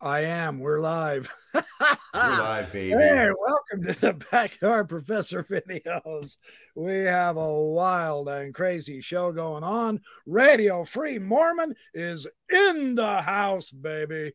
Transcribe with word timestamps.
I 0.00 0.20
am. 0.20 0.60
We're 0.60 0.78
live. 0.78 1.28
We're 1.52 1.64
live, 2.14 2.72
baby. 2.72 2.90
Hey, 2.90 3.30
welcome 3.36 3.92
to 3.92 4.00
the 4.00 4.12
Backyard 4.30 4.88
Professor 4.88 5.42
videos. 5.42 6.36
We 6.76 6.92
have 6.98 7.36
a 7.36 7.60
wild 7.60 8.28
and 8.28 8.54
crazy 8.54 9.00
show 9.00 9.32
going 9.32 9.64
on. 9.64 10.00
Radio 10.24 10.84
Free 10.84 11.18
Mormon 11.18 11.74
is 11.94 12.28
in 12.48 12.94
the 12.94 13.22
house, 13.22 13.70
baby. 13.70 14.34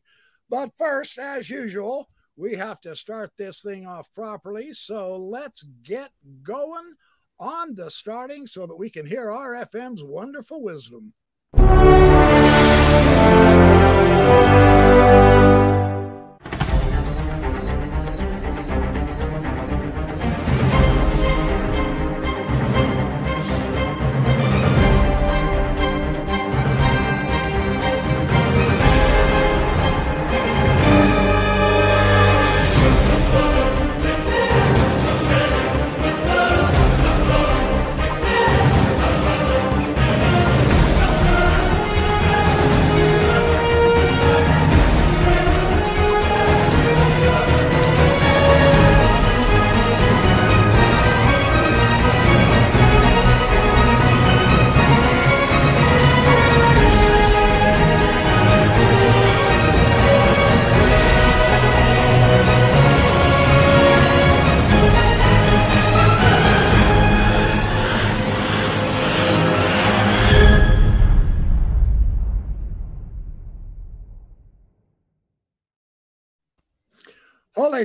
But 0.50 0.76
first, 0.76 1.18
as 1.18 1.48
usual, 1.48 2.10
we 2.36 2.56
have 2.56 2.78
to 2.82 2.94
start 2.94 3.30
this 3.38 3.62
thing 3.62 3.86
off 3.86 4.06
properly. 4.14 4.74
So 4.74 5.16
let's 5.16 5.64
get 5.82 6.10
going 6.42 6.92
on 7.40 7.74
the 7.74 7.90
starting 7.90 8.46
so 8.46 8.66
that 8.66 8.76
we 8.76 8.90
can 8.90 9.06
hear 9.06 9.28
RFM's 9.28 10.04
wonderful 10.04 10.62
wisdom. 10.62 11.14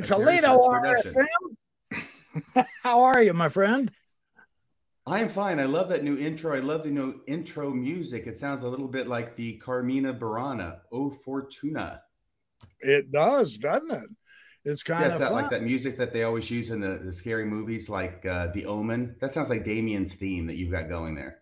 Holy 0.08 0.42
Toledo 0.42 0.58
RFM. 0.58 1.26
How 2.84 3.02
are 3.02 3.22
you, 3.22 3.34
my 3.34 3.50
friend? 3.50 3.92
I 5.06 5.20
am 5.20 5.30
fine. 5.30 5.60
I 5.60 5.66
love 5.66 5.90
that 5.90 6.04
new 6.04 6.18
intro. 6.18 6.56
I 6.56 6.60
love 6.60 6.84
the 6.84 6.92
new 6.92 7.22
intro 7.28 7.72
music. 7.72 8.28
It 8.28 8.38
sounds 8.38 8.62
a 8.64 8.70
little 8.70 8.88
bit 8.88 9.08
like 9.08 9.36
the 9.36 9.58
Carmina 9.58 10.14
Burana, 10.14 10.82
O 10.92 11.10
Fortuna. 11.10 12.04
It 12.80 13.12
does, 13.12 13.58
doesn't 13.58 13.92
it? 13.92 14.10
It's 14.66 14.84
kind 14.84 15.06
yeah, 15.06 15.14
of 15.14 15.20
that, 15.20 15.32
like 15.32 15.50
that 15.50 15.64
music 15.64 15.98
that 15.98 16.14
they 16.14 16.24
always 16.24 16.52
use 16.52 16.70
in 16.70 16.80
the, 16.80 17.00
the 17.04 17.14
scary 17.14 17.46
movies, 17.46 17.90
like 17.90 18.26
uh, 18.26 18.48
The 18.54 18.66
Omen. 18.66 19.16
That 19.20 19.32
sounds 19.32 19.50
like 19.50 19.64
Damien's 19.64 20.14
theme 20.14 20.46
that 20.48 20.58
you've 20.58 20.72
got 20.72 20.90
going 20.90 21.16
there. 21.16 21.40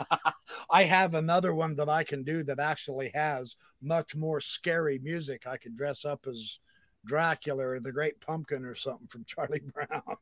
I 0.70 0.84
have 0.84 1.14
another 1.14 1.54
one 1.54 1.76
that 1.76 1.88
I 1.88 2.04
can 2.04 2.22
do 2.22 2.42
that 2.44 2.60
actually 2.60 3.10
has 3.14 3.56
much 3.82 4.14
more 4.14 4.40
scary 4.40 4.98
music. 5.02 5.46
I 5.46 5.56
could 5.56 5.76
dress 5.76 6.04
up 6.04 6.26
as 6.28 6.58
Dracula 7.06 7.66
or 7.66 7.80
the 7.80 7.92
Great 7.92 8.20
Pumpkin 8.20 8.64
or 8.64 8.74
something 8.74 9.06
from 9.06 9.24
Charlie 9.24 9.62
Brown. 9.74 10.16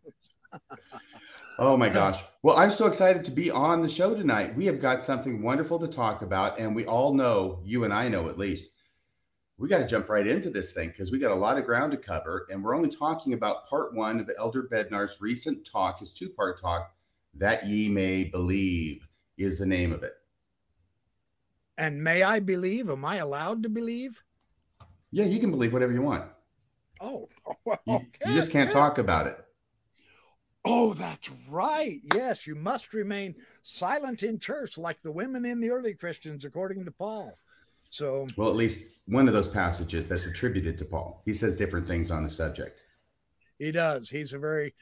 oh 1.59 1.77
my 1.77 1.89
gosh. 1.89 2.23
Well, 2.43 2.57
I'm 2.57 2.71
so 2.71 2.87
excited 2.87 3.25
to 3.25 3.31
be 3.33 3.51
on 3.51 3.83
the 3.83 3.89
show 3.89 4.15
tonight. 4.15 4.55
We 4.55 4.67
have 4.67 4.81
got 4.81 5.03
something 5.03 5.43
wonderful 5.43 5.79
to 5.81 5.89
talk 5.89 6.23
about, 6.23 6.59
and 6.59 6.75
we 6.75 6.87
all 6.87 7.13
know, 7.13 7.61
you 7.65 7.85
and 7.85 7.93
I 7.93 8.09
know 8.09 8.29
at 8.29 8.39
least, 8.39 8.69
we 9.57 9.69
got 9.69 9.79
to 9.79 9.87
jump 9.87 10.09
right 10.09 10.27
into 10.27 10.51
this 10.51 10.73
thing 10.73 10.89
because 10.89 11.13
we 11.13 11.19
got 11.19 11.31
a 11.31 11.35
lot 11.35 11.59
of 11.59 11.65
ground 11.65 11.93
to 11.93 11.99
cover, 11.99 12.47
and 12.51 12.63
we're 12.63 12.77
only 12.77 12.91
talking 12.91 13.33
about 13.33 13.69
part 13.69 13.95
one 13.95 14.21
of 14.21 14.31
Elder 14.39 14.69
Bednar's 14.71 15.21
recent 15.21 15.67
talk, 15.67 16.01
his 16.01 16.11
two 16.11 16.29
part 16.29 16.61
talk, 16.61 16.93
That 17.35 17.67
Ye 17.67 17.89
May 17.89 18.25
Believe 18.25 19.09
is 19.39 19.59
the 19.59 19.67
name 19.67 19.93
of 19.93 20.03
it. 20.03 20.15
And 21.79 22.03
may 22.03 22.23
I 22.23 22.41
believe? 22.41 22.91
Am 22.91 23.05
I 23.05 23.17
allowed 23.17 23.63
to 23.65 23.69
believe? 23.69 24.23
Yeah, 25.11 25.25
you 25.25 25.39
can 25.39 25.51
believe 25.51 25.73
whatever 25.73 25.93
you 25.93 26.03
want. 26.03 26.25
Oh, 27.01 27.29
okay. 27.67 27.79
you, 27.87 28.01
you 28.27 28.35
just 28.35 28.53
can't 28.53 28.71
talk 28.71 28.99
about 28.99 29.27
it. 29.27 29.39
Oh, 30.65 30.95
that's 30.95 31.31
right. 31.51 32.01
Yes, 32.15 32.47
you 32.47 32.55
must 32.55 32.95
remain 32.95 33.35
silent 33.63 34.23
in 34.23 34.39
church 34.39 34.79
like 34.79 35.03
the 35.03 35.13
women 35.13 35.45
in 35.45 35.61
the 35.61 35.71
early 35.71 35.95
Christians, 35.95 36.45
according 36.45 36.87
to 36.87 36.91
Paul. 36.91 37.39
So, 37.91 38.27
well, 38.37 38.49
at 38.49 38.57
least 38.57 39.01
one 39.07 39.29
of 39.29 39.35
those 39.35 39.49
passages 39.49 40.09
that's 40.09 40.27
attributed 40.27 40.79
to 40.79 40.85
Paul. 40.87 41.23
He 41.27 41.35
says 41.35 41.59
different 41.59 41.87
things 41.87 42.11
on 42.11 42.25
the 42.25 42.31
subject. 42.31 42.81
He 43.59 43.73
does. 43.73 44.09
He's 44.09 44.33
a 44.33 44.39
very 44.39 44.75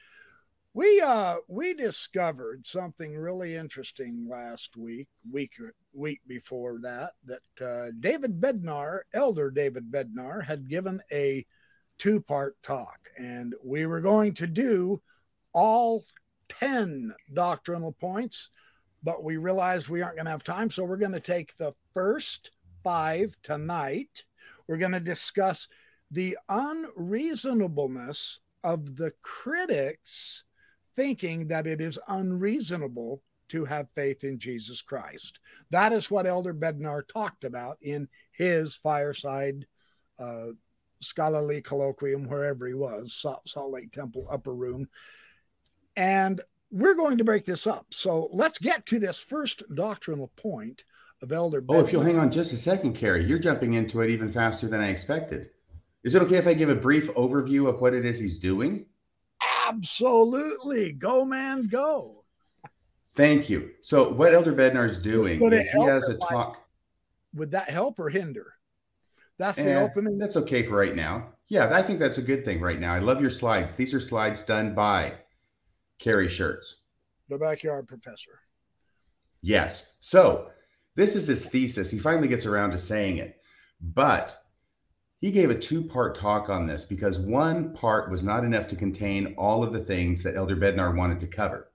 we 0.75 1.01
uh 1.01 1.37
we 1.49 1.75
discovered 1.75 2.65
something 2.65 3.15
really 3.15 3.55
interesting 3.55 4.27
last 4.29 4.77
week, 4.77 5.09
week 5.31 5.53
week 5.93 6.21
before 6.27 6.79
that, 6.83 7.13
that 7.25 7.67
uh, 7.67 7.91
David 8.01 8.41
Bednar, 8.41 9.01
Elder 9.13 9.51
David 9.51 9.91
Bednar, 9.91 10.43
had 10.43 10.69
given 10.69 11.03
a 11.13 11.45
two 12.03 12.21
part 12.21 12.61
talk. 12.65 12.99
And 13.17 13.55
we 13.63 13.87
were 13.87 14.01
going 14.01 14.35
to 14.35 14.49
do 14.49 15.01
all 15.53 16.05
10 16.49 17.15
doctrinal 17.33 17.93
points, 17.93 18.51
but 19.05 19.23
we 19.23 19.37
realized 19.37 19.89
we 19.89 20.03
aren't 20.03 20.17
going 20.17 20.25
to 20.25 20.33
have 20.33 20.43
time. 20.43 20.69
So 20.69 20.83
we're 20.83 20.97
going 20.97 21.13
to 21.13 21.21
take 21.21 21.57
the 21.57 21.75
first 21.95 22.51
five 22.83 23.37
tonight. 23.45 24.25
We're 24.67 24.79
going 24.79 24.93
to 24.93 25.01
discuss 25.01 25.69
the 26.11 26.37
unreasonableness 26.49 28.41
of 28.65 28.97
the 28.97 29.13
critics 29.23 30.43
thinking 30.97 31.47
that 31.49 31.69
it 31.69 31.81
is 31.81 32.01
unreasonable 32.09 33.23
to 33.51 33.65
have 33.65 33.87
faith 33.95 34.25
in 34.25 34.41
Jesus 34.41 34.83
Christ. 34.83 35.39
That 35.71 35.93
is 35.93 36.11
what 36.11 36.27
Elder 36.27 36.53
Bednar 36.53 37.07
talked 37.07 37.45
about 37.45 37.79
in 37.81 38.09
his 38.33 38.75
fireside 38.75 39.67
uh, 40.19 40.49
scholarly 41.03 41.61
colloquium 41.61 42.29
wherever 42.29 42.67
he 42.67 42.75
was, 42.75 43.15
Salt, 43.15 43.49
Salt 43.49 43.73
Lake 43.73 43.93
Temple 43.93 44.27
upper 44.31 44.55
room. 44.55 44.89
And 45.97 46.41
we're 46.71 46.95
going 46.95 47.19
to 47.19 47.25
break 47.25 47.45
this 47.45 47.67
up. 47.67 47.87
So 47.91 48.29
let's 48.33 48.59
get 48.59 48.87
to 48.87 48.99
this 48.99 49.21
first 49.21 49.63
doctrinal 49.75 50.33
point 50.37 50.85
of 51.21 51.33
Elder. 51.33 51.63
Oh, 51.69 51.81
if 51.81 51.93
you'll 51.93 52.03
hang 52.03 52.19
on 52.19 52.31
just 52.31 52.53
a 52.53 52.57
second, 52.57 52.95
Carrie, 52.95 53.25
you're 53.25 53.39
jumping 53.39 53.75
into 53.75 54.01
it 54.01 54.11
even 54.11 54.31
faster 54.31 54.69
than 54.69 54.81
I 54.81 54.89
expected. 54.89 55.51
Is 56.03 56.15
it 56.15 56.23
okay 56.23 56.37
if 56.37 56.47
I 56.47 56.55
give 56.55 56.71
a 56.71 56.75
brief 56.75 57.13
overview 57.15 57.69
of 57.69 57.81
what 57.81 57.95
it 57.95 58.05
is 58.05 58.19
he's 58.19 58.39
doing? 58.39 58.87
Absolutely. 59.69 60.93
Go, 60.93 61.25
man, 61.25 61.69
go. 61.69 62.25
Thank 63.15 63.51
you. 63.51 63.71
So, 63.83 64.11
what 64.11 64.35
Elder 64.35 64.53
Bednar 64.53 64.87
is 64.87 64.99
doing 64.99 65.41
is 65.53 65.69
he 65.69 65.83
has 65.83 66.09
a 66.09 66.17
talk. 66.17 66.59
Would 67.35 67.51
that 67.53 67.71
help 67.71 67.99
or 67.99 68.09
hinder? 68.09 68.55
That's 69.39 69.59
the 69.59 69.73
eh, 69.73 69.83
opening. 69.83 70.19
That's 70.19 70.37
okay 70.37 70.63
for 70.63 70.77
right 70.77 70.95
now. 70.95 71.33
Yeah, 71.49 71.69
I 71.73 71.83
think 71.83 71.99
that's 71.99 72.19
a 72.19 72.23
good 72.23 72.45
thing 72.45 72.61
right 72.61 72.79
now. 72.79 72.95
I 72.95 72.99
love 72.99 73.21
your 73.21 73.31
slides. 73.31 73.75
These 73.75 73.95
are 73.95 74.01
slides 74.01 74.43
done 74.43 74.75
by 74.75 75.15
Carrie 75.99 76.29
Shirts. 76.29 76.81
The 77.29 77.39
backyard 77.39 77.89
professor. 77.89 78.41
Yes. 79.43 79.97
So 80.01 80.51
this 80.95 81.17
is 81.17 81.27
his 81.27 81.47
thesis. 81.47 81.91
He 81.91 81.99
finally 81.99 82.29
gets 82.29 82.47
around 82.47 82.73
to 82.73 82.79
saying 82.79 83.19
it. 83.19 83.41
But 83.81 84.43
he 85.21 85.31
gave 85.31 85.51
a 85.51 85.59
two 85.59 85.83
part 85.83 86.15
talk 86.15 86.49
on 86.49 86.67
this 86.67 86.85
because 86.85 87.21
one 87.21 87.73
part 87.75 88.11
was 88.11 88.23
not 88.23 88.45
enough 88.45 88.67
to 88.69 88.77
contain 88.77 89.35
all 89.39 89.63
of 89.63 89.73
the 89.73 89.79
things 89.79 90.23
that 90.23 90.37
Elder 90.37 90.57
Bednar 90.57 90.97
wanted 90.97 91.21
to 91.21 91.27
cover. 91.27 91.71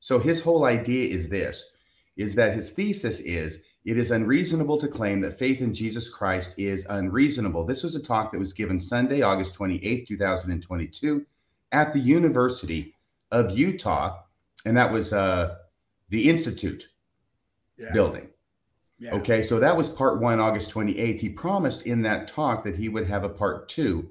So 0.00 0.18
his 0.18 0.40
whole 0.40 0.64
idea 0.64 1.12
is 1.12 1.28
this 1.28 1.74
is 2.16 2.34
that 2.34 2.54
his 2.54 2.70
thesis 2.70 3.20
is 3.20 3.66
it 3.86 3.96
is 3.96 4.10
unreasonable 4.10 4.78
to 4.78 4.88
claim 4.88 5.20
that 5.20 5.38
faith 5.38 5.60
in 5.60 5.72
Jesus 5.72 6.08
Christ 6.08 6.58
is 6.58 6.86
unreasonable. 6.86 7.64
This 7.64 7.84
was 7.84 7.94
a 7.94 8.02
talk 8.02 8.32
that 8.32 8.38
was 8.40 8.52
given 8.52 8.80
Sunday, 8.80 9.22
August 9.22 9.54
28, 9.54 10.08
2022, 10.08 11.24
at 11.70 11.92
the 11.92 12.00
University 12.00 12.96
of 13.30 13.56
Utah, 13.56 14.22
and 14.64 14.76
that 14.76 14.92
was 14.92 15.12
uh, 15.12 15.58
the 16.08 16.28
Institute 16.28 16.88
yeah. 17.78 17.92
building. 17.92 18.28
Yeah. 18.98 19.14
Okay, 19.14 19.42
so 19.42 19.60
that 19.60 19.76
was 19.76 19.88
part 19.88 20.20
one, 20.20 20.40
August 20.40 20.74
28th. 20.74 21.20
He 21.20 21.28
promised 21.28 21.86
in 21.86 22.02
that 22.02 22.26
talk 22.26 22.64
that 22.64 22.74
he 22.74 22.88
would 22.88 23.06
have 23.06 23.22
a 23.22 23.28
part 23.28 23.68
two. 23.68 24.10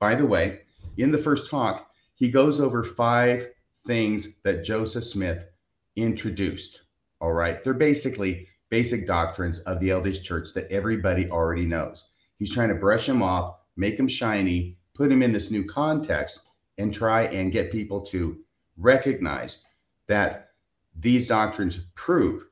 By 0.00 0.16
the 0.16 0.26
way, 0.26 0.62
in 0.96 1.12
the 1.12 1.18
first 1.18 1.48
talk, 1.48 1.88
he 2.16 2.28
goes 2.28 2.60
over 2.60 2.82
five 2.82 3.46
things 3.86 4.40
that 4.42 4.64
Joseph 4.64 5.04
Smith 5.04 5.46
introduced. 5.94 6.82
All 7.20 7.32
right, 7.32 7.62
they're 7.62 7.72
basically 7.72 8.48
basic 8.72 9.06
doctrines 9.06 9.58
of 9.64 9.78
the 9.80 9.90
LDS 9.90 10.22
Church 10.22 10.54
that 10.54 10.72
everybody 10.72 11.30
already 11.30 11.66
knows. 11.66 12.08
He's 12.38 12.54
trying 12.54 12.70
to 12.70 12.74
brush 12.74 13.06
him 13.06 13.22
off, 13.22 13.58
make 13.76 13.98
him 13.98 14.08
shiny, 14.08 14.78
put 14.94 15.12
him 15.12 15.22
in 15.22 15.30
this 15.30 15.50
new 15.50 15.62
context, 15.62 16.40
and 16.78 16.92
try 16.92 17.24
and 17.24 17.52
get 17.52 17.70
people 17.70 18.00
to 18.06 18.38
recognize 18.78 19.62
that 20.06 20.52
these 20.98 21.26
doctrines 21.26 21.84
prove 21.96 22.46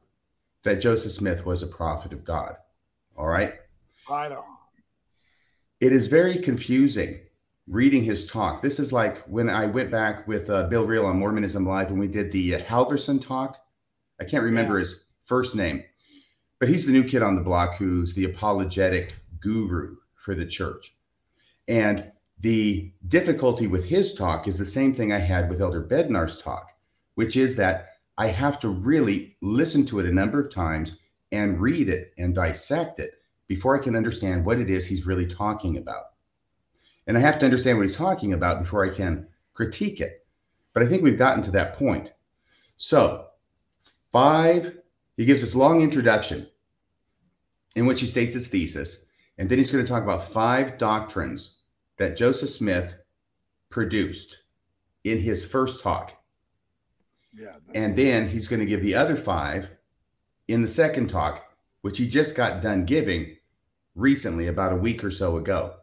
that 0.63 0.83
Joseph 0.83 1.13
Smith 1.13 1.47
was 1.47 1.63
a 1.63 1.75
prophet 1.75 2.13
of 2.13 2.23
God. 2.23 2.55
All 3.17 3.27
right. 3.27 3.55
Right 4.07 4.31
on. 4.31 4.45
It 5.81 5.95
is 5.95 6.07
very 6.07 6.39
confusing 6.39 7.19
reading 7.67 8.05
his 8.05 8.27
talk. 8.27 8.61
This 8.61 8.79
is 8.79 8.93
like 8.93 9.23
when 9.27 9.49
I 9.49 9.65
went 9.65 9.91
back 9.91 10.29
with 10.29 10.51
uh, 10.51 10.69
Bill 10.69 10.85
Reel 10.85 11.07
on 11.07 11.19
Mormonism 11.19 11.65
Live 11.65 11.89
and 11.89 11.99
we 11.99 12.09
did 12.09 12.31
the 12.31 12.57
uh, 12.57 12.59
Halverson 12.59 13.27
talk. 13.27 13.57
I 14.21 14.25
can't 14.25 14.45
remember 14.45 14.75
yeah. 14.75 14.81
his 14.81 15.07
first 15.25 15.55
name, 15.57 15.83
but 16.61 16.69
he's 16.69 16.87
the 16.87 16.93
new 16.93 17.03
kid 17.03 17.23
on 17.23 17.35
the 17.35 17.43
block 17.43 17.75
who's 17.75 18.13
the 18.15 18.27
apologetic 18.27 19.15
guru 19.41 19.97
for 20.15 20.35
the 20.35 20.47
church. 20.47 20.95
And 21.67 22.13
the 22.41 22.93
difficulty 23.09 23.67
with 23.67 23.85
his 23.85 24.15
talk 24.15 24.47
is 24.47 24.59
the 24.59 24.67
same 24.67 24.95
thing 24.95 25.11
I 25.13 25.19
had 25.19 25.49
with 25.49 25.63
Elder 25.63 25.83
Bednar's 25.83 26.39
talk, 26.39 26.69
which 27.15 27.37
is 27.37 27.57
that 27.57 27.89
I 28.19 28.27
have 28.27 28.61
to 28.61 28.69
really 28.69 29.37
listen 29.41 29.87
to 29.87 30.01
it 30.01 30.07
a 30.07 30.13
number 30.13 30.39
of 30.39 30.53
times 30.53 30.99
and 31.33 31.61
read 31.61 31.89
it 31.89 32.13
and 32.19 32.35
dissect 32.35 33.01
it 33.01 33.13
before 33.49 33.75
I 33.75 33.83
can 33.83 33.97
understand 33.97 34.45
what 34.45 34.61
it 34.61 34.69
is 34.69 34.87
he's 34.87 35.07
really 35.07 35.27
talking 35.27 35.79
about. 35.79 36.13
And 37.07 37.17
I 37.17 37.21
have 37.21 37.39
to 37.39 37.47
understand 37.47 37.79
what 37.79 37.87
he's 37.87 37.97
talking 37.97 38.35
about 38.35 38.61
before 38.61 38.85
I 38.85 38.95
can 38.95 39.27
critique 39.55 40.01
it. 40.01 40.27
But 40.75 40.83
I 40.83 40.87
think 40.87 41.03
we've 41.03 41.19
gotten 41.19 41.43
to 41.45 41.51
that 41.53 41.75
point. 41.75 42.13
So, 42.77 43.29
five, 44.13 44.77
he 45.17 45.25
gives 45.25 45.41
this 45.41 45.55
long 45.55 45.83
introduction 45.83 46.47
in 47.77 47.87
which 47.87 48.01
he 48.01 48.07
states 48.07 48.35
his 48.35 48.49
thesis. 48.49 49.07
And 49.39 49.49
then 49.49 49.59
he's 49.59 49.71
going 49.71 49.85
to 49.85 49.91
talk 49.91 50.03
about 50.03 50.29
five 50.29 50.79
doctrines 50.79 51.59
that 51.97 52.17
Joseph 52.17 52.51
Smith 52.51 52.97
produced 53.71 54.41
in 55.05 55.19
his 55.19 55.45
first 55.45 55.83
talk. 55.83 56.13
Yeah. 57.33 57.55
And 57.75 57.97
then 57.97 58.29
he's 58.29 58.49
going 58.49 58.61
to 58.61 58.67
give 58.67 58.83
the 58.83 58.97
other 58.97 59.17
five 59.17 59.69
in 60.49 60.63
the 60.63 60.69
second 60.69 61.09
talk, 61.09 61.43
which 61.83 61.97
he 61.97 62.09
just 62.09 62.37
got 62.37 62.61
done 62.61 62.85
giving 62.85 63.37
recently, 63.95 64.49
about 64.49 64.73
a 64.73 64.77
week 64.77 65.05
or 65.05 65.11
so 65.11 65.37
ago. 65.37 65.75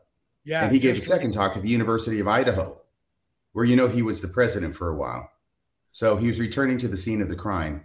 Yeah. 0.44 0.64
And 0.64 0.72
he 0.72 0.80
gave 0.80 0.98
a 0.98 1.02
second 1.02 1.34
talk 1.34 1.56
at 1.56 1.64
the 1.64 1.70
University 1.70 2.20
of 2.20 2.28
Idaho, 2.28 2.82
where 3.54 3.66
you 3.66 3.76
know 3.76 3.88
he 3.88 4.02
was 4.02 4.22
the 4.22 4.28
president 4.28 4.76
for 4.76 4.90
a 4.90 4.96
while. 4.96 5.30
So 5.92 6.16
he 6.16 6.28
was 6.28 6.40
returning 6.40 6.78
to 6.80 6.88
the 6.88 6.98
scene 6.98 7.22
of 7.22 7.30
the 7.30 7.36
crime 7.36 7.84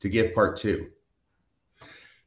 to 0.00 0.08
give 0.08 0.34
part 0.34 0.56
two. 0.56 0.90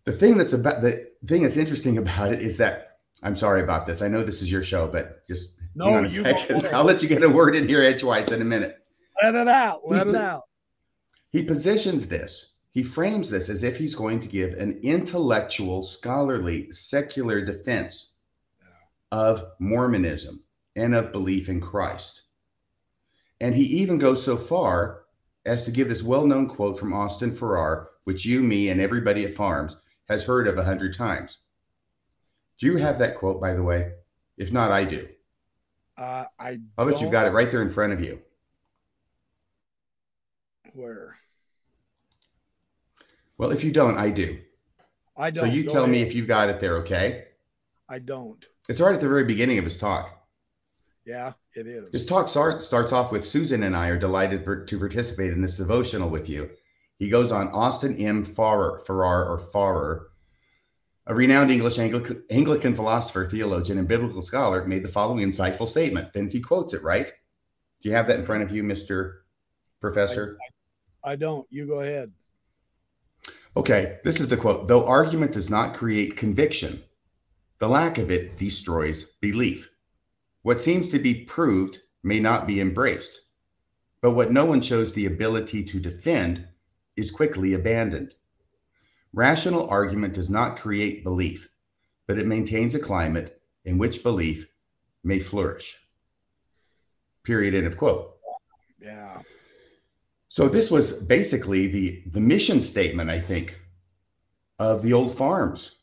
The 0.07 0.13
thing 0.13 0.37
that's 0.37 0.53
about 0.53 0.79
the 0.79 1.11
thing 1.25 1.41
that's 1.41 1.57
interesting 1.57 1.97
about 1.97 2.31
it 2.31 2.39
is 2.39 2.55
that 2.59 2.99
I'm 3.23 3.35
sorry 3.35 3.61
about 3.61 3.85
this. 3.85 4.01
I 4.01 4.07
know 4.07 4.23
this 4.23 4.41
is 4.41 4.49
your 4.49 4.63
show, 4.63 4.87
but 4.87 5.27
just 5.27 5.59
no, 5.75 5.83
hang 5.87 5.95
on 5.97 6.05
a 6.05 6.09
second. 6.09 6.65
I'll 6.73 6.85
let 6.85 7.03
you 7.03 7.09
get 7.09 7.21
a 7.25 7.29
word 7.29 7.57
in 7.57 7.67
here 7.67 7.83
edgewise 7.83 8.31
in 8.31 8.41
a 8.41 8.45
minute. 8.45 8.77
Let 9.21 9.35
it 9.35 9.49
out. 9.49 9.81
Let 9.85 10.07
he, 10.07 10.13
it 10.13 10.15
out. 10.15 10.43
He 11.31 11.43
positions 11.43 12.07
this 12.07 12.53
he 12.71 12.83
frames 12.83 13.29
this 13.29 13.49
as 13.49 13.63
if 13.63 13.75
he's 13.75 13.95
going 13.95 14.21
to 14.21 14.29
give 14.29 14.53
an 14.53 14.79
intellectual, 14.81 15.83
scholarly, 15.83 16.71
secular 16.71 17.43
defense 17.43 18.13
of 19.11 19.43
Mormonism 19.59 20.41
and 20.77 20.95
of 20.95 21.11
belief 21.11 21.49
in 21.49 21.59
Christ. 21.59 22.21
And 23.41 23.53
he 23.53 23.81
even 23.81 23.97
goes 23.97 24.23
so 24.23 24.37
far 24.37 25.03
as 25.45 25.65
to 25.65 25.71
give 25.71 25.89
this 25.89 26.01
well 26.01 26.25
known 26.25 26.47
quote 26.47 26.79
from 26.79 26.93
Austin 26.93 27.33
Farrer, 27.33 27.89
which 28.05 28.23
you, 28.23 28.41
me, 28.41 28.69
and 28.69 28.79
everybody 28.79 29.25
at 29.25 29.33
FARMS 29.33 29.81
has 30.07 30.23
heard 30.25 30.47
of 30.47 30.57
a 30.57 30.63
hundred 30.63 30.93
times. 30.93 31.37
Do 32.59 32.67
you 32.67 32.77
have 32.77 32.99
that 32.99 33.17
quote, 33.17 33.39
by 33.39 33.53
the 33.53 33.63
way? 33.63 33.91
If 34.37 34.51
not, 34.51 34.71
I 34.71 34.85
do. 34.85 35.07
Uh, 35.97 36.25
I. 36.39 36.59
How 36.77 36.87
about 36.87 37.01
you 37.01 37.09
got 37.09 37.27
it 37.27 37.31
right 37.31 37.49
there 37.51 37.61
in 37.61 37.69
front 37.69 37.93
of 37.93 38.01
you? 38.01 38.19
Where? 40.73 41.15
Well, 43.37 43.51
if 43.51 43.63
you 43.63 43.71
don't, 43.71 43.97
I 43.97 44.09
do. 44.09 44.39
I 45.15 45.31
don't. 45.31 45.47
So 45.47 45.53
you 45.53 45.63
Go 45.63 45.73
tell 45.73 45.83
ahead. 45.83 45.91
me 45.91 46.01
if 46.01 46.13
you've 46.13 46.27
got 46.27 46.49
it 46.49 46.59
there, 46.59 46.77
okay? 46.77 47.25
I 47.89 47.99
don't. 47.99 48.45
It's 48.69 48.81
right 48.81 48.93
at 48.93 49.01
the 49.01 49.07
very 49.07 49.23
beginning 49.23 49.57
of 49.57 49.63
his 49.63 49.77
talk. 49.77 50.13
Yeah, 51.05 51.33
it 51.55 51.67
is. 51.67 51.89
His 51.91 52.05
talk 52.05 52.27
start, 52.27 52.61
starts 52.61 52.91
off 52.91 53.11
with 53.11 53.25
Susan 53.25 53.63
and 53.63 53.75
I 53.75 53.87
are 53.87 53.97
delighted 53.97 54.43
to 54.67 54.77
participate 54.77 55.31
in 55.31 55.41
this 55.41 55.57
devotional 55.57 56.09
with 56.09 56.27
you. 56.27 56.49
He 56.99 57.09
goes 57.09 57.31
on 57.31 57.49
Austin 57.49 57.95
M. 57.97 58.25
Farrer, 58.25 58.79
Farrar 58.79 59.29
or 59.29 59.37
Farrar, 59.37 60.07
a 61.05 61.13
renowned 61.13 61.51
English 61.51 61.77
Anglican, 61.77 62.23
Anglican 62.29 62.75
philosopher, 62.75 63.27
theologian, 63.29 63.77
and 63.77 63.87
biblical 63.87 64.21
scholar, 64.21 64.65
made 64.65 64.83
the 64.83 64.89
following 64.89 65.29
insightful 65.29 65.67
statement. 65.67 66.11
Then 66.11 66.27
he 66.27 66.41
quotes 66.41 66.73
it, 66.73 66.83
right? 66.83 67.05
Do 67.81 67.89
you 67.89 67.95
have 67.95 68.07
that 68.07 68.19
in 68.19 68.25
front 68.25 68.43
of 68.43 68.51
you, 68.51 68.63
Mr. 68.63 69.19
Professor? 69.79 70.37
I, 71.03 71.09
I, 71.09 71.13
I 71.13 71.15
don't. 71.15 71.47
You 71.51 71.67
go 71.67 71.81
ahead. 71.81 72.11
Okay, 73.55 73.99
this 74.03 74.19
is 74.19 74.27
the 74.27 74.37
quote 74.37 74.67
Though 74.67 74.85
argument 74.85 75.31
does 75.31 75.49
not 75.49 75.75
create 75.75 76.17
conviction, 76.17 76.79
the 77.59 77.69
lack 77.69 77.97
of 77.97 78.11
it 78.11 78.37
destroys 78.37 79.13
belief. 79.21 79.69
What 80.41 80.59
seems 80.59 80.89
to 80.89 80.99
be 80.99 81.25
proved 81.25 81.79
may 82.03 82.19
not 82.19 82.47
be 82.47 82.59
embraced, 82.59 83.21
but 84.01 84.11
what 84.11 84.31
no 84.31 84.45
one 84.45 84.61
shows 84.61 84.93
the 84.93 85.05
ability 85.05 85.63
to 85.65 85.79
defend 85.79 86.47
is 86.97 87.11
quickly 87.11 87.53
abandoned. 87.53 88.15
Rational 89.13 89.69
argument 89.69 90.13
does 90.13 90.29
not 90.29 90.57
create 90.57 91.03
belief, 91.03 91.47
but 92.07 92.19
it 92.19 92.25
maintains 92.25 92.75
a 92.75 92.79
climate 92.79 93.41
in 93.65 93.77
which 93.77 94.03
belief 94.03 94.45
may 95.03 95.19
flourish. 95.19 95.79
Period. 97.23 97.55
End 97.55 97.67
of 97.67 97.77
quote. 97.77 98.17
Yeah. 98.81 99.21
So 100.27 100.47
this 100.47 100.69
was 100.69 101.03
basically 101.05 101.67
the 101.67 102.03
the 102.11 102.19
mission 102.19 102.61
statement, 102.61 103.09
I 103.09 103.19
think, 103.19 103.59
of 104.59 104.81
the 104.81 104.93
old 104.93 105.15
FARMS. 105.15 105.77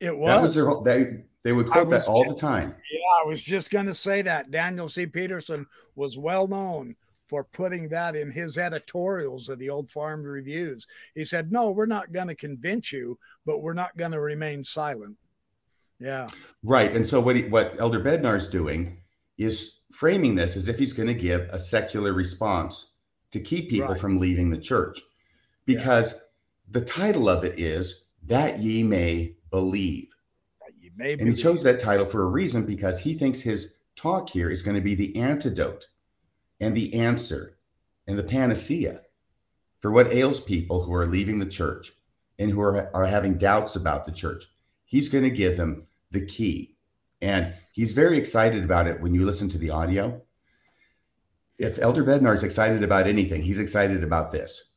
It 0.00 0.16
was. 0.16 0.28
That 0.28 0.42
was 0.42 0.54
their 0.54 0.66
whole. 0.66 0.82
they 0.82 1.24
they 1.42 1.52
would 1.52 1.70
quote 1.70 1.90
that 1.90 2.06
all 2.06 2.24
just, 2.24 2.36
the 2.36 2.40
time. 2.40 2.74
Yeah, 2.92 3.22
I 3.22 3.26
was 3.26 3.40
just 3.40 3.70
going 3.70 3.86
to 3.86 3.94
say 3.94 4.22
that 4.22 4.50
Daniel 4.50 4.88
C. 4.88 5.06
Peterson 5.06 5.66
was 5.94 6.18
well 6.18 6.48
known 6.48 6.96
for 7.28 7.44
putting 7.44 7.88
that 7.88 8.14
in 8.14 8.30
his 8.30 8.56
editorials 8.56 9.48
of 9.48 9.58
the 9.58 9.70
old 9.70 9.90
farm 9.90 10.22
reviews. 10.22 10.86
He 11.14 11.24
said, 11.24 11.52
"No, 11.52 11.70
we're 11.70 11.86
not 11.86 12.12
going 12.12 12.28
to 12.28 12.34
convince 12.34 12.92
you, 12.92 13.18
but 13.44 13.62
we're 13.62 13.72
not 13.72 13.96
going 13.96 14.12
to 14.12 14.20
remain 14.20 14.64
silent." 14.64 15.16
Yeah. 15.98 16.28
Right. 16.62 16.94
And 16.94 17.06
so 17.06 17.20
what 17.20 17.36
he, 17.36 17.44
what 17.44 17.76
Elder 17.78 18.00
Bednar's 18.00 18.48
doing 18.48 18.98
is 19.38 19.80
framing 19.92 20.34
this 20.34 20.56
as 20.56 20.68
if 20.68 20.78
he's 20.78 20.92
going 20.92 21.08
to 21.08 21.14
give 21.14 21.42
a 21.50 21.58
secular 21.58 22.12
response 22.12 22.92
to 23.32 23.40
keep 23.40 23.70
people 23.70 23.88
right. 23.88 24.00
from 24.00 24.18
leaving 24.18 24.50
the 24.50 24.58
church 24.58 25.00
because 25.64 26.12
yeah. 26.12 26.80
the 26.80 26.84
title 26.84 27.28
of 27.28 27.44
it 27.44 27.58
is 27.58 28.04
that 28.24 28.58
ye 28.58 28.82
may 28.82 29.34
believe. 29.50 30.08
That 30.60 30.72
ye 30.80 30.90
may 30.96 31.12
and 31.14 31.28
he 31.28 31.34
chose 31.34 31.62
that 31.62 31.80
title 31.80 32.06
for 32.06 32.22
a 32.22 32.26
reason 32.26 32.66
because 32.66 33.00
he 33.00 33.14
thinks 33.14 33.40
his 33.40 33.76
talk 33.96 34.28
here 34.28 34.50
is 34.50 34.62
going 34.62 34.76
to 34.76 34.82
be 34.82 34.94
the 34.94 35.16
antidote 35.16 35.88
and 36.60 36.76
the 36.76 36.94
answer 36.94 37.56
and 38.06 38.18
the 38.18 38.24
panacea 38.24 39.02
for 39.80 39.90
what 39.90 40.12
ails 40.12 40.40
people 40.40 40.82
who 40.82 40.94
are 40.94 41.06
leaving 41.06 41.38
the 41.38 41.46
church 41.46 41.92
and 42.38 42.50
who 42.50 42.60
are, 42.60 42.94
are 42.94 43.06
having 43.06 43.38
doubts 43.38 43.76
about 43.76 44.04
the 44.04 44.12
church. 44.12 44.44
He's 44.84 45.08
going 45.08 45.24
to 45.24 45.30
give 45.30 45.56
them 45.56 45.86
the 46.10 46.24
key. 46.24 46.76
And 47.20 47.52
he's 47.72 47.92
very 47.92 48.18
excited 48.18 48.62
about 48.62 48.86
it 48.86 49.00
when 49.00 49.14
you 49.14 49.24
listen 49.24 49.48
to 49.50 49.58
the 49.58 49.70
audio 49.70 50.20
if 51.58 51.78
Elder 51.78 52.04
Bednar 52.04 52.34
is 52.34 52.42
excited 52.42 52.82
about 52.82 53.06
anything, 53.06 53.42
he's 53.42 53.60
excited 53.60 54.04
about 54.04 54.30
this. 54.30 54.70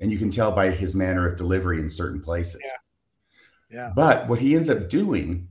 And 0.00 0.10
you 0.10 0.18
can 0.18 0.30
tell 0.30 0.52
by 0.52 0.70
his 0.70 0.94
manner 0.94 1.28
of 1.28 1.36
delivery 1.36 1.80
in 1.80 1.88
certain 1.88 2.20
places. 2.20 2.60
Yeah. 2.64 2.70
Yeah. 3.70 3.92
But 3.94 4.28
what 4.28 4.38
he 4.38 4.54
ends 4.54 4.70
up 4.70 4.88
doing 4.88 5.48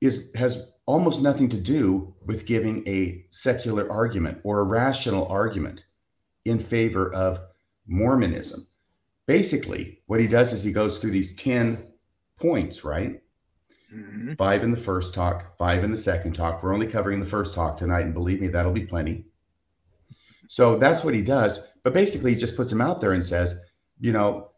is 0.00 0.30
has 0.34 0.72
almost 0.86 1.22
nothing 1.22 1.48
to 1.50 1.56
do 1.56 2.14
with 2.26 2.46
giving 2.46 2.86
a 2.86 3.24
secular 3.30 3.90
argument 3.90 4.40
or 4.44 4.60
a 4.60 4.64
rational 4.64 5.26
argument 5.28 5.84
in 6.44 6.58
favor 6.58 7.12
of 7.14 7.38
Mormonism. 7.86 8.66
Basically, 9.26 10.00
what 10.06 10.20
he 10.20 10.26
does 10.26 10.52
is 10.52 10.62
he 10.62 10.72
goes 10.72 10.98
through 10.98 11.12
these 11.12 11.36
10 11.36 11.86
points, 12.38 12.84
right? 12.84 13.20
Mm-hmm. 13.94 14.34
Five 14.34 14.62
in 14.62 14.70
the 14.70 14.76
first 14.76 15.14
talk, 15.14 15.56
five 15.56 15.82
in 15.82 15.90
the 15.90 15.98
second 15.98 16.34
talk. 16.34 16.62
We're 16.62 16.74
only 16.74 16.86
covering 16.86 17.20
the 17.20 17.26
first 17.26 17.54
talk 17.54 17.76
tonight, 17.76 18.02
and 18.02 18.14
believe 18.14 18.40
me, 18.40 18.48
that'll 18.48 18.72
be 18.72 18.86
plenty. 18.86 19.24
So 20.48 20.76
that's 20.76 21.04
what 21.04 21.14
he 21.14 21.22
does. 21.22 21.68
But 21.82 21.94
basically, 21.94 22.32
he 22.32 22.38
just 22.38 22.56
puts 22.56 22.70
them 22.70 22.80
out 22.80 23.00
there 23.00 23.12
and 23.12 23.24
says, 23.24 23.64
you 24.00 24.12
know, 24.12 24.50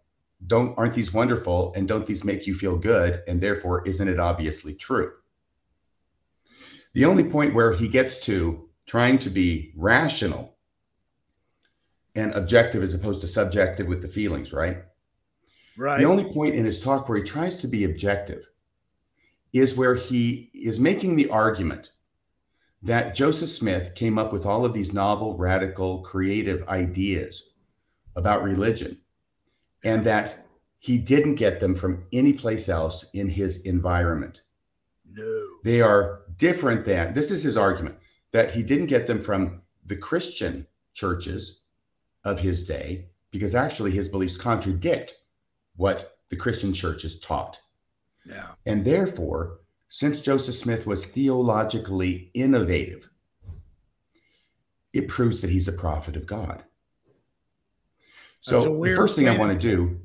don't 0.46 0.76
aren't 0.76 0.94
these 0.94 1.14
wonderful, 1.14 1.72
and 1.76 1.86
don't 1.88 2.06
these 2.06 2.24
make 2.24 2.46
you 2.46 2.54
feel 2.54 2.76
good, 2.76 3.22
and 3.28 3.40
therefore, 3.40 3.86
isn't 3.86 4.08
it 4.08 4.18
obviously 4.18 4.74
true? 4.74 5.12
The 6.94 7.04
only 7.04 7.24
point 7.24 7.54
where 7.54 7.72
he 7.72 7.88
gets 7.88 8.18
to 8.20 8.68
trying 8.86 9.18
to 9.20 9.30
be 9.30 9.72
rational 9.76 10.56
and 12.14 12.32
objective 12.32 12.82
as 12.82 12.94
opposed 12.94 13.22
to 13.22 13.26
subjective 13.26 13.86
with 13.86 14.02
the 14.02 14.08
feelings, 14.08 14.52
right? 14.52 14.84
Right. 15.78 15.98
The 15.98 16.04
only 16.04 16.32
point 16.32 16.54
in 16.54 16.64
his 16.64 16.80
talk 16.80 17.08
where 17.08 17.18
he 17.18 17.24
tries 17.24 17.56
to 17.58 17.68
be 17.68 17.84
objective 17.84 18.44
is 19.52 19.76
where 19.76 19.94
he 19.94 20.50
is 20.52 20.80
making 20.80 21.16
the 21.16 21.30
argument 21.30 21.92
that 22.82 23.14
Joseph 23.14 23.48
Smith 23.48 23.94
came 23.94 24.18
up 24.18 24.32
with 24.32 24.44
all 24.44 24.64
of 24.64 24.74
these 24.74 24.92
novel, 24.92 25.36
radical, 25.38 26.00
creative 26.00 26.68
ideas 26.68 27.52
about 28.16 28.42
religion, 28.42 28.98
and 29.84 30.04
that 30.04 30.46
he 30.78 30.98
didn't 30.98 31.36
get 31.36 31.60
them 31.60 31.74
from 31.74 32.04
any 32.12 32.32
place 32.32 32.68
else 32.68 33.08
in 33.14 33.28
his 33.28 33.64
environment. 33.64 34.42
No. 35.10 35.46
They 35.62 35.80
are 35.80 36.21
different 36.36 36.84
than 36.84 37.14
this 37.14 37.30
is 37.30 37.42
his 37.42 37.56
argument 37.56 37.96
that 38.32 38.50
he 38.50 38.62
didn't 38.62 38.86
get 38.86 39.06
them 39.06 39.20
from 39.20 39.62
the 39.86 39.96
Christian 39.96 40.66
churches 40.92 41.62
of 42.24 42.38
his 42.38 42.64
day 42.64 43.06
because 43.30 43.54
actually 43.54 43.90
his 43.90 44.08
beliefs 44.08 44.36
contradict 44.36 45.16
what 45.76 46.18
the 46.28 46.36
Christian 46.36 46.72
churches 46.72 47.20
taught. 47.20 47.60
Yeah. 48.24 48.48
And 48.66 48.84
therefore, 48.84 49.60
since 49.88 50.20
Joseph 50.20 50.54
Smith 50.54 50.86
was 50.86 51.06
theologically 51.06 52.30
innovative, 52.34 53.08
it 54.92 55.08
proves 55.08 55.40
that 55.40 55.50
he's 55.50 55.68
a 55.68 55.72
prophet 55.72 56.16
of 56.16 56.26
God. 56.26 56.62
So 58.40 58.60
the 58.60 58.96
first 58.96 59.16
thing 59.16 59.28
I 59.28 59.38
want 59.38 59.52
to 59.52 59.58
do, 59.58 60.00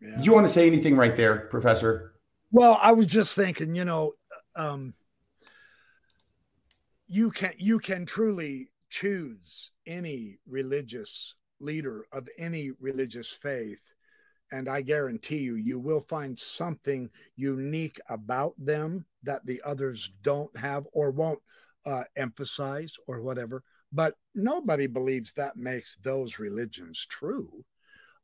yeah. 0.00 0.22
you 0.22 0.32
want 0.32 0.46
to 0.46 0.52
say 0.52 0.66
anything 0.66 0.96
right 0.96 1.16
there, 1.16 1.40
Professor? 1.50 2.14
Well, 2.50 2.78
I 2.80 2.92
was 2.92 3.06
just 3.06 3.36
thinking, 3.36 3.74
you 3.74 3.84
know, 3.84 4.14
um, 4.56 4.94
you 7.08 7.30
can 7.30 7.52
you 7.56 7.78
can 7.78 8.04
truly 8.04 8.70
choose 8.90 9.72
any 9.86 10.38
religious 10.46 11.34
leader 11.58 12.06
of 12.12 12.28
any 12.38 12.70
religious 12.78 13.30
faith. 13.30 13.80
And 14.52 14.68
i 14.68 14.80
guarantee 14.80 15.38
you 15.38 15.56
you 15.56 15.78
will 15.78 16.00
find 16.00 16.38
something 16.38 17.10
unique 17.36 17.98
about 18.08 18.54
them 18.58 19.04
that 19.22 19.44
the 19.44 19.60
others 19.64 20.10
don't 20.22 20.54
have 20.56 20.86
or 20.92 21.10
won't 21.10 21.40
uh, 21.84 22.04
emphasize 22.16 22.94
or 23.06 23.22
whatever. 23.22 23.62
But 23.90 24.14
nobody 24.34 24.86
believes 24.86 25.32
that 25.32 25.56
makes 25.56 25.96
those 25.96 26.38
religions 26.38 27.06
true. 27.08 27.64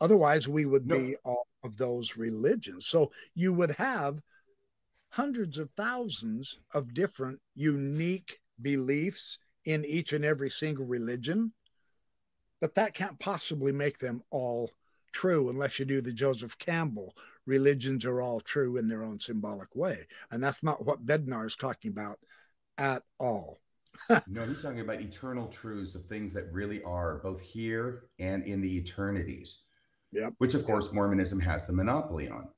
Otherwise 0.00 0.46
we 0.46 0.66
would 0.66 0.86
no. 0.86 0.98
be 0.98 1.16
all 1.24 1.46
of 1.62 1.78
those 1.78 2.16
religions. 2.16 2.86
So 2.86 3.10
you 3.34 3.54
would 3.54 3.70
have 3.72 4.20
hundreds 5.08 5.56
of 5.56 5.70
thousands 5.70 6.58
of 6.74 6.92
different 6.92 7.40
unique 7.54 8.40
beliefs 8.60 9.38
in 9.64 9.84
each 9.84 10.12
and 10.12 10.24
every 10.24 10.50
single 10.50 10.84
religion, 10.84 11.52
but 12.60 12.74
that 12.74 12.94
can't 12.94 13.18
possibly 13.18 13.72
make 13.72 13.98
them 13.98 14.22
all 14.30 14.70
true 15.12 15.48
unless 15.48 15.78
you 15.78 15.84
do 15.84 16.00
the 16.00 16.12
Joseph 16.12 16.58
Campbell. 16.58 17.14
Religions 17.46 18.04
are 18.04 18.20
all 18.20 18.40
true 18.40 18.76
in 18.76 18.88
their 18.88 19.04
own 19.04 19.20
symbolic 19.20 19.74
way. 19.74 20.06
And 20.30 20.42
that's 20.42 20.62
not 20.62 20.84
what 20.84 21.06
Bednar 21.06 21.46
is 21.46 21.56
talking 21.56 21.90
about 21.90 22.18
at 22.78 23.02
all. 23.18 23.60
no, 24.26 24.44
he's 24.46 24.62
talking 24.62 24.80
about 24.80 25.00
eternal 25.00 25.46
truths 25.48 25.94
of 25.94 26.04
things 26.04 26.32
that 26.32 26.52
really 26.52 26.82
are 26.82 27.20
both 27.22 27.40
here 27.40 28.04
and 28.18 28.42
in 28.44 28.60
the 28.60 28.78
eternities. 28.78 29.62
Yeah. 30.10 30.30
Which, 30.38 30.54
of 30.54 30.64
course, 30.64 30.92
Mormonism 30.92 31.40
has 31.40 31.66
the 31.66 31.72
monopoly 31.72 32.28
on. 32.28 32.48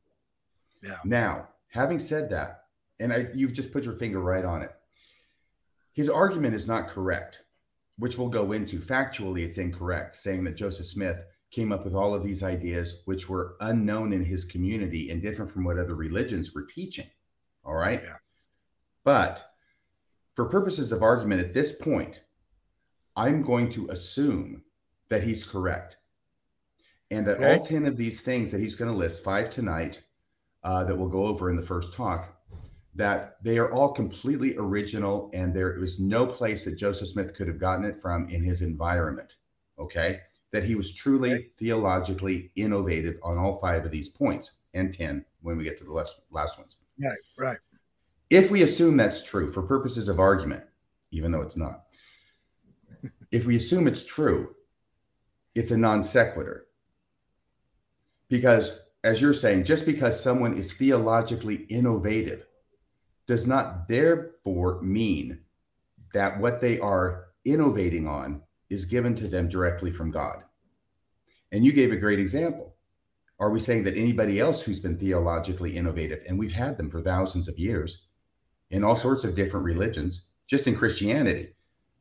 Yeah. 0.82 0.98
Now, 1.04 1.48
having 1.68 1.98
said 1.98 2.30
that, 2.30 2.64
and 3.00 3.12
I, 3.12 3.26
you've 3.34 3.52
just 3.52 3.72
put 3.72 3.84
your 3.84 3.94
finger 3.94 4.20
right 4.20 4.44
on 4.44 4.62
it. 4.62 4.72
His 5.96 6.10
argument 6.10 6.54
is 6.54 6.68
not 6.68 6.88
correct, 6.88 7.42
which 7.98 8.18
we'll 8.18 8.28
go 8.28 8.52
into. 8.52 8.78
Factually, 8.78 9.44
it's 9.44 9.56
incorrect, 9.56 10.14
saying 10.14 10.44
that 10.44 10.54
Joseph 10.54 10.84
Smith 10.84 11.24
came 11.50 11.72
up 11.72 11.84
with 11.84 11.94
all 11.94 12.14
of 12.14 12.22
these 12.22 12.42
ideas 12.42 13.00
which 13.06 13.30
were 13.30 13.56
unknown 13.60 14.12
in 14.12 14.22
his 14.22 14.44
community 14.44 15.10
and 15.10 15.22
different 15.22 15.50
from 15.50 15.64
what 15.64 15.78
other 15.78 15.94
religions 15.94 16.54
were 16.54 16.66
teaching. 16.66 17.06
All 17.64 17.74
right. 17.74 18.02
Yeah. 18.02 18.16
But 19.04 19.42
for 20.34 20.44
purposes 20.44 20.92
of 20.92 21.02
argument 21.02 21.40
at 21.40 21.54
this 21.54 21.72
point, 21.80 22.20
I'm 23.16 23.40
going 23.40 23.70
to 23.70 23.88
assume 23.88 24.62
that 25.08 25.22
he's 25.22 25.44
correct. 25.44 25.96
And 27.10 27.26
that 27.26 27.38
okay. 27.38 27.54
all 27.56 27.64
10 27.64 27.86
of 27.86 27.96
these 27.96 28.20
things 28.20 28.52
that 28.52 28.60
he's 28.60 28.76
going 28.76 28.90
to 28.90 28.96
list, 28.96 29.24
five 29.24 29.48
tonight, 29.50 30.02
uh, 30.62 30.84
that 30.84 30.96
we'll 30.96 31.08
go 31.08 31.24
over 31.24 31.48
in 31.48 31.56
the 31.56 31.62
first 31.62 31.94
talk, 31.94 32.35
that 32.96 33.36
they 33.42 33.58
are 33.58 33.70
all 33.70 33.92
completely 33.92 34.56
original 34.56 35.30
and 35.34 35.54
there 35.54 35.76
was 35.78 36.00
no 36.00 36.26
place 36.26 36.64
that 36.64 36.76
Joseph 36.76 37.08
Smith 37.08 37.34
could 37.34 37.46
have 37.46 37.60
gotten 37.60 37.84
it 37.84 38.00
from 38.00 38.28
in 38.30 38.42
his 38.42 38.62
environment. 38.62 39.36
Okay. 39.78 40.20
That 40.52 40.64
he 40.64 40.74
was 40.74 40.94
truly 40.94 41.34
okay. 41.34 41.48
theologically 41.58 42.50
innovative 42.56 43.18
on 43.22 43.36
all 43.36 43.60
five 43.60 43.84
of 43.84 43.90
these 43.90 44.08
points 44.08 44.60
and 44.72 44.92
10 44.92 45.24
when 45.42 45.58
we 45.58 45.64
get 45.64 45.76
to 45.78 45.84
the 45.84 45.92
last, 45.92 46.20
last 46.30 46.58
ones. 46.58 46.78
Right. 46.98 47.18
Right. 47.38 47.58
If 48.30 48.50
we 48.50 48.62
assume 48.62 48.96
that's 48.96 49.22
true 49.22 49.52
for 49.52 49.62
purposes 49.62 50.08
of 50.08 50.18
argument, 50.18 50.64
even 51.10 51.30
though 51.30 51.42
it's 51.42 51.56
not, 51.56 51.84
if 53.30 53.44
we 53.44 53.56
assume 53.56 53.86
it's 53.86 54.04
true, 54.04 54.54
it's 55.54 55.70
a 55.70 55.76
non 55.76 56.02
sequitur. 56.02 56.66
Because, 58.28 58.88
as 59.04 59.20
you're 59.20 59.32
saying, 59.32 59.64
just 59.64 59.86
because 59.86 60.20
someone 60.20 60.54
is 60.54 60.72
theologically 60.72 61.66
innovative 61.68 62.45
does 63.26 63.46
not 63.46 63.88
therefore 63.88 64.80
mean 64.82 65.40
that 66.12 66.38
what 66.38 66.60
they 66.60 66.78
are 66.78 67.26
innovating 67.44 68.06
on 68.06 68.42
is 68.70 68.84
given 68.84 69.14
to 69.16 69.28
them 69.28 69.48
directly 69.48 69.90
from 69.90 70.10
God. 70.10 70.42
And 71.52 71.64
you 71.64 71.72
gave 71.72 71.92
a 71.92 71.96
great 71.96 72.18
example. 72.18 72.74
Are 73.38 73.50
we 73.50 73.60
saying 73.60 73.84
that 73.84 73.96
anybody 73.96 74.40
else 74.40 74.62
who's 74.62 74.80
been 74.80 74.98
theologically 74.98 75.76
innovative, 75.76 76.22
and 76.26 76.38
we've 76.38 76.52
had 76.52 76.78
them 76.78 76.88
for 76.88 77.02
thousands 77.02 77.48
of 77.48 77.58
years 77.58 78.06
in 78.70 78.82
all 78.82 78.96
sorts 78.96 79.24
of 79.24 79.36
different 79.36 79.66
religions, 79.66 80.28
just 80.46 80.66
in 80.66 80.76
Christianity, 80.76 81.54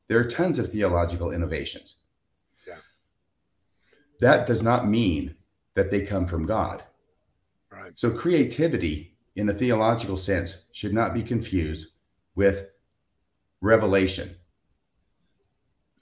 there 0.07 0.19
are 0.19 0.29
tons 0.29 0.59
of 0.59 0.71
theological 0.71 1.31
innovations. 1.31 1.97
Yeah. 2.67 2.77
That 4.19 4.47
does 4.47 4.63
not 4.63 4.87
mean 4.87 5.35
that 5.75 5.91
they 5.91 6.05
come 6.05 6.25
from 6.25 6.45
God. 6.45 6.83
Right. 7.71 7.91
So 7.95 8.11
creativity 8.11 9.14
in 9.35 9.49
a 9.49 9.53
theological 9.53 10.17
sense 10.17 10.61
should 10.71 10.93
not 10.93 11.13
be 11.13 11.23
confused 11.23 11.89
with 12.35 12.69
revelation. 13.61 14.29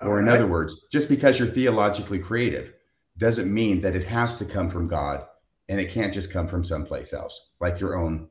All 0.02 0.10
or, 0.10 0.20
in 0.20 0.26
right. 0.26 0.36
other 0.36 0.48
words, 0.48 0.86
just 0.92 1.10
because 1.10 1.40
you're 1.40 1.48
theologically 1.48 2.20
creative 2.20 2.74
doesn't 3.18 3.52
mean 3.52 3.82
that 3.82 3.96
it 3.96 4.04
has 4.04 4.38
to 4.38 4.46
come 4.46 4.70
from 4.70 4.88
God 4.88 5.26
and 5.70 5.80
it 5.80 5.92
can't 5.92 6.14
just 6.14 6.32
come 6.32 6.48
from 6.48 6.64
someplace 6.64 7.14
else, 7.14 7.52
like 7.60 7.80
your 7.80 7.96
own 7.96 8.28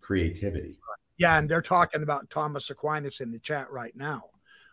creativity. 0.00 0.78
Yeah, 1.18 1.38
and 1.38 1.48
they're 1.48 1.62
talking 1.62 2.02
about 2.02 2.30
Thomas 2.30 2.70
Aquinas 2.70 3.20
in 3.20 3.30
the 3.30 3.38
chat 3.38 3.70
right 3.70 3.94
now. 3.96 4.24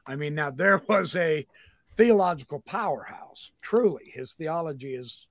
I 0.07 0.15
mean, 0.15 0.35
now 0.35 0.51
there 0.51 0.81
was 0.87 1.15
a 1.15 1.45
theological 1.95 2.61
powerhouse. 2.61 3.51
Truly, 3.61 4.11
his 4.13 4.33
theology 4.33 4.95
is 4.95 5.27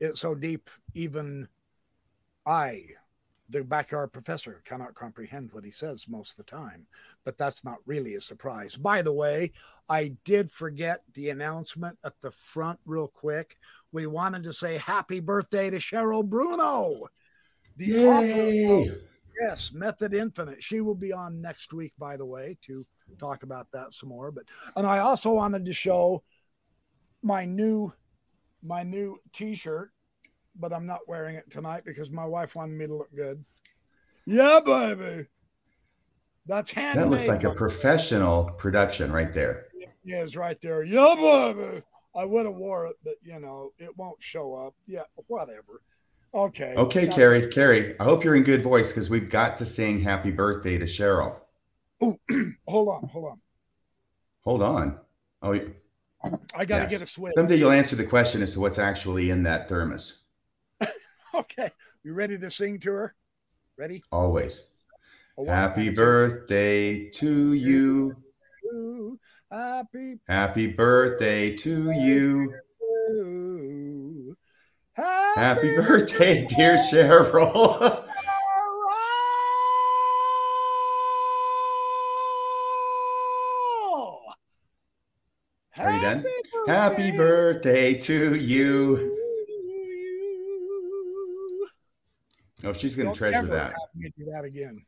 it's 0.00 0.20
so 0.20 0.34
deep, 0.34 0.70
even 0.94 1.48
I 2.46 2.86
the 3.48 3.64
backyard 3.64 4.12
professor 4.12 4.62
cannot 4.64 4.94
comprehend 4.94 5.50
what 5.52 5.64
he 5.64 5.70
says 5.70 6.06
most 6.08 6.32
of 6.32 6.44
the 6.44 6.50
time, 6.50 6.86
but 7.24 7.38
that's 7.38 7.64
not 7.64 7.78
really 7.86 8.14
a 8.14 8.20
surprise. 8.20 8.76
By 8.76 9.02
the 9.02 9.12
way, 9.12 9.52
I 9.88 10.16
did 10.24 10.50
forget 10.50 11.02
the 11.14 11.30
announcement 11.30 11.98
at 12.04 12.14
the 12.20 12.30
front 12.30 12.78
real 12.84 13.08
quick. 13.08 13.56
We 13.92 14.06
wanted 14.06 14.42
to 14.44 14.52
say 14.52 14.76
happy 14.76 15.20
birthday 15.20 15.70
to 15.70 15.78
Cheryl 15.78 16.24
Bruno, 16.24 17.08
the 17.76 17.86
Yay. 17.86 18.06
author 18.86 18.98
yes, 19.40 19.72
Method 19.72 20.14
Infinite. 20.14 20.62
She 20.62 20.80
will 20.80 20.94
be 20.94 21.12
on 21.12 21.40
next 21.40 21.72
week, 21.72 21.92
by 21.98 22.16
the 22.16 22.26
way, 22.26 22.58
to 22.62 22.86
talk 23.18 23.42
about 23.42 23.68
that 23.72 23.94
some 23.94 24.08
more. 24.08 24.30
But 24.30 24.44
and 24.76 24.86
I 24.86 24.98
also 24.98 25.32
wanted 25.32 25.64
to 25.66 25.72
show 25.72 26.22
my 27.22 27.44
new 27.44 27.92
my 28.62 28.82
new 28.82 29.18
t-shirt 29.32 29.90
but 30.58 30.72
I'm 30.72 30.86
not 30.86 31.00
wearing 31.06 31.36
it 31.36 31.50
tonight 31.50 31.82
because 31.84 32.10
my 32.10 32.24
wife 32.24 32.54
wanted 32.54 32.76
me 32.76 32.86
to 32.86 32.94
look 32.94 33.14
good. 33.14 33.44
Yeah, 34.26 34.60
baby. 34.64 35.26
That's 36.46 36.70
handmade. 36.70 37.04
That 37.04 37.10
looks 37.10 37.28
like 37.28 37.44
a 37.44 37.52
professional 37.52 38.50
production 38.58 39.12
right 39.12 39.32
there. 39.32 39.66
Yeah, 40.04 40.22
it's 40.22 40.36
right 40.36 40.60
there. 40.60 40.82
Yeah, 40.82 41.14
baby. 41.16 41.82
I 42.14 42.24
would 42.24 42.46
have 42.46 42.54
wore 42.54 42.86
it, 42.86 42.96
but 43.04 43.14
you 43.22 43.38
know, 43.38 43.72
it 43.78 43.96
won't 43.96 44.20
show 44.22 44.54
up. 44.54 44.74
Yeah, 44.86 45.02
whatever. 45.26 45.82
Okay. 46.34 46.74
Okay, 46.76 47.06
Carrie. 47.06 47.48
Carrie, 47.48 47.98
I 48.00 48.04
hope 48.04 48.24
you're 48.24 48.34
in 48.34 48.42
good 48.42 48.62
voice 48.62 48.90
because 48.90 49.08
we've 49.08 49.30
got 49.30 49.58
to 49.58 49.66
sing 49.66 50.00
happy 50.00 50.30
birthday 50.30 50.78
to 50.78 50.84
Cheryl. 50.84 51.36
Oh, 52.00 52.18
hold 52.68 52.88
on, 52.88 53.08
hold 53.08 53.24
on. 53.26 53.40
Hold 54.42 54.62
on. 54.62 54.98
Oh, 55.42 55.54
I 56.54 56.64
got 56.64 56.78
to 56.78 56.82
yes. 56.84 56.90
get 56.90 57.02
a 57.02 57.06
switch. 57.06 57.32
Someday 57.34 57.56
you'll 57.56 57.70
answer 57.70 57.96
the 57.96 58.04
question 58.04 58.42
as 58.42 58.52
to 58.52 58.60
what's 58.60 58.78
actually 58.78 59.30
in 59.30 59.42
that 59.44 59.68
thermos. 59.68 60.24
Okay. 61.38 61.70
You 62.02 62.14
ready 62.14 62.36
to 62.38 62.50
sing 62.50 62.80
to 62.80 62.92
her? 62.92 63.14
Ready? 63.76 64.02
Always. 64.10 64.66
Oh, 65.36 65.46
Happy 65.46 65.88
birthday 65.88 67.10
to 67.10 67.52
you. 67.52 68.16
Happy, 69.50 70.16
Happy 70.26 70.66
birthday 70.66 71.56
to 71.56 71.90
you. 71.92 72.52
Happy, 74.94 75.40
Happy 75.40 75.76
birthday, 75.76 76.42
birthday, 76.42 76.46
dear 76.56 76.76
Cheryl. 76.76 78.04
Are 85.78 85.92
you 85.92 86.00
done? 86.00 86.24
Happy 86.24 86.32
birthday, 86.66 86.72
Happy 86.72 87.16
birthday 87.16 87.94
to 88.00 88.34
you. 88.34 89.17
Oh, 92.68 92.72
she's 92.74 92.94
going 92.94 93.10
to 93.10 93.16
treasure 93.16 93.46
that. 93.46 93.74
Do 93.98 94.24
that 94.30 94.44
again. 94.44 94.84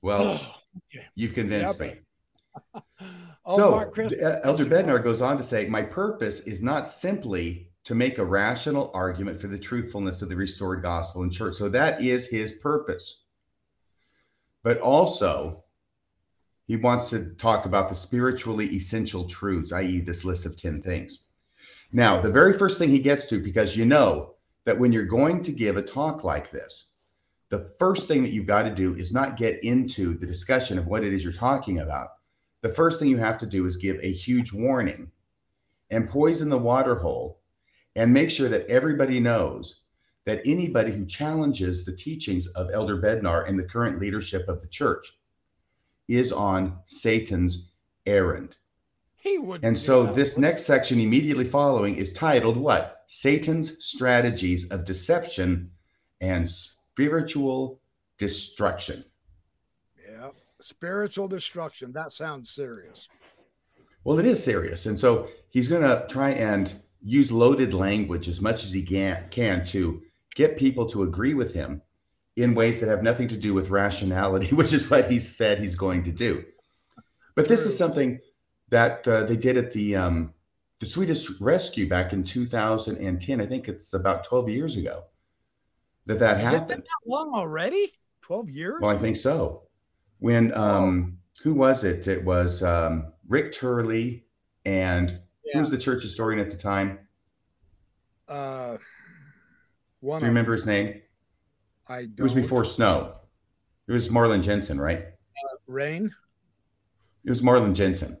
Well, 0.00 0.40
okay. 0.94 1.06
you've 1.14 1.34
convinced 1.34 1.78
yep. 1.78 1.94
me. 1.94 2.80
oh, 3.44 3.56
so, 3.56 3.84
Chris, 3.90 4.12
uh, 4.12 4.40
Elder 4.42 4.64
Bednar 4.64 5.02
goes 5.02 5.20
on 5.20 5.36
to 5.36 5.42
say, 5.42 5.66
My 5.66 5.82
purpose 5.82 6.40
is 6.40 6.62
not 6.62 6.88
simply 6.88 7.68
to 7.84 7.94
make 7.94 8.18
a 8.18 8.24
rational 8.24 8.90
argument 8.94 9.40
for 9.40 9.48
the 9.48 9.58
truthfulness 9.58 10.22
of 10.22 10.28
the 10.28 10.36
restored 10.36 10.82
gospel 10.82 11.22
in 11.22 11.30
church. 11.30 11.56
So, 11.56 11.68
that 11.68 12.02
is 12.02 12.30
his 12.30 12.52
purpose. 12.52 13.24
But 14.62 14.78
also, 14.78 15.64
he 16.66 16.76
wants 16.76 17.10
to 17.10 17.34
talk 17.34 17.66
about 17.66 17.90
the 17.90 17.94
spiritually 17.94 18.66
essential 18.74 19.26
truths, 19.26 19.72
i.e., 19.72 20.00
this 20.00 20.24
list 20.24 20.46
of 20.46 20.56
10 20.56 20.80
things. 20.80 21.28
Now, 21.92 22.20
the 22.20 22.30
very 22.30 22.56
first 22.56 22.78
thing 22.78 22.88
he 22.88 23.00
gets 23.00 23.26
to, 23.26 23.42
because 23.42 23.76
you 23.76 23.84
know 23.84 24.36
that 24.64 24.78
when 24.78 24.92
you're 24.92 25.04
going 25.04 25.42
to 25.42 25.52
give 25.52 25.76
a 25.76 25.82
talk 25.82 26.24
like 26.24 26.50
this, 26.50 26.86
the 27.48 27.68
first 27.78 28.06
thing 28.06 28.22
that 28.22 28.30
you've 28.30 28.46
got 28.46 28.62
to 28.62 28.74
do 28.74 28.94
is 28.94 29.12
not 29.12 29.36
get 29.36 29.62
into 29.64 30.14
the 30.14 30.26
discussion 30.26 30.78
of 30.78 30.86
what 30.86 31.04
it 31.04 31.12
is 31.12 31.24
you're 31.24 31.32
talking 31.32 31.80
about. 31.80 32.08
The 32.62 32.68
first 32.68 32.98
thing 32.98 33.08
you 33.08 33.18
have 33.18 33.38
to 33.38 33.46
do 33.46 33.64
is 33.66 33.76
give 33.76 33.98
a 34.02 34.12
huge 34.12 34.52
warning 34.52 35.10
and 35.90 36.08
poison 36.08 36.48
the 36.48 36.58
water 36.58 36.94
hole 36.94 37.40
and 37.96 38.12
make 38.12 38.30
sure 38.30 38.48
that 38.48 38.66
everybody 38.68 39.18
knows 39.18 39.82
that 40.24 40.42
anybody 40.44 40.92
who 40.92 41.04
challenges 41.06 41.84
the 41.84 41.96
teachings 41.96 42.46
of 42.48 42.70
Elder 42.72 43.00
Bednar 43.00 43.48
and 43.48 43.58
the 43.58 43.64
current 43.64 43.98
leadership 43.98 44.48
of 44.48 44.60
the 44.60 44.68
church 44.68 45.18
is 46.08 46.30
on 46.30 46.78
Satan's 46.86 47.72
errand. 48.06 48.56
He 49.16 49.38
would. 49.38 49.64
And 49.64 49.78
so 49.78 50.06
this 50.06 50.38
next 50.38 50.64
section 50.64 51.00
immediately 51.00 51.44
following 51.44 51.96
is 51.96 52.12
titled 52.12 52.56
what? 52.56 52.99
Satan's 53.10 53.84
strategies 53.84 54.70
of 54.70 54.84
deception 54.84 55.68
and 56.20 56.48
spiritual 56.48 57.80
destruction. 58.18 59.04
Yeah, 60.08 60.30
spiritual 60.60 61.26
destruction. 61.26 61.90
That 61.90 62.12
sounds 62.12 62.50
serious. 62.50 63.08
Well, 64.04 64.20
it 64.20 64.26
is 64.26 64.42
serious. 64.42 64.86
And 64.86 64.98
so 64.98 65.26
he's 65.48 65.66
going 65.66 65.82
to 65.82 66.06
try 66.08 66.30
and 66.30 66.72
use 67.02 67.32
loaded 67.32 67.74
language 67.74 68.28
as 68.28 68.40
much 68.40 68.64
as 68.64 68.72
he 68.72 68.82
can, 68.82 69.28
can 69.30 69.64
to 69.66 70.02
get 70.36 70.56
people 70.56 70.86
to 70.90 71.02
agree 71.02 71.34
with 71.34 71.52
him 71.52 71.82
in 72.36 72.54
ways 72.54 72.78
that 72.78 72.88
have 72.88 73.02
nothing 73.02 73.26
to 73.26 73.36
do 73.36 73.52
with 73.52 73.70
rationality, 73.70 74.46
which 74.54 74.72
is 74.72 74.88
what 74.88 75.10
he 75.10 75.18
said 75.18 75.58
he's 75.58 75.74
going 75.74 76.04
to 76.04 76.12
do. 76.12 76.44
But 77.34 77.48
this 77.48 77.66
is 77.66 77.76
something 77.76 78.20
that 78.68 79.06
uh, 79.08 79.24
they 79.24 79.36
did 79.36 79.56
at 79.56 79.72
the 79.72 79.96
um, 79.96 80.32
the 80.80 80.86
Swedish 80.86 81.30
Rescue 81.40 81.88
back 81.88 82.12
in 82.12 82.24
2010. 82.24 83.40
I 83.40 83.46
think 83.46 83.68
it's 83.68 83.92
about 83.92 84.24
12 84.24 84.48
years 84.48 84.76
ago 84.76 85.04
that 86.06 86.18
that 86.18 86.38
Has 86.38 86.52
happened. 86.52 86.62
It 86.62 86.74
been 86.74 86.80
that 86.80 87.10
long 87.10 87.32
already? 87.34 87.92
12 88.22 88.50
years? 88.50 88.80
Well, 88.80 88.90
I 88.90 88.98
think 88.98 89.16
so. 89.16 89.62
When 90.18 90.52
um, 90.54 91.18
oh. 91.18 91.40
who 91.42 91.54
was 91.54 91.84
it? 91.84 92.08
It 92.08 92.24
was 92.24 92.62
um, 92.62 93.12
Rick 93.28 93.52
Turley 93.52 94.24
and 94.64 95.20
yeah. 95.44 95.52
who 95.54 95.58
was 95.60 95.70
the 95.70 95.78
church 95.78 96.02
historian 96.02 96.40
at 96.40 96.50
the 96.50 96.56
time? 96.56 96.98
Uh, 98.26 98.78
one. 100.00 100.20
Do 100.20 100.26
you 100.26 100.30
remember 100.30 100.52
his 100.52 100.66
name? 100.66 101.00
I 101.88 102.02
don't. 102.02 102.18
It 102.18 102.22
was 102.22 102.34
before 102.34 102.64
Snow. 102.64 103.14
It 103.86 103.92
was 103.92 104.10
Marlin 104.10 104.40
Jensen, 104.40 104.80
right? 104.80 104.98
Uh, 104.98 105.56
Rain. 105.66 106.10
It 107.24 107.30
was 107.30 107.42
Marlin 107.42 107.74
Jensen. 107.74 108.16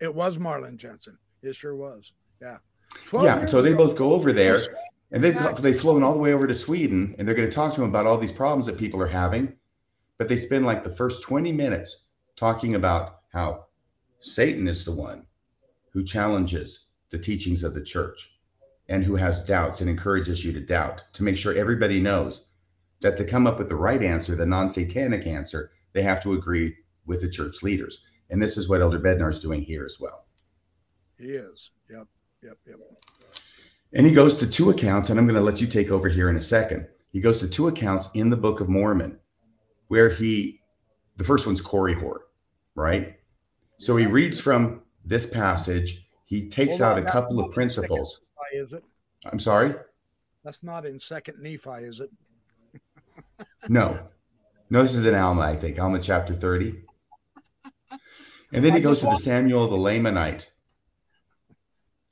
It 0.00 0.14
was 0.14 0.38
Marlin 0.38 0.76
Jensen. 0.76 1.16
It 1.42 1.54
sure 1.54 1.74
was. 1.74 2.12
Yeah. 2.40 2.58
Yeah. 3.24 3.46
So 3.46 3.62
they 3.62 3.74
both 3.74 3.96
go 3.96 4.12
over 4.12 4.32
there 4.32 4.58
and 5.12 5.22
they've, 5.22 5.56
they've 5.56 5.80
flown 5.80 6.02
all 6.02 6.12
the 6.12 6.20
way 6.20 6.32
over 6.32 6.46
to 6.46 6.54
Sweden 6.54 7.14
and 7.18 7.26
they're 7.26 7.34
going 7.34 7.48
to 7.48 7.54
talk 7.54 7.74
to 7.74 7.82
him 7.82 7.88
about 7.88 8.06
all 8.06 8.18
these 8.18 8.32
problems 8.32 8.66
that 8.66 8.78
people 8.78 9.00
are 9.02 9.08
having. 9.08 9.54
But 10.18 10.28
they 10.28 10.36
spend 10.36 10.66
like 10.66 10.84
the 10.84 10.94
first 10.94 11.22
20 11.22 11.52
minutes 11.52 12.04
talking 12.36 12.74
about 12.74 13.20
how 13.32 13.66
Satan 14.20 14.68
is 14.68 14.84
the 14.84 14.92
one 14.92 15.26
who 15.92 16.04
challenges 16.04 16.88
the 17.10 17.18
teachings 17.18 17.64
of 17.64 17.74
the 17.74 17.82
church 17.82 18.38
and 18.88 19.04
who 19.04 19.16
has 19.16 19.44
doubts 19.44 19.80
and 19.80 19.88
encourages 19.88 20.44
you 20.44 20.52
to 20.52 20.60
doubt 20.60 21.02
to 21.14 21.22
make 21.22 21.36
sure 21.36 21.54
everybody 21.54 22.00
knows 22.00 22.50
that 23.00 23.16
to 23.16 23.24
come 23.24 23.46
up 23.46 23.58
with 23.58 23.68
the 23.68 23.76
right 23.76 24.02
answer, 24.02 24.36
the 24.36 24.44
non 24.44 24.70
satanic 24.70 25.26
answer, 25.26 25.70
they 25.92 26.02
have 26.02 26.22
to 26.22 26.34
agree 26.34 26.76
with 27.06 27.20
the 27.20 27.30
church 27.30 27.62
leaders. 27.62 28.04
And 28.30 28.42
this 28.42 28.56
is 28.56 28.68
what 28.68 28.80
Elder 28.80 29.00
Bednar 29.00 29.30
is 29.30 29.40
doing 29.40 29.62
here 29.62 29.84
as 29.84 29.98
well. 30.00 30.26
He 31.20 31.32
is. 31.32 31.70
Yep. 31.90 32.06
Yep. 32.42 32.58
Yep. 32.66 32.78
And 33.92 34.06
he 34.06 34.14
goes 34.14 34.38
to 34.38 34.46
two 34.46 34.70
accounts, 34.70 35.10
and 35.10 35.18
I'm 35.18 35.26
going 35.26 35.36
to 35.36 35.42
let 35.42 35.60
you 35.60 35.66
take 35.66 35.90
over 35.90 36.08
here 36.08 36.30
in 36.30 36.36
a 36.36 36.40
second. 36.40 36.88
He 37.12 37.20
goes 37.20 37.40
to 37.40 37.48
two 37.48 37.68
accounts 37.68 38.08
in 38.14 38.30
the 38.30 38.36
Book 38.36 38.60
of 38.60 38.68
Mormon 38.68 39.18
where 39.88 40.08
he, 40.08 40.60
the 41.16 41.24
first 41.24 41.46
one's 41.46 41.60
Korihor, 41.60 42.20
right? 42.76 43.16
So 43.78 43.96
he 43.96 44.06
reads 44.06 44.40
from 44.40 44.82
this 45.04 45.28
passage. 45.28 46.06
He 46.24 46.48
takes 46.48 46.78
Hold 46.78 46.82
out 46.82 46.98
on, 46.98 47.06
a 47.06 47.10
couple 47.10 47.40
of 47.40 47.52
principles. 47.52 48.22
Nephi, 48.52 48.62
is 48.62 48.72
it? 48.72 48.84
I'm 49.30 49.40
sorry? 49.40 49.74
That's 50.44 50.62
not 50.62 50.86
in 50.86 51.00
Second 51.00 51.42
Nephi, 51.42 51.82
is 51.82 52.00
it? 52.00 52.10
no. 53.68 53.98
No, 54.70 54.82
this 54.82 54.94
is 54.94 55.06
in 55.06 55.14
Alma, 55.16 55.42
I 55.42 55.56
think. 55.56 55.80
Alma 55.80 55.98
chapter 55.98 56.32
30. 56.32 56.84
And 58.52 58.64
then 58.64 58.72
he 58.72 58.80
goes 58.80 59.00
to 59.00 59.06
the 59.06 59.16
Samuel 59.16 59.66
the 59.68 59.76
Lamanite 59.76 60.46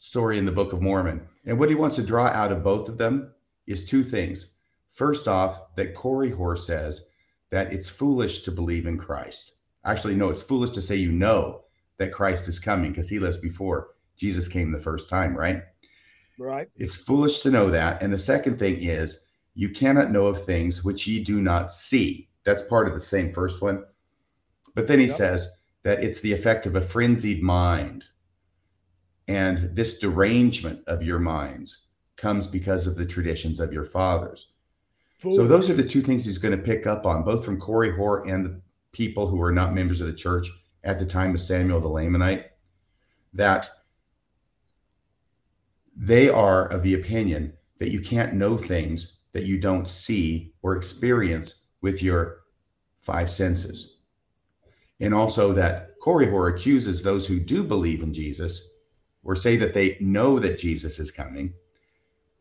story 0.09 0.38
in 0.38 0.47
the 0.47 0.53
Book 0.53 0.73
of 0.73 0.81
Mormon. 0.81 1.21
And 1.44 1.59
what 1.59 1.68
he 1.68 1.75
wants 1.75 1.97
to 1.97 2.03
draw 2.03 2.29
out 2.29 2.51
of 2.51 2.64
both 2.64 2.88
of 2.88 2.97
them 2.97 3.31
is 3.66 3.85
two 3.85 4.03
things. 4.03 4.57
First 4.88 5.29
off, 5.29 5.77
that 5.77 5.94
Korihor 5.94 6.59
says 6.59 7.11
that 7.51 7.75
it's 7.75 7.90
foolish 7.90 8.42
to 8.44 8.51
believe 8.51 8.87
in 8.87 8.97
Christ. 8.97 9.53
Actually, 9.85 10.16
no, 10.16 10.31
it's 10.31 10.42
foolish 10.42 10.71
to 10.71 10.83
say 10.83 10.97
you 10.97 11.12
know 11.12 11.64
that 11.99 12.12
Christ 12.12 12.49
is 12.49 12.59
coming 12.59 12.90
because 12.90 13.11
he 13.11 13.18
lives 13.18 13.37
before 13.37 13.90
Jesus 14.16 14.49
came 14.49 14.73
the 14.73 14.81
first 14.81 15.11
time, 15.11 15.37
right? 15.37 15.62
Right. 16.38 16.71
It's 16.77 16.97
foolish 16.97 17.40
to 17.40 17.51
know 17.51 17.68
that. 17.71 18.03
And 18.03 18.11
the 18.11 18.18
second 18.18 18.59
thing 18.59 18.83
is 18.83 19.27
you 19.55 19.68
cannot 19.68 20.11
know 20.11 20.27
of 20.27 20.42
things 20.42 20.85
which 20.85 21.07
ye 21.07 21.23
do 21.23 21.42
not 21.42 21.71
see. 21.71 22.29
That's 22.44 22.62
part 22.62 22.88
of 22.88 22.94
the 22.94 23.01
same 23.01 23.31
first 23.31 23.61
one. 23.61 23.85
But 24.75 24.87
then 24.87 25.01
he 25.01 25.07
yep. 25.07 25.14
says 25.14 25.53
that 25.83 26.03
it's 26.03 26.21
the 26.21 26.33
effect 26.33 26.64
of 26.64 26.77
a 26.77 26.81
frenzied 26.81 27.42
mind. 27.42 28.05
And 29.29 29.77
this 29.77 29.99
derangement 29.99 30.83
of 30.88 31.03
your 31.03 31.19
minds 31.19 31.85
comes 32.17 32.47
because 32.47 32.87
of 32.87 32.97
the 32.97 33.07
traditions 33.07 33.61
of 33.61 33.73
your 33.73 33.85
fathers. 33.85 34.49
So 35.21 35.47
those 35.47 35.69
are 35.69 35.75
the 35.75 35.87
two 35.87 36.01
things 36.01 36.25
he's 36.25 36.38
going 36.38 36.57
to 36.57 36.62
pick 36.62 36.87
up 36.87 37.05
on, 37.05 37.25
both 37.25 37.45
from 37.45 37.61
Korihor 37.61 38.33
and 38.33 38.45
the 38.45 38.61
people 38.93 39.27
who 39.27 39.37
were 39.37 39.53
not 39.53 39.75
members 39.75 40.01
of 40.01 40.07
the 40.07 40.12
church 40.12 40.49
at 40.85 40.99
the 40.99 41.07
time 41.07 41.35
of 41.35 41.41
Samuel 41.41 41.81
the 41.81 41.88
Lamanite, 41.88 42.45
that 43.35 43.69
they 45.97 46.29
are 46.29 46.69
of 46.69 46.83
the 46.83 46.95
opinion 46.95 47.53
that 47.79 47.91
you 47.91 48.01
can't 48.01 48.35
know 48.35 48.57
things 48.57 49.19
that 49.33 49.45
you 49.45 49.59
don't 49.59 49.88
see 49.88 50.53
or 50.62 50.77
experience 50.77 51.64
with 51.83 52.03
your 52.03 52.38
five 53.01 53.31
senses. 53.31 53.99
And 55.01 55.12
also 55.12 55.53
that 55.53 55.99
Korihor 56.01 56.55
accuses 56.55 57.03
those 57.03 57.27
who 57.27 57.41
do 57.41 57.62
believe 57.62 58.03
in 58.03 58.14
Jesus 58.14 58.78
or 59.24 59.35
say 59.35 59.57
that 59.57 59.74
they 59.74 59.96
know 60.00 60.38
that 60.38 60.59
Jesus 60.59 60.98
is 60.98 61.11
coming, 61.11 61.52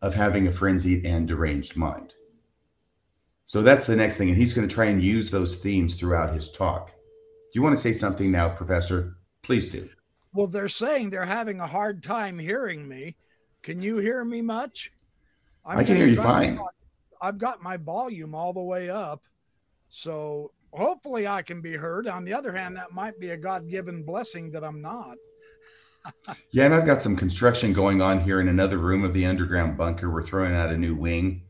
of 0.02 0.14
having 0.14 0.48
a 0.48 0.52
frenzied 0.52 1.06
and 1.06 1.28
deranged 1.28 1.76
mind. 1.76 2.14
So 3.46 3.62
that's 3.62 3.88
the 3.88 3.96
next 3.96 4.18
thing. 4.18 4.30
And 4.30 4.38
he's 4.38 4.54
going 4.54 4.68
to 4.68 4.74
try 4.74 4.86
and 4.86 5.04
use 5.04 5.32
those 5.32 5.62
themes 5.62 5.96
throughout 5.96 6.34
his 6.34 6.52
talk. 6.52 6.88
Do 6.88 7.52
you 7.54 7.62
want 7.62 7.76
to 7.76 7.82
say 7.82 7.94
something 7.94 8.32
now, 8.32 8.50
Professor? 8.50 9.16
Please 9.42 9.70
do. 9.70 9.90
Well, 10.34 10.48
they're 10.48 10.70
saying 10.70 11.10
they're 11.10 11.26
having 11.26 11.62
a 11.62 11.68
hard 11.68 12.04
time 12.04 12.38
hearing 12.38 12.88
me. 12.88 13.16
Can 13.64 13.82
you 13.82 13.98
hear 13.98 14.24
me 14.24 14.42
much? 14.42 14.92
I'm 15.66 15.80
i 15.80 15.84
can 15.84 15.96
hear 15.96 16.08
you 16.08 16.16
fine. 16.16 16.60
I've 17.22 17.38
got 17.38 17.64
my 17.64 17.78
volume 17.78 18.36
all 18.36 18.54
the 18.54 18.62
way 18.62 18.90
up. 18.90 19.24
So 19.90 20.52
hopefully 20.72 21.26
I 21.28 21.42
can 21.42 21.62
be 21.62 21.74
heard. 21.74 22.08
On 22.08 22.24
the 22.24 22.34
other 22.34 22.52
hand, 22.52 22.76
that 22.76 22.92
might 22.92 23.20
be 23.20 23.32
a 23.32 23.38
God 23.38 23.68
given 23.70 24.04
blessing 24.04 24.52
that 24.52 24.64
I'm 24.64 24.82
not 24.82 25.16
yeah, 26.52 26.66
and 26.66 26.74
I've 26.74 26.86
got 26.86 27.02
some 27.02 27.16
construction 27.16 27.74
going 27.74 28.02
on 28.02 28.20
here 28.20 28.40
in 28.40 28.48
another 28.48 28.78
room 28.78 29.04
of 29.04 29.14
the 29.14 29.26
underground 29.26 29.78
bunker. 29.78 30.12
We're 30.12 30.24
throwing 30.24 30.54
out 30.54 30.72
a 30.72 30.78
new 30.78 30.96
wing. 30.96 31.42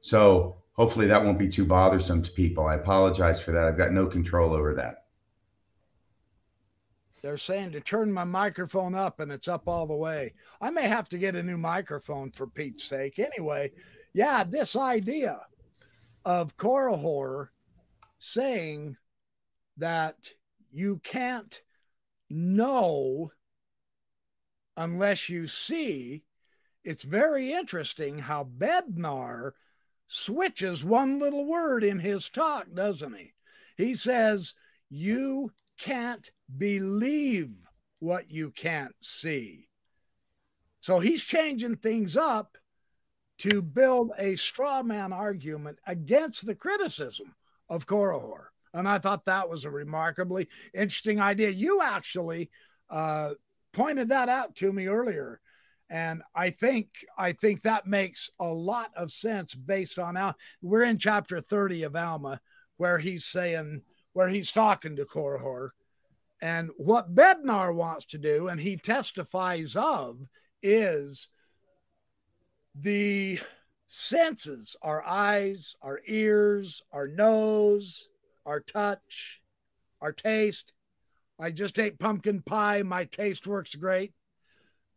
So 0.00 0.62
hopefully 0.74 1.06
that 1.06 1.24
won't 1.24 1.38
be 1.38 1.48
too 1.48 1.64
bothersome 1.64 2.22
to 2.22 2.32
people. 2.32 2.66
I 2.66 2.76
apologize 2.76 3.40
for 3.40 3.52
that. 3.52 3.66
I've 3.66 3.78
got 3.78 3.92
no 3.92 4.06
control 4.06 4.52
over 4.52 4.74
that. 4.74 5.04
They're 7.20 7.36
saying 7.36 7.72
to 7.72 7.80
turn 7.80 8.12
my 8.12 8.24
microphone 8.24 8.94
up 8.94 9.18
and 9.18 9.32
it's 9.32 9.48
up 9.48 9.66
all 9.66 9.86
the 9.86 9.94
way. 9.94 10.34
I 10.60 10.70
may 10.70 10.86
have 10.86 11.08
to 11.10 11.18
get 11.18 11.34
a 11.34 11.42
new 11.42 11.58
microphone 11.58 12.30
for 12.30 12.46
Pete's 12.46 12.84
sake. 12.84 13.18
Anyway, 13.18 13.72
yeah, 14.12 14.44
this 14.44 14.76
idea 14.76 15.40
of 16.24 16.56
Korihor 16.56 17.48
saying 18.18 18.96
that 19.78 20.16
you 20.70 21.00
can't 21.02 21.60
know 22.30 23.32
unless 24.78 25.28
you 25.28 25.46
see. 25.46 26.22
It's 26.84 27.02
very 27.02 27.52
interesting 27.52 28.18
how 28.18 28.44
Bednar 28.44 29.52
switches 30.06 30.84
one 30.84 31.18
little 31.18 31.44
word 31.44 31.84
in 31.84 31.98
his 31.98 32.30
talk, 32.30 32.66
doesn't 32.72 33.14
he? 33.14 33.34
He 33.76 33.94
says, 33.94 34.54
You 34.88 35.52
can't 35.78 36.30
believe 36.56 37.54
what 37.98 38.30
you 38.30 38.52
can't 38.52 38.94
see. 39.02 39.68
So 40.80 41.00
he's 41.00 41.22
changing 41.22 41.76
things 41.76 42.16
up 42.16 42.56
to 43.38 43.60
build 43.60 44.12
a 44.16 44.36
straw 44.36 44.82
man 44.82 45.12
argument 45.12 45.78
against 45.86 46.46
the 46.46 46.54
criticism 46.54 47.34
of 47.68 47.86
Korihor. 47.86 48.46
And 48.72 48.88
I 48.88 48.98
thought 48.98 49.24
that 49.26 49.48
was 49.48 49.64
a 49.64 49.70
remarkably 49.70 50.48
interesting 50.72 51.20
idea. 51.20 51.50
You 51.50 51.82
actually 51.82 52.50
uh, 52.88 53.34
pointed 53.78 54.08
that 54.08 54.28
out 54.28 54.56
to 54.56 54.72
me 54.72 54.88
earlier. 54.88 55.40
And 55.88 56.22
I 56.34 56.50
think 56.50 56.88
I 57.16 57.32
think 57.32 57.62
that 57.62 57.86
makes 57.86 58.28
a 58.40 58.46
lot 58.46 58.90
of 58.96 59.12
sense 59.12 59.54
based 59.54 59.98
on 59.98 60.16
how 60.16 60.34
we're 60.60 60.82
in 60.82 60.98
chapter 60.98 61.40
30 61.40 61.84
of 61.84 61.94
Alma, 61.96 62.40
where 62.76 62.98
he's 62.98 63.24
saying, 63.24 63.82
where 64.12 64.28
he's 64.28 64.52
talking 64.52 64.96
to 64.96 65.04
Korihor. 65.04 65.70
And 66.42 66.70
what 66.76 67.14
Bednar 67.14 67.72
wants 67.74 68.06
to 68.06 68.18
do, 68.18 68.48
and 68.48 68.60
he 68.60 68.76
testifies 68.76 69.76
of, 69.76 70.18
is 70.60 71.28
the 72.74 73.38
senses 73.88 74.76
our 74.82 75.02
eyes, 75.04 75.76
our 75.82 76.00
ears, 76.06 76.82
our 76.92 77.06
nose, 77.06 78.08
our 78.44 78.60
touch, 78.60 79.40
our 80.00 80.12
taste. 80.12 80.72
I 81.38 81.50
just 81.52 81.78
ate 81.78 81.98
pumpkin 81.98 82.42
pie. 82.42 82.82
My 82.82 83.04
taste 83.04 83.46
works 83.46 83.74
great. 83.74 84.12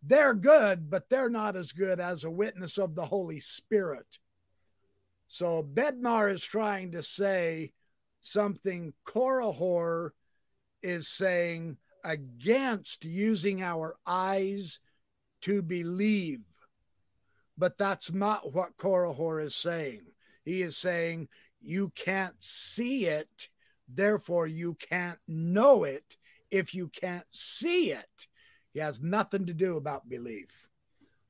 They're 0.04 0.34
good, 0.34 0.90
but 0.90 1.08
they're 1.10 1.30
not 1.30 1.56
as 1.56 1.72
good 1.72 2.00
as 2.00 2.24
a 2.24 2.32
witness 2.32 2.80
of 2.80 2.96
the 2.96 3.06
Holy 3.06 3.40
Spirit. 3.40 4.18
So 5.28 5.64
Bednar 5.64 6.34
is 6.34 6.44
trying 6.44 6.94
to 6.94 7.04
say 7.04 7.74
something 8.22 8.94
Korihor 9.06 10.10
is 10.82 11.08
saying 11.08 11.78
against 12.04 13.06
using 13.06 13.62
our 13.62 13.96
eyes 14.08 14.80
to 15.42 15.62
believe. 15.62 16.42
But 17.58 17.78
that's 17.78 18.12
not 18.12 18.54
what 18.54 18.78
Korihor 18.78 19.46
is 19.46 19.56
saying. 19.56 20.02
He 20.44 20.64
is 20.64 20.76
saying 20.76 21.28
you 21.62 21.90
can't 21.90 22.36
see 22.40 23.06
it, 23.06 23.50
therefore 23.88 24.48
you 24.48 24.74
can't 24.74 25.20
know 25.28 25.84
it 25.84 26.18
if 26.52 26.76
you 26.76 26.90
can't 26.90 27.26
see 27.32 27.92
it. 27.92 28.28
He 28.74 28.80
has 28.80 29.02
nothing 29.02 29.48
to 29.48 29.54
do 29.54 29.78
about 29.78 30.08
belief. 30.08 30.68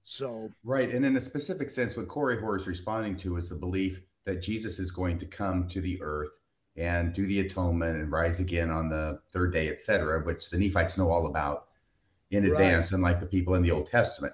So 0.04 0.50
right, 0.64 0.90
and 0.90 1.06
in 1.06 1.16
a 1.16 1.22
specific 1.22 1.70
sense, 1.70 1.96
what 1.96 2.08
Korihor 2.08 2.58
is 2.58 2.68
responding 2.68 3.16
to 3.18 3.38
is 3.38 3.50
the 3.50 3.56
belief 3.56 4.02
that 4.26 4.42
Jesus 4.42 4.80
is 4.80 4.92
going 4.92 5.18
to 5.20 5.26
come 5.26 5.68
to 5.70 5.82
the 5.82 6.02
earth 6.02 6.40
and 6.78 7.14
do 7.14 7.26
the 7.26 7.42
atonement 7.42 7.98
and 7.98 8.12
rise 8.12 8.40
again 8.40 8.70
on 8.70 8.88
the 8.88 9.20
third 9.32 9.54
day, 9.54 9.70
etc., 9.70 10.24
which 10.24 10.50
the 10.50 10.58
Nephites 10.58 10.98
know 10.98 11.12
all 11.12 11.28
about 11.28 11.68
in 12.32 12.46
advance, 12.46 12.92
right. 12.92 12.98
unlike 12.98 13.20
the 13.20 13.26
people 13.26 13.56
in 13.56 13.62
the 13.62 13.72
Old 13.72 13.88
Testament. 13.88 14.34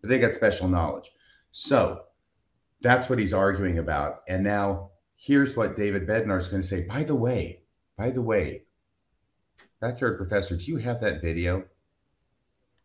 But 0.00 0.10
they 0.10 0.18
got 0.18 0.32
special 0.32 0.68
knowledge. 0.68 1.10
So 1.52 2.02
that's 2.82 3.08
what 3.08 3.18
he's 3.18 3.32
arguing 3.32 3.78
about. 3.78 4.22
And 4.28 4.42
now 4.42 4.90
here's 5.16 5.56
what 5.56 5.76
David 5.76 6.06
Bednar 6.06 6.38
is 6.38 6.48
going 6.48 6.62
to 6.62 6.68
say. 6.68 6.86
By 6.86 7.04
the 7.04 7.14
way, 7.14 7.62
by 7.96 8.10
the 8.10 8.22
way, 8.22 8.65
backyard 9.80 10.18
professor, 10.18 10.56
do 10.56 10.64
you 10.64 10.76
have 10.76 11.00
that 11.00 11.20
video? 11.20 11.64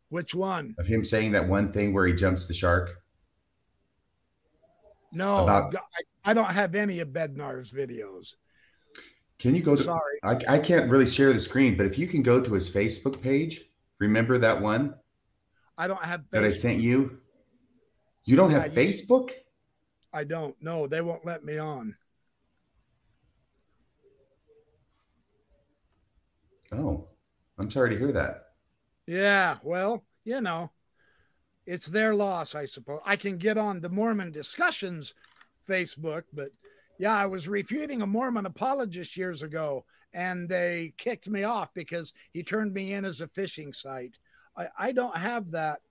Which 0.10 0.36
one? 0.36 0.76
Of 0.78 0.88
him 0.88 1.06
saying 1.06 1.32
that 1.34 1.48
one 1.48 1.72
thing 1.72 1.94
where 1.94 2.06
he 2.06 2.14
jumps 2.14 2.46
the 2.46 2.54
shark? 2.54 3.02
No, 5.14 5.44
about, 5.44 5.76
I, 5.76 6.32
I 6.32 6.34
don't 6.34 6.52
have 6.52 6.76
any 6.76 7.00
of 7.00 7.10
Bednar's 7.10 7.72
videos. 7.72 8.36
Can 9.40 9.56
you 9.56 9.62
go 9.62 9.76
to? 9.76 9.84
Sorry, 9.84 10.20
I, 10.24 10.38
I 10.48 10.60
can't 10.60 10.90
really 10.90 11.06
share 11.06 11.34
the 11.34 11.40
screen, 11.40 11.76
but 11.76 11.86
if 11.86 11.98
you 11.98 12.08
can 12.08 12.22
go 12.22 12.40
to 12.42 12.54
his 12.54 12.74
Facebook 12.74 13.22
page, 13.22 13.62
remember 14.00 14.38
that 14.38 14.62
one? 14.62 14.94
I 15.78 15.88
don't 15.88 16.04
have 16.04 16.22
Facebook. 16.22 16.32
that 16.32 16.44
I 16.44 16.52
sent 16.52 16.80
you. 16.80 17.20
You 18.24 18.36
don't 18.36 18.52
have 18.52 18.72
Facebook? 18.72 19.32
I 20.14 20.24
don't. 20.24 20.56
No, 20.62 20.88
they 20.88 21.02
won't 21.02 21.26
let 21.26 21.44
me 21.44 21.58
on. 21.58 21.96
Oh, 26.72 27.08
I'm 27.58 27.70
sorry 27.70 27.90
to 27.92 27.98
hear 27.98 28.12
that. 28.12 28.46
Yeah, 29.06 29.58
well, 29.64 30.04
you 30.24 30.42
know, 30.42 30.72
it's 31.66 31.88
their 31.88 32.16
loss, 32.16 32.56
I 32.56 32.66
suppose. 32.66 33.02
I 33.06 33.16
can 33.16 33.38
get 33.38 33.58
on 33.58 33.82
the 33.82 33.90
Mormon 33.90 34.32
discussions 34.32 35.14
Facebook, 35.68 36.24
but 36.34 36.50
yeah, 36.98 37.16
I 37.16 37.26
was 37.26 37.48
refuting 37.48 38.02
a 38.02 38.08
Mormon 38.08 38.46
apologist 38.46 39.18
years 39.18 39.42
ago, 39.42 39.86
and 40.14 40.48
they 40.48 40.94
kicked 40.98 41.30
me 41.30 41.44
off 41.44 41.74
because 41.74 42.14
he 42.32 42.44
turned 42.44 42.74
me 42.74 42.94
in 42.94 43.06
as 43.06 43.22
a 43.22 43.28
phishing 43.28 43.76
site. 43.76 44.18
I, 44.56 44.68
I 44.78 44.92
don't 44.92 45.16
have 45.16 45.52
that. 45.52 45.82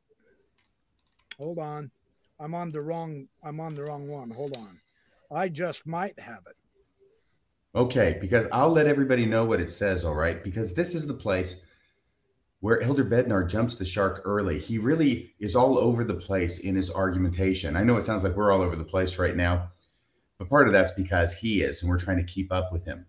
Hold 1.39 1.59
on. 1.59 1.91
I'm 2.39 2.55
on 2.55 2.71
the 2.71 2.81
wrong 2.81 3.29
I'm 3.43 3.61
on 3.61 3.75
the 3.75 3.85
wrong 3.85 4.09
one. 4.09 4.31
Hold 4.31 4.57
on. 4.57 4.81
I 5.31 5.49
just 5.49 5.87
might 5.87 6.19
have 6.19 6.41
it. 6.49 6.57
Okay, 7.75 8.19
because 8.21 8.49
I'll 8.53 8.71
let 8.71 8.87
everybody 8.87 9.27
know 9.27 9.45
what 9.45 9.61
it 9.61 9.71
says, 9.71 10.05
all 10.05 10.15
right? 10.15 10.43
Because 10.43 10.75
this 10.75 10.95
is 10.95 11.07
the 11.07 11.15
place 11.15 11.65
where 12.59 12.81
Elder 12.83 13.05
Bednar 13.05 13.49
jumps 13.49 13.77
the 13.77 13.85
shark 13.85 14.23
early. 14.25 14.59
He 14.59 14.79
really 14.79 15.35
is 15.39 15.55
all 15.55 15.79
over 15.79 16.03
the 16.05 16.15
place 16.15 16.59
in 16.59 16.75
his 16.75 16.93
argumentation. 16.93 17.77
I 17.77 17.85
know 17.85 17.97
it 17.97 18.03
sounds 18.03 18.25
like 18.25 18.37
we're 18.37 18.51
all 18.53 18.61
over 18.61 18.77
the 18.77 18.85
place 18.85 19.19
right 19.19 19.37
now, 19.37 19.71
but 20.39 20.51
part 20.51 20.67
of 20.67 20.73
that's 20.73 20.93
because 20.93 21.33
he 21.33 21.63
is, 21.63 21.83
and 21.83 21.91
we're 21.91 21.99
trying 21.99 22.19
to 22.19 22.25
keep 22.25 22.53
up 22.53 22.73
with 22.73 22.85
him. 22.85 23.07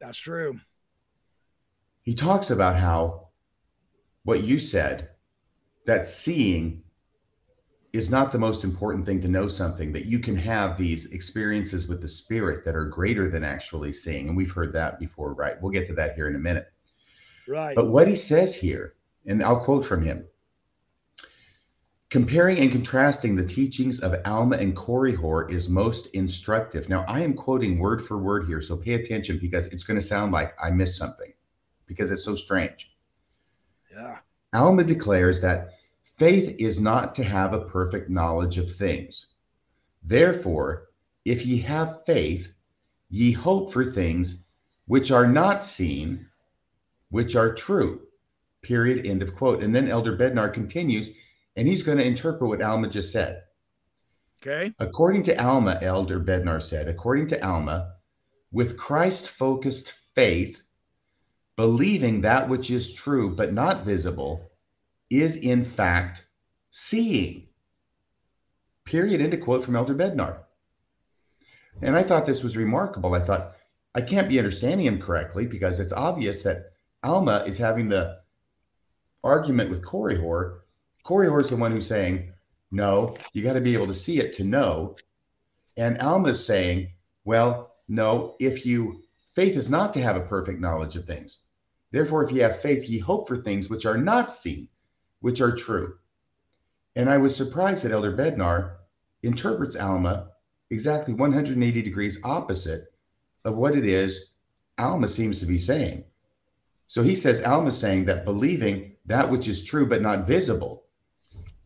That's 0.00 0.18
true. 0.18 0.58
He 2.02 2.14
talks 2.14 2.50
about 2.50 2.76
how 2.76 3.28
what 4.24 4.44
you 4.44 4.58
said, 4.58 5.10
that 5.86 6.04
seeing 6.04 6.82
is 7.96 8.10
not 8.10 8.32
the 8.32 8.38
most 8.38 8.64
important 8.64 9.06
thing 9.06 9.20
to 9.22 9.28
know 9.28 9.48
something, 9.48 9.92
that 9.92 10.06
you 10.06 10.18
can 10.18 10.36
have 10.36 10.76
these 10.76 11.12
experiences 11.12 11.88
with 11.88 12.02
the 12.02 12.08
spirit 12.08 12.64
that 12.64 12.76
are 12.76 12.84
greater 12.84 13.28
than 13.28 13.42
actually 13.42 13.92
seeing. 13.92 14.28
And 14.28 14.36
we've 14.36 14.52
heard 14.52 14.72
that 14.74 15.00
before, 15.00 15.32
right? 15.34 15.60
We'll 15.60 15.72
get 15.72 15.86
to 15.88 15.94
that 15.94 16.14
here 16.14 16.28
in 16.28 16.36
a 16.36 16.38
minute. 16.38 16.70
Right. 17.48 17.74
But 17.74 17.90
what 17.90 18.08
he 18.08 18.14
says 18.14 18.54
here, 18.54 18.94
and 19.26 19.42
I'll 19.42 19.64
quote 19.64 19.84
from 19.84 20.02
him 20.02 20.26
Comparing 22.10 22.58
and 22.58 22.70
contrasting 22.70 23.34
the 23.34 23.44
teachings 23.44 24.00
of 24.00 24.14
Alma 24.24 24.56
and 24.56 24.76
Korihor 24.76 25.50
is 25.50 25.68
most 25.68 26.06
instructive. 26.14 26.88
Now, 26.88 27.04
I 27.08 27.20
am 27.20 27.34
quoting 27.34 27.78
word 27.78 28.00
for 28.04 28.16
word 28.16 28.46
here, 28.46 28.62
so 28.62 28.76
pay 28.76 28.94
attention 28.94 29.38
because 29.38 29.66
it's 29.68 29.82
going 29.82 29.98
to 29.98 30.06
sound 30.06 30.32
like 30.32 30.54
I 30.62 30.70
missed 30.70 30.96
something 30.96 31.32
because 31.86 32.10
it's 32.10 32.24
so 32.24 32.36
strange. 32.36 32.96
Yeah. 33.92 34.18
Alma 34.54 34.84
declares 34.84 35.40
that 35.40 35.75
faith 36.16 36.56
is 36.58 36.80
not 36.80 37.14
to 37.14 37.24
have 37.24 37.52
a 37.52 37.64
perfect 37.66 38.10
knowledge 38.10 38.58
of 38.58 38.74
things. 38.74 39.26
Therefore, 40.02 40.88
if 41.24 41.44
ye 41.44 41.58
have 41.58 42.04
faith, 42.04 42.52
ye 43.08 43.32
hope 43.32 43.72
for 43.72 43.84
things 43.84 44.44
which 44.86 45.10
are 45.10 45.26
not 45.26 45.64
seen, 45.64 46.26
which 47.10 47.36
are 47.36 47.54
true. 47.54 48.02
Period. 48.62 49.06
End 49.06 49.22
of 49.22 49.34
quote. 49.34 49.62
And 49.62 49.74
then 49.74 49.88
Elder 49.88 50.16
Bednar 50.16 50.52
continues 50.52 51.14
and 51.56 51.66
he's 51.66 51.82
going 51.82 51.98
to 51.98 52.06
interpret 52.06 52.48
what 52.48 52.62
Alma 52.62 52.88
just 52.88 53.10
said. 53.10 53.42
Okay. 54.42 54.74
According 54.78 55.22
to 55.24 55.42
Alma, 55.42 55.78
Elder 55.80 56.20
Bednar 56.20 56.62
said, 56.62 56.88
according 56.88 57.26
to 57.28 57.46
Alma, 57.46 57.94
with 58.52 58.76
Christ 58.76 59.30
focused 59.30 59.94
faith, 60.14 60.62
believing 61.56 62.20
that 62.20 62.48
which 62.48 62.70
is 62.70 62.92
true 62.92 63.34
but 63.34 63.52
not 63.52 63.84
visible, 63.84 64.52
is 65.10 65.36
in 65.36 65.64
fact 65.64 66.26
seeing. 66.70 67.46
Period. 68.84 69.20
End 69.20 69.34
of 69.34 69.40
quote 69.40 69.64
from 69.64 69.76
Elder 69.76 69.94
Bednar. 69.94 70.38
And 71.82 71.96
I 71.96 72.02
thought 72.02 72.26
this 72.26 72.42
was 72.42 72.56
remarkable. 72.56 73.14
I 73.14 73.20
thought, 73.20 73.56
I 73.94 74.00
can't 74.00 74.28
be 74.28 74.38
understanding 74.38 74.86
him 74.86 75.00
correctly 75.00 75.46
because 75.46 75.80
it's 75.80 75.92
obvious 75.92 76.42
that 76.42 76.72
Alma 77.02 77.44
is 77.46 77.58
having 77.58 77.88
the 77.88 78.20
argument 79.24 79.70
with 79.70 79.84
Korihor 79.84 80.60
Korihor 81.06 81.40
is 81.40 81.50
the 81.50 81.56
one 81.56 81.70
who's 81.70 81.86
saying, 81.86 82.32
no, 82.72 83.16
you 83.32 83.44
got 83.44 83.52
to 83.52 83.60
be 83.60 83.74
able 83.74 83.86
to 83.86 83.94
see 83.94 84.18
it 84.18 84.32
to 84.34 84.44
know. 84.44 84.96
And 85.76 85.98
Alma's 85.98 86.44
saying, 86.44 86.90
well, 87.24 87.76
no, 87.86 88.34
if 88.40 88.66
you, 88.66 89.02
faith 89.32 89.56
is 89.56 89.70
not 89.70 89.94
to 89.94 90.02
have 90.02 90.16
a 90.16 90.26
perfect 90.26 90.60
knowledge 90.60 90.96
of 90.96 91.04
things. 91.04 91.44
Therefore, 91.92 92.24
if 92.24 92.32
you 92.32 92.42
have 92.42 92.60
faith, 92.60 92.88
ye 92.88 92.98
hope 92.98 93.28
for 93.28 93.36
things 93.36 93.70
which 93.70 93.86
are 93.86 93.96
not 93.96 94.32
seen, 94.32 94.68
which 95.26 95.40
are 95.40 95.56
true. 95.56 95.98
And 96.94 97.10
I 97.10 97.16
was 97.18 97.34
surprised 97.34 97.82
that 97.82 97.90
Elder 97.90 98.16
Bednar 98.16 98.76
interprets 99.24 99.74
Alma 99.74 100.28
exactly 100.70 101.14
180 101.14 101.82
degrees 101.82 102.20
opposite 102.22 102.94
of 103.44 103.56
what 103.56 103.74
it 103.74 103.84
is 103.84 104.34
Alma 104.78 105.08
seems 105.08 105.40
to 105.40 105.46
be 105.46 105.58
saying. 105.58 106.04
So 106.86 107.02
he 107.02 107.16
says, 107.16 107.42
Alma's 107.42 107.76
saying 107.76 108.04
that 108.04 108.24
believing 108.24 108.92
that 109.06 109.28
which 109.28 109.48
is 109.48 109.64
true 109.64 109.84
but 109.84 110.00
not 110.00 110.28
visible 110.28 110.84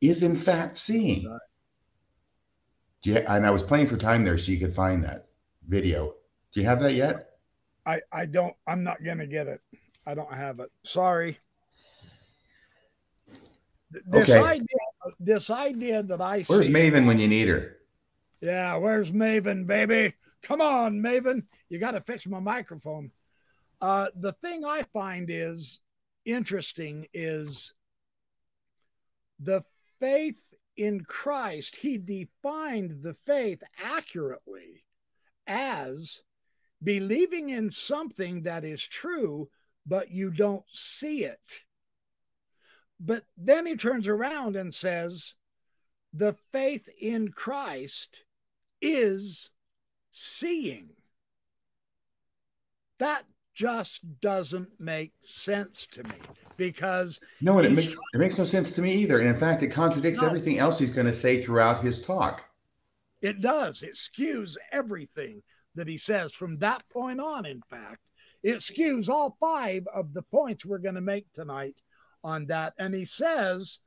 is 0.00 0.22
in 0.22 0.36
fact 0.36 0.78
seeing. 0.78 1.38
You, 3.02 3.16
and 3.16 3.44
I 3.44 3.50
was 3.50 3.62
playing 3.62 3.88
for 3.88 3.98
time 3.98 4.24
there 4.24 4.38
so 4.38 4.52
you 4.52 4.58
could 4.58 4.74
find 4.74 5.04
that 5.04 5.26
video. 5.66 6.14
Do 6.54 6.60
you 6.62 6.66
have 6.66 6.80
that 6.80 6.94
yet? 6.94 7.32
I, 7.84 8.00
I 8.10 8.24
don't, 8.24 8.56
I'm 8.66 8.82
not 8.82 9.04
going 9.04 9.18
to 9.18 9.26
get 9.26 9.48
it. 9.48 9.60
I 10.06 10.14
don't 10.14 10.32
have 10.32 10.60
it. 10.60 10.70
Sorry. 10.82 11.38
This 13.90 14.30
okay. 14.30 14.40
idea, 14.40 15.14
this 15.18 15.50
idea 15.50 16.02
that 16.02 16.20
I 16.20 16.42
see. 16.42 16.52
Where's 16.52 16.66
see, 16.66 16.72
Maven 16.72 17.06
when 17.06 17.18
you 17.18 17.28
need 17.28 17.48
her? 17.48 17.76
Yeah, 18.40 18.76
where's 18.76 19.10
Maven, 19.10 19.66
baby? 19.66 20.14
Come 20.42 20.60
on, 20.60 21.00
Maven. 21.00 21.44
You 21.68 21.78
got 21.78 21.92
to 21.92 22.00
fix 22.00 22.26
my 22.26 22.40
microphone. 22.40 23.10
Uh, 23.80 24.08
the 24.14 24.32
thing 24.34 24.64
I 24.64 24.82
find 24.92 25.28
is 25.30 25.80
interesting 26.24 27.06
is 27.12 27.74
the 29.40 29.62
faith 29.98 30.42
in 30.76 31.00
Christ. 31.04 31.76
He 31.76 31.98
defined 31.98 33.02
the 33.02 33.14
faith 33.14 33.62
accurately 33.82 34.84
as 35.46 36.20
believing 36.82 37.50
in 37.50 37.70
something 37.70 38.42
that 38.42 38.64
is 38.64 38.82
true, 38.82 39.48
but 39.86 40.10
you 40.10 40.30
don't 40.30 40.64
see 40.72 41.24
it. 41.24 41.60
But 43.00 43.24
then 43.36 43.64
he 43.64 43.76
turns 43.76 44.08
around 44.08 44.56
and 44.56 44.74
says, 44.74 45.34
the 46.12 46.34
faith 46.52 46.88
in 47.00 47.28
Christ 47.28 48.22
is 48.82 49.50
seeing. 50.12 50.90
That 52.98 53.24
just 53.54 54.00
doesn't 54.20 54.68
make 54.78 55.12
sense 55.22 55.86
to 55.92 56.02
me 56.04 56.14
because 56.56 57.20
no, 57.40 57.58
and 57.58 57.66
it 57.66 57.72
makes 57.72 57.96
it 58.14 58.18
makes 58.18 58.38
no 58.38 58.44
sense 58.44 58.72
to 58.74 58.82
me 58.82 58.92
either. 58.92 59.18
And 59.18 59.28
in 59.28 59.36
fact, 59.36 59.62
it 59.62 59.68
contradicts 59.68 60.20
no, 60.20 60.28
everything 60.28 60.58
else 60.58 60.78
he's 60.78 60.90
going 60.90 61.06
to 61.06 61.12
say 61.12 61.42
throughout 61.42 61.82
his 61.82 62.02
talk. 62.02 62.44
It 63.22 63.40
does. 63.40 63.82
It 63.82 63.94
skews 63.94 64.56
everything 64.72 65.42
that 65.74 65.88
he 65.88 65.96
says 65.96 66.32
from 66.32 66.58
that 66.58 66.88
point 66.90 67.20
on. 67.20 67.46
In 67.46 67.62
fact, 67.70 68.10
it 68.42 68.58
skews 68.58 69.08
all 69.08 69.36
five 69.40 69.86
of 69.94 70.12
the 70.12 70.22
points 70.22 70.64
we're 70.64 70.78
going 70.78 70.94
to 70.94 71.00
make 71.00 71.30
tonight 71.32 71.80
on 72.22 72.46
that. 72.46 72.74
And 72.78 72.94
he 72.94 73.04
says 73.04 73.80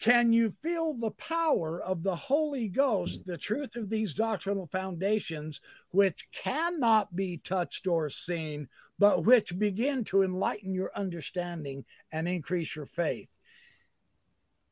can 0.00 0.32
you 0.32 0.54
feel 0.62 0.94
the 0.94 1.10
power 1.10 1.82
of 1.82 2.02
the 2.02 2.16
Holy 2.16 2.68
Ghost, 2.68 3.26
the 3.26 3.36
truth 3.36 3.76
of 3.76 3.90
these 3.90 4.14
doctrinal 4.14 4.66
foundations, 4.66 5.60
which 5.90 6.26
cannot 6.32 7.14
be 7.14 7.36
touched 7.36 7.86
or 7.86 8.08
seen, 8.08 8.66
but 8.98 9.24
which 9.24 9.58
begin 9.58 10.02
to 10.04 10.22
enlighten 10.22 10.72
your 10.72 10.90
understanding 10.96 11.84
and 12.10 12.26
increase 12.26 12.74
your 12.74 12.86
faith? 12.86 13.28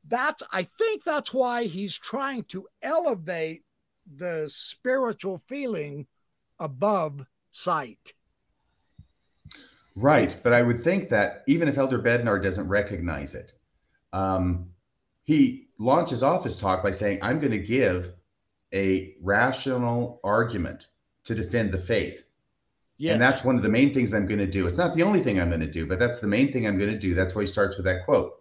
That's, 0.07 0.43
I 0.51 0.63
think 0.63 1.05
that's 1.05 1.35
why 1.35 1.65
he's 1.65 1.99
trying 1.99 2.45
to 2.45 2.67
elevate 2.81 3.65
the 4.11 4.47
spiritual 4.49 5.43
feeling 5.47 6.07
above 6.59 7.27
sight. 7.51 8.15
Right. 9.99 10.37
But 10.45 10.53
I 10.53 10.63
would 10.63 10.79
think 10.79 11.09
that 11.09 11.43
even 11.49 11.67
if 11.67 11.77
Elder 11.77 11.99
Bednar 11.99 12.41
doesn't 12.43 12.69
recognize 12.69 13.35
it, 13.35 13.53
um, 14.13 14.71
he 15.25 15.69
launches 15.79 16.23
off 16.23 16.45
his 16.45 16.57
talk 16.57 16.83
by 16.83 16.93
saying, 16.93 17.19
I'm 17.21 17.41
going 17.41 17.53
to 17.53 17.59
give 17.59 18.13
a 18.73 19.15
rational 19.21 20.21
argument 20.23 20.87
to 21.25 21.35
defend 21.35 21.73
the 21.73 21.79
faith. 21.79 22.23
Yes. 22.97 23.13
And 23.13 23.23
that's 23.23 23.45
one 23.45 23.57
of 23.57 23.63
the 23.63 23.69
main 23.69 23.93
things 23.93 24.15
I'm 24.15 24.27
going 24.27 24.39
to 24.39 24.47
do. 24.47 24.67
It's 24.67 24.79
not 24.79 24.95
the 24.95 25.03
only 25.03 25.21
thing 25.21 25.41
I'm 25.41 25.51
going 25.51 25.61
to 25.61 25.71
do, 25.71 25.87
but 25.87 25.99
that's 25.99 26.21
the 26.21 26.27
main 26.29 26.53
thing 26.53 26.67
I'm 26.67 26.79
going 26.79 26.93
to 26.93 26.99
do. 26.99 27.15
That's 27.15 27.35
why 27.35 27.43
he 27.43 27.47
starts 27.47 27.77
with 27.77 27.87
that 27.87 28.05
quote. 28.05 28.41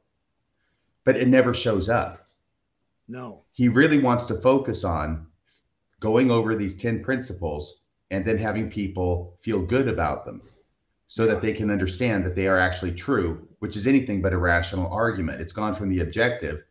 But 1.05 1.17
it 1.17 1.27
never 1.27 1.53
shows 1.53 1.89
up. 1.89 2.25
No. 3.07 3.43
He 3.51 3.67
really 3.67 3.99
wants 3.99 4.27
to 4.27 4.41
focus 4.41 4.83
on 4.83 5.27
going 5.99 6.29
over 6.29 6.55
these 6.55 6.77
10 6.77 7.03
principles 7.03 7.81
and 8.11 8.25
then 8.25 8.37
having 8.37 8.69
people 8.69 9.37
feel 9.41 9.63
good 9.63 9.87
about 9.87 10.25
them 10.25 10.41
so 11.07 11.25
that 11.25 11.41
they 11.41 11.53
can 11.53 11.71
understand 11.71 12.25
that 12.25 12.35
they 12.35 12.47
are 12.47 12.57
actually 12.57 12.93
true, 12.93 13.47
which 13.59 13.77
is 13.77 13.87
anything 13.87 14.21
but 14.21 14.33
a 14.33 14.37
rational 14.37 14.91
argument. 14.91 15.41
It's 15.41 15.53
gone 15.53 15.73
from 15.73 15.89
the 15.89 16.01
objective 16.01 16.63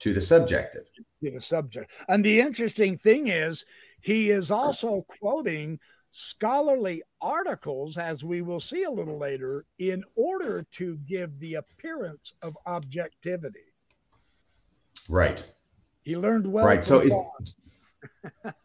to 0.00 0.12
the 0.12 0.20
subjective. 0.20 0.84
To 1.24 1.30
the 1.30 1.40
subject. 1.40 1.90
And 2.08 2.24
the 2.24 2.40
interesting 2.40 2.98
thing 2.98 3.28
is, 3.28 3.64
he 4.00 4.30
is 4.30 4.50
also 4.50 5.04
quoting 5.18 5.80
scholarly 6.10 7.02
articles, 7.20 7.96
as 7.96 8.22
we 8.22 8.42
will 8.42 8.60
see 8.60 8.84
a 8.84 8.90
little 8.90 9.18
later, 9.18 9.64
in 9.78 10.04
order 10.14 10.66
to 10.72 10.96
give 10.98 11.38
the 11.40 11.54
appearance 11.54 12.34
of 12.42 12.56
objectivity. 12.66 13.60
Right. 15.08 15.44
He 16.02 16.16
learned 16.16 16.46
well. 16.46 16.66
Right. 16.66 16.84
So 16.84 17.00
is 17.00 17.14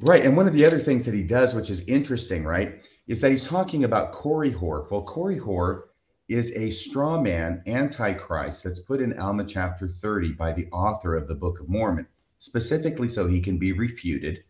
right. 0.00 0.24
And 0.24 0.36
one 0.36 0.46
of 0.46 0.52
the 0.52 0.64
other 0.64 0.78
things 0.78 1.04
that 1.06 1.14
he 1.14 1.22
does, 1.22 1.54
which 1.54 1.70
is 1.70 1.86
interesting, 1.86 2.44
right, 2.44 2.88
is 3.06 3.20
that 3.20 3.30
he's 3.30 3.44
talking 3.44 3.84
about 3.84 4.12
Korihor. 4.12 4.90
Well, 4.90 5.04
Korihor 5.04 5.84
is 6.28 6.54
a 6.56 6.70
straw 6.70 7.20
man 7.20 7.62
antichrist 7.66 8.64
that's 8.64 8.80
put 8.80 9.00
in 9.00 9.18
Alma 9.18 9.44
chapter 9.44 9.88
30 9.88 10.32
by 10.32 10.52
the 10.52 10.68
author 10.70 11.16
of 11.16 11.28
the 11.28 11.34
Book 11.34 11.60
of 11.60 11.68
Mormon, 11.68 12.06
specifically 12.38 13.08
so 13.08 13.26
he 13.26 13.40
can 13.40 13.58
be 13.58 13.72
refuted 13.72 14.44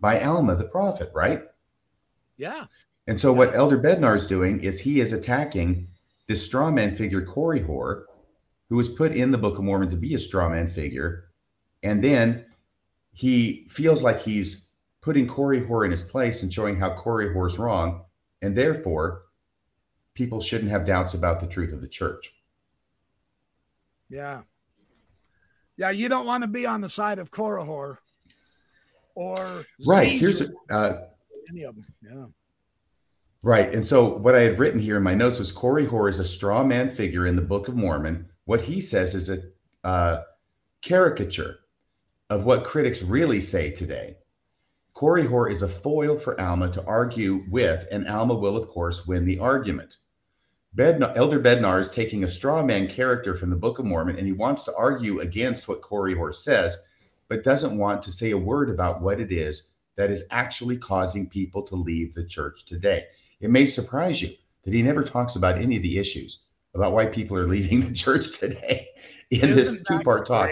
by 0.00 0.20
Alma 0.20 0.56
the 0.56 0.68
prophet, 0.68 1.10
right? 1.14 1.42
Yeah. 2.36 2.66
And 3.06 3.20
so 3.20 3.32
yeah. 3.32 3.38
what 3.38 3.54
Elder 3.54 3.78
Bednar 3.78 4.14
is 4.14 4.26
doing 4.26 4.60
is 4.60 4.78
he 4.78 5.00
is 5.00 5.12
attacking 5.12 5.88
this 6.28 6.44
straw 6.44 6.70
man 6.70 6.96
figure, 6.96 7.22
Korihor, 7.22 8.04
who 8.68 8.76
was 8.76 8.88
put 8.88 9.12
in 9.12 9.30
the 9.30 9.38
Book 9.38 9.58
of 9.58 9.64
Mormon 9.64 9.90
to 9.90 9.96
be 9.96 10.14
a 10.14 10.18
straw 10.18 10.48
man 10.48 10.68
figure. 10.68 11.24
And 11.82 12.04
then 12.04 12.44
he 13.12 13.66
feels 13.70 14.02
like 14.02 14.20
he's 14.20 14.67
putting 15.08 15.26
Korihor 15.26 15.86
in 15.86 15.90
his 15.90 16.02
place 16.02 16.42
and 16.42 16.52
showing 16.52 16.78
how 16.78 16.90
Korihor's 16.90 17.58
wrong. 17.58 18.02
And 18.42 18.54
therefore, 18.54 19.22
people 20.12 20.38
shouldn't 20.38 20.70
have 20.70 20.84
doubts 20.84 21.14
about 21.14 21.40
the 21.40 21.46
truth 21.46 21.72
of 21.72 21.80
the 21.80 21.88
church. 21.88 22.34
Yeah. 24.10 24.42
Yeah, 25.78 25.88
you 25.88 26.10
don't 26.10 26.26
want 26.26 26.42
to 26.42 26.46
be 26.46 26.66
on 26.66 26.82
the 26.82 26.90
side 26.90 27.18
of 27.18 27.30
Korihor 27.30 27.96
or 29.14 29.64
right. 29.86 30.12
Here's 30.12 30.42
a, 30.42 30.48
uh, 30.68 31.06
any 31.48 31.62
of 31.62 31.74
them. 31.74 31.86
Yeah. 32.02 32.26
Right. 33.40 33.72
And 33.72 33.86
so 33.86 34.14
what 34.18 34.34
I 34.34 34.40
had 34.40 34.58
written 34.58 34.78
here 34.78 34.98
in 34.98 35.02
my 35.02 35.14
notes 35.14 35.38
was 35.38 35.50
Korihor 35.50 36.10
is 36.10 36.18
a 36.18 36.24
straw 36.26 36.62
man 36.62 36.90
figure 36.90 37.26
in 37.26 37.34
the 37.34 37.40
Book 37.40 37.68
of 37.68 37.76
Mormon. 37.76 38.28
What 38.44 38.60
he 38.60 38.82
says 38.82 39.14
is 39.14 39.30
a 39.30 39.38
uh, 39.84 40.24
caricature 40.82 41.60
of 42.28 42.44
what 42.44 42.64
critics 42.64 43.02
really 43.02 43.40
say 43.40 43.70
today. 43.70 44.18
Korihor 44.98 45.48
is 45.48 45.62
a 45.62 45.68
foil 45.68 46.18
for 46.18 46.40
Alma 46.40 46.68
to 46.72 46.84
argue 46.84 47.44
with, 47.50 47.86
and 47.92 48.08
Alma 48.08 48.34
will, 48.34 48.56
of 48.56 48.66
course, 48.66 49.06
win 49.06 49.24
the 49.24 49.38
argument. 49.38 49.98
Bednar, 50.74 51.16
Elder 51.16 51.38
Bednar 51.38 51.78
is 51.78 51.92
taking 51.92 52.24
a 52.24 52.28
straw 52.28 52.64
man 52.64 52.88
character 52.88 53.36
from 53.36 53.48
the 53.48 53.56
Book 53.56 53.78
of 53.78 53.84
Mormon 53.84 54.18
and 54.18 54.26
he 54.26 54.32
wants 54.32 54.64
to 54.64 54.74
argue 54.74 55.20
against 55.20 55.68
what 55.68 55.82
Korihor 55.82 56.34
says, 56.34 56.84
but 57.28 57.44
doesn't 57.44 57.78
want 57.78 58.02
to 58.02 58.10
say 58.10 58.32
a 58.32 58.36
word 58.36 58.70
about 58.70 59.00
what 59.00 59.20
it 59.20 59.30
is 59.30 59.70
that 59.94 60.10
is 60.10 60.26
actually 60.32 60.76
causing 60.76 61.28
people 61.28 61.62
to 61.62 61.76
leave 61.76 62.12
the 62.12 62.26
church 62.26 62.66
today. 62.66 63.04
It 63.40 63.50
may 63.50 63.66
surprise 63.66 64.20
you 64.20 64.30
that 64.64 64.74
he 64.74 64.82
never 64.82 65.04
talks 65.04 65.36
about 65.36 65.58
any 65.58 65.76
of 65.76 65.82
the 65.84 65.96
issues 65.96 66.42
about 66.74 66.92
why 66.92 67.06
people 67.06 67.36
are 67.36 67.46
leaving 67.46 67.82
the 67.82 67.94
church 67.94 68.36
today 68.36 68.88
in 69.30 69.50
Isn't 69.50 69.54
this 69.54 69.84
two 69.84 70.00
part 70.00 70.26
talk. 70.26 70.50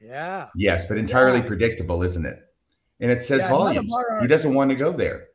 Yeah. 0.00 0.48
Yes, 0.56 0.86
but 0.86 0.98
entirely 0.98 1.38
yeah. 1.38 1.46
predictable, 1.46 2.02
isn't 2.02 2.26
it? 2.26 2.47
And 3.00 3.10
it 3.10 3.22
says 3.22 3.42
yeah, 3.42 3.50
volumes. 3.50 3.94
He 4.20 4.26
doesn't 4.26 4.54
want 4.54 4.70
to 4.70 4.76
go 4.76 4.92
there. 4.92 5.28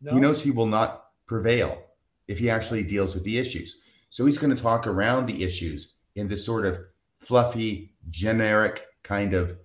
No. 0.00 0.12
He 0.12 0.20
knows 0.20 0.42
he 0.42 0.50
will 0.50 0.66
not 0.66 1.06
prevail 1.26 1.82
if 2.28 2.38
he 2.38 2.50
actually 2.50 2.82
deals 2.82 3.14
with 3.14 3.24
the 3.24 3.38
issues. 3.38 3.82
So 4.10 4.26
he's 4.26 4.38
going 4.38 4.54
to 4.54 4.62
talk 4.62 4.86
around 4.86 5.26
the 5.26 5.42
issues 5.42 5.96
in 6.14 6.28
this 6.28 6.44
sort 6.44 6.66
of 6.66 6.78
fluffy, 7.20 7.94
generic 8.10 8.84
kind 9.02 9.34
of 9.34 9.56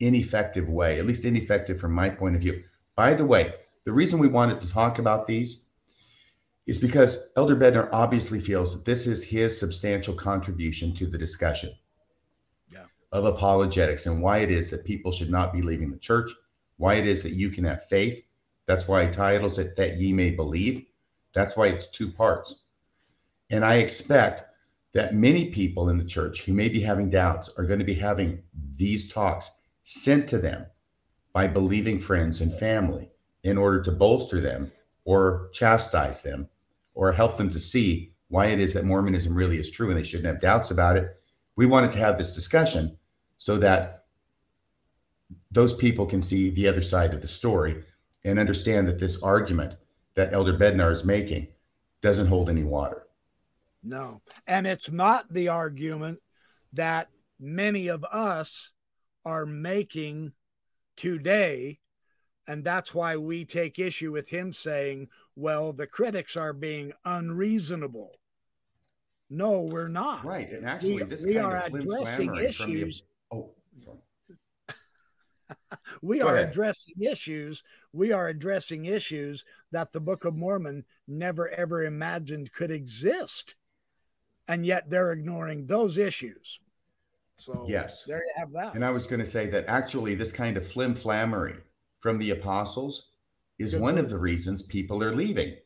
ineffective 0.00 0.68
way, 0.68 0.98
at 0.98 1.06
least 1.06 1.24
ineffective 1.24 1.80
from 1.80 1.92
my 1.92 2.08
point 2.08 2.34
of 2.34 2.42
view. 2.42 2.62
By 2.96 3.14
the 3.14 3.24
way, 3.24 3.54
the 3.84 3.92
reason 3.92 4.20
we 4.20 4.28
wanted 4.28 4.60
to 4.60 4.68
talk 4.68 4.98
about 4.98 5.26
these 5.26 5.66
is 6.66 6.78
because 6.78 7.30
Elder 7.36 7.56
Bednar 7.56 7.88
obviously 7.92 8.38
feels 8.38 8.72
that 8.72 8.84
this 8.84 9.06
is 9.06 9.24
his 9.24 9.58
substantial 9.58 10.14
contribution 10.14 10.94
to 10.94 11.06
the 11.06 11.18
discussion 11.18 11.70
yeah. 12.70 12.84
of 13.10 13.24
apologetics 13.24 14.06
and 14.06 14.22
why 14.22 14.38
it 14.38 14.50
is 14.50 14.70
that 14.70 14.84
people 14.84 15.10
should 15.10 15.30
not 15.30 15.52
be 15.52 15.62
leaving 15.62 15.90
the 15.90 15.98
church, 15.98 16.30
why 16.82 16.94
it 16.94 17.06
is 17.06 17.22
that 17.22 17.34
you 17.34 17.48
can 17.48 17.62
have 17.62 17.84
faith. 17.84 18.24
That's 18.66 18.88
why 18.88 19.04
he 19.04 19.12
titles 19.12 19.56
it 19.56 19.76
That 19.76 19.98
Ye 19.98 20.12
May 20.12 20.30
Believe. 20.30 20.84
That's 21.32 21.56
why 21.56 21.68
it's 21.68 21.86
two 21.86 22.10
parts. 22.10 22.64
And 23.50 23.64
I 23.64 23.76
expect 23.76 24.52
that 24.92 25.14
many 25.14 25.52
people 25.52 25.90
in 25.90 25.96
the 25.96 26.04
church 26.04 26.42
who 26.42 26.52
may 26.52 26.68
be 26.68 26.80
having 26.80 27.08
doubts 27.08 27.50
are 27.56 27.66
going 27.66 27.78
to 27.78 27.84
be 27.84 27.94
having 27.94 28.42
these 28.76 29.08
talks 29.08 29.62
sent 29.84 30.28
to 30.30 30.38
them 30.38 30.66
by 31.32 31.46
believing 31.46 32.00
friends 32.00 32.40
and 32.40 32.52
family 32.52 33.12
in 33.44 33.58
order 33.58 33.80
to 33.82 33.92
bolster 33.92 34.40
them 34.40 34.72
or 35.04 35.50
chastise 35.52 36.22
them 36.22 36.48
or 36.94 37.12
help 37.12 37.36
them 37.36 37.50
to 37.50 37.60
see 37.60 38.12
why 38.26 38.46
it 38.46 38.58
is 38.58 38.72
that 38.72 38.84
Mormonism 38.84 39.36
really 39.36 39.58
is 39.58 39.70
true 39.70 39.88
and 39.88 39.96
they 39.96 40.02
shouldn't 40.02 40.26
have 40.26 40.40
doubts 40.40 40.72
about 40.72 40.96
it. 40.96 41.16
We 41.54 41.66
wanted 41.66 41.92
to 41.92 41.98
have 41.98 42.18
this 42.18 42.34
discussion 42.34 42.98
so 43.36 43.56
that 43.58 44.01
those 45.50 45.74
people 45.74 46.06
can 46.06 46.22
see 46.22 46.50
the 46.50 46.68
other 46.68 46.82
side 46.82 47.14
of 47.14 47.22
the 47.22 47.28
story 47.28 47.84
and 48.24 48.38
understand 48.38 48.88
that 48.88 48.98
this 48.98 49.22
argument 49.22 49.76
that 50.14 50.32
Elder 50.32 50.54
Bednar 50.54 50.90
is 50.90 51.04
making 51.04 51.48
doesn't 52.00 52.26
hold 52.26 52.50
any 52.50 52.64
water. 52.64 53.06
No. 53.82 54.20
And 54.46 54.66
it's 54.66 54.90
not 54.90 55.32
the 55.32 55.48
argument 55.48 56.20
that 56.72 57.08
many 57.40 57.88
of 57.88 58.04
us 58.04 58.70
are 59.24 59.46
making 59.46 60.32
today. 60.96 61.78
And 62.46 62.64
that's 62.64 62.94
why 62.94 63.16
we 63.16 63.44
take 63.44 63.78
issue 63.78 64.12
with 64.12 64.28
him 64.28 64.52
saying, 64.52 65.08
well, 65.36 65.72
the 65.72 65.86
critics 65.86 66.36
are 66.36 66.52
being 66.52 66.92
unreasonable. 67.04 68.12
No, 69.30 69.66
we're 69.70 69.88
not. 69.88 70.24
Right. 70.24 70.50
And 70.50 70.66
actually, 70.66 70.96
we, 70.96 71.02
this 71.04 71.24
we 71.24 71.34
kind 71.34 71.46
are 71.46 71.56
of 71.56 71.74
addressing 71.74 72.36
issues. 72.36 73.02
The, 73.30 73.36
oh, 73.38 73.50
sorry. 73.78 73.98
We 76.02 76.18
Go 76.18 76.26
are 76.28 76.36
ahead. 76.36 76.50
addressing 76.50 76.94
issues. 77.00 77.62
We 77.92 78.12
are 78.12 78.28
addressing 78.28 78.84
issues 78.86 79.44
that 79.70 79.92
the 79.92 80.00
Book 80.00 80.24
of 80.24 80.36
Mormon 80.36 80.84
never 81.06 81.48
ever 81.50 81.84
imagined 81.84 82.52
could 82.52 82.70
exist. 82.70 83.54
And 84.48 84.66
yet 84.66 84.90
they're 84.90 85.12
ignoring 85.12 85.66
those 85.66 85.98
issues. 85.98 86.60
So 87.36 87.64
yes, 87.66 88.04
there 88.04 88.18
you 88.18 88.32
have 88.36 88.52
that. 88.52 88.74
And 88.74 88.84
I 88.84 88.90
was 88.90 89.06
going 89.06 89.20
to 89.20 89.26
say 89.26 89.46
that 89.48 89.66
actually 89.66 90.14
this 90.14 90.32
kind 90.32 90.56
of 90.56 90.66
flim 90.66 90.94
flammery 90.94 91.56
from 92.00 92.18
the 92.18 92.30
apostles 92.30 93.10
is 93.58 93.74
Good 93.74 93.82
one 93.82 93.98
of 93.98 94.10
the 94.10 94.18
reasons 94.18 94.62
people 94.62 95.02
are 95.02 95.14
leaving. 95.14 95.56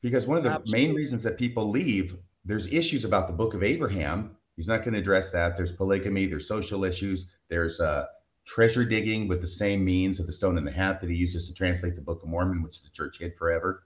Because 0.00 0.26
one 0.26 0.38
of 0.38 0.44
the 0.44 0.50
Absolutely. 0.50 0.86
main 0.86 0.96
reasons 0.96 1.22
that 1.22 1.38
people 1.38 1.70
leave, 1.70 2.16
there's 2.44 2.72
issues 2.72 3.04
about 3.04 3.28
the 3.28 3.32
book 3.32 3.54
of 3.54 3.62
Abraham. 3.62 4.36
He's 4.56 4.66
not 4.66 4.80
going 4.80 4.94
to 4.94 4.98
address 4.98 5.30
that. 5.30 5.56
There's 5.56 5.72
polygamy, 5.72 6.26
there's 6.26 6.48
social 6.48 6.84
issues, 6.84 7.32
there's 7.48 7.80
uh, 7.80 8.06
treasure 8.44 8.84
digging 8.84 9.28
with 9.28 9.40
the 9.40 9.48
same 9.48 9.84
means 9.84 10.18
of 10.18 10.26
the 10.26 10.32
stone 10.32 10.58
in 10.58 10.64
the 10.64 10.70
hat 10.70 11.00
that 11.00 11.10
he 11.10 11.16
uses 11.16 11.48
to 11.48 11.54
translate 11.54 11.94
the 11.94 12.02
Book 12.02 12.22
of 12.22 12.28
Mormon, 12.28 12.62
which 12.62 12.82
the 12.82 12.90
church 12.90 13.18
hid 13.18 13.36
forever. 13.36 13.84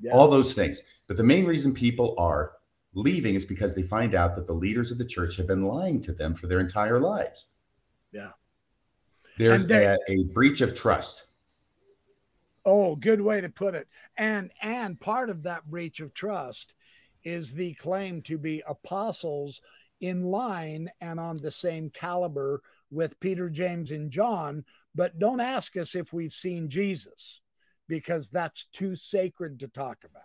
Yeah. 0.00 0.12
All 0.12 0.28
those 0.28 0.54
things. 0.54 0.82
But 1.06 1.16
the 1.16 1.24
main 1.24 1.44
reason 1.44 1.74
people 1.74 2.14
are 2.18 2.52
leaving 2.94 3.34
is 3.34 3.44
because 3.44 3.74
they 3.74 3.82
find 3.82 4.14
out 4.14 4.36
that 4.36 4.46
the 4.46 4.52
leaders 4.52 4.90
of 4.90 4.98
the 4.98 5.04
church 5.04 5.36
have 5.36 5.46
been 5.46 5.62
lying 5.62 6.00
to 6.02 6.12
them 6.12 6.34
for 6.34 6.46
their 6.46 6.60
entire 6.60 6.98
lives. 6.98 7.46
Yeah. 8.12 8.30
There's 9.36 9.68
a, 9.70 9.98
a 10.08 10.24
breach 10.32 10.60
of 10.60 10.74
trust. 10.74 11.26
Oh, 12.64 12.96
good 12.96 13.20
way 13.20 13.40
to 13.40 13.48
put 13.48 13.74
it. 13.74 13.88
And 14.16 14.50
and 14.62 14.98
part 14.98 15.28
of 15.28 15.42
that 15.42 15.68
breach 15.68 16.00
of 16.00 16.14
trust 16.14 16.74
is 17.24 17.52
the 17.52 17.74
claim 17.74 18.22
to 18.22 18.38
be 18.38 18.62
apostles 18.66 19.60
in 20.00 20.22
line 20.24 20.90
and 21.00 21.18
on 21.18 21.38
the 21.38 21.50
same 21.50 21.90
caliber 21.90 22.62
with 22.94 23.18
Peter, 23.20 23.50
James, 23.50 23.90
and 23.90 24.10
John, 24.10 24.64
but 24.94 25.18
don't 25.18 25.40
ask 25.40 25.76
us 25.76 25.94
if 25.94 26.12
we've 26.12 26.32
seen 26.32 26.68
Jesus 26.68 27.40
because 27.88 28.30
that's 28.30 28.66
too 28.72 28.94
sacred 28.96 29.58
to 29.60 29.68
talk 29.68 29.98
about. 30.04 30.22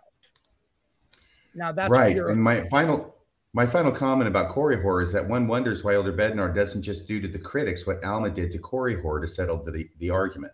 Now 1.54 1.72
that's 1.72 1.90
right. 1.90 2.14
Pure- 2.14 2.30
and 2.30 2.42
my 2.42 2.66
final 2.68 3.16
my 3.52 3.66
final 3.66 3.90
comment 3.90 4.28
about 4.28 4.54
Korihor 4.54 5.02
is 5.02 5.12
that 5.12 5.26
one 5.26 5.48
wonders 5.48 5.82
why 5.82 5.94
Elder 5.94 6.12
Bednar 6.12 6.54
doesn't 6.54 6.82
just 6.82 7.08
do 7.08 7.20
to 7.20 7.26
the 7.26 7.38
critics 7.38 7.86
what 7.86 8.04
Alma 8.04 8.30
did 8.30 8.52
to 8.52 8.58
Korihor 8.58 9.20
to 9.20 9.26
settle 9.26 9.62
the, 9.62 9.88
the 9.98 10.10
argument. 10.10 10.52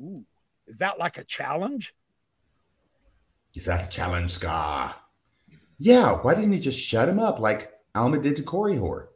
Ooh, 0.00 0.24
is 0.66 0.78
that 0.78 0.98
like 0.98 1.18
a 1.18 1.24
challenge? 1.24 1.94
Is 3.54 3.66
that 3.66 3.86
a 3.86 3.90
challenge, 3.90 4.30
Scar? 4.30 4.94
Yeah, 5.78 6.12
why 6.12 6.34
didn't 6.34 6.54
he 6.54 6.60
just 6.60 6.80
shut 6.80 7.10
him 7.10 7.18
up 7.18 7.38
like 7.38 7.70
Alma 7.94 8.18
did 8.18 8.36
to 8.36 8.42
Korihor? 8.42 9.08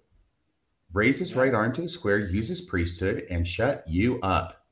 Raise 0.97 1.19
his 1.19 1.37
right 1.37 1.53
arm 1.53 1.75
to 1.75 1.83
the 1.83 1.89
square, 1.89 2.19
use 2.21 2.49
his 2.49 2.63
priesthood, 2.63 3.27
and 3.29 3.47
shut 3.47 3.85
you 3.87 4.19
up. 4.23 4.65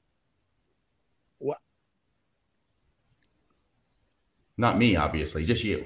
What? 1.37 1.59
Not 4.57 4.79
me, 4.79 4.97
obviously, 4.97 5.45
just 5.45 5.63
you. 5.63 5.85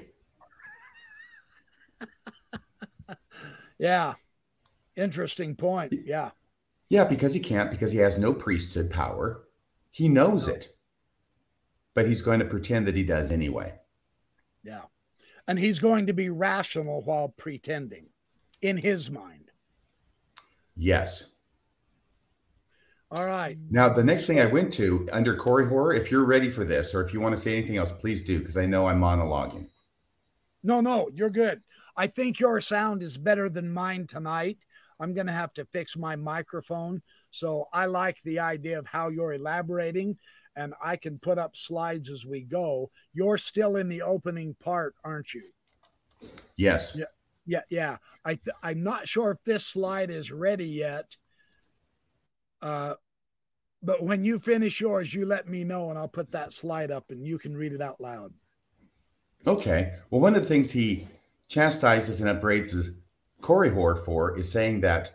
yeah. 3.79 4.13
Interesting 4.95 5.57
point. 5.57 5.93
Yeah. 6.05 6.31
Yeah, 6.87 7.03
because 7.03 7.33
he 7.33 7.41
can't, 7.41 7.69
because 7.69 7.91
he 7.91 7.97
has 7.97 8.17
no 8.17 8.33
priesthood 8.33 8.89
power. 8.89 9.43
He 9.91 10.07
knows 10.07 10.47
it, 10.47 10.69
but 11.93 12.07
he's 12.07 12.21
going 12.21 12.39
to 12.39 12.45
pretend 12.45 12.87
that 12.87 12.95
he 12.95 13.03
does 13.03 13.29
anyway. 13.29 13.73
Yeah. 14.63 14.83
And 15.49 15.59
he's 15.59 15.79
going 15.79 16.07
to 16.07 16.13
be 16.13 16.29
rational 16.29 17.01
while 17.01 17.27
pretending 17.27 18.05
in 18.61 18.77
his 18.77 19.11
mind. 19.11 19.48
Yes. 20.79 21.31
All 23.11 23.25
right. 23.25 23.57
Now, 23.69 23.89
the 23.89 24.03
next 24.03 24.27
thing 24.27 24.39
I 24.39 24.45
went 24.45 24.71
to 24.75 25.09
under 25.11 25.35
Korihor, 25.35 25.97
if 25.97 26.09
you're 26.09 26.25
ready 26.25 26.49
for 26.49 26.63
this, 26.63 26.95
or 26.95 27.03
if 27.05 27.13
you 27.13 27.19
want 27.19 27.35
to 27.35 27.41
say 27.41 27.57
anything 27.57 27.75
else, 27.75 27.91
please 27.91 28.23
do, 28.23 28.39
because 28.39 28.55
I 28.55 28.65
know 28.65 28.85
I'm 28.85 29.01
monologuing. 29.01 29.67
No, 30.63 30.79
no, 30.79 31.09
you're 31.13 31.29
good. 31.29 31.61
I 31.97 32.07
think 32.07 32.39
your 32.39 32.61
sound 32.61 33.03
is 33.03 33.17
better 33.17 33.49
than 33.49 33.73
mine 33.73 34.07
tonight. 34.07 34.59
I'm 35.01 35.13
going 35.13 35.27
to 35.27 35.33
have 35.33 35.53
to 35.55 35.65
fix 35.65 35.97
my 35.97 36.15
microphone. 36.15 37.01
So 37.31 37.67
I 37.73 37.87
like 37.87 38.21
the 38.23 38.39
idea 38.39 38.79
of 38.79 38.87
how 38.87 39.09
you're 39.09 39.33
elaborating, 39.33 40.17
and 40.55 40.73
I 40.81 40.95
can 40.95 41.19
put 41.19 41.37
up 41.37 41.57
slides 41.57 42.09
as 42.09 42.25
we 42.25 42.41
go. 42.41 42.89
You're 43.13 43.37
still 43.37 43.75
in 43.75 43.89
the 43.89 44.03
opening 44.03 44.55
part, 44.61 44.95
aren't 45.03 45.33
you? 45.33 45.43
Yes. 46.55 46.95
Yeah. 46.97 47.05
Yeah. 47.49 47.61
Yeah. 47.71 47.97
I 48.23 48.35
th- 48.35 48.55
I'm 48.61 48.83
not 48.83 49.07
sure 49.07 49.31
if 49.31 49.43
this 49.43 49.65
slide 49.65 50.11
is 50.11 50.31
ready 50.31 50.67
yet. 50.67 51.17
Uh, 52.61 52.93
but 53.81 54.03
when 54.03 54.23
you 54.23 54.37
finish 54.37 54.79
yours, 54.79 55.11
you 55.11 55.25
let 55.25 55.49
me 55.49 55.63
know 55.63 55.89
and 55.89 55.97
I'll 55.97 56.07
put 56.07 56.31
that 56.31 56.53
slide 56.53 56.91
up 56.91 57.09
and 57.09 57.25
you 57.25 57.39
can 57.39 57.57
read 57.57 57.73
it 57.73 57.81
out 57.81 57.99
loud. 57.99 58.31
Okay. 59.47 59.93
Well, 60.11 60.21
one 60.21 60.35
of 60.35 60.43
the 60.43 60.47
things 60.47 60.69
he 60.69 61.07
chastises 61.47 62.19
and 62.19 62.29
upbraids 62.29 62.91
Korihor 63.41 64.05
for 64.05 64.37
is 64.37 64.51
saying 64.51 64.81
that 64.81 65.11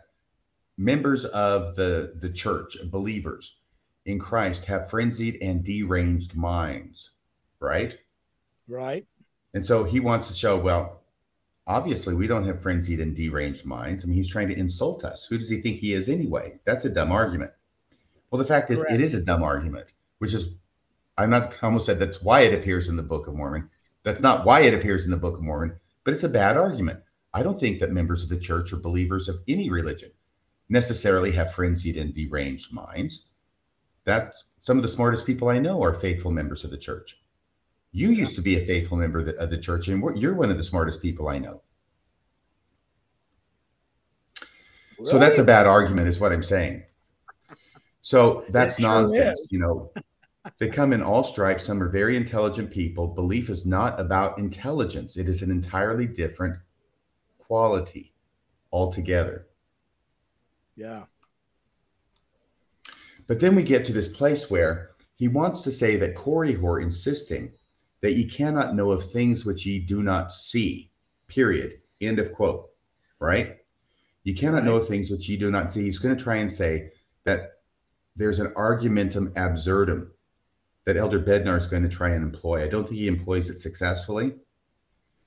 members 0.77 1.23
of 1.23 1.75
the, 1.75 2.15
the 2.19 2.29
church, 2.29 2.75
believers 2.91 3.59
in 4.05 4.19
Christ, 4.19 4.65
have 4.65 4.89
frenzied 4.89 5.37
and 5.41 5.63
deranged 5.63 6.35
minds, 6.35 7.11
right? 7.61 7.97
Right. 8.67 9.05
And 9.53 9.65
so 9.65 9.85
he 9.85 10.01
wants 10.01 10.27
to 10.27 10.33
show, 10.33 10.59
well, 10.59 11.04
obviously 11.67 12.13
we 12.13 12.27
don't 12.27 12.45
have 12.45 12.61
frenzied 12.61 12.99
and 12.99 13.15
deranged 13.15 13.65
minds. 13.65 14.03
I 14.03 14.07
mean, 14.07 14.17
he's 14.17 14.29
trying 14.29 14.49
to 14.49 14.59
insult 14.59 15.03
us. 15.03 15.25
Who 15.25 15.37
does 15.37 15.49
he 15.49 15.61
think 15.61 15.77
he 15.77 15.93
is 15.93 16.09
anyway? 16.09 16.59
That's 16.63 16.85
a 16.85 16.93
dumb 16.93 17.11
argument. 17.11 17.51
Well, 18.29 18.41
the 18.41 18.47
fact 18.47 18.69
is, 18.71 18.81
Correct. 18.81 18.95
it 18.95 19.01
is 19.01 19.13
a 19.13 19.23
dumb 19.23 19.43
argument, 19.43 19.87
which 20.19 20.33
is, 20.33 20.57
I'm 21.17 21.29
not 21.29 21.57
I 21.61 21.67
almost 21.67 21.85
said 21.85 21.99
that's 21.99 22.21
why 22.21 22.41
it 22.41 22.53
appears 22.53 22.87
in 22.87 22.97
the 22.97 23.03
Book 23.03 23.27
of 23.27 23.35
Mormon. 23.35 23.69
That's 24.03 24.21
not 24.21 24.45
why 24.45 24.61
it 24.61 24.73
appears 24.73 25.05
in 25.05 25.11
the 25.11 25.17
Book 25.17 25.35
of 25.35 25.43
Mormon, 25.43 25.77
but 26.03 26.13
it's 26.13 26.23
a 26.23 26.29
bad 26.29 26.57
argument. 26.57 26.99
I 27.33 27.43
don't 27.43 27.59
think 27.59 27.79
that 27.79 27.91
members 27.91 28.23
of 28.23 28.29
the 28.29 28.37
church 28.37 28.71
or 28.71 28.77
believers 28.77 29.27
of 29.27 29.39
any 29.47 29.69
religion 29.69 30.11
necessarily 30.69 31.31
have 31.31 31.53
frenzied 31.53 31.97
and 31.97 32.13
deranged 32.13 32.73
minds. 32.73 33.31
That 34.03 34.35
some 34.61 34.77
of 34.77 34.83
the 34.83 34.89
smartest 34.89 35.25
people 35.25 35.49
I 35.49 35.59
know 35.59 35.81
are 35.83 35.93
faithful 35.93 36.31
members 36.31 36.63
of 36.63 36.71
the 36.71 36.77
church. 36.77 37.19
You 37.95 38.09
used 38.09 38.35
to 38.35 38.41
be 38.41 38.57
a 38.57 38.65
faithful 38.65 38.97
member 38.97 39.19
of 39.19 39.25
the, 39.25 39.37
of 39.37 39.49
the 39.49 39.57
church, 39.57 39.87
and 39.87 40.03
you're 40.17 40.33
one 40.33 40.51
of 40.51 40.57
the 40.57 40.63
smartest 40.65 41.01
people 41.01 41.29
I 41.29 41.37
know. 41.39 41.61
Really? 44.99 45.09
So 45.09 45.17
that's 45.17 45.37
a 45.37 45.45
bad 45.45 45.65
argument, 45.65 46.09
is 46.09 46.19
what 46.19 46.33
I'm 46.33 46.43
saying. 46.43 46.83
So 48.01 48.43
that's 48.49 48.81
nonsense. 48.81 49.47
you 49.49 49.59
know, 49.59 49.93
they 50.59 50.67
come 50.67 50.91
in 50.91 51.01
all 51.01 51.23
stripes. 51.23 51.63
Some 51.63 51.81
are 51.81 51.87
very 51.87 52.17
intelligent 52.17 52.69
people. 52.69 53.07
Belief 53.07 53.49
is 53.49 53.65
not 53.65 53.97
about 53.97 54.39
intelligence, 54.39 55.15
it 55.15 55.29
is 55.29 55.41
an 55.41 55.49
entirely 55.49 56.05
different 56.05 56.57
quality 57.39 58.13
altogether. 58.73 59.47
Yeah. 60.75 61.03
But 63.25 63.39
then 63.39 63.55
we 63.55 63.63
get 63.63 63.85
to 63.85 63.93
this 63.93 64.17
place 64.17 64.51
where 64.51 64.91
he 65.15 65.29
wants 65.29 65.61
to 65.61 65.71
say 65.71 65.95
that 65.95 66.15
Korihor 66.15 66.81
insisting 66.81 67.53
that 68.05 68.13
ye 68.13 68.23
cannot 68.23 68.75
know 68.75 68.91
of 68.91 69.03
things 69.03 69.47
which 69.47 69.65
ye 69.65 69.79
do 69.79 70.03
not 70.03 70.31
see. 70.31 70.91
Period. 71.27 71.79
End 71.99 72.19
of 72.19 72.31
quote. 72.33 72.69
Right? 73.19 73.57
You 74.23 74.35
cannot 74.35 74.57
right. 74.57 74.65
know 74.65 74.75
of 74.75 74.87
things 74.87 75.09
which 75.09 75.27
ye 75.27 75.37
do 75.37 75.49
not 75.49 75.71
see. 75.71 75.85
He's 75.85 75.97
going 75.97 76.15
to 76.15 76.23
try 76.23 76.35
and 76.35 76.53
say 76.53 76.91
that 77.23 77.53
there's 78.15 78.37
an 78.37 78.53
argumentum 78.55 79.33
absurdum 79.35 80.11
that 80.85 80.97
Elder 80.97 81.19
Bednar 81.19 81.57
is 81.57 81.65
going 81.65 81.81
to 81.81 81.89
try 81.89 82.09
and 82.09 82.23
employ. 82.23 82.63
I 82.63 82.67
don't 82.67 82.83
think 82.83 82.99
he 82.99 83.07
employs 83.07 83.49
it 83.49 83.57
successfully, 83.57 84.35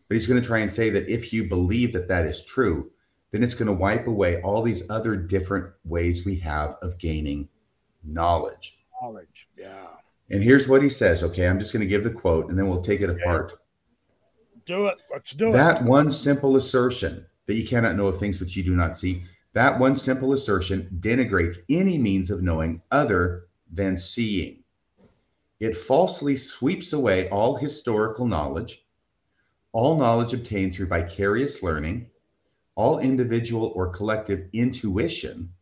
but 0.07 0.15
he's 0.15 0.29
going 0.29 0.41
to 0.41 0.47
try 0.47 0.61
and 0.61 0.73
say 0.73 0.89
that 0.91 1.09
if 1.09 1.33
you 1.33 1.49
believe 1.49 1.93
that 1.95 2.07
that 2.07 2.27
is 2.27 2.45
true, 2.45 2.93
then 3.33 3.43
it's 3.43 3.57
going 3.57 3.67
to 3.67 3.73
wipe 3.73 4.07
away 4.07 4.41
all 4.43 4.63
these 4.63 4.89
other 4.89 5.17
different 5.17 5.75
ways 5.85 6.25
we 6.25 6.37
have 6.37 6.77
of 6.81 6.97
gaining 6.99 7.49
knowledge. 8.05 8.79
Knowledge, 9.03 9.49
yeah. 9.59 9.98
And 10.31 10.43
here's 10.43 10.69
what 10.69 10.83
he 10.83 10.91
says. 10.91 11.23
Okay, 11.23 11.49
I'm 11.49 11.59
just 11.59 11.73
going 11.73 11.81
to 11.81 11.87
give 11.87 12.05
the 12.05 12.11
quote 12.11 12.51
and 12.51 12.59
then 12.59 12.69
we'll 12.69 12.83
take 12.83 13.01
it 13.01 13.11
apart. 13.11 13.55
Do 14.65 14.87
it. 14.87 15.03
Let's 15.11 15.33
do 15.33 15.53
that 15.53 15.77
it. 15.77 15.81
That 15.81 15.89
one 15.89 16.11
simple 16.11 16.57
assertion 16.57 17.25
that 17.47 17.55
you 17.55 17.67
cannot 17.67 17.97
know 17.97 18.07
of 18.07 18.19
things 18.19 18.41
which 18.41 18.57
you 18.57 18.63
do 18.63 18.77
not 18.77 18.97
see, 18.97 19.23
that 19.55 19.79
one 19.79 19.97
simple 19.97 20.35
assertion 20.35 20.89
denigrates 21.01 21.61
any 21.71 21.97
means 21.97 22.31
of 22.31 22.43
knowing 22.43 22.83
other 22.91 23.47
than 23.73 23.97
seeing. 23.97 24.63
It 25.61 25.75
falsely 25.75 26.37
sweeps 26.37 26.93
away 26.93 27.29
all 27.31 27.57
historical 27.57 28.27
knowledge, 28.27 28.87
all 29.73 29.97
knowledge 29.97 30.35
obtained 30.35 30.75
through 30.75 30.87
vicarious 30.87 31.63
learning, 31.63 32.11
all 32.75 32.99
individual 32.99 33.73
or 33.75 33.89
collective 33.89 34.49
intuition, 34.53 35.53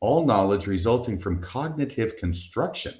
all 0.00 0.24
knowledge 0.24 0.66
resulting 0.66 1.18
from 1.18 1.42
cognitive 1.42 2.16
construction 2.16 2.94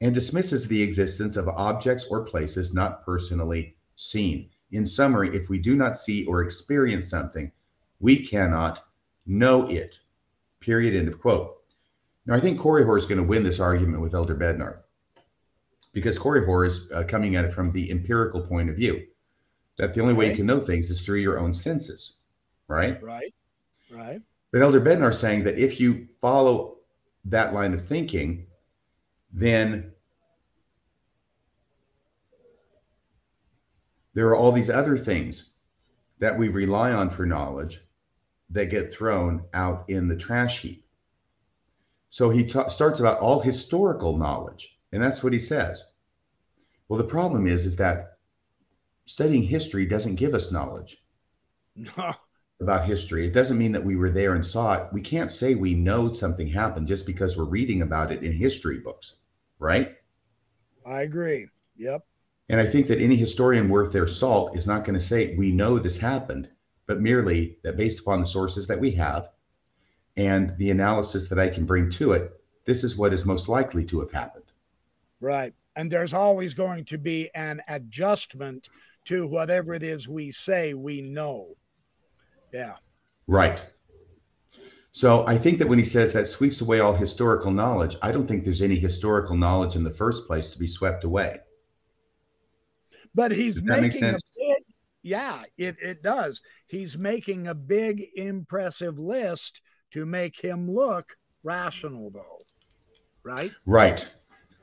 and 0.00 0.14
dismisses 0.14 0.66
the 0.66 0.82
existence 0.82 1.36
of 1.36 1.48
objects 1.48 2.06
or 2.10 2.22
places 2.22 2.74
not 2.74 3.04
personally 3.04 3.76
seen. 3.96 4.48
In 4.72 4.86
summary, 4.86 5.34
if 5.34 5.48
we 5.48 5.58
do 5.58 5.74
not 5.74 5.96
see 5.96 6.24
or 6.26 6.42
experience 6.42 7.08
something, 7.08 7.50
we 8.00 8.24
cannot 8.24 8.82
know 9.26 9.68
it. 9.68 10.00
Period. 10.60 10.94
End 10.94 11.08
of 11.08 11.20
quote. 11.20 11.56
Now, 12.26 12.34
I 12.34 12.40
think 12.40 12.60
Korihor 12.60 12.96
is 12.96 13.06
going 13.06 13.20
to 13.20 13.26
win 13.26 13.42
this 13.42 13.60
argument 13.60 14.02
with 14.02 14.14
Elder 14.14 14.36
Bednar 14.36 14.78
because 15.92 16.18
Korihor 16.18 16.66
is 16.66 16.90
uh, 16.92 17.04
coming 17.04 17.36
at 17.36 17.44
it 17.44 17.52
from 17.52 17.72
the 17.72 17.90
empirical 17.90 18.40
point 18.40 18.70
of 18.70 18.76
view 18.76 19.06
that 19.76 19.94
the 19.94 20.00
only 20.00 20.14
way 20.14 20.28
you 20.28 20.36
can 20.36 20.46
know 20.46 20.60
things 20.60 20.90
is 20.90 21.00
through 21.00 21.18
your 21.18 21.38
own 21.38 21.54
senses, 21.54 22.18
right? 22.68 23.02
Right. 23.02 23.34
Right. 23.90 24.20
But 24.52 24.62
Elder 24.62 24.80
Bednar 24.80 25.10
is 25.10 25.18
saying 25.18 25.44
that 25.44 25.58
if 25.58 25.80
you 25.80 26.06
follow 26.20 26.76
that 27.24 27.54
line 27.54 27.74
of 27.74 27.84
thinking, 27.84 28.46
then 29.32 29.89
there 34.14 34.28
are 34.28 34.36
all 34.36 34.52
these 34.52 34.70
other 34.70 34.98
things 34.98 35.50
that 36.18 36.38
we 36.38 36.48
rely 36.48 36.92
on 36.92 37.10
for 37.10 37.26
knowledge 37.26 37.80
that 38.50 38.70
get 38.70 38.92
thrown 38.92 39.44
out 39.54 39.88
in 39.88 40.08
the 40.08 40.16
trash 40.16 40.60
heap. 40.60 40.84
So 42.08 42.30
he 42.30 42.46
ta- 42.46 42.68
starts 42.68 43.00
about 43.00 43.20
all 43.20 43.40
historical 43.40 44.16
knowledge, 44.16 44.78
and 44.92 45.02
that's 45.02 45.22
what 45.22 45.32
he 45.32 45.38
says. 45.38 45.84
Well, 46.88 46.98
the 46.98 47.04
problem 47.04 47.46
is, 47.46 47.64
is 47.64 47.76
that 47.76 48.18
studying 49.06 49.42
history 49.42 49.86
doesn't 49.86 50.16
give 50.16 50.34
us 50.34 50.52
knowledge 50.52 51.04
about 52.60 52.84
history. 52.84 53.26
It 53.26 53.32
doesn't 53.32 53.58
mean 53.58 53.72
that 53.72 53.84
we 53.84 53.96
were 53.96 54.10
there 54.10 54.34
and 54.34 54.44
saw 54.44 54.74
it. 54.74 54.92
We 54.92 55.00
can't 55.00 55.30
say 55.30 55.54
we 55.54 55.74
know 55.74 56.12
something 56.12 56.48
happened 56.48 56.88
just 56.88 57.06
because 57.06 57.36
we're 57.36 57.44
reading 57.44 57.82
about 57.82 58.10
it 58.10 58.24
in 58.24 58.32
history 58.32 58.78
books 58.78 59.14
right? 59.60 59.94
I 60.84 61.02
agree. 61.02 61.46
Yep. 61.76 62.04
And 62.50 62.60
I 62.60 62.66
think 62.66 62.88
that 62.88 63.00
any 63.00 63.14
historian 63.14 63.68
worth 63.68 63.92
their 63.92 64.08
salt 64.08 64.56
is 64.56 64.66
not 64.66 64.84
going 64.84 64.96
to 64.98 65.00
say, 65.00 65.36
we 65.36 65.52
know 65.52 65.78
this 65.78 65.96
happened, 65.96 66.48
but 66.88 67.00
merely 67.00 67.58
that 67.62 67.76
based 67.76 68.00
upon 68.00 68.18
the 68.18 68.26
sources 68.26 68.66
that 68.66 68.80
we 68.80 68.90
have 68.90 69.28
and 70.16 70.56
the 70.58 70.72
analysis 70.72 71.28
that 71.28 71.38
I 71.38 71.48
can 71.48 71.64
bring 71.64 71.88
to 71.90 72.12
it, 72.12 72.32
this 72.64 72.82
is 72.82 72.98
what 72.98 73.12
is 73.12 73.24
most 73.24 73.48
likely 73.48 73.84
to 73.84 74.00
have 74.00 74.10
happened. 74.10 74.46
Right. 75.20 75.54
And 75.76 75.92
there's 75.92 76.12
always 76.12 76.52
going 76.52 76.84
to 76.86 76.98
be 76.98 77.30
an 77.36 77.62
adjustment 77.68 78.68
to 79.04 79.28
whatever 79.28 79.72
it 79.72 79.84
is 79.84 80.08
we 80.08 80.32
say 80.32 80.74
we 80.74 81.02
know. 81.02 81.54
Yeah. 82.52 82.74
Right. 83.28 83.64
So 84.90 85.24
I 85.28 85.38
think 85.38 85.58
that 85.58 85.68
when 85.68 85.78
he 85.78 85.84
says 85.84 86.12
that 86.14 86.26
sweeps 86.26 86.62
away 86.62 86.80
all 86.80 86.94
historical 86.94 87.52
knowledge, 87.52 87.94
I 88.02 88.10
don't 88.10 88.26
think 88.26 88.42
there's 88.42 88.60
any 88.60 88.74
historical 88.74 89.36
knowledge 89.36 89.76
in 89.76 89.84
the 89.84 89.90
first 89.92 90.26
place 90.26 90.50
to 90.50 90.58
be 90.58 90.66
swept 90.66 91.04
away. 91.04 91.38
But 93.14 93.32
he's 93.32 93.62
making 93.62 94.04
a 94.04 94.12
big, 94.12 94.64
yeah, 95.02 95.42
it, 95.58 95.76
it 95.82 96.02
does. 96.02 96.42
He's 96.68 96.96
making 96.96 97.48
a 97.48 97.54
big, 97.54 98.04
impressive 98.14 98.98
list 98.98 99.62
to 99.92 100.06
make 100.06 100.38
him 100.40 100.70
look 100.70 101.16
rational, 101.42 102.10
though. 102.10 102.38
Right? 103.24 103.50
Right. 103.66 104.08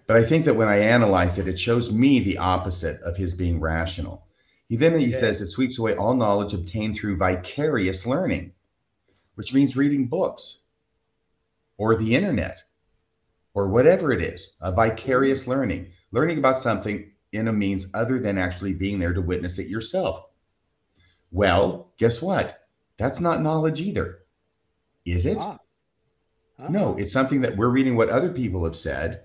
But 0.07 0.17
I 0.17 0.23
think 0.23 0.45
that 0.45 0.55
when 0.55 0.69
I 0.69 0.77
analyze 0.79 1.37
it, 1.37 1.47
it 1.47 1.59
shows 1.59 1.91
me 1.91 2.19
the 2.19 2.37
opposite 2.37 3.01
of 3.01 3.17
his 3.17 3.35
being 3.35 3.59
rational. 3.59 4.25
He 4.69 4.75
then 4.77 4.97
he 4.99 5.13
says 5.13 5.41
it 5.41 5.49
sweeps 5.49 5.79
away 5.79 5.95
all 5.95 6.13
knowledge 6.13 6.53
obtained 6.53 6.97
through 6.97 7.17
vicarious 7.17 8.05
learning 8.05 8.53
which 9.37 9.53
means 9.53 9.77
reading 9.77 10.07
books 10.07 10.61
or 11.77 11.95
the 11.95 12.15
internet 12.15 12.63
or 13.53 13.69
whatever 13.69 14.11
it 14.11 14.19
is, 14.19 14.55
a 14.61 14.71
vicarious 14.71 15.41
mm-hmm. 15.41 15.51
learning, 15.51 15.87
learning 16.11 16.39
about 16.39 16.59
something 16.59 17.11
in 17.37 17.47
a 17.47 17.53
means 17.53 17.87
other 17.93 18.19
than 18.19 18.37
actually 18.37 18.73
being 18.73 18.99
there 18.99 19.13
to 19.13 19.21
witness 19.21 19.59
it 19.59 19.67
yourself. 19.67 20.25
Well, 21.31 21.91
guess 21.97 22.21
what? 22.21 22.67
That's 22.97 23.19
not 23.19 23.41
knowledge 23.41 23.79
either. 23.79 24.19
Is 25.05 25.25
it? 25.25 25.37
Ah. 25.39 25.59
Ah. 26.59 26.67
No, 26.67 26.97
it's 26.97 27.13
something 27.13 27.41
that 27.41 27.55
we're 27.55 27.69
reading 27.69 27.95
what 27.95 28.09
other 28.09 28.31
people 28.31 28.65
have 28.65 28.75
said, 28.75 29.23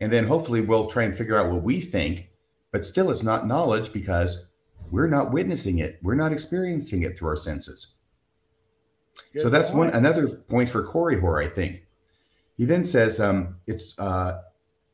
and 0.00 0.12
then 0.12 0.24
hopefully 0.24 0.60
we'll 0.60 0.86
try 0.86 1.02
and 1.04 1.16
figure 1.16 1.36
out 1.36 1.52
what 1.52 1.62
we 1.62 1.80
think, 1.80 2.30
but 2.72 2.86
still 2.86 3.10
it's 3.10 3.22
not 3.22 3.46
knowledge 3.46 3.92
because 3.92 4.46
we're 4.90 5.08
not 5.08 5.32
witnessing 5.32 5.78
it. 5.78 5.98
We're 6.02 6.14
not 6.14 6.32
experiencing 6.32 7.02
it 7.02 7.16
through 7.16 7.28
our 7.28 7.36
senses. 7.36 7.96
Good 9.32 9.42
so 9.42 9.50
that's 9.50 9.70
point. 9.70 9.92
one 9.92 9.94
another 9.94 10.28
point 10.28 10.68
for 10.68 10.86
Korihor, 10.86 11.42
I 11.42 11.48
think. 11.48 11.82
He 12.56 12.64
then 12.64 12.84
says 12.84 13.20
um, 13.20 13.56
it's 13.66 13.98
uh, 13.98 14.42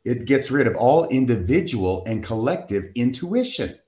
it 0.04 0.24
gets 0.24 0.50
rid 0.50 0.66
of 0.66 0.76
all 0.76 1.06
individual 1.08 2.04
and 2.06 2.24
collective 2.24 2.84
intuition. 2.94 3.78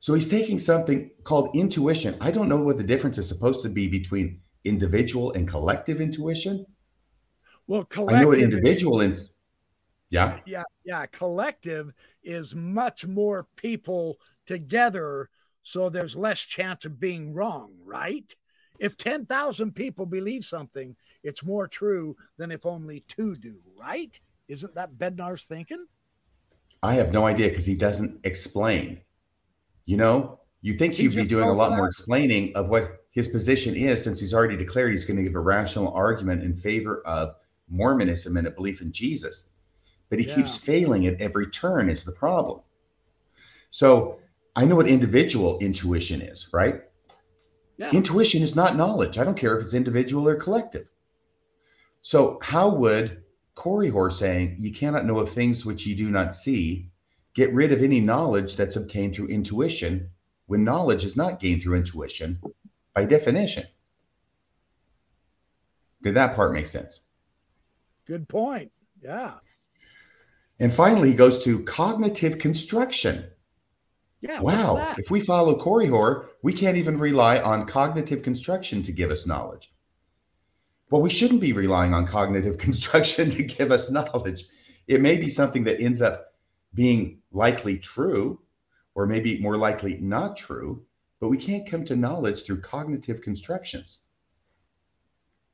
So 0.00 0.14
he's 0.14 0.28
taking 0.28 0.58
something 0.58 1.10
called 1.24 1.54
intuition. 1.54 2.16
I 2.20 2.30
don't 2.30 2.48
know 2.48 2.62
what 2.62 2.78
the 2.78 2.84
difference 2.84 3.18
is 3.18 3.28
supposed 3.28 3.62
to 3.62 3.68
be 3.68 3.88
between 3.88 4.40
individual 4.64 5.32
and 5.32 5.46
collective 5.46 6.00
intuition. 6.00 6.66
Well, 7.66 7.84
collective. 7.84 8.18
I 8.18 8.22
know 8.22 8.28
what 8.28 8.38
individual 8.38 9.00
and 9.00 9.18
yeah, 10.08 10.40
yeah, 10.44 10.64
yeah. 10.84 11.06
Collective 11.06 11.92
is 12.24 12.54
much 12.54 13.06
more 13.06 13.46
people 13.54 14.18
together, 14.44 15.30
so 15.62 15.88
there's 15.88 16.16
less 16.16 16.40
chance 16.40 16.84
of 16.84 16.98
being 16.98 17.32
wrong, 17.32 17.72
right? 17.84 18.34
If 18.80 18.96
10,000 18.96 19.72
people 19.72 20.06
believe 20.06 20.44
something, 20.44 20.96
it's 21.22 21.44
more 21.44 21.68
true 21.68 22.16
than 22.38 22.50
if 22.50 22.66
only 22.66 23.04
two 23.06 23.36
do, 23.36 23.60
right? 23.78 24.18
Isn't 24.50 24.74
that 24.74 24.98
Bednar's 24.98 25.44
thinking? 25.44 25.86
I 26.82 26.94
have 26.94 27.12
no 27.12 27.24
idea 27.24 27.48
because 27.48 27.66
he 27.66 27.76
doesn't 27.76 28.18
explain. 28.24 29.00
You 29.84 29.96
know, 29.96 30.40
you 30.60 30.74
think 30.74 30.94
he'd 30.94 31.14
be 31.14 31.24
doing 31.24 31.48
a 31.48 31.52
lot 31.52 31.76
more 31.76 31.86
explaining 31.86 32.56
of 32.56 32.68
what 32.68 33.04
his 33.12 33.28
position 33.28 33.76
is 33.76 34.02
since 34.02 34.18
he's 34.18 34.34
already 34.34 34.56
declared 34.56 34.90
he's 34.90 35.04
going 35.04 35.18
to 35.18 35.22
give 35.22 35.36
a 35.36 35.40
rational 35.40 35.92
argument 35.94 36.42
in 36.42 36.52
favor 36.52 37.00
of 37.06 37.36
Mormonism 37.68 38.36
and 38.36 38.46
a 38.48 38.50
belief 38.50 38.82
in 38.82 38.90
Jesus. 38.90 39.50
But 40.08 40.18
he 40.18 40.26
yeah. 40.26 40.34
keeps 40.34 40.56
failing 40.56 41.06
at 41.06 41.20
every 41.20 41.46
turn, 41.46 41.88
is 41.88 42.02
the 42.02 42.12
problem. 42.12 42.60
So 43.70 44.20
I 44.56 44.64
know 44.64 44.74
what 44.74 44.88
individual 44.88 45.60
intuition 45.60 46.20
is, 46.20 46.48
right? 46.52 46.82
Yeah. 47.76 47.92
Intuition 47.92 48.42
is 48.42 48.56
not 48.56 48.76
knowledge. 48.76 49.16
I 49.16 49.24
don't 49.24 49.38
care 49.38 49.56
if 49.56 49.62
it's 49.62 49.74
individual 49.74 50.28
or 50.28 50.34
collective. 50.34 50.88
So, 52.02 52.38
how 52.42 52.74
would 52.74 53.22
Corey 53.54 53.92
saying 54.12 54.56
you 54.58 54.72
cannot 54.72 55.04
know 55.04 55.18
of 55.18 55.30
things 55.30 55.66
which 55.66 55.86
you 55.86 55.96
do 55.96 56.10
not 56.10 56.34
see 56.34 56.90
get 57.34 57.52
rid 57.52 57.72
of 57.72 57.82
any 57.82 58.00
knowledge 58.00 58.56
that's 58.56 58.76
obtained 58.76 59.14
through 59.14 59.28
intuition 59.28 60.10
when 60.46 60.64
knowledge 60.64 61.04
is 61.04 61.16
not 61.16 61.40
gained 61.40 61.62
through 61.62 61.76
intuition 61.76 62.40
by 62.94 63.04
definition? 63.04 63.64
Did 66.02 66.14
that 66.14 66.34
part 66.34 66.52
make 66.52 66.66
sense? 66.66 67.02
Good 68.06 68.28
point. 68.28 68.72
Yeah. 69.00 69.34
And 70.58 70.72
finally, 70.72 71.10
he 71.10 71.14
goes 71.14 71.44
to 71.44 71.62
cognitive 71.64 72.38
construction. 72.38 73.24
Yeah. 74.20 74.40
Wow. 74.40 74.94
If 74.98 75.10
we 75.10 75.20
follow 75.20 75.58
Korihor, 75.58 76.26
we 76.42 76.52
can't 76.52 76.76
even 76.76 76.98
rely 76.98 77.40
on 77.40 77.66
cognitive 77.66 78.22
construction 78.22 78.82
to 78.82 78.92
give 78.92 79.10
us 79.10 79.26
knowledge. 79.26 79.72
Well, 80.90 81.02
we 81.02 81.10
shouldn't 81.10 81.40
be 81.40 81.52
relying 81.52 81.94
on 81.94 82.06
cognitive 82.06 82.58
construction 82.66 83.30
to 83.30 83.42
give 83.42 83.70
us 83.70 83.90
knowledge. 83.90 84.44
It 84.88 85.00
may 85.00 85.16
be 85.16 85.30
something 85.30 85.64
that 85.64 85.80
ends 85.80 86.02
up 86.02 86.34
being 86.74 87.20
likely 87.32 87.78
true, 87.78 88.40
or 88.94 89.06
maybe 89.06 89.40
more 89.40 89.56
likely 89.56 89.98
not 89.98 90.36
true, 90.36 90.84
but 91.20 91.28
we 91.28 91.36
can't 91.36 91.68
come 91.68 91.84
to 91.84 91.96
knowledge 91.96 92.44
through 92.44 92.60
cognitive 92.60 93.20
constructions. 93.20 94.00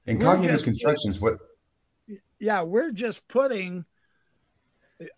And 0.07 0.19
we're 0.19 0.25
cognitive 0.25 0.63
constructions, 0.63 1.21
what? 1.21 1.39
Yeah, 2.39 2.63
we're 2.63 2.93
just 2.93 3.27
putting. 3.29 3.85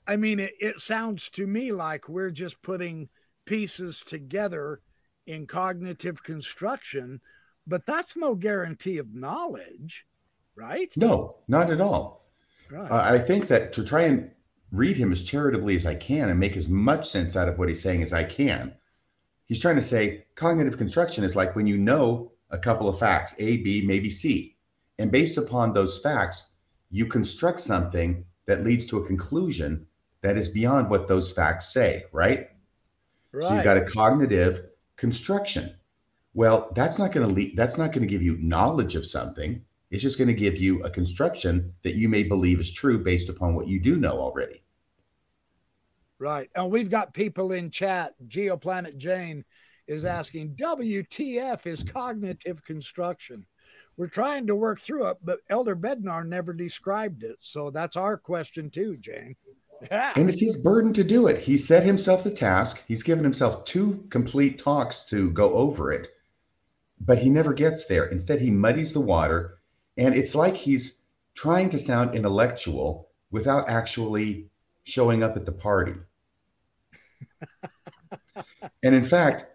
I 0.07 0.17
mean, 0.17 0.41
it, 0.41 0.55
it 0.59 0.81
sounds 0.81 1.29
to 1.31 1.47
me 1.47 1.71
like 1.71 2.09
we're 2.09 2.31
just 2.31 2.61
putting 2.63 3.09
pieces 3.45 4.03
together 4.05 4.81
in 5.27 5.47
cognitive 5.47 6.23
construction, 6.25 7.21
but 7.69 7.87
that's 7.87 8.17
no 8.17 8.35
guarantee 8.35 8.99
of 8.99 9.15
knowledge, 9.15 10.07
right? 10.57 10.93
No, 10.97 11.37
not 11.47 11.71
at 11.71 11.81
all. 11.81 12.27
Right. 12.71 12.91
Uh, 12.91 13.03
I 13.05 13.19
think 13.19 13.49
that 13.49 13.73
to 13.75 13.85
try 13.85 14.03
and 14.03 14.31
read 14.73 14.97
him 14.97 15.13
as 15.13 15.23
charitably 15.23 15.77
as 15.77 15.87
I 15.87 15.95
can 15.95 16.29
and 16.29 16.41
make 16.41 16.57
as 16.57 16.69
much 16.69 17.09
sense 17.09 17.37
out 17.37 17.49
of 17.49 17.59
what 17.59 17.69
he's 17.69 17.83
saying 17.83 18.03
as 18.03 18.13
I 18.13 18.25
can, 18.25 18.75
he's 19.45 19.61
trying 19.61 19.77
to 19.77 19.83
say 19.83 20.27
cognitive 20.35 20.77
construction 20.77 21.25
is 21.25 21.37
like 21.37 21.55
when 21.55 21.67
you 21.67 21.79
know 21.79 22.33
a 22.51 22.59
couple 22.59 22.89
of 22.89 22.99
facts, 22.99 23.35
A, 23.39 23.59
B, 23.59 23.85
maybe 23.87 24.11
C. 24.11 24.57
And 24.99 25.13
based 25.13 25.39
upon 25.39 25.73
those 25.73 26.01
facts, 26.01 26.53
you 26.91 27.07
construct 27.07 27.61
something 27.61 28.25
that 28.47 28.63
leads 28.63 28.87
to 28.87 28.99
a 28.99 29.07
conclusion 29.07 29.87
that 30.23 30.37
is 30.37 30.49
beyond 30.49 30.91
what 30.91 31.07
those 31.07 31.33
facts 31.33 31.73
say, 31.73 32.05
right? 32.13 32.49
right. 33.33 33.45
So 33.45 33.55
you've 33.55 33.65
got 33.65 33.77
a 33.77 33.85
cognitive 33.85 34.65
construction. 34.97 35.75
Well, 36.39 36.71
that's 36.77 37.01
not 37.01 37.11
going 37.11 37.27
to 37.27 37.35
lead, 37.35 37.57
that's 37.57 37.77
not 37.79 37.91
going 37.91 38.03
to 38.03 38.07
give 38.07 38.23
you 38.23 38.37
knowledge 38.37 38.95
of 38.95 39.05
something. 39.05 39.61
It's 39.91 40.05
just 40.05 40.19
going 40.19 40.29
to 40.29 40.35
give 40.35 40.57
you 40.57 40.81
a 40.85 40.91
construction 40.91 41.75
that 41.83 41.97
you 41.97 42.09
may 42.09 42.23
believe 42.23 42.61
is 42.61 42.73
true 42.73 43.03
based 43.03 43.29
upon 43.29 43.57
what 43.57 43.67
you 43.67 43.81
do 43.81 43.97
know 43.97 44.21
already. 44.21 44.63
Right. 46.21 46.49
And 46.55 46.71
we've 46.71 46.91
got 46.91 47.13
people 47.13 47.51
in 47.51 47.73
chat. 47.73 48.15
Geoplanet 48.29 48.97
Jane 48.99 49.45
is 49.89 50.03
hmm. 50.03 50.11
asking, 50.11 50.55
WTF 50.55 51.67
is 51.67 51.83
cognitive 51.83 52.65
construction? 52.65 53.45
We're 53.97 54.07
trying 54.07 54.47
to 54.47 54.55
work 54.55 54.79
through 54.79 55.09
it, 55.09 55.17
but 55.25 55.41
Elder 55.51 55.75
Bednar 55.75 56.25
never 56.25 56.53
described 56.53 57.25
it. 57.25 57.39
So 57.41 57.73
that's 57.73 57.97
our 57.97 58.17
question 58.17 58.71
too, 58.71 58.97
Jane. 58.99 59.35
Yeah. 59.91 60.13
And 60.17 60.29
it's 60.29 60.41
his 60.41 60.63
burden 60.63 60.93
to 60.93 61.03
do 61.03 61.27
it. 61.27 61.39
He 61.39 61.59
set 61.59 61.83
himself 61.83 62.23
the 62.23 62.31
task. 62.31 62.85
He's 62.87 63.03
given 63.03 63.25
himself 63.25 63.65
two 63.65 64.07
complete 64.11 64.61
talks 64.61 65.01
to 65.07 65.33
go 65.33 65.53
over 65.55 65.91
it, 65.91 66.11
but 67.01 67.19
he 67.19 67.31
never 67.31 67.53
gets 67.53 67.87
there. 67.87 68.07
Instead, 68.07 68.41
he 68.41 68.51
muddies 68.51 68.93
the 68.93 69.01
water. 69.01 69.59
And 69.97 70.15
it's 70.15 70.35
like 70.35 70.57
he's 70.57 71.03
trying 71.35 71.69
to 71.71 71.79
sound 71.79 72.15
intellectual 72.15 73.09
without 73.31 73.69
actually 73.69 74.49
showing 74.85 75.23
up 75.23 75.37
at 75.37 75.47
the 75.47 75.53
party. 75.53 75.95
and 78.83 78.95
in 78.95 79.05
fact, 79.05 79.47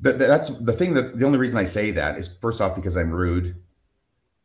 that, 0.00 0.18
that's 0.18 0.48
the 0.48 0.72
thing 0.72 0.94
that 0.94 1.16
the 1.16 1.26
only 1.26 1.38
reason 1.38 1.58
I 1.58 1.64
say 1.64 1.90
that 1.92 2.18
is 2.18 2.38
first 2.40 2.60
off 2.60 2.74
because 2.74 2.96
I'm 2.96 3.10
rude 3.10 3.56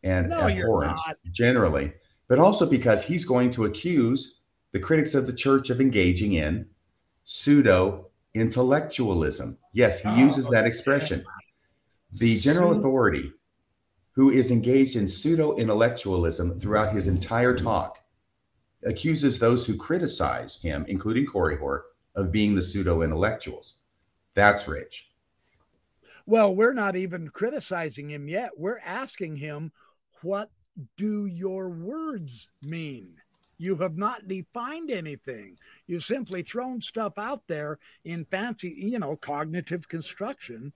and 0.03 0.29
no, 0.29 0.41
abhorrent 0.41 0.99
generally, 1.31 1.93
but 2.27 2.39
also 2.39 2.65
because 2.65 3.03
he's 3.03 3.25
going 3.25 3.51
to 3.51 3.65
accuse 3.65 4.41
the 4.71 4.79
critics 4.79 5.15
of 5.15 5.25
the 5.25 5.33
church 5.33 5.69
of 5.69 5.79
engaging 5.79 6.33
in 6.33 6.67
pseudo 7.23 8.07
intellectualism. 8.33 9.57
Yes, 9.73 10.01
he 10.01 10.09
oh, 10.09 10.15
uses 10.15 10.49
that 10.49 10.65
expression. 10.65 11.23
The 12.17 12.39
general 12.39 12.79
authority 12.79 13.33
who 14.13 14.29
is 14.29 14.49
engaged 14.49 14.95
in 14.95 15.05
pseudo 15.05 15.57
intellectualism 15.57 16.61
throughout 16.61 16.93
his 16.93 17.09
entire 17.09 17.53
talk 17.53 17.99
accuses 18.85 19.37
those 19.37 19.65
who 19.65 19.75
criticize 19.75 20.61
him, 20.61 20.85
including 20.87 21.25
Corey 21.25 21.57
Korihor, 21.57 21.81
of 22.15 22.31
being 22.31 22.55
the 22.55 22.63
pseudo 22.63 23.01
intellectuals. 23.01 23.75
That's 24.33 24.65
rich. 24.65 25.11
Well, 26.25 26.55
we're 26.55 26.73
not 26.73 26.95
even 26.95 27.27
criticizing 27.27 28.09
him 28.09 28.29
yet. 28.29 28.51
We're 28.55 28.79
asking 28.79 29.35
him, 29.35 29.73
what 30.21 30.49
do 30.95 31.25
your 31.25 31.67
words 31.67 32.49
mean? 32.61 33.15
You 33.57 33.75
have 33.77 33.97
not 33.97 34.29
defined 34.29 34.89
anything. 34.89 35.57
You've 35.87 36.03
simply 36.03 36.43
thrown 36.43 36.79
stuff 36.79 37.17
out 37.17 37.45
there 37.47 37.77
in 38.05 38.23
fancy, 38.23 38.73
you 38.77 38.99
know, 38.99 39.17
cognitive 39.17 39.89
construction 39.89 40.71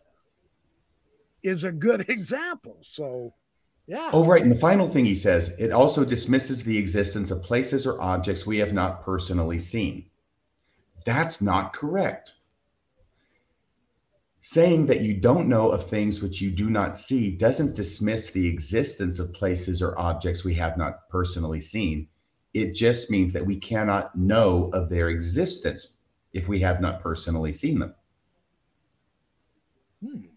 is 1.44 1.64
a 1.64 1.72
good 1.72 2.10
example. 2.10 2.78
So, 2.82 3.34
yeah. 3.88 4.12
Oh, 4.14 4.26
right. 4.26 4.42
And 4.42 4.52
the 4.52 4.56
final 4.56 4.90
thing 4.90 5.06
he 5.06 5.16
says 5.16 5.56
it 5.60 5.72
also 5.72 6.06
dismisses 6.06 6.64
the 6.64 6.78
existence 6.78 7.32
of 7.32 7.42
places 7.42 7.88
or 7.88 8.00
objects 8.02 8.46
we 8.46 8.58
have 8.58 8.74
not 8.74 9.02
personally 9.02 9.60
seen. 9.60 10.06
That's 11.06 11.42
not 11.42 11.74
correct. 11.74 12.36
Saying 14.42 14.86
that 14.86 15.02
you 15.02 15.20
don't 15.20 15.50
know 15.50 15.70
of 15.70 15.90
things 15.90 16.22
which 16.22 16.40
you 16.40 16.52
do 16.52 16.70
not 16.70 16.98
see 16.98 17.36
doesn't 17.36 17.76
dismiss 17.76 18.32
the 18.32 18.48
existence 18.48 19.20
of 19.20 19.34
places 19.34 19.82
or 19.82 20.00
objects 20.00 20.44
we 20.44 20.54
have 20.56 20.78
not 20.78 21.10
personally 21.10 21.62
seen. 21.62 22.08
It 22.54 22.74
just 22.74 23.12
means 23.12 23.34
that 23.34 23.46
we 23.46 23.58
cannot 23.58 24.18
know 24.18 24.70
of 24.74 24.90
their 24.90 25.10
existence 25.10 25.98
if 26.32 26.48
we 26.48 26.60
have 26.60 26.80
not 26.80 27.02
personally 27.02 27.54
seen 27.54 27.80
them. 27.80 27.96
Hmm. 30.04 30.29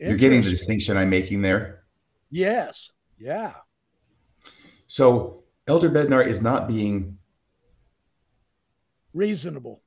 You're 0.00 0.16
getting 0.16 0.40
the 0.40 0.50
distinction 0.50 0.96
I'm 0.96 1.10
making 1.10 1.42
there? 1.42 1.84
Yes. 2.30 2.92
Yeah. 3.18 3.54
So 4.86 5.44
Elder 5.68 5.90
Bednar 5.90 6.26
is 6.26 6.42
not 6.42 6.68
being 6.68 7.18
reasonable. 9.12 9.82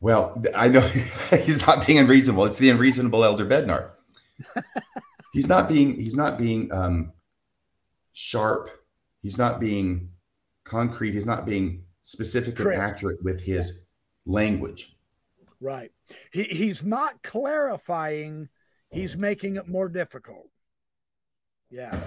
Well, 0.00 0.42
I 0.56 0.68
know 0.68 0.80
he's 1.44 1.64
not 1.66 1.86
being 1.86 1.98
unreasonable. 1.98 2.46
It's 2.46 2.58
the 2.58 2.70
unreasonable 2.70 3.22
elder 3.22 3.44
Bednar. 3.44 3.90
he's 5.32 5.46
not 5.46 5.68
being 5.68 5.94
he's 5.94 6.16
not 6.16 6.38
being 6.38 6.72
um, 6.72 7.12
sharp. 8.12 8.70
He's 9.22 9.38
not 9.38 9.60
being 9.60 10.08
concrete. 10.64 11.12
He's 11.12 11.26
not 11.26 11.46
being 11.46 11.84
specific 12.02 12.56
Correct. 12.56 12.80
and 12.80 12.90
accurate 12.90 13.22
with 13.22 13.40
his 13.40 13.88
language. 14.26 14.96
Right. 15.60 15.92
He, 16.32 16.44
he's 16.44 16.82
not 16.82 17.22
clarifying. 17.22 18.48
He's 18.92 19.16
making 19.16 19.56
it 19.56 19.68
more 19.68 19.88
difficult. 19.88 20.48
Yeah. 21.70 21.98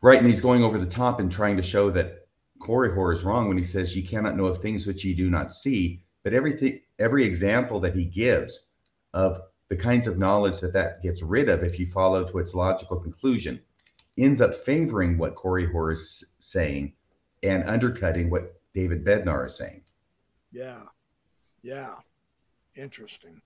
Right, 0.00 0.18
and 0.18 0.26
he's 0.26 0.40
going 0.40 0.64
over 0.64 0.78
the 0.78 0.86
top 0.86 1.20
and 1.20 1.30
trying 1.30 1.56
to 1.56 1.62
show 1.62 1.90
that 1.90 2.26
Korihor 2.60 3.12
is 3.12 3.24
wrong 3.24 3.48
when 3.48 3.58
he 3.58 3.64
says 3.64 3.94
you 3.94 4.06
cannot 4.06 4.36
know 4.36 4.46
of 4.46 4.58
things 4.58 4.86
which 4.86 5.04
you 5.04 5.14
do 5.14 5.28
not 5.28 5.52
see 5.52 6.02
but 6.22 6.34
everything, 6.34 6.80
every 6.98 7.24
example 7.24 7.80
that 7.80 7.94
he 7.94 8.04
gives 8.04 8.68
of 9.12 9.40
the 9.68 9.76
kinds 9.76 10.06
of 10.06 10.18
knowledge 10.18 10.60
that 10.60 10.72
that 10.74 11.02
gets 11.02 11.22
rid 11.22 11.48
of, 11.48 11.62
if 11.62 11.78
you 11.78 11.86
follow 11.86 12.24
to 12.24 12.38
its 12.38 12.54
logical 12.54 13.00
conclusion, 13.00 13.60
ends 14.18 14.40
up 14.40 14.54
favoring 14.54 15.18
what 15.18 15.34
Korihor 15.34 15.92
is 15.92 16.32
saying 16.38 16.92
and 17.42 17.64
undercutting 17.64 18.30
what 18.30 18.60
David 18.74 19.04
Bednar 19.04 19.46
is 19.46 19.56
saying. 19.56 19.82
Yeah. 20.52 20.82
Yeah. 21.62 21.94
Interesting. 22.76 23.40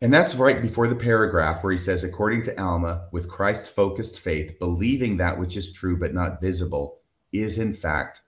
And 0.00 0.12
that's 0.12 0.34
right 0.34 0.60
before 0.60 0.86
the 0.86 0.96
paragraph 0.96 1.62
where 1.62 1.72
he 1.72 1.78
says, 1.78 2.04
according 2.04 2.42
to 2.44 2.60
Alma, 2.60 3.08
with 3.12 3.30
Christ 3.30 3.74
focused 3.74 4.20
faith, 4.20 4.58
believing 4.58 5.16
that 5.16 5.38
which 5.38 5.56
is 5.56 5.72
true 5.72 5.96
but 5.96 6.14
not 6.14 6.40
visible 6.40 7.00
is 7.32 7.58
in 7.58 7.74
fact 7.74 8.22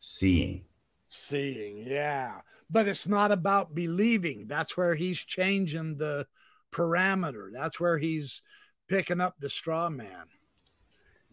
seeing. 0.00 0.64
Seeing, 1.08 1.78
yeah 1.86 2.40
but 2.70 2.88
it's 2.88 3.08
not 3.08 3.32
about 3.32 3.74
believing. 3.74 4.46
That's 4.46 4.76
where 4.76 4.94
he's 4.94 5.18
changing 5.18 5.96
the 5.96 6.26
parameter. 6.72 7.50
That's 7.52 7.80
where 7.80 7.98
he's 7.98 8.42
picking 8.88 9.20
up 9.20 9.36
the 9.38 9.48
straw 9.48 9.88
man. 9.88 10.26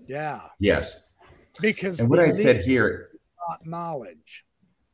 Yeah. 0.06 0.42
Yes. 0.60 1.06
Because 1.62 2.00
and 2.00 2.10
what 2.10 2.20
I 2.20 2.32
said 2.32 2.62
here, 2.62 3.12
not 3.50 3.66
knowledge, 3.66 4.46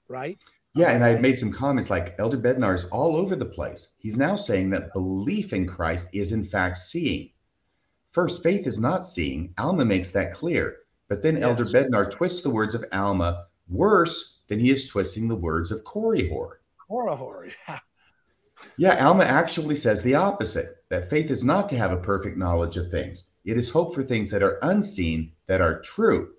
right? 0.07 0.41
Yeah, 0.73 0.91
and 0.91 1.03
I 1.03 1.17
made 1.17 1.37
some 1.37 1.51
comments 1.51 1.89
like 1.89 2.15
Elder 2.17 2.37
Bednar 2.37 2.73
is 2.73 2.85
all 2.85 3.17
over 3.17 3.35
the 3.35 3.45
place. 3.45 3.95
He's 3.99 4.17
now 4.17 4.37
saying 4.37 4.69
that 4.69 4.93
belief 4.93 5.51
in 5.51 5.67
Christ 5.67 6.07
is 6.13 6.31
in 6.31 6.45
fact 6.45 6.77
seeing. 6.77 7.31
First, 8.11 8.41
faith 8.41 8.65
is 8.65 8.79
not 8.79 9.05
seeing. 9.05 9.53
Alma 9.57 9.83
makes 9.83 10.11
that 10.11 10.33
clear. 10.33 10.77
But 11.09 11.21
then 11.21 11.35
yes. 11.35 11.43
Elder 11.43 11.65
Bednar 11.65 12.09
twists 12.09 12.41
the 12.41 12.49
words 12.49 12.73
of 12.73 12.85
Alma 12.93 13.47
worse 13.67 14.43
than 14.47 14.59
he 14.59 14.69
is 14.69 14.87
twisting 14.87 15.27
the 15.27 15.35
words 15.35 15.71
of 15.71 15.83
Korihor. 15.83 16.51
Korihor, 16.89 17.51
yeah. 17.67 17.79
Yeah, 18.77 19.07
Alma 19.07 19.23
actually 19.23 19.75
says 19.75 20.03
the 20.03 20.15
opposite 20.15 20.67
that 20.89 21.09
faith 21.09 21.31
is 21.31 21.43
not 21.43 21.67
to 21.69 21.77
have 21.77 21.91
a 21.91 21.97
perfect 21.97 22.37
knowledge 22.37 22.77
of 22.77 22.89
things. 22.91 23.27
It 23.43 23.57
is 23.57 23.69
hope 23.69 23.93
for 23.93 24.03
things 24.03 24.29
that 24.31 24.43
are 24.43 24.59
unseen, 24.61 25.33
that 25.47 25.61
are 25.61 25.81
true. 25.81 26.31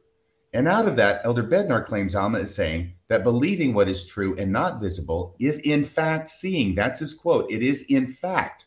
And 0.54 0.68
out 0.68 0.86
of 0.86 0.96
that, 0.96 1.22
Elder 1.24 1.44
Bednar 1.44 1.84
claims 1.84 2.14
Alma 2.14 2.40
is 2.40 2.54
saying 2.54 2.92
that 3.08 3.24
believing 3.24 3.72
what 3.72 3.88
is 3.88 4.06
true 4.06 4.36
and 4.36 4.52
not 4.52 4.80
visible 4.80 5.34
is 5.38 5.60
in 5.60 5.84
fact 5.84 6.28
seeing. 6.28 6.74
That's 6.74 7.00
his 7.00 7.14
quote. 7.14 7.50
It 7.50 7.62
is 7.62 7.86
in 7.88 8.12
fact 8.12 8.66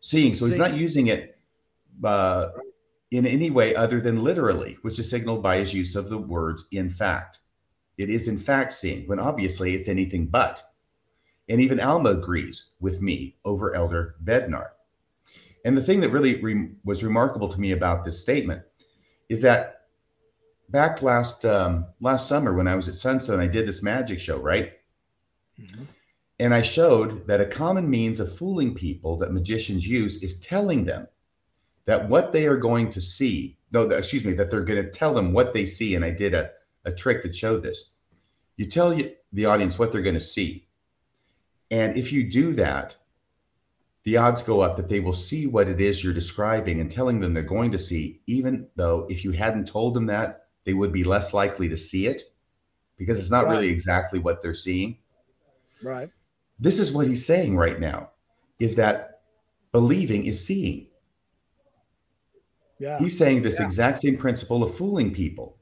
seeing. 0.00 0.34
So 0.34 0.46
he's 0.46 0.56
not 0.56 0.74
using 0.74 1.08
it 1.08 1.36
uh, 2.02 2.48
in 3.10 3.26
any 3.26 3.50
way 3.50 3.74
other 3.74 4.00
than 4.00 4.22
literally, 4.22 4.78
which 4.82 4.98
is 4.98 5.10
signaled 5.10 5.42
by 5.42 5.58
his 5.58 5.74
use 5.74 5.96
of 5.96 6.08
the 6.08 6.18
words 6.18 6.68
in 6.70 6.90
fact. 6.90 7.40
It 7.98 8.08
is 8.08 8.28
in 8.28 8.38
fact 8.38 8.72
seeing, 8.72 9.06
when 9.06 9.18
obviously 9.18 9.74
it's 9.74 9.88
anything 9.88 10.26
but. 10.26 10.62
And 11.48 11.60
even 11.60 11.80
Alma 11.80 12.10
agrees 12.10 12.72
with 12.80 13.00
me 13.02 13.34
over 13.44 13.74
Elder 13.74 14.16
Bednar. 14.24 14.70
And 15.64 15.76
the 15.76 15.82
thing 15.82 16.00
that 16.00 16.10
really 16.10 16.40
re- 16.40 16.70
was 16.84 17.04
remarkable 17.04 17.48
to 17.48 17.60
me 17.60 17.72
about 17.72 18.04
this 18.04 18.20
statement 18.20 18.64
is 19.28 19.42
that 19.42 19.73
back 20.70 21.02
last 21.02 21.44
um, 21.44 21.86
last 22.00 22.28
summer 22.28 22.54
when 22.54 22.68
I 22.68 22.74
was 22.74 22.88
at 22.88 22.94
Sunstone, 22.94 23.40
I 23.40 23.46
did 23.46 23.66
this 23.66 23.82
magic 23.82 24.20
show, 24.20 24.38
right? 24.38 24.72
Mm-hmm. 25.60 25.84
And 26.40 26.52
I 26.52 26.62
showed 26.62 27.26
that 27.28 27.40
a 27.40 27.46
common 27.46 27.88
means 27.88 28.18
of 28.18 28.36
fooling 28.36 28.74
people 28.74 29.16
that 29.18 29.32
magicians 29.32 29.86
use 29.86 30.22
is 30.22 30.40
telling 30.40 30.84
them 30.84 31.06
that 31.84 32.08
what 32.08 32.32
they 32.32 32.46
are 32.46 32.56
going 32.56 32.90
to 32.90 33.00
see 33.00 33.56
no, 33.74 33.82
excuse 33.82 34.24
me, 34.24 34.32
that 34.34 34.50
they're 34.50 34.64
going 34.64 34.82
to 34.82 34.90
tell 34.90 35.12
them 35.12 35.32
what 35.32 35.52
they 35.52 35.66
see. 35.66 35.96
And 35.96 36.04
I 36.04 36.10
did 36.10 36.32
a, 36.32 36.52
a 36.84 36.92
trick 36.92 37.22
that 37.22 37.34
showed 37.34 37.62
this. 37.62 37.90
You 38.56 38.66
tell 38.66 38.94
you, 38.94 39.12
the 39.32 39.46
audience 39.46 39.78
what 39.78 39.90
they're 39.90 40.00
going 40.00 40.14
to 40.14 40.20
see. 40.20 40.68
And 41.72 41.96
if 41.96 42.12
you 42.12 42.30
do 42.30 42.52
that, 42.52 42.96
the 44.04 44.18
odds 44.18 44.42
go 44.42 44.60
up 44.60 44.76
that 44.76 44.88
they 44.88 45.00
will 45.00 45.12
see 45.12 45.48
what 45.48 45.68
it 45.68 45.80
is 45.80 46.04
you're 46.04 46.14
describing 46.14 46.80
and 46.80 46.90
telling 46.90 47.20
them 47.20 47.34
they're 47.34 47.42
going 47.42 47.72
to 47.72 47.78
see, 47.78 48.20
even 48.26 48.68
though 48.76 49.08
if 49.10 49.24
you 49.24 49.32
hadn't 49.32 49.66
told 49.66 49.94
them 49.94 50.06
that, 50.06 50.43
they 50.64 50.74
would 50.74 50.92
be 50.92 51.04
less 51.04 51.32
likely 51.34 51.68
to 51.68 51.76
see 51.76 52.06
it 52.06 52.22
because 52.96 53.18
it's 53.18 53.30
not 53.30 53.46
right. 53.46 53.52
really 53.52 53.68
exactly 53.68 54.18
what 54.18 54.42
they're 54.42 54.54
seeing. 54.54 54.98
Right. 55.82 56.08
This 56.58 56.78
is 56.78 56.92
what 56.92 57.06
he's 57.06 57.26
saying 57.26 57.56
right 57.56 57.78
now 57.78 58.10
is 58.58 58.76
that 58.76 59.22
believing 59.72 60.24
is 60.26 60.46
seeing. 60.46 60.86
Yeah. 62.78 62.98
He's 62.98 63.18
saying 63.18 63.42
this 63.42 63.60
yeah. 63.60 63.66
exact 63.66 63.98
same 63.98 64.16
principle 64.16 64.62
of 64.62 64.76
fooling 64.76 65.12
people. 65.12 65.58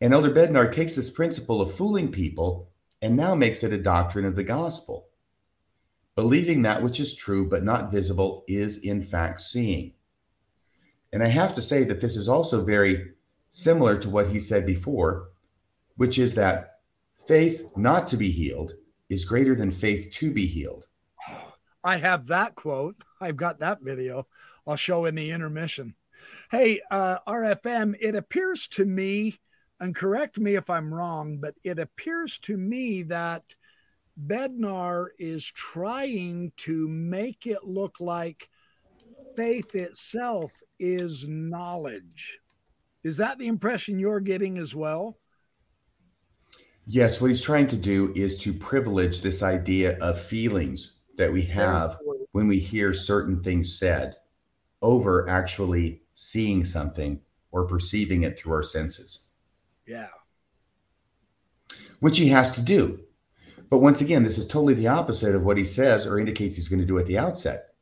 And 0.00 0.12
Elder 0.12 0.30
Bednar 0.30 0.70
takes 0.70 0.94
this 0.94 1.10
principle 1.10 1.60
of 1.60 1.74
fooling 1.74 2.10
people 2.10 2.68
and 3.00 3.16
now 3.16 3.34
makes 3.34 3.62
it 3.62 3.72
a 3.72 3.78
doctrine 3.78 4.24
of 4.24 4.36
the 4.36 4.44
gospel. 4.44 5.08
Believing 6.16 6.62
that 6.62 6.82
which 6.82 7.00
is 7.00 7.14
true 7.14 7.48
but 7.48 7.64
not 7.64 7.90
visible 7.90 8.44
is 8.46 8.84
in 8.84 9.02
fact 9.02 9.40
seeing. 9.40 9.94
And 11.12 11.22
I 11.22 11.28
have 11.28 11.54
to 11.54 11.62
say 11.62 11.84
that 11.84 12.00
this 12.00 12.16
is 12.16 12.28
also 12.28 12.64
very 12.64 13.13
similar 13.54 13.96
to 13.96 14.10
what 14.10 14.28
he 14.28 14.40
said 14.40 14.66
before, 14.66 15.28
which 15.96 16.18
is 16.18 16.34
that 16.34 16.80
faith 17.24 17.64
not 17.76 18.08
to 18.08 18.16
be 18.16 18.28
healed 18.28 18.72
is 19.08 19.24
greater 19.24 19.54
than 19.54 19.70
faith 19.70 20.10
to 20.12 20.32
be 20.32 20.44
healed. 20.44 20.88
I 21.84 21.98
have 21.98 22.26
that 22.26 22.56
quote. 22.56 22.96
I've 23.20 23.36
got 23.36 23.60
that 23.60 23.80
video. 23.80 24.26
I'll 24.66 24.74
show 24.74 25.04
in 25.04 25.14
the 25.14 25.30
intermission. 25.30 25.94
Hey, 26.50 26.80
uh, 26.90 27.18
RFM, 27.28 27.94
it 28.00 28.16
appears 28.16 28.66
to 28.68 28.84
me, 28.84 29.38
and 29.78 29.94
correct 29.94 30.40
me 30.40 30.56
if 30.56 30.68
I'm 30.68 30.92
wrong, 30.92 31.38
but 31.38 31.54
it 31.62 31.78
appears 31.78 32.40
to 32.40 32.56
me 32.56 33.04
that 33.04 33.54
Bednar 34.26 35.08
is 35.16 35.44
trying 35.44 36.52
to 36.56 36.88
make 36.88 37.46
it 37.46 37.62
look 37.62 38.00
like 38.00 38.48
faith 39.36 39.76
itself 39.76 40.52
is 40.80 41.28
knowledge. 41.28 42.40
Is 43.04 43.18
that 43.18 43.38
the 43.38 43.46
impression 43.46 43.98
you're 43.98 44.20
getting 44.20 44.56
as 44.56 44.74
well? 44.74 45.18
Yes, 46.86 47.20
what 47.20 47.28
he's 47.28 47.42
trying 47.42 47.66
to 47.68 47.76
do 47.76 48.12
is 48.16 48.38
to 48.38 48.52
privilege 48.52 49.20
this 49.20 49.42
idea 49.42 49.98
of 49.98 50.20
feelings 50.20 51.00
that 51.16 51.32
we 51.32 51.42
have 51.42 51.98
when 52.32 52.48
we 52.48 52.58
hear 52.58 52.92
certain 52.92 53.42
things 53.42 53.78
said 53.78 54.16
over 54.82 55.28
actually 55.28 56.02
seeing 56.14 56.64
something 56.64 57.20
or 57.52 57.66
perceiving 57.66 58.24
it 58.24 58.38
through 58.38 58.52
our 58.54 58.62
senses. 58.62 59.28
Yeah. 59.86 60.08
Which 62.00 62.18
he 62.18 62.28
has 62.28 62.52
to 62.52 62.62
do. 62.62 63.00
But 63.70 63.78
once 63.78 64.00
again, 64.00 64.24
this 64.24 64.38
is 64.38 64.46
totally 64.46 64.74
the 64.74 64.88
opposite 64.88 65.34
of 65.34 65.44
what 65.44 65.56
he 65.56 65.64
says 65.64 66.06
or 66.06 66.18
indicates 66.18 66.56
he's 66.56 66.68
going 66.68 66.80
to 66.80 66.86
do 66.86 66.98
at 66.98 67.06
the 67.06 67.18
outset. 67.18 67.74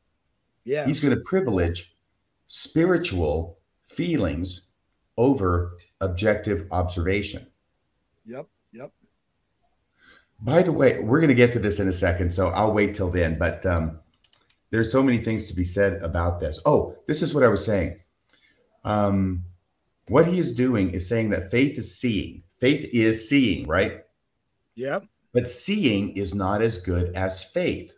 Yeah. 0.63 0.85
He's 0.85 0.99
going 0.99 1.13
to 1.13 1.21
privilege 1.21 1.95
spiritual 2.47 3.59
feelings 3.87 4.67
over 5.17 5.77
objective 6.01 6.67
observation. 6.71 7.45
Yep. 8.25 8.47
Yep. 8.71 8.91
By 10.41 10.61
the 10.61 10.71
way, 10.71 10.99
we're 10.99 11.19
going 11.19 11.29
to 11.29 11.35
get 11.35 11.53
to 11.53 11.59
this 11.59 11.79
in 11.79 11.87
a 11.87 11.93
second, 11.93 12.33
so 12.33 12.47
I'll 12.49 12.73
wait 12.73 12.95
till 12.95 13.09
then. 13.09 13.37
But 13.37 13.65
um, 13.65 13.99
there's 14.71 14.91
so 14.91 15.03
many 15.03 15.19
things 15.19 15.47
to 15.47 15.55
be 15.55 15.63
said 15.63 16.01
about 16.01 16.39
this. 16.39 16.59
Oh, 16.65 16.97
this 17.07 17.21
is 17.21 17.33
what 17.33 17.43
I 17.43 17.47
was 17.47 17.63
saying. 17.63 17.99
Um, 18.83 19.43
what 20.07 20.25
he 20.25 20.39
is 20.39 20.53
doing 20.53 20.91
is 20.91 21.07
saying 21.07 21.29
that 21.29 21.51
faith 21.51 21.77
is 21.77 21.97
seeing. 21.97 22.43
Faith 22.59 22.89
is 22.93 23.29
seeing, 23.29 23.67
right? 23.67 24.03
Yep. 24.75 25.05
But 25.33 25.47
seeing 25.47 26.17
is 26.17 26.35
not 26.35 26.61
as 26.61 26.77
good 26.79 27.15
as 27.15 27.43
faith. 27.43 27.93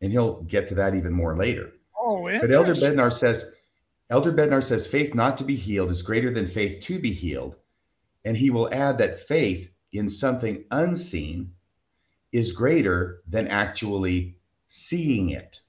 And 0.00 0.10
he'll 0.10 0.42
get 0.42 0.68
to 0.68 0.74
that 0.76 0.94
even 0.94 1.12
more 1.12 1.36
later. 1.36 1.72
Oh, 1.98 2.22
but 2.22 2.50
Elder 2.50 2.74
Bednar 2.74 3.12
says, 3.12 3.54
Elder 4.10 4.32
Bednar 4.32 4.62
says 4.62 4.88
faith 4.88 5.14
not 5.14 5.38
to 5.38 5.44
be 5.44 5.54
healed 5.54 5.90
is 5.90 6.02
greater 6.02 6.30
than 6.30 6.46
faith 6.46 6.80
to 6.82 6.98
be 6.98 7.12
healed. 7.12 7.56
And 8.24 8.36
he 8.36 8.50
will 8.50 8.72
add 8.74 8.98
that 8.98 9.20
faith 9.20 9.70
in 9.92 10.08
something 10.08 10.64
unseen 10.70 11.52
is 12.32 12.52
greater 12.52 13.20
than 13.28 13.48
actually 13.48 14.36
seeing 14.66 15.30
it. 15.30 15.62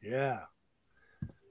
Yeah. 0.00 0.40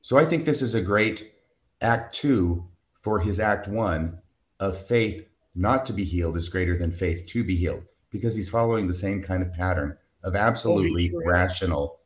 So 0.01 0.17
I 0.17 0.25
think 0.25 0.45
this 0.45 0.61
is 0.61 0.75
a 0.75 0.81
great 0.81 1.33
act 1.81 2.15
two 2.15 2.67
for 3.01 3.19
his 3.19 3.39
act 3.39 3.67
one 3.67 4.19
of 4.59 4.87
faith 4.87 5.27
not 5.55 5.85
to 5.85 5.93
be 5.93 6.05
healed 6.05 6.37
is 6.37 6.49
greater 6.49 6.77
than 6.77 6.91
faith 6.91 7.27
to 7.27 7.43
be 7.43 7.55
healed 7.55 7.83
because 8.09 8.33
he's 8.33 8.49
following 8.49 8.87
the 8.87 8.93
same 8.93 9.21
kind 9.21 9.43
of 9.43 9.51
pattern 9.51 9.97
of 10.23 10.35
absolutely 10.35 11.11
oh, 11.13 11.21
rational 11.25 11.99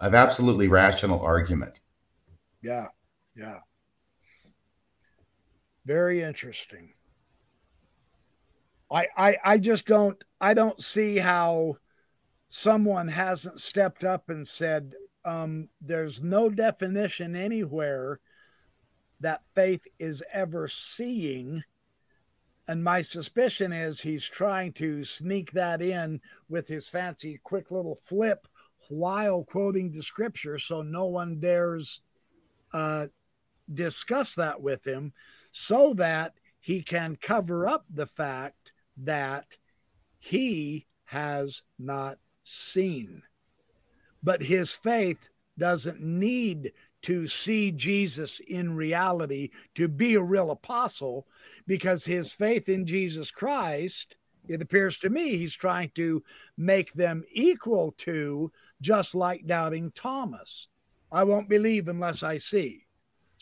of 0.00 0.14
absolutely 0.14 0.68
rational 0.68 1.20
argument 1.20 1.80
yeah 2.62 2.86
yeah. 3.36 3.58
Very 5.86 6.22
interesting. 6.22 6.92
I, 8.90 9.08
I 9.16 9.36
i 9.44 9.58
just 9.58 9.86
don't 9.86 10.22
i 10.40 10.52
don't 10.52 10.80
see 10.80 11.16
how 11.16 11.78
someone 12.50 13.08
hasn't 13.08 13.58
stepped 13.58 14.04
up 14.04 14.28
and 14.28 14.46
said 14.46 14.94
um, 15.24 15.68
there's 15.80 16.22
no 16.22 16.48
definition 16.48 17.34
anywhere 17.34 18.20
that 19.20 19.42
faith 19.54 19.82
is 19.98 20.22
ever 20.32 20.68
seeing. 20.68 21.62
And 22.68 22.84
my 22.84 23.02
suspicion 23.02 23.72
is 23.72 24.00
he's 24.00 24.24
trying 24.24 24.72
to 24.74 25.02
sneak 25.02 25.52
that 25.52 25.82
in 25.82 26.20
with 26.48 26.68
his 26.68 26.88
fancy, 26.88 27.40
quick 27.42 27.70
little 27.70 27.98
flip 28.06 28.46
while 28.88 29.44
quoting 29.44 29.90
the 29.90 30.02
scripture 30.02 30.58
so 30.58 30.82
no 30.82 31.06
one 31.06 31.40
dares 31.40 32.02
uh, 32.72 33.06
discuss 33.72 34.34
that 34.34 34.60
with 34.60 34.86
him 34.86 35.12
so 35.52 35.94
that 35.94 36.34
he 36.60 36.82
can 36.82 37.16
cover 37.16 37.66
up 37.66 37.84
the 37.90 38.06
fact 38.06 38.72
that 38.96 39.56
he 40.18 40.86
has 41.04 41.62
not 41.78 42.18
seen. 42.42 43.22
But 44.22 44.42
his 44.42 44.70
faith 44.70 45.28
doesn't 45.58 46.00
need 46.00 46.72
to 47.02 47.26
see 47.26 47.70
Jesus 47.70 48.40
in 48.40 48.74
reality 48.74 49.50
to 49.74 49.88
be 49.88 50.14
a 50.14 50.22
real 50.22 50.50
apostle 50.50 51.26
because 51.66 52.04
his 52.04 52.32
faith 52.32 52.70
in 52.70 52.86
Jesus 52.86 53.30
Christ, 53.30 54.16
it 54.48 54.62
appears 54.62 54.98
to 55.00 55.10
me, 55.10 55.36
he's 55.36 55.54
trying 55.54 55.90
to 55.96 56.22
make 56.56 56.94
them 56.94 57.22
equal 57.30 57.92
to, 57.98 58.50
just 58.80 59.14
like 59.14 59.46
doubting 59.46 59.92
Thomas. 59.94 60.68
I 61.12 61.24
won't 61.24 61.50
believe 61.50 61.88
unless 61.88 62.22
I 62.22 62.38
see. 62.38 62.83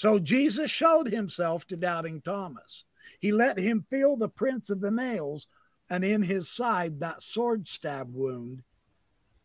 So 0.02 0.18
Jesus 0.18 0.68
showed 0.68 1.06
himself 1.06 1.64
to 1.68 1.76
doubting 1.76 2.22
Thomas. 2.22 2.82
He 3.20 3.30
let 3.30 3.56
him 3.56 3.86
feel 3.88 4.16
the 4.16 4.28
prints 4.28 4.68
of 4.68 4.80
the 4.80 4.90
nails 4.90 5.46
and 5.88 6.02
in 6.02 6.22
his 6.22 6.50
side 6.50 6.98
that 6.98 7.22
sword 7.22 7.68
stab 7.68 8.12
wound. 8.12 8.64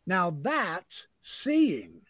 Now 0.07 0.31
that's 0.41 1.05
seeing. 1.21 2.01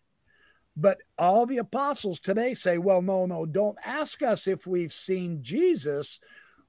But 0.78 1.00
all 1.18 1.45
the 1.45 1.58
apostles 1.58 2.22
today 2.22 2.54
say, 2.54 2.78
well, 2.78 3.02
no, 3.02 3.26
no, 3.26 3.45
don't 3.45 3.78
ask 3.84 4.24
us 4.24 4.48
if 4.48 4.66
we've 4.66 4.93
seen 4.93 5.43
Jesus 5.43 6.22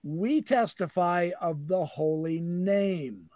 we 0.02 0.42
testify 0.42 1.30
of 1.40 1.68
the 1.68 1.84
holy 1.84 2.40
name. 2.40 3.30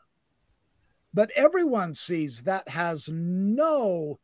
But 1.15 1.31
everyone 1.37 1.95
sees 1.95 2.43
that 2.43 2.69
has 2.69 3.09
no 3.09 4.19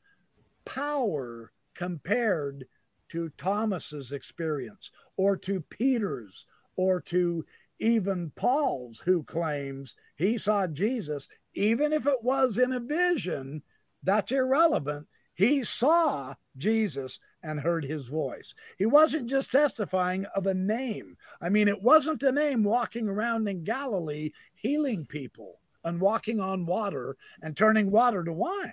power 0.65 1.53
compared 1.77 2.67
to 3.11 3.31
Thomas's 3.39 4.13
experience 4.13 4.91
or 5.17 5.37
to 5.39 5.61
Peter's 5.61 6.47
or 6.77 7.01
to 7.03 7.45
even 7.81 8.33
Paul's, 8.35 8.99
who 8.99 9.23
claims 9.23 9.95
he 10.17 10.39
saw 10.39 10.67
Jesus, 10.67 11.29
even 11.55 11.93
if 11.93 12.07
it 12.07 12.23
was 12.23 12.59
in 12.59 12.73
a 12.73 12.81
vision, 12.81 13.63
that's 14.03 14.33
irrelevant. 14.33 15.07
He 15.35 15.63
saw 15.63 16.35
Jesus 16.57 17.21
and 17.43 17.61
heard 17.61 17.85
his 17.85 18.09
voice. 18.09 18.55
He 18.77 18.87
wasn't 18.87 19.31
just 19.31 19.53
testifying 19.53 20.25
of 20.35 20.47
a 20.47 20.55
name. 20.55 21.17
I 21.41 21.49
mean, 21.49 21.69
it 21.69 21.81
wasn't 21.81 22.25
a 22.25 22.33
name 22.33 22.65
walking 22.65 23.09
around 23.09 23.49
in 23.49 23.63
Galilee 23.63 24.33
healing 24.55 25.07
people 25.07 25.61
and 25.85 26.01
walking 26.01 26.41
on 26.41 26.67
water 26.67 27.17
and 27.41 27.57
turning 27.57 27.91
water 27.91 28.25
to 28.25 28.33
wine. 28.33 28.73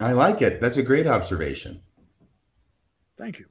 I 0.00 0.12
like 0.12 0.42
it. 0.42 0.60
That's 0.60 0.76
a 0.76 0.82
great 0.82 1.06
observation. 1.06 1.80
Thank 3.18 3.38
you. 3.38 3.46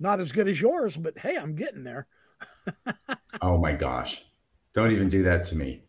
Not 0.00 0.20
as 0.20 0.32
good 0.32 0.48
as 0.48 0.60
yours, 0.60 0.96
but 0.96 1.16
hey, 1.18 1.36
I'm 1.36 1.54
getting 1.54 1.84
there. 1.84 2.06
oh 3.42 3.58
my 3.58 3.72
gosh. 3.72 4.24
Don't 4.74 4.90
even 4.90 5.08
do 5.08 5.22
that 5.22 5.44
to 5.46 5.56
me. 5.56 5.84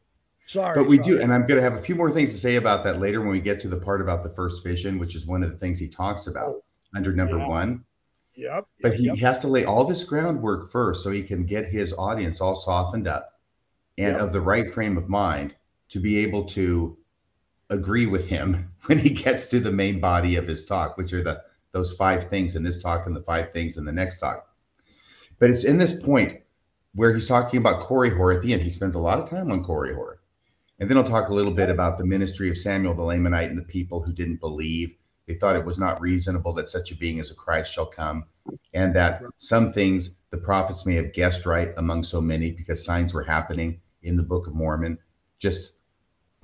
Sorry. 0.45 0.75
But 0.75 0.87
we 0.87 0.97
sorry. 0.97 1.09
do, 1.17 1.21
and 1.21 1.33
I'm 1.33 1.47
going 1.47 1.55
to 1.57 1.63
have 1.63 1.73
a 1.73 1.81
few 1.81 1.95
more 1.95 2.11
things 2.11 2.31
to 2.33 2.37
say 2.37 2.57
about 2.57 2.83
that 2.83 2.99
later 2.99 3.19
when 3.21 3.31
we 3.31 3.39
get 3.41 3.59
to 3.61 3.67
the 3.67 3.77
part 3.77 3.99
about 3.99 4.23
the 4.23 4.29
first 4.29 4.63
vision, 4.63 4.99
which 4.99 5.15
is 5.15 5.25
one 5.25 5.41
of 5.41 5.49
the 5.49 5.57
things 5.57 5.79
he 5.79 5.87
talks 5.89 6.27
about. 6.27 6.57
under 6.95 7.11
number 7.11 7.37
Yeah. 7.37 7.47
one. 7.47 7.83
Yep. 8.35 8.67
But 8.81 8.93
he 8.93 9.07
yep. 9.07 9.17
has 9.17 9.39
to 9.39 9.47
lay 9.49 9.65
all 9.65 9.83
this 9.83 10.03
groundwork 10.05 10.71
first 10.71 11.03
so 11.03 11.11
he 11.11 11.23
can 11.23 11.45
get 11.45 11.65
his 11.65 11.93
audience 11.97 12.39
all 12.39 12.55
softened 12.55 13.05
up 13.07 13.33
and 13.97 14.13
Yep. 14.13 14.21
of 14.21 14.31
the 14.33 14.39
right 14.39 14.71
frame 14.71 14.97
of 14.97 15.09
mind 15.09 15.55
to 15.89 15.99
be 15.99 16.17
able 16.19 16.45
to 16.45 16.97
agree 17.69 18.05
with 18.05 18.27
him 18.27 18.71
when 18.85 18.99
he 18.99 19.09
gets 19.09 19.47
to 19.49 19.59
the 19.59 19.71
main 19.71 19.99
body 19.99 20.35
of 20.35 20.47
his 20.47 20.65
talk, 20.65 20.97
which 20.97 21.13
are 21.13 21.23
the 21.23 21.41
those 21.71 21.95
five 21.97 22.29
things 22.29 22.55
in 22.55 22.63
this 22.63 22.81
talk 22.81 23.05
and 23.05 23.15
the 23.15 23.23
five 23.23 23.51
things 23.51 23.75
in 23.75 23.83
the 23.83 23.91
next 23.91 24.21
talk. 24.21 24.47
But 25.39 25.49
it's 25.49 25.65
in 25.65 25.77
this 25.77 26.01
point 26.01 26.39
where 26.93 27.13
he's 27.13 27.27
talking 27.27 27.59
about 27.59 27.81
Korihor 27.81 28.33
at 28.33 28.41
the 28.41 28.53
end. 28.53 28.61
He 28.61 28.69
spends 28.69 28.95
a 28.95 28.99
lot 28.99 29.19
of 29.19 29.29
time 29.29 29.51
on 29.51 29.63
Korihor. 29.63 30.15
And 30.79 30.89
then 30.89 30.97
I'll 30.97 31.03
talk 31.03 31.27
a 31.27 31.33
little 31.33 31.53
bit 31.53 31.69
about 31.69 31.97
the 31.97 32.05
ministry 32.05 32.49
of 32.49 32.57
Samuel 32.57 32.93
the 32.93 33.03
Lamanite 33.03 33.49
and 33.49 33.57
the 33.57 33.63
people 33.63 34.01
who 34.01 34.13
didn't 34.13 34.39
believe. 34.39 34.95
They 35.27 35.33
thought 35.33 35.55
it 35.55 35.65
was 35.65 35.79
not 35.79 35.99
reasonable 35.99 36.53
that 36.53 36.69
such 36.69 36.91
a 36.91 36.95
being 36.95 37.19
as 37.19 37.31
a 37.31 37.35
Christ 37.35 37.73
shall 37.73 37.87
come, 37.87 38.25
and 38.73 38.95
that 38.95 39.21
some 39.37 39.73
things 39.73 40.19
the 40.29 40.37
prophets 40.37 40.85
may 40.85 40.95
have 40.95 41.13
guessed 41.13 41.45
right 41.45 41.73
among 41.77 42.03
so 42.03 42.21
many 42.21 42.51
because 42.51 42.85
signs 42.85 43.13
were 43.13 43.23
happening 43.23 43.81
in 44.03 44.15
the 44.15 44.23
Book 44.23 44.47
of 44.47 44.53
Mormon 44.53 44.97
just 45.39 45.73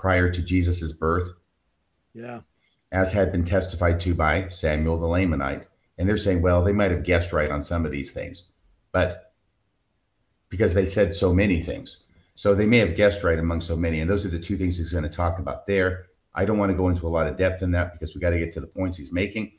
prior 0.02 0.32
to 0.32 0.42
Jesus's 0.42 0.92
birth, 0.94 1.30
Yeah. 2.14 2.42
as 2.92 3.12
had 3.12 3.32
been 3.32 3.44
testified 3.44 4.02
to 4.02 4.16
by 4.16 4.48
Samuel 4.50 4.98
the 4.98 5.06
Lamanite. 5.06 5.68
And 6.00 6.10
they're 6.10 6.18
saying, 6.18 6.42
well, 6.42 6.64
they 6.64 6.74
might 6.74 6.90
have 6.90 7.04
guessed 7.04 7.32
right 7.32 7.52
on 7.52 7.62
some 7.62 7.86
of 7.86 7.92
these 7.92 8.10
things, 8.10 8.52
but 8.92 9.34
because 10.50 10.74
they 10.74 10.88
said 10.88 11.14
so 11.14 11.32
many 11.32 11.62
things. 11.62 12.06
So 12.34 12.56
they 12.56 12.66
may 12.66 12.80
have 12.80 12.96
guessed 12.96 13.24
right 13.24 13.38
among 13.38 13.62
so 13.62 13.76
many. 13.76 14.00
And 14.00 14.10
those 14.10 14.26
are 14.26 14.30
the 14.30 14.40
two 14.40 14.58
things 14.58 14.78
he's 14.78 14.92
going 14.92 15.04
to 15.04 15.10
talk 15.10 15.38
about 15.38 15.68
there. 15.68 16.08
I 16.34 16.46
don't 16.46 16.58
want 16.58 16.72
to 16.72 16.78
go 16.78 16.90
into 16.90 17.06
a 17.06 17.10
lot 17.16 17.28
of 17.28 17.38
depth 17.38 17.62
in 17.62 17.72
that 17.72 17.94
because 17.94 18.16
we 18.16 18.22
got 18.22 18.32
to 18.32 18.40
get 18.40 18.54
to 18.54 18.60
the 18.60 18.68
points 18.68 18.98
he's 18.98 19.14
making. 19.14 19.52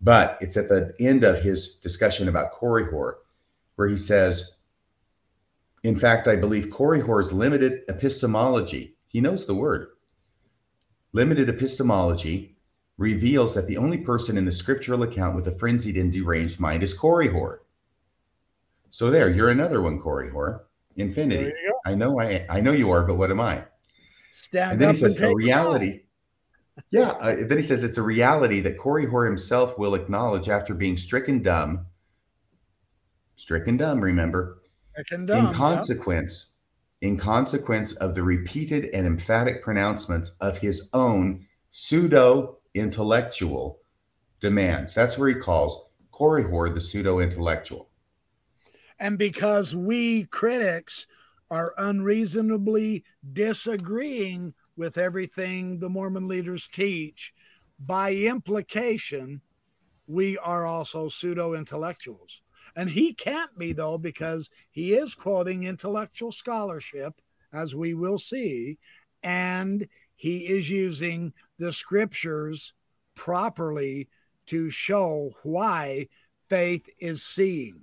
But 0.00 0.38
it's 0.40 0.56
at 0.56 0.70
the 0.70 0.94
end 0.98 1.24
of 1.24 1.42
his 1.42 1.74
discussion 1.74 2.28
about 2.28 2.54
Korihor, 2.54 3.16
where 3.76 3.88
he 3.88 3.98
says, 3.98 4.56
in 5.84 5.96
fact, 5.96 6.26
I 6.26 6.36
believe 6.36 6.66
Korihor's 6.66 7.32
limited 7.32 7.82
epistemology, 7.88 8.96
he 9.12 9.20
knows 9.20 9.46
the 9.46 9.54
word, 9.54 9.88
limited 11.12 11.48
epistemology 11.50 12.56
reveals 12.96 13.54
that 13.54 13.66
the 13.66 13.76
only 13.76 13.98
person 13.98 14.38
in 14.38 14.46
the 14.46 14.52
scriptural 14.52 15.02
account 15.02 15.36
with 15.36 15.46
a 15.48 15.52
frenzied 15.52 15.98
and 15.98 16.12
deranged 16.12 16.58
mind 16.58 16.82
is 16.82 16.98
Korihor. 16.98 17.58
So 18.90 19.10
there, 19.10 19.28
you're 19.28 19.50
another 19.50 19.82
one, 19.82 20.00
Korihor. 20.00 20.60
Infinity. 20.96 21.44
There 21.44 21.58
you 21.62 21.70
go. 21.70 21.90
I 21.90 21.94
know 21.94 22.20
I 22.20 22.46
I 22.48 22.60
know 22.60 22.72
you 22.72 22.90
are, 22.90 23.06
but 23.06 23.16
what 23.16 23.30
am 23.30 23.40
I? 23.40 23.64
Stand 24.30 24.72
And 24.72 24.80
then 24.80 24.88
up 24.90 24.94
he 24.94 25.00
says 25.00 25.20
a 25.20 25.34
reality. 25.34 26.02
Yeah. 26.90 27.08
Uh, 27.08 27.36
then 27.46 27.56
he 27.56 27.62
says 27.62 27.82
it's 27.82 27.98
a 27.98 28.02
reality 28.02 28.60
that 28.60 28.78
Korihor 28.78 29.26
himself 29.26 29.78
will 29.78 29.94
acknowledge 29.94 30.48
after 30.48 30.74
being 30.74 30.96
stricken 30.96 31.42
dumb. 31.42 31.86
Stricken 33.36 33.78
dumb, 33.78 34.00
remember, 34.00 34.62
can 35.06 35.24
dumb, 35.26 35.46
in 35.46 35.52
yeah. 35.52 36.51
In 37.02 37.16
consequence 37.16 37.94
of 37.94 38.14
the 38.14 38.22
repeated 38.22 38.86
and 38.94 39.06
emphatic 39.06 39.60
pronouncements 39.60 40.36
of 40.40 40.56
his 40.56 40.88
own 40.94 41.44
pseudo 41.72 42.58
intellectual 42.74 43.80
demands. 44.40 44.94
That's 44.94 45.18
where 45.18 45.28
he 45.28 45.34
calls 45.34 45.88
Korihor 46.12 46.72
the 46.72 46.80
pseudo 46.80 47.18
intellectual. 47.18 47.90
And 49.00 49.18
because 49.18 49.74
we 49.74 50.24
critics 50.26 51.08
are 51.50 51.74
unreasonably 51.76 53.04
disagreeing 53.32 54.54
with 54.76 54.96
everything 54.96 55.80
the 55.80 55.88
Mormon 55.88 56.28
leaders 56.28 56.68
teach, 56.68 57.34
by 57.80 58.12
implication, 58.12 59.40
we 60.06 60.38
are 60.38 60.66
also 60.66 61.08
pseudo 61.08 61.54
intellectuals. 61.54 62.42
And 62.74 62.88
he 62.88 63.12
can't 63.12 63.56
be, 63.58 63.72
though, 63.72 63.98
because 63.98 64.50
he 64.70 64.94
is 64.94 65.14
quoting 65.14 65.64
intellectual 65.64 66.32
scholarship, 66.32 67.20
as 67.52 67.74
we 67.74 67.94
will 67.94 68.18
see, 68.18 68.78
and 69.22 69.86
he 70.16 70.48
is 70.48 70.70
using 70.70 71.32
the 71.58 71.72
scriptures 71.72 72.72
properly 73.14 74.08
to 74.46 74.70
show 74.70 75.32
why 75.42 76.08
faith 76.48 76.88
is 76.98 77.22
seeing. 77.22 77.82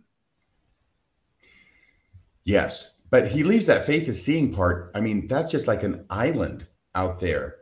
Yes, 2.43 2.97
but 3.11 3.27
he 3.27 3.43
leaves 3.43 3.67
that 3.67 3.85
faith 3.85 4.07
is 4.07 4.23
seeing 4.23 4.53
part. 4.53 4.91
I 4.95 5.01
mean, 5.01 5.27
that's 5.27 5.51
just 5.51 5.67
like 5.67 5.83
an 5.83 6.05
island 6.09 6.67
out 6.95 7.19
there 7.19 7.57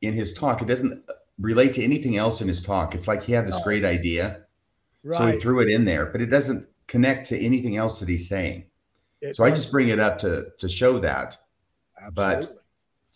in 0.00 0.14
his 0.14 0.32
talk. 0.32 0.62
It 0.62 0.68
doesn't 0.68 1.04
relate 1.38 1.74
to 1.74 1.82
anything 1.84 2.16
else 2.16 2.40
in 2.40 2.48
his 2.48 2.62
talk. 2.62 2.94
It's 2.94 3.08
like 3.08 3.22
he 3.22 3.32
had 3.32 3.46
this 3.46 3.60
great 3.62 3.84
idea, 3.84 4.43
Right. 5.04 5.16
so 5.18 5.26
he 5.26 5.38
threw 5.38 5.60
it 5.60 5.68
in 5.70 5.84
there, 5.84 6.06
but 6.06 6.20
it 6.22 6.30
doesn't 6.30 6.66
connect 6.86 7.26
to 7.28 7.38
anything 7.38 7.76
else 7.76 8.00
that 8.00 8.08
he's 8.08 8.28
saying. 8.28 8.64
It 9.20 9.36
So 9.36 9.44
I 9.44 9.50
just 9.50 9.70
bring 9.70 9.88
it 9.88 10.00
up 10.00 10.18
to 10.20 10.46
to 10.58 10.68
show 10.68 10.98
that. 11.00 11.36
but- 12.12 12.60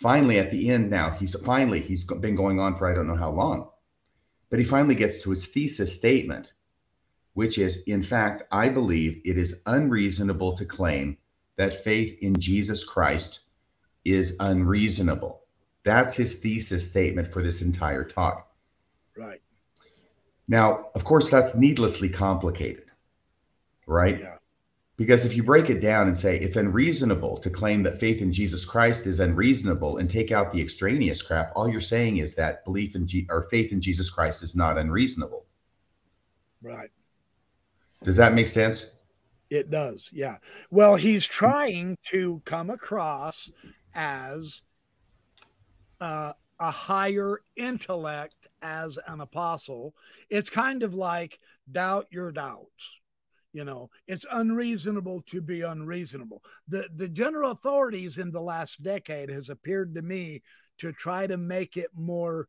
Finally, 0.00 0.38
at 0.38 0.52
the 0.52 0.70
end, 0.70 0.88
now 0.90 1.10
he's 1.10 1.34
finally 1.44 1.80
he's 1.80 2.04
been 2.04 2.36
going 2.36 2.60
on 2.60 2.76
for 2.76 2.86
I 2.86 2.94
don't 2.94 3.08
know 3.08 3.16
how 3.16 3.30
long, 3.30 3.68
but 4.48 4.60
he 4.60 4.64
finally 4.64 4.94
gets 4.94 5.22
to 5.22 5.30
his 5.30 5.46
thesis 5.46 5.92
statement, 5.92 6.52
which 7.34 7.58
is, 7.58 7.82
in 7.82 8.04
fact, 8.04 8.44
I 8.52 8.68
believe 8.68 9.20
it 9.24 9.36
is 9.36 9.60
unreasonable 9.66 10.56
to 10.56 10.64
claim 10.64 11.18
that 11.56 11.82
faith 11.82 12.16
in 12.22 12.38
Jesus 12.38 12.84
Christ 12.84 13.40
is 14.04 14.36
unreasonable. 14.38 15.42
That's 15.82 16.14
his 16.14 16.38
thesis 16.38 16.88
statement 16.88 17.32
for 17.32 17.42
this 17.42 17.60
entire 17.62 18.04
talk. 18.04 18.54
right. 19.16 19.42
Now, 20.48 20.90
of 20.94 21.04
course, 21.04 21.30
that's 21.30 21.54
needlessly 21.54 22.08
complicated, 22.08 22.86
right? 23.86 24.18
Yeah. 24.18 24.34
Because 24.96 25.24
if 25.24 25.36
you 25.36 25.44
break 25.44 25.70
it 25.70 25.80
down 25.80 26.08
and 26.08 26.18
say 26.18 26.38
it's 26.38 26.56
unreasonable 26.56 27.38
to 27.38 27.50
claim 27.50 27.84
that 27.84 28.00
faith 28.00 28.20
in 28.20 28.32
Jesus 28.32 28.64
Christ 28.64 29.06
is 29.06 29.20
unreasonable 29.20 29.98
and 29.98 30.10
take 30.10 30.32
out 30.32 30.52
the 30.52 30.60
extraneous 30.60 31.22
crap, 31.22 31.52
all 31.54 31.68
you're 31.68 31.80
saying 31.80 32.16
is 32.16 32.34
that 32.34 32.64
belief 32.64 32.96
in 32.96 33.06
G- 33.06 33.26
or 33.30 33.44
faith 33.44 33.70
in 33.70 33.80
Jesus 33.80 34.10
Christ 34.10 34.42
is 34.42 34.56
not 34.56 34.76
unreasonable. 34.76 35.46
Right. 36.62 36.90
Does 38.02 38.16
that 38.16 38.34
make 38.34 38.48
sense? 38.48 38.90
It 39.50 39.70
does. 39.70 40.10
Yeah. 40.12 40.38
Well, 40.70 40.96
he's 40.96 41.26
trying 41.26 41.96
to 42.10 42.42
come 42.44 42.70
across 42.70 43.50
as 43.94 44.62
uh, 46.00 46.32
a 46.58 46.70
higher 46.70 47.40
intellect 47.56 48.47
as 48.62 48.98
an 49.06 49.20
apostle. 49.20 49.94
It's 50.30 50.50
kind 50.50 50.82
of 50.82 50.94
like 50.94 51.38
doubt 51.70 52.06
your 52.10 52.32
doubts. 52.32 53.00
You 53.52 53.64
know, 53.64 53.90
it's 54.06 54.26
unreasonable 54.30 55.22
to 55.26 55.40
be 55.40 55.62
unreasonable. 55.62 56.42
The 56.68 56.88
the 56.94 57.08
general 57.08 57.50
authorities 57.50 58.18
in 58.18 58.30
the 58.30 58.42
last 58.42 58.82
decade 58.82 59.30
has 59.30 59.48
appeared 59.48 59.94
to 59.94 60.02
me 60.02 60.42
to 60.78 60.92
try 60.92 61.26
to 61.26 61.36
make 61.36 61.76
it 61.76 61.90
more 61.94 62.46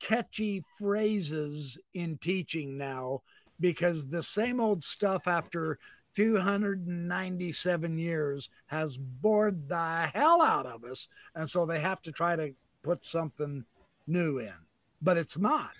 catchy 0.00 0.64
phrases 0.78 1.78
in 1.94 2.16
teaching 2.18 2.78
now 2.78 3.22
because 3.60 4.06
the 4.06 4.22
same 4.22 4.60
old 4.60 4.84
stuff 4.84 5.26
after 5.26 5.78
297 6.14 7.98
years 7.98 8.50
has 8.66 8.96
bored 8.96 9.68
the 9.68 10.10
hell 10.14 10.42
out 10.42 10.66
of 10.66 10.84
us. 10.84 11.08
And 11.34 11.48
so 11.48 11.66
they 11.66 11.80
have 11.80 12.02
to 12.02 12.12
try 12.12 12.36
to 12.36 12.52
put 12.82 13.04
something 13.06 13.64
new 14.06 14.38
in, 14.38 14.54
but 15.02 15.16
it's 15.16 15.38
not. 15.38 15.72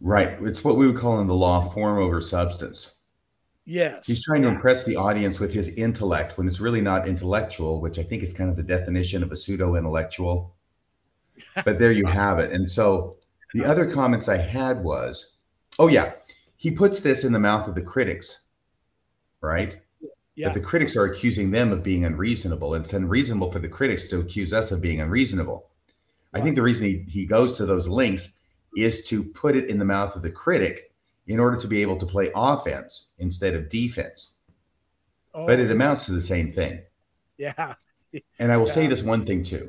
Right. 0.00 0.36
It's 0.42 0.62
what 0.64 0.76
we 0.76 0.86
would 0.86 0.96
call 0.96 1.20
in 1.20 1.26
the 1.26 1.34
law 1.34 1.68
form 1.70 1.98
over 1.98 2.20
substance. 2.20 2.96
Yes. 3.64 4.06
He's 4.06 4.24
trying 4.24 4.42
to 4.42 4.48
impress 4.48 4.84
the 4.84 4.96
audience 4.96 5.40
with 5.40 5.52
his 5.52 5.76
intellect 5.76 6.38
when 6.38 6.46
it's 6.46 6.60
really 6.60 6.80
not 6.80 7.06
intellectual, 7.06 7.80
which 7.80 7.98
I 7.98 8.02
think 8.02 8.22
is 8.22 8.32
kind 8.32 8.48
of 8.48 8.56
the 8.56 8.62
definition 8.62 9.22
of 9.22 9.32
a 9.32 9.36
pseudo 9.36 9.76
intellectual. 9.76 10.54
But 11.64 11.78
there 11.78 11.92
you 11.92 12.06
have 12.06 12.38
it. 12.40 12.50
And 12.50 12.68
so 12.68 13.16
the 13.54 13.64
other 13.64 13.92
comments 13.92 14.28
I 14.28 14.38
had 14.38 14.82
was, 14.82 15.34
oh, 15.78 15.86
yeah, 15.86 16.14
he 16.56 16.70
puts 16.70 16.98
this 17.00 17.24
in 17.24 17.32
the 17.32 17.38
mouth 17.38 17.68
of 17.68 17.74
the 17.76 17.82
critics, 17.82 18.40
right? 19.40 19.76
Yeah. 20.34 20.48
But 20.48 20.54
the 20.54 20.60
critics 20.60 20.96
are 20.96 21.04
accusing 21.04 21.50
them 21.50 21.70
of 21.70 21.82
being 21.82 22.04
unreasonable. 22.04 22.74
And 22.74 22.84
it's 22.84 22.94
unreasonable 22.94 23.52
for 23.52 23.58
the 23.60 23.68
critics 23.68 24.08
to 24.08 24.18
accuse 24.18 24.52
us 24.52 24.72
of 24.72 24.80
being 24.80 25.00
unreasonable. 25.00 25.68
I 26.34 26.40
think 26.40 26.56
the 26.56 26.62
reason 26.62 26.86
he, 26.86 27.04
he 27.08 27.26
goes 27.26 27.56
to 27.56 27.66
those 27.66 27.88
links 27.88 28.38
is 28.76 29.04
to 29.04 29.24
put 29.24 29.56
it 29.56 29.66
in 29.66 29.78
the 29.78 29.84
mouth 29.84 30.14
of 30.14 30.22
the 30.22 30.30
critic 30.30 30.92
in 31.26 31.40
order 31.40 31.56
to 31.58 31.66
be 31.66 31.82
able 31.82 31.98
to 31.98 32.06
play 32.06 32.30
offense 32.34 33.12
instead 33.18 33.54
of 33.54 33.68
defense. 33.68 34.30
Oh, 35.34 35.46
But 35.46 35.60
it 35.60 35.68
oh. 35.68 35.72
amounts 35.72 36.06
to 36.06 36.12
the 36.12 36.22
same 36.22 36.50
thing. 36.50 36.82
yeah. 37.36 37.74
And 38.38 38.50
I 38.50 38.56
will 38.56 38.66
say 38.66 38.86
this 38.86 39.02
one 39.02 39.26
thing 39.26 39.42
too. 39.42 39.68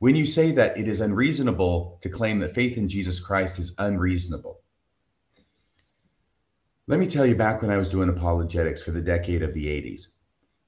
When 0.00 0.16
you 0.16 0.26
say 0.26 0.50
that 0.52 0.76
it 0.78 0.88
is 0.88 1.00
unreasonable 1.00 1.98
to 2.02 2.08
claim 2.08 2.40
that 2.40 2.54
faith 2.54 2.76
in 2.76 2.88
Jesus 2.88 3.20
Christ 3.20 3.58
is 3.58 3.74
unreasonable, 3.78 4.60
let 6.86 6.98
me 6.98 7.06
tell 7.06 7.24
you 7.24 7.36
back 7.36 7.62
when 7.62 7.70
I 7.70 7.76
was 7.76 7.88
doing 7.88 8.08
apologetics 8.08 8.82
for 8.82 8.90
the 8.90 9.02
decade 9.02 9.42
of 9.42 9.54
the 9.54 9.66
80s, 9.66 10.08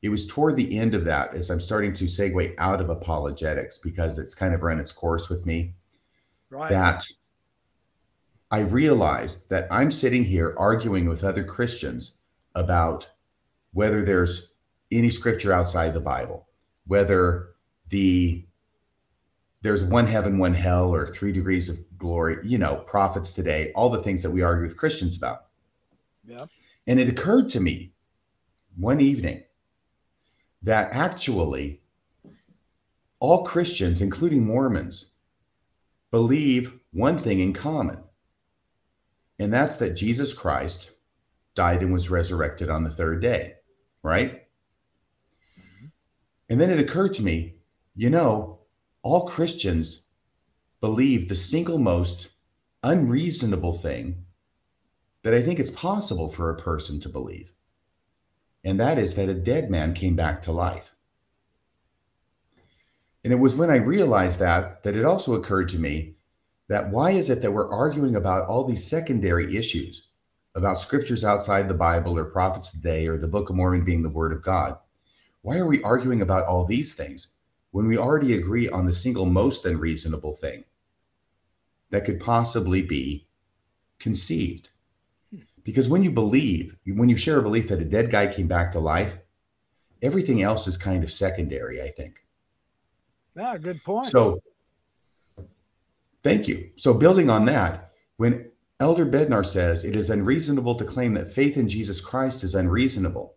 it 0.02 0.08
was 0.08 0.26
toward 0.26 0.56
the 0.56 0.78
end 0.78 0.94
of 0.94 1.04
that 1.04 1.32
as 1.32 1.48
I'm 1.50 1.60
starting 1.60 1.92
to 1.94 2.04
segue 2.04 2.54
out 2.58 2.80
of 2.80 2.90
apologetics 2.90 3.78
because 3.78 4.18
it's 4.18 4.34
kind 4.34 4.52
of 4.52 4.62
run 4.62 4.80
its 4.80 4.92
course 4.92 5.28
with 5.28 5.46
me 5.46 5.74
Right. 6.50 6.68
that 6.68 7.06
I 8.50 8.60
realized 8.60 9.48
that 9.48 9.66
I'm 9.70 9.90
sitting 9.90 10.24
here 10.24 10.54
arguing 10.58 11.08
with 11.08 11.24
other 11.24 11.44
Christians 11.44 12.16
about 12.54 13.10
whether 13.72 14.02
there's 14.02 14.52
any 14.90 15.08
scripture 15.08 15.54
outside 15.54 15.94
the 15.94 16.00
Bible, 16.00 16.46
whether 16.86 17.54
the 17.88 18.44
there's 19.62 19.84
one 19.84 20.06
heaven, 20.06 20.38
one 20.38 20.52
hell, 20.52 20.92
or 20.92 21.06
three 21.06 21.30
degrees 21.32 21.68
of 21.68 21.76
glory, 21.96 22.38
you 22.42 22.58
know, 22.58 22.76
prophets 22.78 23.32
today, 23.32 23.70
all 23.76 23.88
the 23.88 24.02
things 24.02 24.22
that 24.24 24.30
we 24.30 24.42
argue 24.42 24.64
with 24.64 24.76
Christians 24.76 25.16
about. 25.16 25.46
Yeah. 26.26 26.46
And 26.88 26.98
it 26.98 27.08
occurred 27.08 27.48
to 27.50 27.60
me 27.60 27.92
one 28.76 29.00
evening 29.00 29.44
that 30.62 30.94
actually 30.94 31.80
all 33.18 33.44
Christians, 33.44 34.00
including 34.00 34.44
Mormons, 34.44 35.10
believe 36.10 36.72
one 36.92 37.18
thing 37.18 37.40
in 37.40 37.52
common, 37.52 38.02
and 39.38 39.52
that's 39.52 39.78
that 39.78 39.96
Jesus 39.96 40.32
Christ 40.32 40.90
died 41.54 41.82
and 41.82 41.92
was 41.92 42.10
resurrected 42.10 42.68
on 42.68 42.84
the 42.84 42.90
third 42.90 43.22
day, 43.22 43.54
right? 44.02 44.30
Mm-hmm. 45.58 45.86
And 46.50 46.60
then 46.60 46.70
it 46.70 46.80
occurred 46.80 47.14
to 47.14 47.22
me, 47.22 47.56
you 47.94 48.10
know, 48.10 48.60
all 49.02 49.28
Christians 49.28 50.02
believe 50.80 51.28
the 51.28 51.36
single 51.36 51.78
most 51.78 52.28
unreasonable 52.82 53.72
thing 53.72 54.24
that 55.22 55.34
I 55.34 55.42
think 55.42 55.60
it's 55.60 55.70
possible 55.70 56.28
for 56.28 56.50
a 56.50 56.60
person 56.60 57.00
to 57.00 57.08
believe. 57.08 57.52
And 58.64 58.78
that 58.80 58.98
is 58.98 59.14
that 59.14 59.28
a 59.28 59.34
dead 59.34 59.70
man 59.70 59.94
came 59.94 60.14
back 60.14 60.42
to 60.42 60.52
life. 60.52 60.92
And 63.24 63.32
it 63.32 63.36
was 63.36 63.54
when 63.54 63.70
I 63.70 63.76
realized 63.76 64.40
that 64.40 64.82
that 64.82 64.96
it 64.96 65.04
also 65.04 65.34
occurred 65.34 65.68
to 65.70 65.78
me 65.78 66.16
that 66.68 66.90
why 66.90 67.10
is 67.12 67.30
it 67.30 67.42
that 67.42 67.52
we're 67.52 67.70
arguing 67.70 68.16
about 68.16 68.48
all 68.48 68.64
these 68.64 68.86
secondary 68.86 69.56
issues 69.56 70.08
about 70.54 70.80
scriptures 70.80 71.24
outside 71.24 71.68
the 71.68 71.74
Bible 71.74 72.18
or 72.18 72.24
prophets 72.24 72.72
today 72.72 73.06
or 73.06 73.16
the 73.16 73.28
Book 73.28 73.50
of 73.50 73.56
Mormon 73.56 73.84
being 73.84 74.02
the 74.02 74.08
word 74.08 74.32
of 74.32 74.42
God? 74.42 74.78
Why 75.42 75.58
are 75.58 75.66
we 75.66 75.82
arguing 75.82 76.22
about 76.22 76.46
all 76.46 76.64
these 76.64 76.94
things 76.94 77.28
when 77.72 77.86
we 77.86 77.98
already 77.98 78.34
agree 78.34 78.68
on 78.68 78.86
the 78.86 78.94
single 78.94 79.26
most 79.26 79.66
unreasonable 79.66 80.34
thing 80.34 80.64
that 81.90 82.04
could 82.04 82.20
possibly 82.20 82.82
be 82.82 83.26
conceived? 83.98 84.68
Because 85.64 85.88
when 85.88 86.02
you 86.02 86.10
believe, 86.10 86.76
when 86.86 87.08
you 87.08 87.16
share 87.16 87.38
a 87.38 87.42
belief 87.42 87.68
that 87.68 87.80
a 87.80 87.84
dead 87.84 88.10
guy 88.10 88.26
came 88.26 88.48
back 88.48 88.72
to 88.72 88.80
life, 88.80 89.14
everything 90.02 90.42
else 90.42 90.66
is 90.66 90.76
kind 90.76 91.04
of 91.04 91.12
secondary, 91.12 91.80
I 91.80 91.90
think. 91.90 92.24
Yeah, 93.36 93.56
good 93.58 93.82
point. 93.84 94.06
So, 94.06 94.42
thank 96.22 96.48
you. 96.48 96.70
So, 96.76 96.92
building 96.92 97.30
on 97.30 97.44
that, 97.46 97.92
when 98.16 98.50
Elder 98.80 99.06
Bednar 99.06 99.46
says 99.46 99.84
it 99.84 99.96
is 99.96 100.10
unreasonable 100.10 100.74
to 100.74 100.84
claim 100.84 101.14
that 101.14 101.32
faith 101.32 101.56
in 101.56 101.68
Jesus 101.68 102.00
Christ 102.00 102.42
is 102.42 102.54
unreasonable, 102.54 103.34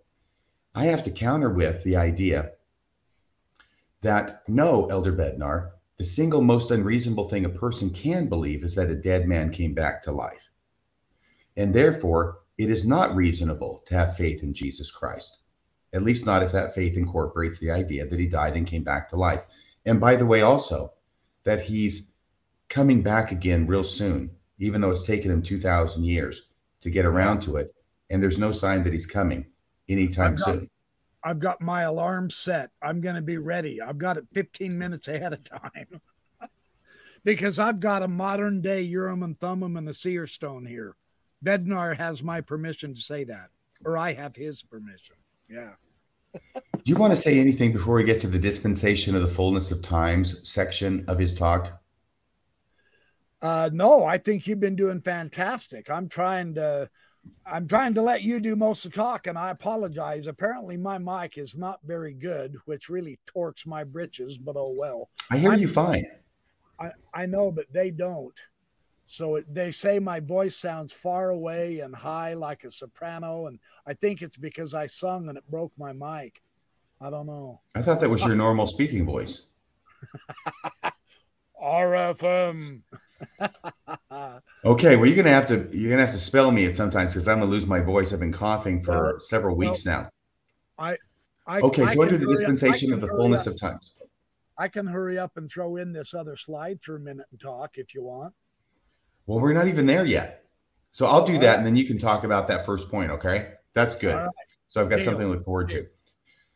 I 0.74 0.86
have 0.86 1.04
to 1.04 1.12
counter 1.12 1.50
with 1.50 1.84
the 1.84 1.96
idea 1.96 2.52
that 4.02 4.44
no, 4.48 4.88
Elder 4.88 5.14
Bednar, 5.14 5.72
the 5.98 6.04
single 6.04 6.42
most 6.42 6.72
unreasonable 6.72 7.30
thing 7.30 7.46
a 7.46 7.50
person 7.50 7.90
can 7.90 8.28
believe 8.28 8.64
is 8.64 8.76
that 8.76 8.90
a 8.90 8.96
dead 8.96 9.28
man 9.28 9.52
came 9.52 9.74
back 9.74 10.02
to 10.04 10.12
life. 10.12 10.50
And 11.58 11.74
therefore, 11.74 12.40
it 12.58 12.70
is 12.70 12.88
not 12.88 13.16
reasonable 13.16 13.84
to 13.88 13.96
have 13.96 14.18
faith 14.18 14.44
in 14.44 14.54
Jesus 14.54 14.92
Christ, 14.92 15.40
at 15.94 16.04
least 16.04 16.26
not 16.26 16.44
if 16.44 16.52
that 16.52 16.74
faith 16.74 16.98
incorporates 16.98 17.60
the 17.60 17.72
idea 17.72 18.06
that 18.06 18.20
he 18.20 18.28
died 18.28 18.56
and 18.56 18.68
came 18.68 18.84
back 18.84 19.10
to 19.10 19.16
life. 19.16 19.44
And 19.86 20.00
by 20.00 20.16
the 20.16 20.26
way, 20.26 20.42
also 20.42 20.94
that 21.44 21.62
he's 21.62 22.12
coming 22.70 23.02
back 23.02 23.32
again 23.32 23.68
real 23.68 23.84
soon, 23.84 24.32
even 24.60 24.82
though 24.82 24.92
it's 24.92 25.06
taken 25.06 25.32
him 25.32 25.42
2,000 25.42 26.04
years 26.04 26.50
to 26.82 26.90
get 26.90 27.06
around 27.06 27.42
to 27.42 27.58
it. 27.58 27.74
And 28.10 28.22
there's 28.22 28.38
no 28.38 28.52
sign 28.52 28.84
that 28.84 28.94
he's 28.94 29.06
coming 29.06 29.46
anytime 29.90 30.34
I've 30.34 30.38
got, 30.38 30.46
soon. 30.46 30.70
I've 31.24 31.40
got 31.40 31.62
my 31.62 31.84
alarm 31.84 32.30
set. 32.30 32.70
I'm 32.82 33.02
going 33.02 33.16
to 33.16 33.22
be 33.22 33.38
ready. 33.38 33.82
I've 33.82 33.98
got 33.98 34.18
it 34.18 34.26
15 34.34 34.78
minutes 34.78 35.08
ahead 35.08 35.34
of 35.34 35.44
time 35.44 36.02
because 37.24 37.60
I've 37.60 37.80
got 37.80 38.04
a 38.04 38.08
modern 38.08 38.62
day 38.62 38.82
Urim 38.82 39.24
and 39.24 39.40
Thummim 39.40 39.78
and 39.78 39.88
the 39.88 39.94
seer 39.94 40.28
stone 40.28 40.66
here. 40.66 40.96
Bednar 41.46 41.96
has 41.96 42.24
my 42.24 42.42
permission 42.42 42.94
to 42.94 43.00
say 43.00 43.24
that, 43.26 43.50
or 43.86 43.98
I 43.98 44.14
have 44.14 44.36
his 44.36 44.64
permission. 44.64 45.16
Yeah. 45.50 45.74
Do 46.34 46.92
you 46.92 46.96
want 46.96 47.12
to 47.12 47.16
say 47.16 47.40
anything 47.40 47.72
before 47.72 47.96
we 47.96 48.04
get 48.04 48.20
to 48.22 48.28
the 48.28 48.40
dispensation 48.40 49.16
of 49.16 49.22
the 49.22 49.28
fullness 49.28 49.72
of 49.72 49.82
times 49.82 50.48
section 50.50 51.06
of 51.08 51.18
his 51.18 51.36
talk? 51.36 51.82
Uh, 53.42 53.70
no, 53.72 54.04
I 54.04 54.18
think 54.18 54.48
you've 54.48 54.60
been 54.60 54.76
doing 54.76 55.02
fantastic. 55.02 55.90
I'm 55.90 56.10
trying 56.10 56.56
to, 56.56 56.90
I'm 57.46 57.68
trying 57.68 57.94
to 57.94 58.02
let 58.02 58.24
you 58.24 58.40
do 58.40 58.56
most 58.56 58.86
of 58.86 58.92
the 58.92 58.98
talk, 58.98 59.28
and 59.28 59.38
I 59.38 59.52
apologize. 59.52 60.28
Apparently, 60.28 60.78
my 60.78 60.98
mic 60.98 61.38
is 61.38 61.56
not 61.56 61.80
very 61.86 62.14
good, 62.14 62.58
which 62.66 62.90
really 62.90 63.20
torques 63.28 63.66
my 63.66 63.84
britches. 63.84 64.38
But 64.38 64.56
oh 64.58 64.76
well. 64.78 65.10
I 65.32 65.38
hear 65.38 65.52
I'm, 65.52 65.60
you 65.60 65.68
fine. 65.68 66.06
I 66.80 66.92
I 67.14 67.26
know, 67.28 67.52
but 67.52 67.72
they 67.72 67.92
don't. 67.92 68.34
So 69.06 69.36
it, 69.36 69.54
they 69.54 69.72
say 69.72 70.00
my 70.00 70.20
voice 70.20 70.56
sounds 70.56 70.92
far 70.92 71.30
away 71.30 71.80
and 71.80 71.96
high 71.96 72.34
like 72.34 72.64
a 72.64 72.72
soprano, 72.72 73.48
and 73.48 73.60
I 73.86 73.94
think 73.94 74.22
it's 74.22 74.38
because 74.38 74.74
I 74.74 74.88
sung 74.88 75.30
and 75.30 75.38
it 75.38 75.50
broke 75.50 75.72
my 75.78 75.94
mic. 75.94 76.42
I 77.00 77.10
don't 77.10 77.28
know. 77.28 77.62
I 77.76 77.82
thought 77.82 78.02
that 78.02 78.10
was 78.10 78.24
your 78.24 78.36
normal 78.36 78.68
speaking 78.68 79.06
voice. 79.06 79.48
RFM. 81.62 82.82
okay, 84.66 84.96
well 84.96 85.06
you're 85.06 85.16
gonna 85.16 85.30
have 85.30 85.48
to 85.48 85.68
you're 85.72 85.90
gonna 85.90 86.06
have 86.06 86.14
to 86.14 86.20
spell 86.20 86.52
me 86.52 86.66
it 86.66 86.76
sometimes 86.76 87.14
because 87.14 87.28
I'm 87.28 87.40
gonna 87.40 87.52
lose 87.52 87.66
my 87.66 87.80
voice. 87.80 88.12
I've 88.12 88.20
been 88.20 88.34
coughing 88.34 88.82
for 88.82 89.18
several 89.20 89.56
weeks 89.56 89.86
now. 89.86 90.10
I, 90.78 90.98
I 91.48 91.62
okay, 91.62 91.84
I 91.84 91.94
so 91.94 92.02
under 92.02 92.18
the 92.18 92.26
dispensation 92.26 92.92
of 92.92 93.02
the 93.02 93.08
fullness 93.08 93.48
up. 93.48 93.54
of 93.54 93.60
times. 93.60 93.94
I 94.58 94.68
can 94.68 94.88
hurry 94.88 95.18
up 95.18 95.38
and 95.38 95.50
throw 95.50 95.76
in 95.76 95.92
this 95.94 96.14
other 96.14 96.36
slide 96.38 96.80
for 96.82 96.96
a 96.96 97.00
minute 97.00 97.26
and 97.32 97.40
talk 97.40 97.78
if 97.78 97.94
you 97.94 98.04
want. 98.04 98.34
Well, 99.26 99.40
we're 99.40 99.54
not 99.54 99.68
even 99.68 99.86
there 99.86 100.06
yet. 100.06 100.44
So 100.92 101.06
I'll 101.06 101.26
do 101.26 101.38
that 101.40 101.58
and 101.58 101.66
then 101.66 101.76
you 101.76 101.86
can 101.86 101.98
talk 101.98 102.24
about 102.24 102.48
that 102.48 102.66
first 102.66 102.90
point. 102.90 103.12
Okay. 103.12 103.54
That's 103.74 103.96
good. 103.96 104.16
Right. 104.16 104.30
So 104.68 104.82
I've 104.82 104.90
got 104.90 104.98
Deal. 104.98 105.06
something 105.06 105.26
to 105.26 105.32
look 105.34 105.44
forward 105.44 105.70
to. 105.70 105.88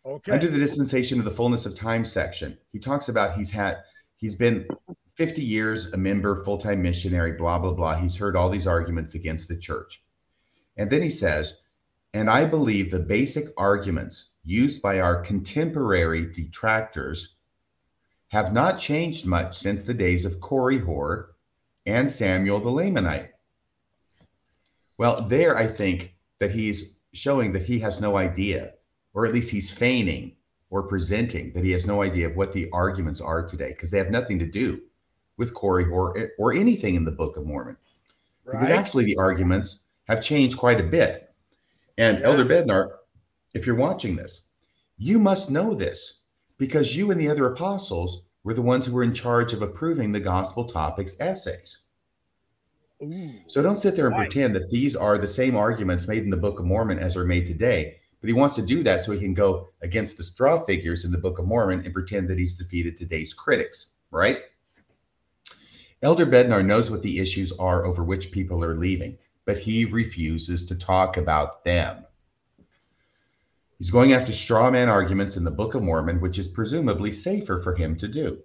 Okay. 0.05 0.31
Under 0.31 0.47
the 0.47 0.57
dispensation 0.57 1.19
of 1.19 1.25
the 1.25 1.31
fullness 1.31 1.65
of 1.65 1.75
time 1.75 2.05
section, 2.05 2.57
he 2.71 2.79
talks 2.79 3.09
about 3.09 3.35
he's 3.35 3.51
had, 3.51 3.77
he's 4.17 4.35
been 4.35 4.67
50 5.15 5.41
years 5.41 5.91
a 5.91 5.97
member, 5.97 6.43
full 6.43 6.57
time 6.57 6.81
missionary, 6.81 7.33
blah, 7.33 7.59
blah, 7.59 7.73
blah. 7.73 7.95
He's 7.95 8.15
heard 8.15 8.35
all 8.37 8.49
these 8.49 8.67
arguments 8.67 9.15
against 9.15 9.49
the 9.49 9.57
church. 9.57 10.01
And 10.77 10.89
then 10.89 11.01
he 11.01 11.09
says, 11.09 11.61
and 12.13 12.29
I 12.29 12.45
believe 12.45 12.89
the 12.89 12.99
basic 12.99 13.45
arguments 13.57 14.31
used 14.43 14.81
by 14.81 15.01
our 15.01 15.21
contemporary 15.21 16.31
detractors 16.31 17.35
have 18.29 18.53
not 18.53 18.79
changed 18.79 19.25
much 19.25 19.57
since 19.57 19.83
the 19.83 19.93
days 19.93 20.23
of 20.23 20.39
Korihor 20.39 21.28
and 21.89 22.09
Samuel 22.09 22.59
the 22.59 22.69
Lamanite. 22.69 23.29
Well, 24.97 25.21
there 25.21 25.55
I 25.55 25.65
think 25.65 26.15
that 26.39 26.51
he's 26.51 26.99
showing 27.13 27.53
that 27.53 27.63
he 27.63 27.79
has 27.79 28.01
no 28.01 28.17
idea, 28.17 28.73
or 29.13 29.25
at 29.25 29.33
least 29.33 29.49
he's 29.49 29.71
feigning 29.71 30.35
or 30.69 30.83
presenting 30.83 31.51
that 31.53 31.63
he 31.63 31.71
has 31.71 31.87
no 31.87 32.01
idea 32.01 32.27
of 32.27 32.35
what 32.35 32.53
the 32.53 32.69
arguments 32.71 33.21
are 33.21 33.43
today 33.43 33.69
because 33.69 33.89
they 33.89 33.97
have 33.97 34.11
nothing 34.11 34.37
to 34.39 34.45
do 34.45 34.81
with 35.37 35.53
Korihor, 35.53 36.29
or 36.37 36.53
anything 36.53 36.95
in 36.95 37.05
the 37.05 37.11
Book 37.11 37.37
of 37.37 37.45
Mormon. 37.45 37.77
Right. 38.43 38.59
Because 38.59 38.69
actually, 38.69 39.05
the 39.05 39.17
arguments 39.17 39.83
have 40.07 40.21
changed 40.21 40.57
quite 40.57 40.79
a 40.79 40.83
bit. 40.83 41.33
And 41.97 42.19
yeah. 42.19 42.25
Elder 42.25 42.45
Bednar, 42.45 42.89
if 43.53 43.65
you're 43.65 43.75
watching 43.75 44.15
this, 44.15 44.41
you 44.97 45.17
must 45.17 45.49
know 45.49 45.73
this 45.73 46.21
because 46.57 46.95
you 46.95 47.09
and 47.11 47.19
the 47.19 47.29
other 47.29 47.45
apostles 47.45 48.23
were 48.43 48.53
the 48.53 48.61
ones 48.61 48.85
who 48.85 48.93
were 48.93 49.03
in 49.03 49.13
charge 49.13 49.53
of 49.53 49.61
approving 49.61 50.11
the 50.11 50.19
gospel 50.19 50.65
topics 50.65 51.19
essays. 51.19 51.85
Ooh, 53.01 53.31
so 53.47 53.61
don't 53.61 53.77
sit 53.77 53.95
there 53.95 54.07
and 54.07 54.15
right. 54.15 54.29
pretend 54.29 54.55
that 54.55 54.71
these 54.71 54.95
are 54.95 55.17
the 55.17 55.27
same 55.27 55.55
arguments 55.55 56.07
made 56.07 56.23
in 56.23 56.29
the 56.29 56.37
Book 56.37 56.59
of 56.59 56.65
Mormon 56.65 56.99
as 56.99 57.15
are 57.15 57.25
made 57.25 57.47
today. 57.47 57.95
But 58.21 58.27
he 58.27 58.33
wants 58.33 58.55
to 58.55 58.61
do 58.61 58.83
that 58.83 59.01
so 59.01 59.13
he 59.13 59.19
can 59.19 59.33
go 59.33 59.69
against 59.81 60.17
the 60.17 60.23
straw 60.23 60.65
figures 60.65 61.05
in 61.05 61.11
the 61.11 61.17
Book 61.17 61.39
of 61.39 61.45
Mormon 61.45 61.85
and 61.85 61.93
pretend 61.93 62.27
that 62.27 62.37
he's 62.37 62.57
defeated 62.57 62.97
today's 62.97 63.33
critics, 63.33 63.91
right? 64.11 64.39
Elder 66.01 66.25
Bednar 66.25 66.65
knows 66.65 66.91
what 66.91 67.01
the 67.01 67.19
issues 67.19 67.51
are 67.53 67.85
over 67.85 68.03
which 68.03 68.31
people 68.31 68.63
are 68.63 68.75
leaving, 68.75 69.17
but 69.45 69.57
he 69.57 69.85
refuses 69.85 70.65
to 70.65 70.75
talk 70.75 71.17
about 71.17 71.63
them. 71.63 72.05
He's 73.79 73.91
going 73.91 74.11
after 74.11 74.33
straw 74.33 74.69
man 74.69 74.89
arguments 74.89 75.37
in 75.37 75.45
the 75.45 75.51
Book 75.51 75.73
of 75.73 75.81
Mormon, 75.81 76.19
which 76.19 76.37
is 76.37 76.49
presumably 76.49 77.13
safer 77.13 77.59
for 77.59 77.75
him 77.75 77.95
to 77.95 78.09
do. 78.09 78.43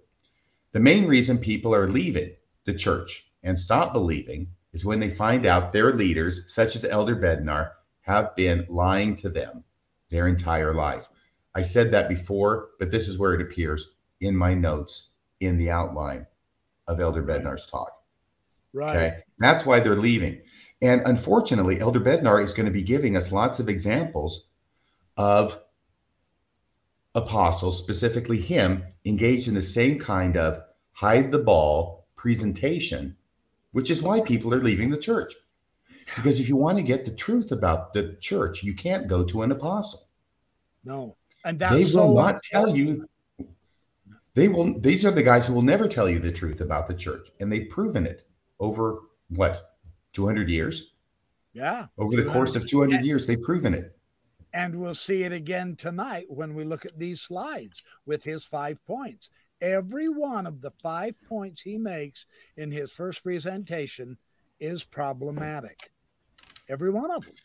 The 0.71 0.79
main 0.79 1.07
reason 1.07 1.37
people 1.37 1.75
are 1.75 1.89
leaving 1.89 2.37
the 2.63 2.73
church 2.73 3.29
and 3.43 3.59
stop 3.59 3.91
believing 3.91 4.47
is 4.71 4.85
when 4.85 5.01
they 5.01 5.09
find 5.09 5.45
out 5.45 5.73
their 5.73 5.91
leaders, 5.91 6.53
such 6.53 6.73
as 6.73 6.85
Elder 6.85 7.17
Bednar, 7.17 7.71
have 7.99 8.33
been 8.37 8.65
lying 8.69 9.17
to 9.17 9.29
them 9.29 9.65
their 10.09 10.29
entire 10.29 10.73
life. 10.73 11.09
I 11.53 11.63
said 11.63 11.91
that 11.91 12.07
before, 12.07 12.69
but 12.79 12.89
this 12.89 13.09
is 13.09 13.17
where 13.17 13.33
it 13.33 13.41
appears 13.41 13.91
in 14.21 14.37
my 14.37 14.53
notes 14.53 15.09
in 15.41 15.57
the 15.57 15.69
outline 15.69 16.27
of 16.87 17.01
Elder 17.01 17.23
Bednar's 17.23 17.65
talk. 17.65 17.91
Right. 18.71 18.95
Okay. 18.95 19.17
That's 19.39 19.65
why 19.65 19.81
they're 19.81 19.95
leaving. 19.95 20.43
And 20.81 21.01
unfortunately, 21.01 21.81
Elder 21.81 21.99
Bednar 21.99 22.41
is 22.41 22.53
going 22.53 22.67
to 22.67 22.71
be 22.71 22.83
giving 22.83 23.17
us 23.17 23.33
lots 23.33 23.59
of 23.59 23.67
examples 23.67 24.47
of 25.17 25.61
apostles, 27.13 27.77
specifically 27.77 28.39
him, 28.39 28.83
engaged 29.05 29.47
in 29.47 29.53
the 29.53 29.61
same 29.61 29.99
kind 29.99 30.37
of 30.37 30.61
hide 30.91 31.31
the 31.31 31.39
ball 31.39 32.05
presentation, 32.15 33.15
which 33.71 33.89
is 33.91 34.03
why 34.03 34.19
people 34.21 34.53
are 34.53 34.61
leaving 34.61 34.89
the 34.89 34.97
church. 34.97 35.33
Because 36.15 36.39
if 36.39 36.47
you 36.47 36.55
want 36.55 36.77
to 36.77 36.83
get 36.83 37.05
the 37.05 37.11
truth 37.11 37.51
about 37.51 37.93
the 37.93 38.13
church, 38.19 38.63
you 38.63 38.73
can't 38.73 39.07
go 39.07 39.23
to 39.25 39.41
an 39.41 39.51
apostle. 39.51 40.07
No. 40.83 41.15
And 41.43 41.59
that's 41.59 41.73
they 41.73 41.83
will 41.83 41.89
so 41.89 42.13
not 42.13 42.43
tell 42.43 42.75
you. 42.75 43.07
They 44.33 44.47
will. 44.47 44.79
These 44.79 45.05
are 45.05 45.11
the 45.11 45.23
guys 45.23 45.47
who 45.47 45.53
will 45.53 45.61
never 45.61 45.87
tell 45.87 46.09
you 46.09 46.19
the 46.19 46.31
truth 46.31 46.61
about 46.61 46.87
the 46.87 46.93
church, 46.93 47.29
and 47.39 47.51
they've 47.51 47.69
proven 47.69 48.05
it 48.05 48.27
over 48.59 48.99
what, 49.29 49.75
two 50.11 50.25
hundred 50.25 50.49
years? 50.49 50.93
Yeah. 51.53 51.87
Over 51.97 52.15
the 52.15 52.25
course 52.25 52.55
of 52.55 52.67
two 52.67 52.79
hundred 52.79 53.05
years, 53.05 53.25
they've 53.27 53.41
proven 53.41 53.73
it. 53.73 53.94
And 54.55 54.79
we'll 54.79 54.95
see 54.95 55.23
it 55.23 55.33
again 55.33 55.75
tonight 55.75 56.27
when 56.29 56.55
we 56.55 56.63
look 56.63 56.85
at 56.85 56.97
these 56.97 57.19
slides 57.19 57.83
with 58.05 58.23
his 58.23 58.45
five 58.45 58.77
points. 58.87 59.29
Every 59.59 60.07
one 60.07 60.47
of 60.47 60.61
the 60.61 60.71
five 60.81 61.15
points 61.27 61.59
he 61.59 61.77
makes 61.77 62.25
in 62.55 62.71
his 62.71 62.89
first 62.89 63.21
presentation 63.21 64.17
is 64.61 64.85
problematic. 64.85 65.91
Every 66.69 66.89
one 66.89 67.11
of 67.11 67.25
them. 67.25 67.35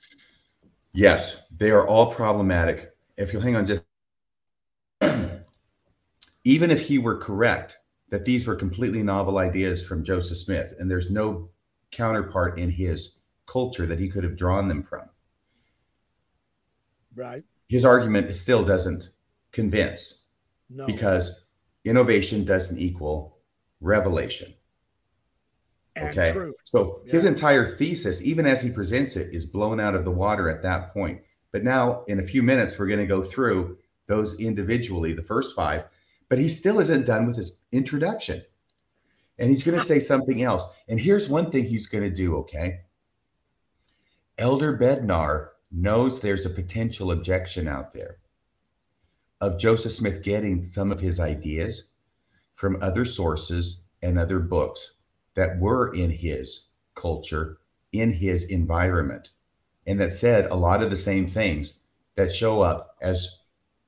Yes, 0.92 1.48
they 1.50 1.72
are 1.72 1.84
all 1.84 2.14
problematic. 2.14 2.92
If 3.16 3.32
you'll 3.32 3.42
hang 3.42 3.56
on 3.56 3.66
just 3.66 3.82
even 6.44 6.70
if 6.70 6.80
he 6.80 6.98
were 6.98 7.16
correct 7.16 7.80
that 8.10 8.24
these 8.24 8.46
were 8.46 8.54
completely 8.54 9.02
novel 9.02 9.38
ideas 9.38 9.84
from 9.84 10.04
Joseph 10.04 10.38
Smith 10.38 10.76
and 10.78 10.88
there's 10.88 11.10
no 11.10 11.50
counterpart 11.90 12.56
in 12.56 12.70
his 12.70 13.18
culture 13.46 13.86
that 13.86 13.98
he 13.98 14.08
could 14.08 14.22
have 14.22 14.36
drawn 14.36 14.68
them 14.68 14.84
from. 14.84 15.08
Right. 17.14 17.44
His 17.68 17.84
argument 17.84 18.34
still 18.34 18.64
doesn't 18.64 19.10
convince 19.52 20.24
No. 20.68 20.86
because 20.86 21.46
innovation 21.84 22.44
doesn't 22.44 22.78
equal 22.78 23.38
revelation. 23.80 24.54
and 25.96 26.10
Okay. 26.16 26.32
truth. 26.32 26.54
So 26.64 27.02
his 27.04 27.24
entire 27.24 27.66
thesis, 27.66 28.22
even 28.22 28.46
as 28.46 28.62
he 28.62 28.70
presents 28.70 29.16
it, 29.16 29.34
is 29.34 29.46
blown 29.46 29.80
out 29.80 29.96
of 29.96 30.04
the 30.04 30.10
water 30.10 30.48
at 30.48 30.62
that 30.62 30.90
point. 30.94 31.20
But 31.50 31.64
now, 31.64 32.04
in 32.04 32.20
a 32.20 32.22
few 32.22 32.44
minutes, 32.44 32.78
we're 32.78 32.86
going 32.86 33.00
to 33.00 33.06
go 33.06 33.22
through 33.24 33.76
those 34.06 34.40
individually, 34.40 35.12
the 35.12 35.22
first 35.24 35.56
five. 35.56 35.84
But 36.28 36.38
he 36.38 36.48
still 36.48 36.78
isn't 36.78 37.06
done 37.06 37.26
with 37.26 37.36
his 37.36 37.58
introduction. 37.72 38.40
And 39.38 39.50
he's 39.50 39.64
going 39.64 39.78
to 39.78 39.84
say 39.84 39.98
something 39.98 40.42
else. 40.42 40.64
And 40.88 40.98
here's 41.00 41.28
one 41.28 41.50
thing 41.50 41.64
he's 41.64 41.88
going 41.88 42.04
to 42.04 42.14
do, 42.14 42.36
okay? 42.36 42.82
Elder 44.38 44.78
Bednar 44.78 45.48
knows 45.70 46.20
there's 46.20 46.46
a 46.46 46.50
potential 46.50 47.12
objection 47.12 47.68
out 47.68 47.92
there. 47.92 48.16
Of 49.40 49.58
Joseph 49.58 49.92
Smith 49.92 50.22
getting 50.22 50.64
some 50.64 50.90
of 50.90 51.00
his 51.00 51.20
ideas 51.20 51.92
from 52.54 52.82
other 52.82 53.04
sources 53.04 53.82
and 54.02 54.18
other 54.18 54.40
books 54.40 54.92
that 55.34 55.58
were 55.58 55.94
in 55.94 56.10
his 56.10 56.66
culture, 56.94 57.58
in 57.92 58.12
his 58.12 58.50
environment, 58.50 59.30
and 59.86 60.00
that 60.00 60.12
said 60.12 60.46
a 60.46 60.56
lot 60.56 60.82
of 60.82 60.90
the 60.90 60.96
same 60.96 61.26
things 61.26 61.84
that 62.16 62.34
show 62.34 62.60
up 62.60 62.96
as 63.00 63.42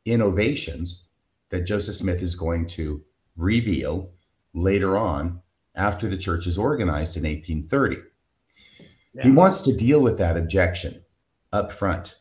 innovations 0.05 1.05
that 1.51 1.67
Joseph 1.67 1.97
Smith 1.97 2.23
is 2.23 2.35
going 2.35 2.67
to 2.67 3.03
reveal 3.37 4.13
later 4.55 4.97
on 4.97 5.43
after 5.75 6.09
the 6.09 6.17
church 6.17 6.47
is 6.47 6.59
organized 6.59 7.17
in 7.17 7.25
1830. 7.25 8.03
He 9.23 9.31
wants 9.31 9.63
to 9.63 9.77
deal 9.77 10.01
with 10.01 10.19
that 10.19 10.37
objection 10.37 11.02
up 11.53 11.71
front, 11.71 12.19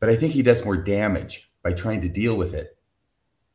but 0.00 0.08
I 0.08 0.16
think 0.16 0.32
he 0.32 0.42
does 0.42 0.64
more 0.64 0.76
damage 0.76 1.50
by 1.62 1.72
trying 1.72 2.00
to 2.02 2.08
deal 2.08 2.36
with 2.36 2.54
it 2.54 2.76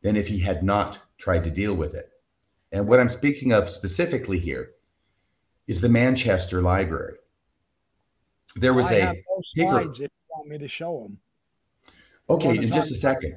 than 0.01 0.15
if 0.15 0.27
he 0.27 0.39
had 0.39 0.63
not 0.63 0.99
tried 1.17 1.43
to 1.43 1.51
deal 1.51 1.75
with 1.75 1.93
it. 1.93 2.09
And 2.71 2.87
what 2.87 2.99
I'm 2.99 3.09
speaking 3.09 3.51
of 3.51 3.69
specifically 3.69 4.39
here 4.39 4.71
is 5.67 5.81
the 5.81 5.89
Manchester 5.89 6.61
Library. 6.61 7.15
There 8.55 8.73
was 8.73 8.91
I 8.91 8.95
a 8.95 8.99
have 9.01 9.15
slides 9.45 9.99
if 9.99 10.11
you 10.11 10.35
want 10.35 10.49
me 10.49 10.57
to 10.57 10.67
show 10.67 11.03
them. 11.03 11.19
okay 12.29 12.57
in 12.57 12.71
just 12.71 12.91
a 12.91 12.95
second. 12.95 13.35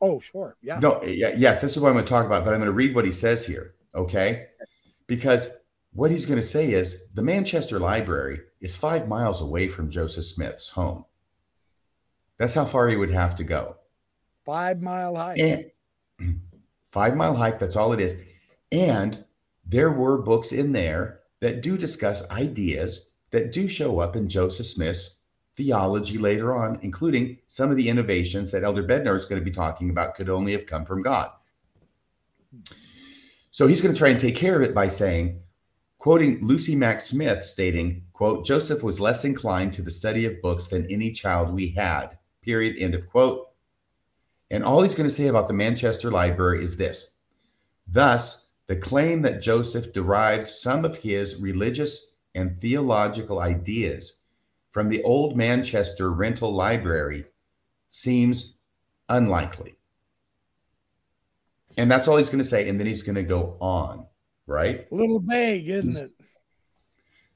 Oh, 0.00 0.20
sure. 0.20 0.56
Yeah. 0.62 0.78
No, 0.80 1.00
y- 1.02 1.32
yes, 1.36 1.60
this 1.60 1.76
is 1.76 1.82
what 1.82 1.88
I'm 1.88 1.94
going 1.94 2.04
to 2.04 2.08
talk 2.10 2.26
about, 2.26 2.44
but 2.44 2.52
I'm 2.52 2.60
going 2.60 2.66
to 2.66 2.72
read 2.72 2.94
what 2.94 3.04
he 3.04 3.12
says 3.12 3.44
here, 3.46 3.74
okay? 3.94 4.46
Because 5.06 5.63
what 5.94 6.10
he's 6.10 6.26
going 6.26 6.40
to 6.40 6.46
say 6.46 6.72
is 6.72 7.08
the 7.14 7.22
Manchester 7.22 7.78
Library 7.78 8.40
is 8.60 8.76
five 8.76 9.08
miles 9.08 9.40
away 9.40 9.68
from 9.68 9.90
Joseph 9.90 10.24
Smith's 10.24 10.68
home. 10.68 11.04
That's 12.36 12.54
how 12.54 12.64
far 12.64 12.88
he 12.88 12.96
would 12.96 13.12
have 13.12 13.36
to 13.36 13.44
go. 13.44 13.76
Five 14.44 14.82
mile 14.82 15.14
hike. 15.14 15.38
And 15.38 15.70
five 16.88 17.16
mile 17.16 17.34
hike, 17.34 17.60
that's 17.60 17.76
all 17.76 17.92
it 17.92 18.00
is. 18.00 18.20
And 18.72 19.24
there 19.64 19.92
were 19.92 20.18
books 20.18 20.52
in 20.52 20.72
there 20.72 21.20
that 21.40 21.62
do 21.62 21.78
discuss 21.78 22.28
ideas 22.30 23.08
that 23.30 23.52
do 23.52 23.68
show 23.68 24.00
up 24.00 24.16
in 24.16 24.28
Joseph 24.28 24.66
Smith's 24.66 25.20
theology 25.56 26.18
later 26.18 26.54
on, 26.54 26.80
including 26.82 27.38
some 27.46 27.70
of 27.70 27.76
the 27.76 27.88
innovations 27.88 28.50
that 28.50 28.64
Elder 28.64 28.82
Bednar 28.82 29.16
is 29.16 29.26
going 29.26 29.40
to 29.40 29.44
be 29.44 29.54
talking 29.54 29.90
about 29.90 30.16
could 30.16 30.28
only 30.28 30.52
have 30.52 30.66
come 30.66 30.84
from 30.84 31.02
God. 31.02 31.30
So 33.52 33.68
he's 33.68 33.80
going 33.80 33.94
to 33.94 33.98
try 33.98 34.08
and 34.08 34.18
take 34.18 34.34
care 34.34 34.56
of 34.56 34.62
it 34.62 34.74
by 34.74 34.88
saying, 34.88 35.40
quoting 36.04 36.38
Lucy 36.42 36.76
Mack 36.76 37.00
Smith, 37.00 37.42
stating, 37.42 38.02
quote, 38.12 38.44
Joseph 38.44 38.82
was 38.82 39.00
less 39.00 39.24
inclined 39.24 39.72
to 39.72 39.80
the 39.80 39.90
study 39.90 40.26
of 40.26 40.42
books 40.42 40.66
than 40.66 40.86
any 40.90 41.10
child 41.10 41.50
we 41.50 41.68
had, 41.68 42.18
period, 42.42 42.76
end 42.78 42.94
of 42.94 43.08
quote. 43.08 43.48
And 44.50 44.62
all 44.62 44.82
he's 44.82 44.94
going 44.94 45.08
to 45.08 45.14
say 45.14 45.28
about 45.28 45.48
the 45.48 45.54
Manchester 45.54 46.10
Library 46.10 46.62
is 46.62 46.76
this 46.76 47.14
Thus, 47.88 48.48
the 48.66 48.76
claim 48.76 49.22
that 49.22 49.40
Joseph 49.40 49.94
derived 49.94 50.46
some 50.46 50.84
of 50.84 50.94
his 50.94 51.40
religious 51.40 52.16
and 52.34 52.60
theological 52.60 53.38
ideas 53.38 54.20
from 54.72 54.90
the 54.90 55.02
old 55.04 55.38
Manchester 55.38 56.12
rental 56.12 56.52
library 56.52 57.24
seems 57.88 58.58
unlikely. 59.08 59.74
And 61.78 61.90
that's 61.90 62.08
all 62.08 62.18
he's 62.18 62.28
going 62.28 62.44
to 62.44 62.44
say. 62.44 62.68
And 62.68 62.78
then 62.78 62.86
he's 62.86 63.04
going 63.04 63.16
to 63.16 63.22
go 63.22 63.56
on, 63.58 64.06
right? 64.46 64.86
A 64.90 64.94
little 64.94 65.20
vague, 65.20 65.68
isn't 65.68 65.96
it? 65.96 66.10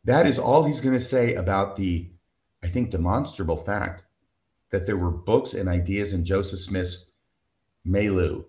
That 0.05 0.27
is 0.27 0.39
all 0.39 0.65
he's 0.65 0.81
going 0.81 0.95
to 0.95 1.01
say 1.01 1.35
about 1.35 1.77
the, 1.77 2.09
I 2.63 2.69
think, 2.69 2.91
demonstrable 2.91 3.57
fact 3.57 4.05
that 4.71 4.87
there 4.87 4.97
were 4.97 5.11
books 5.11 5.55
and 5.55 5.69
ideas 5.69 6.13
in 6.13 6.25
Joseph 6.25 6.59
Smith's 6.59 7.13
milieu 7.85 8.45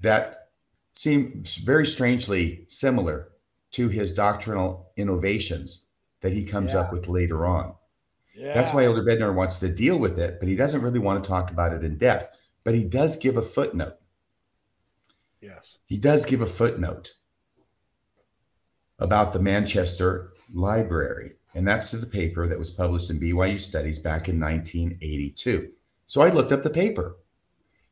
that 0.00 0.48
seem 0.94 1.42
very 1.64 1.86
strangely 1.86 2.64
similar 2.68 3.28
to 3.72 3.88
his 3.88 4.12
doctrinal 4.12 4.90
innovations 4.96 5.86
that 6.20 6.32
he 6.32 6.44
comes 6.44 6.72
Yeah. 6.72 6.80
up 6.80 6.92
with 6.92 7.08
later 7.08 7.46
on. 7.46 7.74
Yeah. 8.34 8.54
That's 8.54 8.72
why 8.72 8.84
Elder 8.84 9.02
Bednar 9.02 9.34
wants 9.34 9.58
to 9.60 9.68
deal 9.68 9.98
with 9.98 10.18
it, 10.18 10.40
but 10.40 10.48
he 10.48 10.56
doesn't 10.56 10.82
really 10.82 10.98
want 10.98 11.22
to 11.22 11.28
talk 11.28 11.50
about 11.50 11.72
it 11.72 11.84
in 11.84 11.98
depth. 11.98 12.28
But 12.64 12.74
he 12.74 12.84
does 12.84 13.16
give 13.16 13.36
a 13.36 13.42
footnote. 13.42 13.96
Yes. 15.40 15.78
He 15.86 15.96
does 15.96 16.24
give 16.24 16.42
a 16.42 16.46
footnote 16.46 17.14
about 19.00 19.32
the 19.32 19.40
Manchester 19.40 20.32
Library, 20.52 21.32
and 21.54 21.66
that's 21.66 21.90
to 21.90 21.96
the 21.98 22.06
paper 22.06 22.46
that 22.46 22.58
was 22.58 22.70
published 22.70 23.10
in 23.10 23.18
BYU 23.18 23.60
Studies 23.60 23.98
back 23.98 24.28
in 24.28 24.38
1982. 24.38 25.70
So 26.06 26.22
I 26.22 26.30
looked 26.30 26.52
up 26.52 26.62
the 26.62 26.70
paper, 26.70 27.16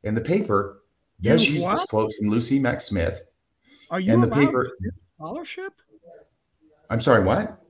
and 0.05 0.17
the 0.17 0.21
paper 0.21 0.83
does 1.21 1.49
use 1.49 1.67
this 1.67 1.85
quote 1.87 2.13
from 2.19 2.29
Lucy 2.29 2.59
Mack 2.61 2.81
Smith. 2.81 3.23
Are 3.91 4.01
you 4.01 4.13
And 4.13 4.23
the 4.23 4.29
allowed 4.29 4.47
paper- 4.47 4.65
to 4.65 4.75
do 4.83 4.91
scholarship? 5.17 5.73
I'm 6.91 7.01
sorry, 7.01 7.25
what? 7.25 7.61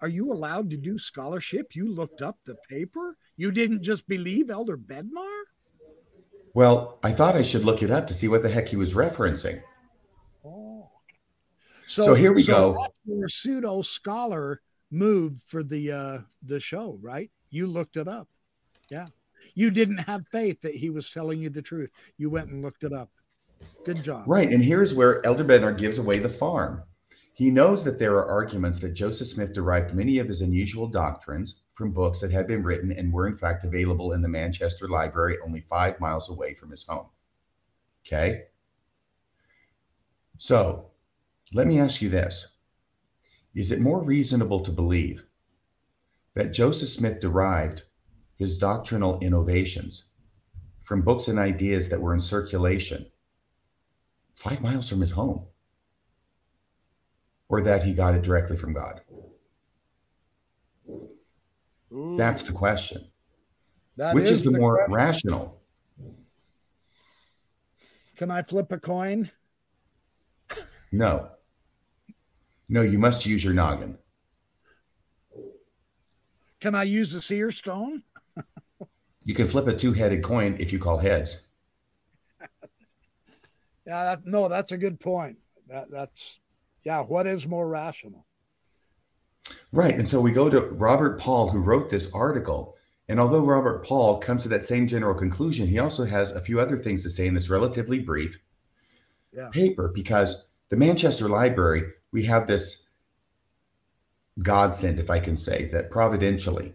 Are 0.00 0.08
you 0.08 0.32
allowed 0.32 0.70
to 0.70 0.76
do 0.76 0.98
scholarship? 0.98 1.74
You 1.74 1.88
looked 1.88 2.20
up 2.22 2.38
the 2.44 2.56
paper? 2.68 3.16
You 3.36 3.50
didn't 3.50 3.82
just 3.82 4.06
believe 4.06 4.50
Elder 4.50 4.76
Bednar? 4.76 5.44
Well, 6.52 6.98
I 7.02 7.10
thought 7.12 7.34
I 7.36 7.42
should 7.42 7.64
look 7.64 7.82
it 7.82 7.90
up 7.90 8.06
to 8.06 8.14
see 8.14 8.28
what 8.28 8.42
the 8.42 8.48
heck 8.48 8.68
he 8.68 8.76
was 8.76 8.94
referencing. 8.94 9.60
Oh. 11.84 12.02
So 12.02 12.14
here 12.14 12.32
we 12.32 12.44
go. 12.44 12.76
That's 12.80 13.00
your 13.04 13.28
pseudo 13.28 13.82
scholar 13.82 14.60
move 14.90 15.40
for 15.46 15.62
the 15.62 15.92
uh 15.92 16.18
the 16.42 16.60
show, 16.60 16.98
right? 17.02 17.30
You 17.50 17.66
looked 17.66 17.96
it 17.96 18.08
up. 18.08 18.28
Yeah. 18.90 19.06
You 19.54 19.70
didn't 19.70 19.98
have 19.98 20.26
faith 20.32 20.60
that 20.62 20.74
he 20.74 20.90
was 20.90 21.10
telling 21.10 21.40
you 21.40 21.50
the 21.50 21.62
truth. 21.62 21.90
You 22.16 22.30
went 22.30 22.48
and 22.48 22.62
looked 22.62 22.84
it 22.84 22.92
up. 22.92 23.10
Good 23.84 24.02
job. 24.02 24.24
Right. 24.26 24.50
And 24.50 24.62
here's 24.62 24.94
where 24.94 25.24
Elder 25.24 25.44
Bednar 25.44 25.76
gives 25.76 25.98
away 25.98 26.18
the 26.18 26.28
farm. 26.28 26.82
He 27.34 27.50
knows 27.50 27.84
that 27.84 27.98
there 27.98 28.14
are 28.14 28.26
arguments 28.26 28.78
that 28.80 28.94
Joseph 28.94 29.26
Smith 29.26 29.52
derived 29.52 29.94
many 29.94 30.18
of 30.18 30.28
his 30.28 30.40
unusual 30.40 30.86
doctrines 30.86 31.62
from 31.72 31.90
books 31.90 32.20
that 32.20 32.30
had 32.30 32.46
been 32.46 32.62
written 32.62 32.92
and 32.92 33.12
were, 33.12 33.26
in 33.26 33.36
fact, 33.36 33.64
available 33.64 34.12
in 34.12 34.22
the 34.22 34.28
Manchester 34.28 34.86
Library 34.86 35.38
only 35.44 35.60
five 35.60 35.98
miles 35.98 36.30
away 36.30 36.54
from 36.54 36.70
his 36.70 36.86
home. 36.86 37.08
Okay. 38.06 38.44
So 40.38 40.90
let 41.52 41.66
me 41.66 41.78
ask 41.78 42.00
you 42.00 42.08
this 42.08 42.48
is 43.54 43.70
it 43.70 43.80
more 43.80 44.02
reasonable 44.02 44.60
to 44.64 44.72
believe 44.72 45.24
that 46.34 46.52
Joseph 46.52 46.88
Smith 46.88 47.20
derived 47.20 47.84
his 48.36 48.58
doctrinal 48.58 49.20
innovations 49.20 50.06
from 50.82 51.02
books 51.02 51.28
and 51.28 51.38
ideas 51.38 51.88
that 51.88 52.00
were 52.00 52.14
in 52.14 52.20
circulation 52.20 53.06
five 54.36 54.60
miles 54.60 54.88
from 54.88 55.00
his 55.00 55.12
home? 55.12 55.46
Or 57.48 57.62
that 57.62 57.84
he 57.84 57.94
got 57.94 58.14
it 58.14 58.22
directly 58.22 58.56
from 58.56 58.72
God? 58.72 59.00
Ooh. 61.92 62.16
That's 62.16 62.42
the 62.42 62.52
question. 62.52 63.06
That 63.96 64.14
Which 64.14 64.24
is, 64.24 64.38
is 64.38 64.44
the, 64.44 64.50
the, 64.50 64.58
more 64.58 64.76
question. 64.76 64.94
rational? 64.94 65.62
Can 68.16 68.30
I 68.30 68.42
flip 68.42 68.72
a 68.72 68.78
coin? 68.78 69.30
No. 70.90 71.30
No, 72.68 72.82
you 72.82 72.98
must 72.98 73.26
use 73.26 73.44
your 73.44 73.54
noggin. 73.54 73.98
Can 76.60 76.74
I 76.74 76.84
use 76.84 77.12
the 77.12 77.20
seer 77.20 77.50
stone? 77.50 78.02
you 79.24 79.34
can 79.34 79.46
flip 79.46 79.66
a 79.66 79.76
two-headed 79.76 80.22
coin 80.22 80.56
if 80.58 80.72
you 80.72 80.78
call 80.78 80.96
heads. 80.96 81.40
yeah, 83.86 84.04
that, 84.04 84.26
no, 84.26 84.48
that's 84.48 84.72
a 84.72 84.78
good 84.78 84.98
point. 84.98 85.36
That 85.68 85.90
that's 85.90 86.40
yeah. 86.84 87.00
What 87.00 87.26
is 87.26 87.46
more 87.46 87.68
rational? 87.68 88.26
Right, 89.72 89.94
and 89.94 90.08
so 90.08 90.20
we 90.20 90.32
go 90.32 90.48
to 90.48 90.60
Robert 90.60 91.20
Paul, 91.20 91.50
who 91.50 91.58
wrote 91.58 91.90
this 91.90 92.12
article. 92.14 92.76
And 93.08 93.20
although 93.20 93.44
Robert 93.44 93.84
Paul 93.84 94.18
comes 94.18 94.42
to 94.44 94.48
that 94.48 94.62
same 94.62 94.86
general 94.86 95.14
conclusion, 95.14 95.66
he 95.66 95.78
also 95.78 96.04
has 96.04 96.34
a 96.34 96.40
few 96.40 96.58
other 96.60 96.78
things 96.78 97.02
to 97.02 97.10
say 97.10 97.26
in 97.26 97.34
this 97.34 97.50
relatively 97.50 98.00
brief 98.00 98.38
yeah. 99.32 99.50
paper 99.50 99.90
because 99.94 100.46
the 100.68 100.76
Manchester 100.76 101.28
Library, 101.28 101.92
we 102.12 102.24
have 102.24 102.46
this 102.46 102.88
godsend, 104.42 104.98
if 104.98 105.10
I 105.10 105.20
can 105.20 105.36
say, 105.36 105.66
that 105.66 105.90
providentially 105.90 106.74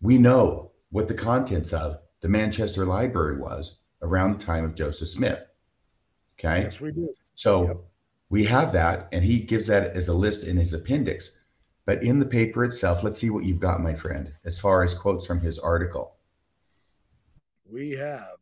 we 0.00 0.18
know 0.18 0.70
what 0.90 1.08
the 1.08 1.14
contents 1.14 1.72
of 1.72 1.98
the 2.20 2.28
Manchester 2.28 2.84
Library 2.84 3.38
was 3.38 3.80
around 4.02 4.38
the 4.38 4.44
time 4.44 4.64
of 4.64 4.74
Joseph 4.74 5.08
Smith. 5.08 5.44
Okay. 6.38 6.62
Yes, 6.62 6.80
we 6.80 6.92
do. 6.92 7.12
So 7.34 7.66
yep. 7.66 7.76
we 8.30 8.44
have 8.44 8.72
that, 8.72 9.08
and 9.12 9.24
he 9.24 9.40
gives 9.40 9.66
that 9.66 9.96
as 9.96 10.08
a 10.08 10.14
list 10.14 10.44
in 10.44 10.56
his 10.56 10.72
appendix. 10.72 11.40
But 11.84 12.02
in 12.02 12.18
the 12.18 12.26
paper 12.26 12.64
itself, 12.64 13.02
let's 13.02 13.18
see 13.18 13.30
what 13.30 13.44
you've 13.44 13.60
got, 13.60 13.80
my 13.80 13.94
friend, 13.94 14.32
as 14.44 14.60
far 14.60 14.82
as 14.82 14.94
quotes 14.94 15.26
from 15.26 15.40
his 15.40 15.58
article. 15.58 16.14
We 17.70 17.92
have 17.92 18.36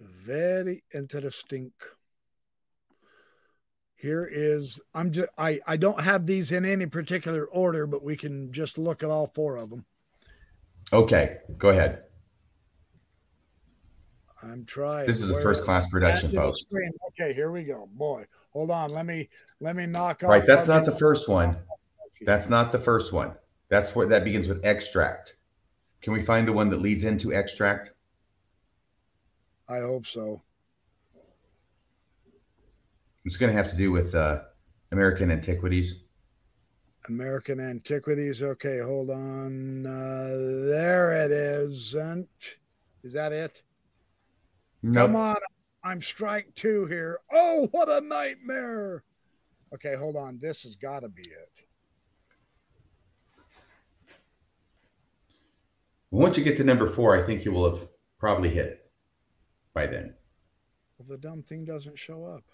very 0.00 0.84
interesting 0.94 1.72
here 3.98 4.28
is 4.30 4.80
i'm 4.94 5.10
just 5.10 5.28
i 5.36 5.60
i 5.66 5.76
don't 5.76 6.00
have 6.00 6.24
these 6.24 6.52
in 6.52 6.64
any 6.64 6.86
particular 6.86 7.46
order 7.46 7.84
but 7.86 8.02
we 8.02 8.16
can 8.16 8.50
just 8.52 8.78
look 8.78 9.02
at 9.02 9.10
all 9.10 9.30
four 9.34 9.56
of 9.56 9.68
them. 9.68 9.84
Okay 10.92 11.38
go 11.58 11.68
ahead. 11.70 12.04
I'm 14.42 14.64
trying 14.64 15.06
this 15.06 15.20
is 15.20 15.30
a 15.30 15.42
first 15.42 15.64
class 15.64 15.88
production 15.90 16.32
folks. 16.32 16.64
okay 17.08 17.34
here 17.34 17.50
we 17.50 17.64
go. 17.64 17.88
Boy 17.92 18.24
hold 18.52 18.70
on. 18.70 18.90
Let 18.90 19.04
me 19.04 19.28
let 19.60 19.76
me 19.76 19.84
knock 19.84 20.22
off 20.22 20.30
right 20.30 20.46
that's 20.46 20.68
not 20.68 20.86
the 20.86 20.96
first 20.96 21.28
one. 21.28 21.56
That's 22.22 22.48
not 22.48 22.72
the 22.72 22.80
first 22.80 23.12
one. 23.12 23.34
That's 23.68 23.94
what 23.94 24.08
that 24.10 24.24
begins 24.24 24.48
with 24.48 24.64
extract. 24.64 25.36
Can 26.00 26.12
we 26.12 26.22
find 26.22 26.46
the 26.46 26.52
one 26.52 26.70
that 26.70 26.80
leads 26.80 27.04
into 27.04 27.34
extract? 27.34 27.92
I 29.68 29.80
hope 29.80 30.06
so 30.06 30.40
it's 33.28 33.36
going 33.36 33.54
to 33.54 33.56
have 33.62 33.68
to 33.70 33.76
do 33.76 33.92
with 33.92 34.14
uh, 34.14 34.40
American 34.90 35.30
antiquities. 35.30 36.04
American 37.10 37.60
antiquities. 37.60 38.42
Okay, 38.42 38.78
hold 38.78 39.10
on. 39.10 39.84
Uh, 39.84 40.30
there 40.66 41.12
it 41.12 41.30
isn't. 41.30 42.56
Is 43.04 43.12
that 43.12 43.32
it? 43.32 43.60
Nope. 44.82 45.08
Come 45.08 45.16
on. 45.16 45.36
I'm 45.84 46.00
strike 46.00 46.54
two 46.54 46.86
here. 46.86 47.20
Oh, 47.30 47.68
what 47.70 47.90
a 47.90 48.00
nightmare. 48.00 49.04
Okay, 49.74 49.94
hold 49.94 50.16
on. 50.16 50.38
This 50.38 50.62
has 50.62 50.74
got 50.74 51.00
to 51.00 51.10
be 51.10 51.20
it. 51.20 51.52
Once 56.10 56.38
you 56.38 56.44
get 56.44 56.56
to 56.56 56.64
number 56.64 56.86
four, 56.86 57.14
I 57.22 57.26
think 57.26 57.44
you 57.44 57.52
will 57.52 57.74
have 57.74 57.86
probably 58.18 58.48
hit 58.48 58.68
it 58.68 58.90
by 59.74 59.86
then. 59.86 60.14
Well, 60.96 61.08
the 61.10 61.18
dumb 61.18 61.42
thing 61.42 61.66
doesn't 61.66 61.98
show 61.98 62.24
up. 62.24 62.44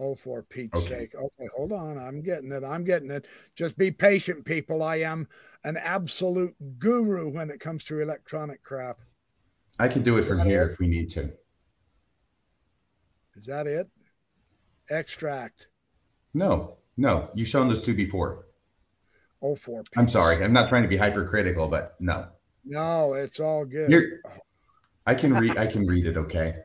Oh, 0.00 0.14
for 0.14 0.42
Pete's 0.44 0.78
okay. 0.78 0.88
sake. 0.88 1.14
Okay, 1.14 1.48
hold 1.56 1.72
on. 1.72 1.98
I'm 1.98 2.22
getting 2.22 2.52
it. 2.52 2.62
I'm 2.62 2.84
getting 2.84 3.10
it. 3.10 3.26
Just 3.54 3.76
be 3.76 3.90
patient, 3.90 4.44
people. 4.44 4.82
I 4.82 4.96
am 4.96 5.26
an 5.64 5.76
absolute 5.76 6.54
guru 6.78 7.28
when 7.28 7.50
it 7.50 7.58
comes 7.58 7.84
to 7.84 8.00
electronic 8.00 8.62
crap. 8.62 8.98
I 9.78 9.88
can 9.88 10.02
do 10.02 10.16
it 10.18 10.24
from 10.24 10.40
here 10.40 10.62
it? 10.62 10.72
if 10.72 10.78
we 10.78 10.86
need 10.86 11.10
to. 11.10 11.32
Is 13.36 13.46
that 13.46 13.66
it? 13.66 13.88
Extract. 14.90 15.68
No, 16.34 16.76
no. 16.96 17.30
You've 17.34 17.48
shown 17.48 17.68
those 17.68 17.82
two 17.82 17.94
before. 17.94 18.46
Oh, 19.42 19.56
for 19.56 19.82
Pete's 19.82 19.96
I'm 19.96 20.08
sorry. 20.08 20.42
I'm 20.42 20.52
not 20.52 20.68
trying 20.68 20.82
to 20.82 20.88
be 20.88 20.96
hypercritical, 20.96 21.68
but 21.68 21.96
no. 22.00 22.26
No, 22.64 23.14
it's 23.14 23.40
all 23.40 23.64
good. 23.64 23.90
Here, 23.90 24.20
I 25.06 25.14
can 25.14 25.34
read. 25.34 25.56
I 25.58 25.66
can 25.66 25.86
read 25.86 26.06
it. 26.06 26.16
Okay. 26.16 26.56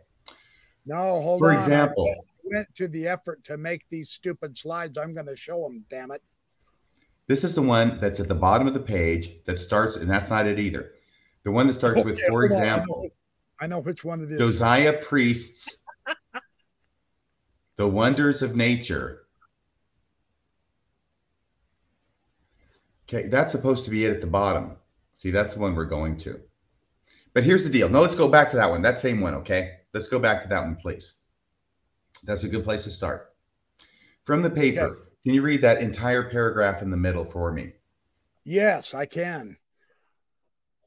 No, 0.85 1.21
hold 1.21 1.39
For 1.39 1.51
on. 1.51 1.51
For 1.51 1.53
example, 1.53 2.25
went 2.53 2.75
to 2.75 2.87
the 2.87 3.07
effort 3.07 3.43
to 3.45 3.57
make 3.57 3.83
these 3.89 4.09
stupid 4.09 4.57
slides. 4.57 4.97
I'm 4.97 5.13
going 5.13 5.25
to 5.25 5.35
show 5.35 5.63
them, 5.63 5.83
damn 5.89 6.11
it. 6.11 6.21
This 7.27 7.43
is 7.43 7.55
the 7.55 7.61
one 7.61 7.99
that's 7.99 8.19
at 8.19 8.27
the 8.27 8.35
bottom 8.35 8.67
of 8.67 8.73
the 8.73 8.79
page 8.79 9.43
that 9.45 9.59
starts, 9.59 9.95
and 9.95 10.09
that's 10.09 10.29
not 10.29 10.45
it 10.45 10.59
either. 10.59 10.91
The 11.43 11.51
one 11.51 11.67
that 11.67 11.73
starts 11.73 11.99
okay, 12.01 12.11
with, 12.11 12.21
for 12.29 12.45
example, 12.45 13.09
I 13.59 13.67
know, 13.67 13.75
I 13.75 13.77
know, 13.77 13.79
which 13.79 14.03
one 14.03 14.21
it 14.21 14.31
is. 14.31 14.37
Josiah 14.37 14.93
Priest's 15.01 15.83
The 17.75 17.87
Wonders 17.87 18.41
of 18.41 18.55
Nature. 18.55 19.23
Okay, 23.07 23.27
that's 23.27 23.51
supposed 23.51 23.85
to 23.85 23.91
be 23.91 24.05
it 24.05 24.11
at 24.11 24.21
the 24.21 24.27
bottom. 24.27 24.77
See, 25.15 25.31
that's 25.31 25.55
the 25.55 25.61
one 25.61 25.75
we're 25.75 25.85
going 25.85 26.17
to. 26.19 26.39
But 27.33 27.43
here's 27.43 27.63
the 27.63 27.69
deal. 27.69 27.89
No, 27.89 28.01
let's 28.01 28.15
go 28.15 28.27
back 28.27 28.49
to 28.51 28.57
that 28.57 28.69
one. 28.69 28.81
That 28.81 28.99
same 28.99 29.21
one, 29.21 29.33
okay? 29.35 29.79
Let's 29.93 30.07
go 30.07 30.19
back 30.19 30.41
to 30.43 30.47
that 30.49 30.63
one, 30.63 30.75
please. 30.75 31.19
That's 32.23 32.43
a 32.43 32.49
good 32.49 32.63
place 32.63 32.83
to 32.85 32.89
start. 32.89 33.33
From 34.25 34.41
the 34.41 34.49
paper, 34.49 34.85
okay. 34.85 35.01
can 35.23 35.33
you 35.33 35.41
read 35.41 35.61
that 35.61 35.81
entire 35.81 36.29
paragraph 36.29 36.81
in 36.81 36.89
the 36.89 36.97
middle 36.97 37.25
for 37.25 37.51
me? 37.51 37.73
Yes, 38.45 38.93
I 38.93 39.05
can. 39.05 39.57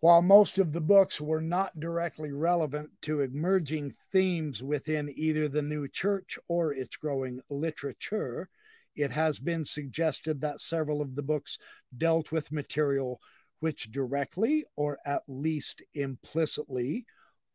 While 0.00 0.22
most 0.22 0.58
of 0.58 0.72
the 0.72 0.80
books 0.80 1.20
were 1.20 1.40
not 1.40 1.80
directly 1.80 2.32
relevant 2.32 2.90
to 3.02 3.22
emerging 3.22 3.94
themes 4.12 4.62
within 4.62 5.12
either 5.16 5.48
the 5.48 5.62
new 5.62 5.88
church 5.88 6.38
or 6.48 6.72
its 6.72 6.96
growing 6.96 7.40
literature, 7.48 8.48
it 8.94 9.10
has 9.10 9.38
been 9.38 9.64
suggested 9.64 10.40
that 10.40 10.60
several 10.60 11.00
of 11.00 11.14
the 11.14 11.22
books 11.22 11.58
dealt 11.96 12.30
with 12.30 12.52
material 12.52 13.20
which 13.60 13.90
directly 13.90 14.64
or 14.76 14.98
at 15.06 15.22
least 15.28 15.82
implicitly 15.94 17.06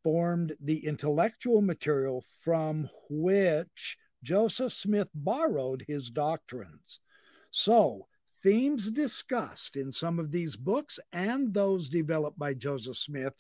formed 0.04 0.56
the 0.60 0.86
intellectual 0.86 1.62
material 1.62 2.24
from 2.42 2.90
which 3.10 3.98
Joseph 4.24 4.74
Smith 4.74 5.10
borrowed 5.14 5.84
his 5.88 6.10
doctrines. 6.10 7.00
So, 7.52 8.08
themes 8.44 8.92
discussed 8.92 9.76
in 9.76 9.92
some 9.92 10.20
of 10.20 10.32
these 10.32 10.56
books 10.56 11.00
and 11.12 11.54
those 11.54 11.90
developed 11.90 12.40
by 12.40 12.54
Joseph 12.54 12.98
Smith, 12.98 13.34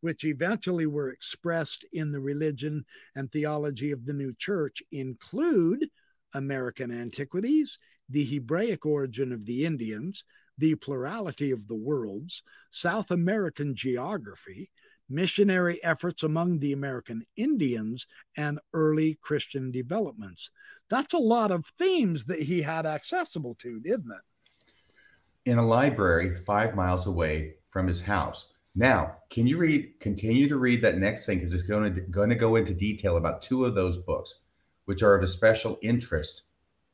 which 0.00 0.24
eventually 0.24 0.86
were 0.86 1.10
expressed 1.10 1.84
in 1.92 2.12
the 2.12 2.20
religion 2.20 2.84
and 3.14 3.30
theology 3.30 3.90
of 3.90 4.04
the 4.04 4.12
new 4.12 4.32
church, 4.34 4.82
include 4.92 5.88
American 6.34 6.90
antiquities, 6.90 7.78
the 8.08 8.24
Hebraic 8.24 8.86
origin 8.86 9.32
of 9.32 9.44
the 9.44 9.64
Indians, 9.64 10.24
the 10.56 10.74
plurality 10.76 11.50
of 11.50 11.66
the 11.68 11.74
worlds, 11.74 12.42
South 12.70 13.10
American 13.10 13.74
geography, 13.74 14.70
missionary 15.08 15.82
efforts 15.82 16.22
among 16.22 16.58
the 16.58 16.72
American 16.72 17.24
Indians, 17.36 18.06
and 18.36 18.58
early 18.74 19.18
Christian 19.22 19.70
developments. 19.70 20.50
That's 20.90 21.14
a 21.14 21.18
lot 21.18 21.50
of 21.50 21.66
themes 21.78 22.24
that 22.26 22.40
he 22.40 22.62
had 22.62 22.86
accessible 22.86 23.54
to, 23.56 23.80
didn't 23.80 24.12
it? 24.12 25.50
In 25.50 25.58
a 25.58 25.66
library 25.66 26.36
five 26.36 26.74
miles 26.74 27.06
away 27.06 27.54
from 27.70 27.86
his 27.86 28.00
house. 28.00 28.52
Now, 28.74 29.16
can 29.30 29.46
you 29.46 29.58
read, 29.58 29.98
continue 29.98 30.48
to 30.48 30.58
read 30.58 30.82
that 30.82 30.98
next 30.98 31.26
thing 31.26 31.38
because 31.38 31.54
it's 31.54 31.64
going 31.64 31.94
to, 31.94 32.00
going 32.02 32.30
to 32.30 32.36
go 32.36 32.56
into 32.56 32.74
detail 32.74 33.16
about 33.16 33.42
two 33.42 33.64
of 33.64 33.74
those 33.74 33.96
books, 33.96 34.36
which 34.84 35.02
are 35.02 35.16
of 35.16 35.22
a 35.22 35.26
special 35.26 35.78
interest 35.82 36.42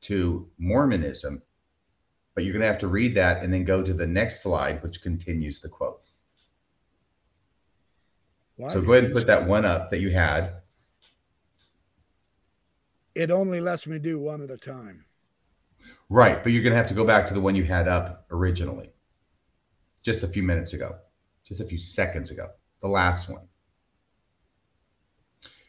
to 0.02 0.48
Mormonism. 0.58 1.42
But 2.34 2.44
you're 2.44 2.52
going 2.52 2.62
to 2.62 2.68
have 2.68 2.80
to 2.80 2.88
read 2.88 3.14
that 3.16 3.42
and 3.42 3.52
then 3.52 3.64
go 3.64 3.82
to 3.82 3.92
the 3.92 4.06
next 4.06 4.42
slide, 4.42 4.82
which 4.82 5.02
continues 5.02 5.60
the 5.60 5.68
quote. 5.68 6.03
Why 8.56 8.68
so 8.68 8.80
go 8.80 8.92
ahead 8.92 9.04
and 9.04 9.12
put 9.12 9.26
that 9.26 9.46
one 9.46 9.64
up 9.64 9.90
that 9.90 10.00
you 10.00 10.10
had. 10.10 10.54
It 13.14 13.30
only 13.30 13.60
lets 13.60 13.86
me 13.86 13.98
do 13.98 14.18
one 14.18 14.42
at 14.42 14.50
a 14.50 14.56
time. 14.56 15.04
Right, 16.08 16.42
but 16.42 16.52
you're 16.52 16.62
going 16.62 16.72
to 16.72 16.76
have 16.76 16.88
to 16.88 16.94
go 16.94 17.04
back 17.04 17.28
to 17.28 17.34
the 17.34 17.40
one 17.40 17.56
you 17.56 17.64
had 17.64 17.88
up 17.88 18.26
originally, 18.30 18.90
just 20.02 20.22
a 20.22 20.28
few 20.28 20.42
minutes 20.42 20.72
ago, 20.72 20.96
just 21.44 21.60
a 21.60 21.64
few 21.64 21.78
seconds 21.78 22.30
ago, 22.30 22.48
the 22.80 22.88
last 22.88 23.28
one. 23.28 23.42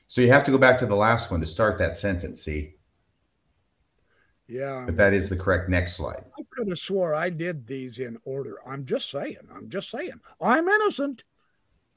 So 0.07 0.22
you 0.22 0.32
have 0.32 0.44
to 0.45 0.52
go 0.52 0.57
back 0.57 0.80
to 0.80 0.86
the 0.86 0.95
last 0.95 1.32
one 1.32 1.40
to 1.40 1.45
start 1.45 1.80
that 1.80 1.95
sentence, 1.95 2.41
see? 2.41 2.76
Yeah. 4.48 4.84
But 4.86 4.98
that 4.98 5.14
is 5.14 5.30
the 5.30 5.36
correct 5.36 5.70
next 5.70 5.95
slide. 5.95 6.24
I 6.38 6.44
could 6.52 6.68
have 6.70 6.80
swore 6.80 7.16
I 7.16 7.30
did 7.30 7.66
these 7.66 7.98
in 7.98 8.18
order. 8.26 8.60
I'm 8.66 8.86
just 8.86 9.10
saying. 9.10 9.38
I'm 9.53 9.70
just 9.70 9.90
saying. 9.90 10.20
I'm 10.40 10.68
innocent. 10.68 11.24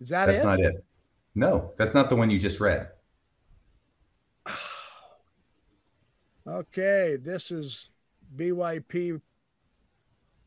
Is 0.01 0.09
that 0.11 0.27
that's 0.27 0.41
it? 0.41 0.45
not 0.45 0.61
it. 0.61 0.85
No, 1.35 1.73
that's 1.77 1.95
not 1.95 2.09
the 2.09 2.16
one 2.16 2.31
you 2.31 2.39
just 2.39 2.61
read. 2.61 2.89
okay, 6.47 7.16
this 7.20 7.51
is 7.51 7.91
BYP. 8.37 9.20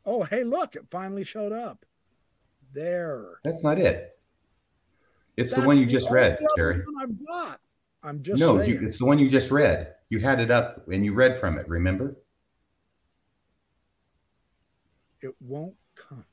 Oh, 0.05 0.23
hey, 0.23 0.43
look, 0.43 0.75
it 0.75 0.85
finally 0.89 1.23
showed 1.23 1.51
up. 1.51 1.85
There. 2.73 3.39
That's 3.43 3.63
not 3.63 3.77
it. 3.77 4.17
It's 5.35 5.51
That's 5.51 5.61
the 5.61 5.67
one 5.67 5.77
you 5.77 5.85
the 5.85 5.91
just 5.91 6.09
read, 6.09 6.39
Kerry. 6.55 6.81
I've 7.01 7.25
got. 7.25 7.59
I'm 8.03 8.23
just 8.23 8.39
No, 8.39 8.61
you, 8.61 8.79
it's 8.81 8.97
the 8.97 9.05
one 9.05 9.19
you 9.19 9.29
just 9.29 9.51
read. 9.51 9.93
You 10.09 10.19
had 10.19 10.39
it 10.39 10.51
up 10.51 10.87
and 10.87 11.05
you 11.05 11.13
read 11.13 11.37
from 11.37 11.59
it, 11.59 11.67
remember? 11.67 12.15
it 15.21 15.35
won't 15.39 15.75
come. 15.95 16.25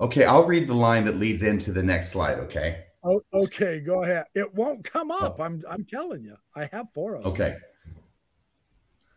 Okay, 0.00 0.24
I'll 0.24 0.46
read 0.46 0.66
the 0.66 0.74
line 0.74 1.04
that 1.04 1.16
leads 1.16 1.42
into 1.42 1.72
the 1.72 1.82
next 1.82 2.08
slide, 2.08 2.38
okay? 2.38 2.84
Oh, 3.04 3.22
okay, 3.32 3.80
go 3.80 4.02
ahead. 4.02 4.26
It 4.34 4.54
won't 4.54 4.84
come 4.84 5.10
up. 5.10 5.36
Oh. 5.38 5.42
I'm 5.42 5.62
I'm 5.68 5.84
telling 5.84 6.22
you. 6.22 6.36
I 6.54 6.68
have 6.72 6.86
four 6.92 7.16
of 7.16 7.22
them. 7.22 7.32
Okay. 7.32 7.56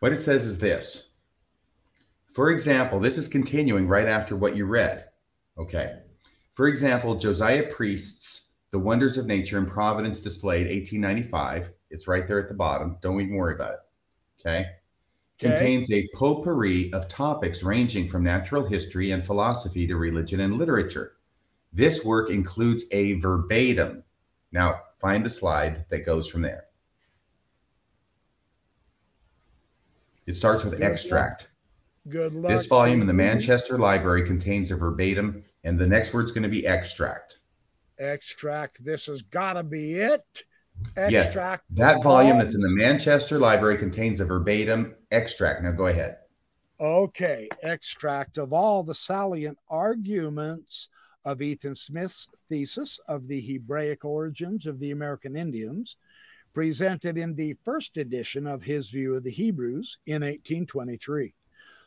What 0.00 0.12
it 0.12 0.20
says 0.20 0.44
is 0.44 0.58
this. 0.58 1.10
For 2.34 2.50
example, 2.50 2.98
this 2.98 3.16
is 3.16 3.28
continuing 3.28 3.86
right 3.86 4.08
after 4.08 4.36
what 4.36 4.56
you 4.56 4.66
read. 4.66 5.04
Okay. 5.58 6.00
For 6.54 6.68
example, 6.68 7.14
Josiah 7.14 7.66
Priest's 7.70 8.52
The 8.70 8.78
Wonders 8.78 9.18
of 9.18 9.26
Nature 9.26 9.58
and 9.58 9.68
Providence 9.68 10.20
Displayed, 10.20 10.66
1895. 10.66 11.70
It's 11.90 12.08
right 12.08 12.26
there 12.26 12.38
at 12.38 12.48
the 12.48 12.54
bottom. 12.54 12.98
Don't 13.02 13.20
even 13.20 13.36
worry 13.36 13.54
about 13.54 13.74
it. 13.74 13.80
Okay. 14.40 14.66
Okay. 15.42 15.48
Contains 15.48 15.92
a 15.92 16.06
potpourri 16.14 16.92
of 16.92 17.08
topics 17.08 17.62
ranging 17.62 18.08
from 18.08 18.22
natural 18.22 18.64
history 18.66 19.10
and 19.10 19.24
philosophy 19.24 19.86
to 19.86 19.96
religion 19.96 20.40
and 20.40 20.54
literature. 20.54 21.14
This 21.72 22.04
work 22.04 22.30
includes 22.30 22.84
a 22.92 23.14
verbatim. 23.14 24.04
Now, 24.52 24.82
find 25.00 25.24
the 25.24 25.30
slide 25.30 25.86
that 25.88 26.06
goes 26.06 26.28
from 26.28 26.42
there. 26.42 26.66
It 30.26 30.36
starts 30.36 30.62
with 30.62 30.74
Good 30.74 30.82
luck. 30.82 30.92
extract. 30.92 31.48
Good 32.08 32.34
luck. 32.34 32.52
This 32.52 32.66
volume 32.66 33.00
in 33.00 33.06
the. 33.06 33.12
Manchester 33.12 33.76
Library 33.76 34.24
contains 34.24 34.70
a 34.70 34.76
verbatim, 34.76 35.44
and 35.64 35.78
the 35.78 35.86
next 35.86 36.14
word's 36.14 36.32
going 36.32 36.44
to 36.44 36.48
be 36.48 36.66
extract. 36.66 37.38
extract. 37.98 38.84
This 38.84 39.06
has 39.06 39.22
got 39.22 39.54
to 39.54 39.62
be 39.64 39.94
it. 39.94 40.44
Yes, 40.96 41.34
That 41.34 42.02
volume 42.02 42.38
that's 42.38 42.54
in 42.54 42.60
the 42.60 42.74
Manchester 42.76 43.38
Library 43.38 43.76
contains 43.78 44.20
a 44.20 44.24
verbatim 44.24 44.94
extract. 45.14 45.62
Now 45.62 45.72
go 45.72 45.86
ahead. 45.86 46.18
Okay, 46.80 47.48
extract 47.62 48.36
of 48.36 48.52
all 48.52 48.82
the 48.82 48.94
salient 48.94 49.58
arguments 49.68 50.88
of 51.24 51.40
Ethan 51.40 51.74
Smith's 51.74 52.28
thesis 52.48 52.98
of 53.08 53.28
the 53.28 53.40
Hebraic 53.40 54.04
origins 54.04 54.66
of 54.66 54.78
the 54.78 54.90
American 54.90 55.36
Indians, 55.36 55.96
presented 56.52 57.16
in 57.16 57.34
the 57.34 57.56
first 57.64 57.96
edition 57.96 58.46
of 58.46 58.62
his 58.62 58.90
view 58.90 59.14
of 59.14 59.24
the 59.24 59.30
Hebrews 59.30 59.98
in 60.06 60.22
1823. 60.22 61.34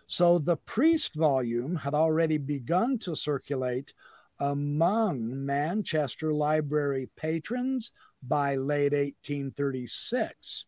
So 0.07 0.39
the 0.39 0.57
priest 0.57 1.15
volume 1.15 1.75
had 1.75 1.93
already 1.93 2.37
begun 2.37 2.97
to 2.99 3.15
circulate 3.15 3.93
among 4.39 5.45
Manchester 5.45 6.33
Library 6.33 7.09
patrons 7.15 7.91
by 8.23 8.55
late 8.55 8.93
1836. 8.93 10.65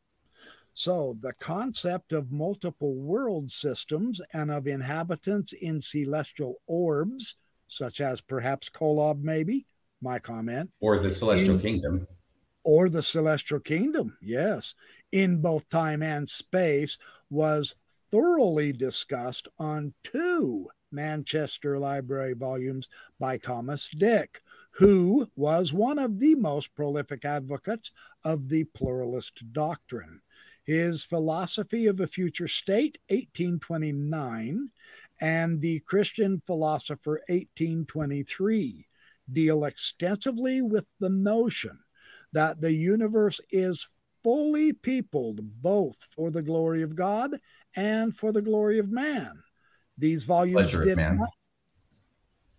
So, 0.80 1.18
the 1.20 1.34
concept 1.34 2.14
of 2.14 2.32
multiple 2.32 2.96
world 2.96 3.52
systems 3.52 4.22
and 4.32 4.50
of 4.50 4.66
inhabitants 4.66 5.52
in 5.52 5.82
celestial 5.82 6.62
orbs, 6.68 7.36
such 7.68 8.00
as 8.00 8.22
perhaps 8.22 8.70
Kolob, 8.70 9.22
maybe, 9.22 9.66
my 10.02 10.20
comment, 10.20 10.72
Or 10.80 10.98
the 10.98 11.12
Celestial 11.12 11.56
In- 11.56 11.62
Kingdom. 11.62 12.08
or 12.64 12.88
the 12.88 13.04
celestial 13.04 13.60
kingdom, 13.60 14.18
yes, 14.22 14.74
in 15.12 15.42
both 15.42 15.68
time 15.68 16.02
and 16.02 16.30
space, 16.30 16.98
was 17.30 17.76
thoroughly 18.10 18.72
discussed 18.72 19.50
on 19.58 19.94
two 20.06 20.70
Manchester 20.94 21.78
Library 21.78 22.36
volumes 22.36 22.88
by 23.20 23.38
Thomas 23.38 23.90
Dick, 23.90 24.42
who 24.72 25.30
was 25.36 25.74
one 25.74 26.00
of 26.00 26.20
the 26.20 26.36
most 26.36 26.74
prolific 26.74 27.26
advocates 27.26 27.92
of 28.24 28.48
the 28.48 28.64
pluralist 28.64 29.44
doctrine. 29.52 30.22
His 30.70 31.04
Philosophy 31.04 31.88
of 31.88 32.00
a 32.00 32.06
Future 32.06 32.48
State, 32.48 33.00
1829, 33.08 34.70
and 35.20 35.60
The 35.60 35.80
Christian 35.80 36.44
Philosopher, 36.46 37.24
1823, 37.28 38.86
deal 39.34 39.66
extensively 39.66 40.62
with 40.62 40.86
the 41.00 41.10
notion 41.10 41.80
that 42.34 42.62
the 42.62 42.72
universe 42.72 43.42
is 43.50 43.90
fully 44.24 44.72
peopled 44.72 45.40
both 45.60 45.98
for 46.16 46.30
the 46.30 46.44
glory 46.44 46.84
of 46.84 46.96
God 46.96 47.40
and 47.76 48.16
for 48.16 48.32
the 48.32 48.44
glory 48.44 48.78
of 48.78 48.92
man. 48.92 49.42
These 49.98 50.24
volumes 50.24 50.54
Pleasure 50.54 50.86
did 50.86 50.98
man. 50.98 51.18
not. 51.18 51.30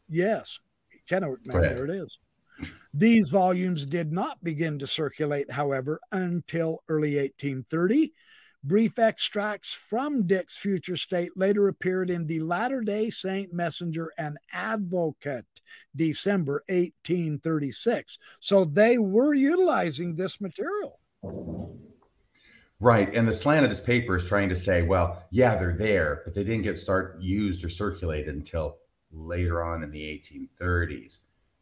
Yes, 0.09 0.59
Kennewick 1.09 1.47
man, 1.47 1.63
there 1.63 1.85
it 1.85 1.91
is. 1.91 2.19
These 2.93 3.29
volumes 3.29 3.87
did 3.87 4.13
not 4.13 4.43
begin 4.43 4.79
to 4.81 4.87
circulate, 4.87 5.51
however, 5.51 6.01
until 6.11 6.83
early 6.89 7.17
1830. 7.17 8.13
Brief 8.65 8.99
extracts 8.99 9.73
from 9.73 10.27
Dick's 10.27 10.59
future 10.59 10.97
state 10.97 11.31
later 11.35 11.69
appeared 11.69 12.11
in 12.11 12.27
the 12.27 12.41
Latter 12.41 12.81
day 12.81 13.09
Saint 13.09 13.55
Messenger 13.55 14.13
and 14.19 14.37
Advocate, 14.53 15.47
December 15.97 16.63
1836. 16.69 18.19
So 18.41 18.65
they 18.67 18.99
were 18.99 19.35
utilizing 19.35 20.15
this 20.15 20.41
material. 20.41 20.99
Right. 22.81 23.15
And 23.15 23.29
the 23.29 23.35
slant 23.35 23.65
of 23.65 23.71
this 23.71 23.81
paper 23.81 24.17
is 24.17 24.27
trying 24.27 24.49
to 24.49 24.57
say, 24.57 24.83
well, 24.83 25.23
yeah, 25.31 25.57
they're 25.57 25.77
there, 25.77 26.23
but 26.25 26.35
they 26.35 26.45
didn't 26.45 26.63
get 26.63 26.79
start 26.79 27.21
used 27.21 27.65
or 27.65 27.69
circulated 27.69 28.35
until 28.35 28.79
later 29.13 29.63
on 29.63 29.83
in 29.83 29.91
the 29.91 30.03
1830s. 30.03 31.19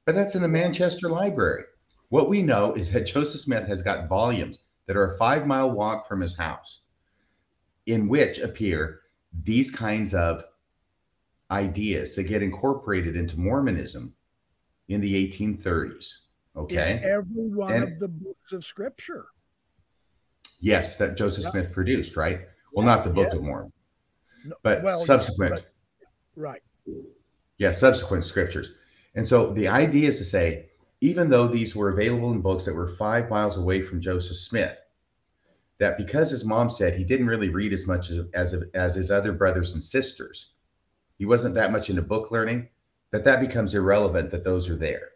But 0.08 0.14
that's 0.14 0.34
in 0.34 0.40
the 0.40 0.48
Manchester 0.48 1.10
Library. 1.10 1.64
What 2.08 2.30
we 2.30 2.40
know 2.40 2.72
is 2.72 2.90
that 2.92 3.04
Joseph 3.04 3.42
Smith 3.42 3.66
has 3.68 3.82
got 3.82 4.08
volumes 4.08 4.60
that 4.86 4.96
are 4.96 5.12
a 5.12 5.18
five 5.18 5.46
mile 5.46 5.70
walk 5.72 6.08
from 6.08 6.22
his 6.22 6.34
house, 6.34 6.84
in 7.84 8.08
which 8.08 8.38
appear 8.38 9.00
these 9.44 9.70
kinds 9.70 10.14
of 10.14 10.42
ideas 11.50 12.16
that 12.16 12.22
get 12.22 12.42
incorporated 12.42 13.16
into 13.16 13.38
Mormonism 13.38 14.16
in 14.88 15.02
the 15.02 15.28
1830s. 15.28 16.20
Okay. 16.56 16.96
In 16.96 17.04
every 17.04 17.46
one 17.50 17.70
And- 17.74 17.84
of 17.92 17.98
the 17.98 18.08
books 18.08 18.52
of 18.52 18.64
scripture. 18.64 19.26
Yes, 20.58 20.96
that 20.96 21.18
Joseph 21.18 21.44
Yeah. 21.44 21.50
Smith 21.50 21.72
produced, 21.72 22.16
right? 22.16 22.48
Well, 22.72 22.86
Yeah, 22.86 22.94
not 22.94 23.04
the 23.04 23.10
Book 23.10 23.28
yeah. 23.30 23.36
of 23.40 23.44
Mormon, 23.44 23.72
No, 24.46 24.56
but 24.62 24.82
well, 24.82 25.00
subsequent. 25.00 25.56
but- 25.56 25.66
right. 26.34 26.62
Yeah, 27.58 27.72
subsequent 27.72 28.24
scriptures. 28.24 28.74
And 29.18 29.26
so 29.26 29.50
the 29.50 29.66
idea 29.66 30.06
is 30.06 30.18
to 30.18 30.24
say, 30.24 30.66
even 31.00 31.28
though 31.28 31.48
these 31.48 31.74
were 31.74 31.90
available 31.90 32.30
in 32.30 32.40
books 32.40 32.66
that 32.66 32.76
were 32.76 32.86
five 32.86 33.28
miles 33.28 33.56
away 33.56 33.82
from 33.82 34.00
Joseph 34.00 34.36
Smith, 34.36 34.80
that 35.78 35.98
because 35.98 36.30
his 36.30 36.44
mom 36.44 36.70
said 36.70 36.94
he 36.94 37.02
didn't 37.02 37.26
really 37.26 37.48
read 37.48 37.72
as 37.72 37.84
much 37.84 38.10
as, 38.10 38.20
as, 38.32 38.54
as 38.74 38.94
his 38.94 39.10
other 39.10 39.32
brothers 39.32 39.72
and 39.72 39.82
sisters, 39.82 40.54
he 41.18 41.26
wasn't 41.26 41.56
that 41.56 41.72
much 41.72 41.90
into 41.90 42.00
book 42.00 42.30
learning, 42.30 42.68
that 43.10 43.24
that 43.24 43.40
becomes 43.40 43.74
irrelevant 43.74 44.30
that 44.30 44.44
those 44.44 44.70
are 44.70 44.76
there, 44.76 45.08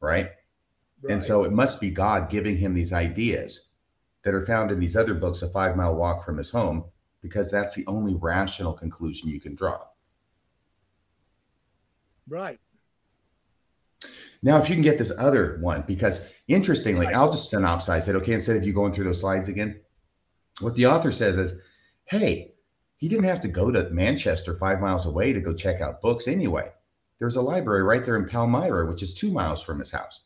right? 0.00 0.30
right. 1.02 1.12
And 1.12 1.22
so 1.22 1.44
it 1.44 1.52
must 1.52 1.82
be 1.82 1.90
God 1.90 2.30
giving 2.30 2.56
him 2.56 2.72
these 2.72 2.94
ideas 2.94 3.68
that 4.22 4.32
are 4.32 4.46
found 4.46 4.70
in 4.70 4.80
these 4.80 4.96
other 4.96 5.12
books, 5.12 5.42
a 5.42 5.50
five 5.50 5.76
mile 5.76 5.96
walk 5.96 6.24
from 6.24 6.38
his 6.38 6.48
home, 6.48 6.82
because 7.20 7.50
that's 7.50 7.74
the 7.74 7.84
only 7.86 8.14
rational 8.14 8.72
conclusion 8.72 9.28
you 9.28 9.38
can 9.38 9.54
draw. 9.54 9.84
right. 12.28 12.58
Now, 14.42 14.60
if 14.60 14.68
you 14.68 14.76
can 14.76 14.82
get 14.82 14.98
this 14.98 15.16
other 15.18 15.58
one, 15.60 15.82
because 15.86 16.32
interestingly, 16.46 17.06
I'll 17.06 17.30
just 17.30 17.52
synopsize 17.52 18.08
it, 18.08 18.14
okay, 18.16 18.34
instead 18.34 18.56
of 18.56 18.64
you 18.64 18.72
going 18.72 18.92
through 18.92 19.04
those 19.04 19.20
slides 19.20 19.48
again. 19.48 19.80
What 20.60 20.76
the 20.76 20.86
author 20.86 21.10
says 21.10 21.38
is, 21.38 21.54
hey, 22.04 22.54
he 22.96 23.08
didn't 23.08 23.24
have 23.24 23.40
to 23.42 23.48
go 23.48 23.70
to 23.70 23.90
Manchester 23.90 24.54
five 24.54 24.80
miles 24.80 25.06
away 25.06 25.32
to 25.32 25.40
go 25.40 25.54
check 25.54 25.80
out 25.80 26.00
books 26.00 26.28
anyway. 26.28 26.70
There's 27.18 27.36
a 27.36 27.42
library 27.42 27.82
right 27.82 28.04
there 28.04 28.16
in 28.16 28.28
Palmyra, 28.28 28.86
which 28.86 29.02
is 29.02 29.14
two 29.14 29.32
miles 29.32 29.62
from 29.62 29.80
his 29.80 29.90
house. 29.90 30.22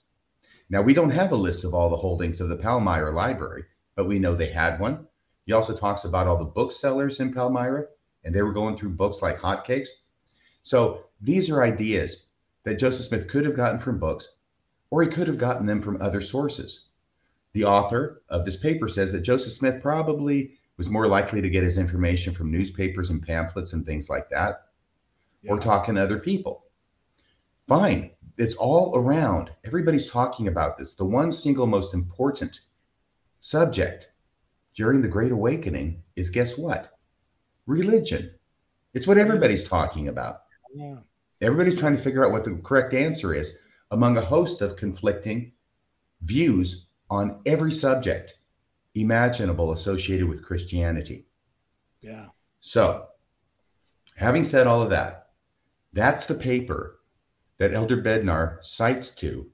Now, 0.69 0.83
we 0.83 0.95
don't 0.95 1.11
have 1.11 1.33
a 1.33 1.37
list 1.37 1.65
of 1.65 1.75
all 1.75 1.89
the 1.89 1.97
holdings 1.97 2.41
of 2.41 2.49
the 2.49 2.57
Palmyra 2.57 3.13
Library, 3.13 3.65
but 3.95 4.07
we 4.07 4.19
know 4.19 4.35
they 4.35 4.53
had 4.53 4.79
one. 4.79 5.07
He 5.47 5.53
also 5.53 5.77
talks 5.77 6.05
about 6.05 6.27
all 6.27 6.39
the 6.39 6.45
booksellers 6.45 7.21
in 7.21 7.33
Palmyra, 7.33 7.87
and 8.25 8.35
they 8.35 8.43
were 8.43 8.53
going 8.53 8.77
through 8.77 8.91
books 8.91 9.23
like 9.23 9.39
hotcakes. 9.39 9.89
So 10.63 11.05
these 11.21 11.51
are 11.51 11.63
ideas 11.63 12.27
that 12.65 12.79
Joseph 12.79 13.07
Smith 13.07 13.29
could 13.29 13.45
have 13.45 13.57
gotten 13.57 13.79
from 13.79 13.99
books, 13.99 14.29
or 14.91 15.03
he 15.03 15.09
could 15.09 15.27
have 15.27 15.39
gotten 15.39 15.67
them 15.67 15.83
from 15.83 16.01
other 16.01 16.21
sources. 16.21 16.87
The 17.55 17.65
author 17.65 18.23
of 18.29 18.45
this 18.45 18.57
paper 18.57 18.89
says 18.89 19.13
that 19.13 19.21
Joseph 19.21 19.53
Smith 19.53 19.83
probably 19.83 20.53
was 20.77 20.89
more 20.89 21.07
likely 21.07 21.43
to 21.43 21.51
get 21.51 21.65
his 21.65 21.79
information 21.79 22.33
from 22.33 22.51
newspapers 22.51 23.11
and 23.11 23.23
pamphlets 23.23 23.73
and 23.73 23.85
things 23.85 24.09
like 24.09 24.29
that, 24.31 24.69
yeah. 25.43 25.53
or 25.53 25.59
talking 25.59 25.97
to 25.97 26.03
other 26.03 26.19
people. 26.19 26.65
Fine, 27.69 28.11
it's 28.39 28.55
all 28.55 28.97
around. 28.97 29.51
Everybody's 29.65 30.11
talking 30.11 30.49
about 30.49 30.79
this. 30.79 30.95
The 30.95 31.05
one 31.05 31.33
single 31.33 31.67
most 31.67 31.95
important 31.95 32.61
subject 33.41 34.11
during 34.75 35.03
the 35.03 35.09
Great 35.09 35.33
Awakening 35.33 36.03
is 36.17 36.31
guess 36.31 36.57
what? 36.57 36.99
Religion. 37.67 38.31
It's 38.95 39.07
what 39.07 39.19
everybody's 39.19 39.65
talking 39.65 40.09
about. 40.09 40.43
Yeah. 40.75 40.99
Everybody's 41.43 41.79
trying 41.79 41.97
to 41.97 42.03
figure 42.03 42.25
out 42.25 42.31
what 42.31 42.45
the 42.45 42.55
correct 42.63 42.95
answer 42.95 43.35
is 43.35 43.57
among 43.91 44.17
a 44.17 44.21
host 44.21 44.63
of 44.63 44.77
conflicting 44.77 45.53
views 46.21 46.87
on 47.11 47.43
every 47.45 47.73
subject 47.73 48.39
imaginable 48.95 49.73
associated 49.73 50.29
with 50.29 50.45
Christianity. 50.45 51.27
Yeah. 52.01 52.29
So, 52.61 53.09
having 54.15 54.45
said 54.45 54.69
all 54.69 54.83
of 54.83 54.91
that, 54.91 55.31
that's 55.93 56.27
the 56.27 56.37
paper 56.37 57.01
that 57.59 57.75
Elder 57.75 58.01
Bednar 58.01 58.65
cites 58.65 59.11
to 59.17 59.51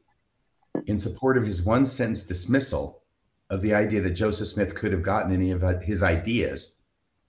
in 0.87 0.99
support 0.99 1.39
of 1.39 1.45
his 1.47 1.63
one 1.63 1.87
sentence 1.87 2.25
dismissal 2.25 3.03
of 3.49 3.63
the 3.63 3.73
idea 3.73 4.03
that 4.03 4.11
Joseph 4.11 4.49
Smith 4.49 4.75
could 4.75 4.93
have 4.93 5.03
gotten 5.03 5.33
any 5.33 5.53
of 5.53 5.63
his 5.83 6.03
ideas 6.03 6.77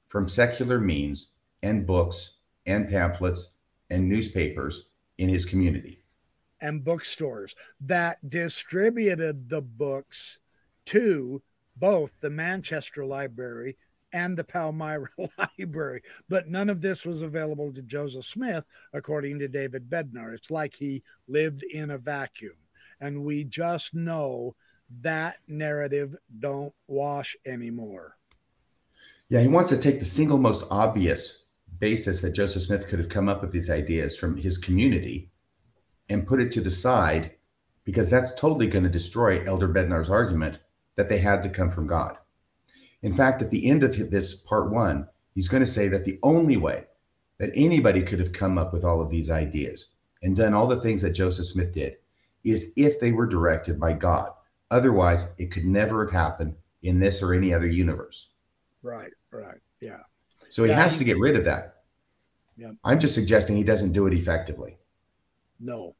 from 0.08 0.28
secular 0.28 0.80
means 0.80 1.32
and 1.64 1.88
books 1.88 2.40
and 2.66 2.90
pamphlets 2.90 3.56
and 3.90 4.08
newspapers 4.08 4.90
in 5.18 5.30
his 5.30 5.46
community. 5.46 6.02
And 6.62 6.84
bookstores 6.84 7.56
that 7.82 8.18
distributed 8.30 9.50
the 9.50 9.62
books 9.62 10.40
to 10.88 11.42
both 11.78 12.12
the 12.20 12.30
Manchester 12.30 13.06
Library 13.06 13.78
and 14.12 14.36
the 14.36 14.44
Palmyra 14.44 15.08
Library. 15.60 16.02
But 16.28 16.48
none 16.48 16.70
of 16.70 16.82
this 16.82 17.06
was 17.06 17.22
available 17.22 17.72
to 17.74 17.82
Joseph 17.82 18.26
Smith, 18.26 18.66
according 18.94 19.40
to 19.40 19.48
David 19.48 19.90
Bednar. 19.90 20.34
It's 20.34 20.52
like 20.52 20.74
he 20.74 21.04
lived 21.28 21.64
in 21.64 21.92
a 21.92 21.98
vacuum. 21.98 22.58
And 23.00 23.24
we 23.24 23.46
just 23.46 23.94
know 23.94 24.56
that 25.02 25.38
narrative 25.48 26.16
don't 26.40 26.74
wash 26.88 27.36
anymore. 27.46 28.18
Yeah, 29.30 29.42
he 29.42 29.48
wants 29.48 29.70
to 29.70 29.78
take 29.78 30.00
the 30.00 30.06
single 30.06 30.40
most 30.40 30.66
obvious 30.72 31.46
basis 31.80 32.22
that 32.22 32.32
Joseph 32.34 32.64
Smith 32.64 32.88
could 32.88 33.00
have 33.00 33.10
come 33.10 33.30
up 33.30 33.42
with 33.42 33.52
these 33.52 33.70
ideas 33.70 34.18
from 34.18 34.38
his 34.38 34.58
community 34.58 35.32
and 36.10 36.28
put 36.28 36.42
it 36.42 36.52
to 36.54 36.62
the 36.62 36.72
side 36.72 37.32
because 37.84 38.10
that's 38.10 38.34
totally 38.36 38.68
going 38.68 38.84
to 38.84 38.90
destroy 38.90 39.44
Elder 39.46 39.68
Bednar's 39.68 40.10
argument 40.10 40.60
that 40.96 41.10
they 41.10 41.18
had 41.18 41.42
to 41.44 41.50
come 41.50 41.70
from 41.70 41.88
God. 41.88 42.18
In 43.02 43.14
fact, 43.14 43.42
at 43.42 43.50
the 43.50 43.70
end 43.70 43.84
of 43.84 43.96
this 44.12 44.42
part 44.42 44.72
one, 44.72 45.08
he's 45.34 45.48
going 45.48 45.64
to 45.64 45.68
say 45.68 45.88
that 45.88 46.06
the 46.06 46.20
only 46.22 46.58
way 46.58 46.86
that 47.38 47.52
anybody 47.56 48.04
could 48.04 48.20
have 48.20 48.34
come 48.34 48.58
up 48.58 48.74
with 48.74 48.84
all 48.84 49.02
of 49.02 49.10
these 49.10 49.30
ideas 49.30 49.94
and 50.22 50.36
done 50.36 50.54
all 50.54 50.68
the 50.68 50.82
things 50.82 51.02
that 51.02 51.12
Joseph 51.12 51.46
Smith 51.46 51.74
did 51.74 51.96
is 52.44 52.74
if 52.76 53.00
they 53.00 53.12
were 53.12 53.26
directed 53.26 53.80
by 53.80 53.94
God. 53.94 54.32
Otherwise, 54.72 55.34
it 55.38 55.52
could 55.52 55.66
never 55.66 56.04
have 56.04 56.12
happened 56.12 56.56
in 56.84 57.00
this 57.00 57.24
or 57.24 57.34
any 57.34 57.54
other 57.54 57.68
universe. 57.68 58.32
Right, 58.84 59.12
right. 59.32 59.60
Yeah. 59.82 60.02
So 60.50 60.64
he 60.64 60.70
yeah, 60.70 60.82
has 60.82 60.94
he, 60.94 61.00
to 61.00 61.06
get 61.06 61.20
rid 61.20 61.36
of 61.36 61.46
that. 61.46 61.76
Yeah. 62.58 62.72
I'm 62.84 63.00
just 63.00 63.16
suggesting 63.16 63.56
he 63.56 63.64
doesn't 63.64 63.94
do 63.94 64.08
it 64.08 64.14
effectively. 64.14 64.78
No, 65.60 65.96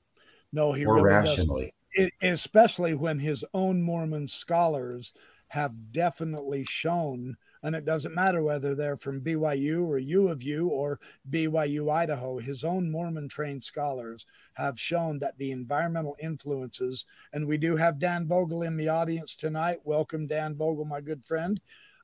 no, 0.52 0.74
he 0.74 0.86
or 0.86 0.96
really 0.96 1.08
rationally. 1.08 1.74
It, 1.94 2.14
especially 2.22 2.94
when 2.94 3.20
his 3.20 3.44
own 3.54 3.82
Mormon 3.82 4.28
scholars 4.28 5.14
have 5.48 5.92
definitely 5.92 6.64
shown, 6.64 7.36
and 7.64 7.76
it 7.76 7.84
doesn't 7.84 8.14
matter 8.14 8.44
whether 8.44 8.76
they're 8.76 8.98
from 8.98 9.22
BYU 9.22 9.84
or 9.84 9.98
U 9.98 10.28
of 10.28 10.44
U 10.44 10.68
or 10.68 11.00
BYU 11.30 11.92
Idaho, 11.92 12.38
his 12.38 12.64
own 12.64 12.90
Mormon 12.90 13.28
trained 13.28 13.64
scholars 13.64 14.26
have 14.54 14.80
shown 14.80 15.18
that 15.20 15.38
the 15.38 15.52
environmental 15.52 16.16
influences, 16.22 17.06
and 17.34 17.48
we 17.48 17.58
do 17.58 17.76
have 17.76 18.00
Dan 18.00 18.28
Vogel 18.28 18.64
in 18.64 18.78
the 18.78 18.90
audience 18.90 19.36
tonight. 19.36 19.80
Welcome, 19.84 20.28
Dan 20.28 20.56
Vogel, 20.56 20.86
my 20.86 21.02
good 21.02 21.24
friend. 21.26 21.60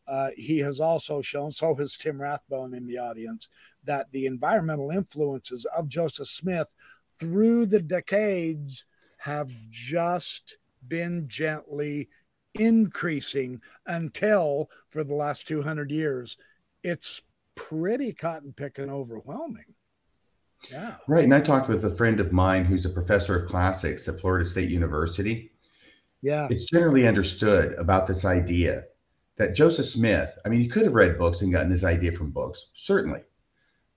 Uh, 0.08 0.30
he 0.36 0.60
has 0.60 0.80
also 0.80 1.22
shown, 1.22 1.52
so 1.52 1.74
has 1.76 1.98
Tim 1.98 2.22
Rathbone 2.22 2.74
in 2.74 2.86
the 2.86 2.98
audience, 2.98 3.50
that 3.84 4.12
the 4.12 4.26
environmental 4.26 4.92
influences 4.92 5.66
of 5.76 5.88
Joseph 5.88 6.28
Smith 6.28 6.68
through 7.20 7.66
the 7.66 7.82
decades 7.82 8.86
have 9.18 9.50
just 9.70 10.58
been 10.88 11.28
gently 11.28 12.10
increasing 12.54 13.62
until 13.88 14.70
for 14.90 15.04
the 15.04 15.16
last 15.16 15.48
200 15.48 15.92
years, 15.92 16.38
it's 16.84 17.22
pretty 17.56 18.14
cotton 18.14 18.54
picking 18.54 18.90
overwhelming. 18.90 19.74
Yeah. 20.72 20.96
Right. 21.08 21.24
And 21.24 21.34
I 21.34 21.42
talked 21.42 21.70
with 21.70 21.86
a 21.86 21.96
friend 21.96 22.20
of 22.20 22.32
mine 22.32 22.66
who's 22.66 22.86
a 22.86 22.90
professor 22.90 23.38
of 23.38 23.50
classics 23.50 24.08
at 24.08 24.20
Florida 24.20 24.46
State 24.46 24.70
University. 24.70 25.52
Yeah. 26.22 26.48
It's 26.50 26.70
generally 26.70 27.08
understood 27.08 27.74
about 27.74 28.08
this 28.08 28.26
idea 28.26 28.86
that 29.38 29.56
Joseph 29.56 29.86
Smith, 29.86 30.38
I 30.46 30.50
mean, 30.50 30.62
he 30.62 30.68
could 30.68 30.84
have 30.84 30.94
read 30.94 31.18
books 31.18 31.42
and 31.42 31.52
gotten 31.52 31.72
his 31.72 31.84
idea 31.84 32.12
from 32.12 32.32
books, 32.32 32.72
certainly. 32.74 33.22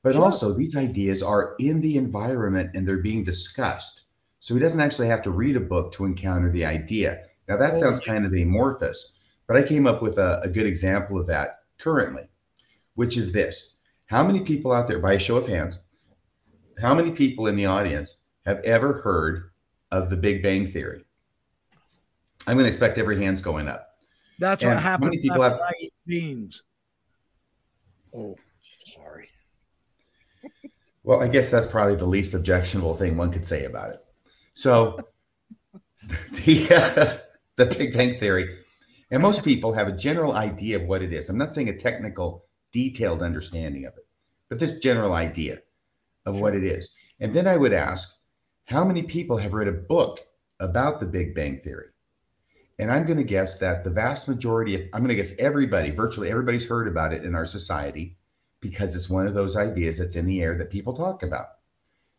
But 0.03 0.15
sure. 0.15 0.25
also, 0.25 0.53
these 0.53 0.77
ideas 0.77 1.23
are 1.23 1.55
in 1.59 1.81
the 1.81 1.97
environment 1.97 2.71
and 2.75 2.87
they're 2.87 2.99
being 2.99 3.25
discussed. 3.25 4.03
So 4.41 4.55
he 4.55 4.61
doesn't 4.61 4.81
actually 4.81 5.09
have 5.09 5.23
to 5.23 5.31
read 5.31 5.57
a 5.57 5.61
book 5.61 5.93
to 5.93 6.05
encounter 6.05 6.51
the 6.51 6.65
idea. 6.65 7.25
Now, 7.49 7.57
that 7.57 7.75
oh, 7.75 7.77
sounds 7.77 8.01
kind 8.01 8.25
of 8.25 8.33
amorphous, 8.33 9.17
but 9.47 9.57
I 9.57 9.63
came 9.63 9.87
up 9.87 10.03
with 10.03 10.19
a, 10.19 10.41
a 10.43 10.49
good 10.49 10.67
example 10.67 11.19
of 11.19 11.27
that 11.27 11.61
currently, 11.79 12.29
which 12.95 13.17
is 13.17 13.33
this 13.33 13.77
How 14.07 14.25
many 14.25 14.41
people 14.41 14.73
out 14.73 14.89
there, 14.89 15.01
by 15.01 15.15
a 15.15 15.19
show 15.19 15.37
of 15.37 15.47
hands, 15.47 15.79
how 16.81 16.95
many 16.95 17.11
people 17.11 17.47
in 17.49 17.57
the 17.57 17.67
audience 17.67 18.19
have 18.47 18.61
ever 18.61 19.01
heard 19.01 19.51
of 19.91 20.11
the 20.11 20.17
Big 20.17 20.43
Bang 20.43 20.67
Theory? 20.67 21.05
I'm 22.47 22.55
going 22.55 22.65
to 22.65 22.69
expect 22.69 22.99
every 22.99 23.23
hand's 23.23 23.43
going 23.43 23.69
up. 23.69 23.88
That's 24.39 24.63
and 24.63 24.75
what 24.75 24.83
happens. 24.83 25.11
Many 25.11 25.21
people 25.21 25.43
have 25.43 25.61
I 25.61 25.73
eat 25.81 25.93
beans? 26.07 26.63
Oh, 28.15 28.37
sorry. 28.95 29.29
well, 31.03 31.21
I 31.21 31.29
guess 31.29 31.51
that's 31.51 31.67
probably 31.67 31.97
the 31.97 32.07
least 32.07 32.35
objectionable 32.35 32.95
thing 32.95 33.17
one 33.17 33.33
could 33.33 33.47
say 33.47 33.65
about 33.65 33.91
it. 33.91 34.05
So, 34.55 34.99
the 36.31 36.69
uh, 36.71 37.17
the 37.57 37.67
Big 37.67 37.93
Bang 37.93 38.19
Theory, 38.19 38.59
and 39.11 39.23
most 39.23 39.45
people 39.45 39.73
have 39.73 39.89
a 39.89 39.97
general 39.97 40.33
idea 40.33 40.77
of 40.77 40.89
what 40.89 41.03
it 41.03 41.13
is. 41.13 41.29
I'm 41.29 41.39
not 41.39 41.53
saying 41.53 41.69
a 41.69 41.77
technical, 41.77 42.45
detailed 42.73 43.23
understanding 43.23 43.85
of 43.85 43.95
it, 43.97 44.07
but 44.49 44.59
this 44.59 44.79
general 44.79 45.13
idea 45.13 45.59
of 46.27 46.41
what 46.41 46.55
it 46.55 46.65
is. 46.65 46.95
And 47.21 47.35
then 47.35 47.49
I 47.49 47.57
would 47.57 47.73
ask, 47.73 48.15
how 48.67 48.85
many 48.85 49.03
people 49.03 49.37
have 49.39 49.55
read 49.55 49.69
a 49.69 49.73
book 49.73 50.21
about 50.61 51.01
the 51.01 51.07
Big 51.07 51.35
Bang 51.35 51.59
Theory? 51.59 51.89
And 52.79 52.93
I'm 52.93 53.07
going 53.07 53.19
to 53.19 53.25
guess 53.25 53.59
that 53.59 53.83
the 53.83 53.91
vast 53.91 54.29
majority 54.29 54.75
of, 54.77 54.83
I'm 54.93 55.01
going 55.01 55.09
to 55.09 55.15
guess 55.17 55.37
everybody, 55.39 55.91
virtually 55.91 56.31
everybody's 56.31 56.69
heard 56.69 56.87
about 56.87 57.13
it 57.13 57.25
in 57.25 57.35
our 57.35 57.47
society 57.47 58.17
because 58.61 58.95
it's 58.95 59.11
one 59.11 59.27
of 59.27 59.35
those 59.35 59.57
ideas 59.57 59.99
that's 59.99 60.17
in 60.17 60.27
the 60.27 60.43
air 60.43 60.57
that 60.57 60.71
people 60.71 60.95
talk 60.95 61.23
about. 61.23 61.47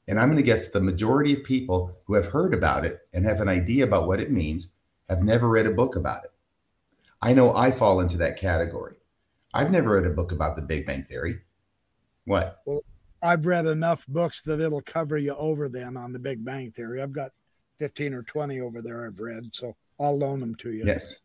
And 0.07 0.19
I'm 0.19 0.27
going 0.27 0.38
to 0.38 0.44
guess 0.44 0.68
the 0.68 0.81
majority 0.81 1.34
of 1.34 1.44
people 1.44 1.95
who 2.06 2.15
have 2.15 2.26
heard 2.26 2.53
about 2.53 2.84
it 2.84 3.07
and 3.14 3.26
have 3.26 3.41
an 3.41 3.48
idea 3.48 3.86
about 3.86 4.07
what 4.07 4.19
it 4.19 4.31
means 4.31 4.72
have 5.07 5.23
never 5.23 5.48
read 5.48 5.65
a 5.65 5.72
book 5.72 5.95
about 5.95 6.26
it. 6.26 6.31
I 7.22 7.34
know 7.34 7.56
I 7.56 7.72
fall 7.72 7.99
into 7.99 8.18
that 8.18 8.38
category. 8.38 8.95
I've 9.53 9.72
never 9.72 9.91
read 9.91 10.06
a 10.06 10.15
book 10.15 10.31
about 10.31 10.56
the 10.56 10.61
Big 10.61 10.86
Bang 10.86 11.03
Theory. 11.03 11.40
What? 12.26 12.61
Well, 12.65 12.84
I've 13.22 13.45
read 13.45 13.65
enough 13.65 14.06
books 14.07 14.41
that 14.44 14.61
it'll 14.61 14.81
cover 14.81 15.18
you 15.18 15.36
over 15.36 15.69
then 15.69 15.98
on 15.98 16.14
the 16.14 16.19
Big 16.19 16.44
Bang 16.44 16.72
Theory. 16.72 17.02
I've 17.02 17.11
got 17.11 17.31
15 17.77 18.14
or 18.14 18.23
20 18.23 18.61
over 18.61 18.81
there 18.81 19.06
I've 19.06 19.19
read. 19.19 19.53
So 19.53 19.76
I'll 20.00 20.18
loan 20.18 20.40
them 20.40 20.56
to 20.56 20.72
you. 20.72 20.86
Yes. 20.86 21.22